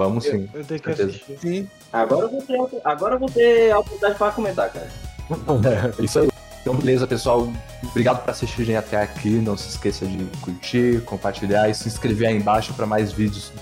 Vamos 0.00 0.24
sim. 0.24 0.48
Eu 0.54 0.64
tenho 0.64 0.80
que 0.80 0.94
certeza. 0.94 1.10
assistir. 1.10 1.38
sim. 1.38 1.68
Agora 1.92 2.24
eu 2.24 2.30
vou 2.30 2.40
ter, 2.40 2.80
agora 2.82 3.14
eu 3.16 3.18
vou 3.18 3.28
ter 3.28 3.70
a 3.70 3.78
oportunidade 3.80 4.14
para 4.18 4.32
comentar, 4.32 4.72
cara. 4.72 4.88
É, 6.00 6.02
isso 6.02 6.18
aí. 6.20 6.28
Então, 6.62 6.74
beleza, 6.74 7.06
pessoal. 7.06 7.52
Obrigado 7.84 8.22
por 8.22 8.30
assistirem 8.30 8.76
até 8.76 8.96
aqui. 8.96 9.28
Não 9.28 9.58
se 9.58 9.68
esqueça 9.68 10.06
de 10.06 10.24
curtir, 10.40 11.02
compartilhar 11.02 11.68
e 11.68 11.74
se 11.74 11.86
inscrever 11.86 12.28
aí 12.28 12.36
embaixo 12.36 12.72
para 12.72 12.86
mais 12.86 13.12
vídeos 13.12 13.52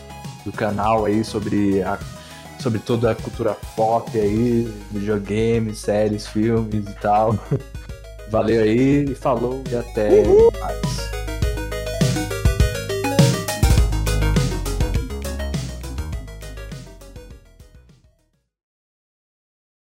do 0.45 0.53
canal 0.53 1.05
aí 1.05 1.25
sobre, 1.25 1.83
a, 1.83 1.99
sobre 2.61 2.79
toda 2.79 3.11
a 3.11 3.15
cultura 3.17 3.57
pop 3.75 4.17
aí, 4.19 4.73
videogames, 4.93 5.79
séries, 5.79 6.27
filmes 6.27 6.89
e 6.89 6.95
tal. 7.01 7.37
Valeu 8.31 8.63
aí, 8.63 9.13
falou 9.17 9.63
e 9.71 9.75
até 9.75 10.23
mais. 10.61 11.18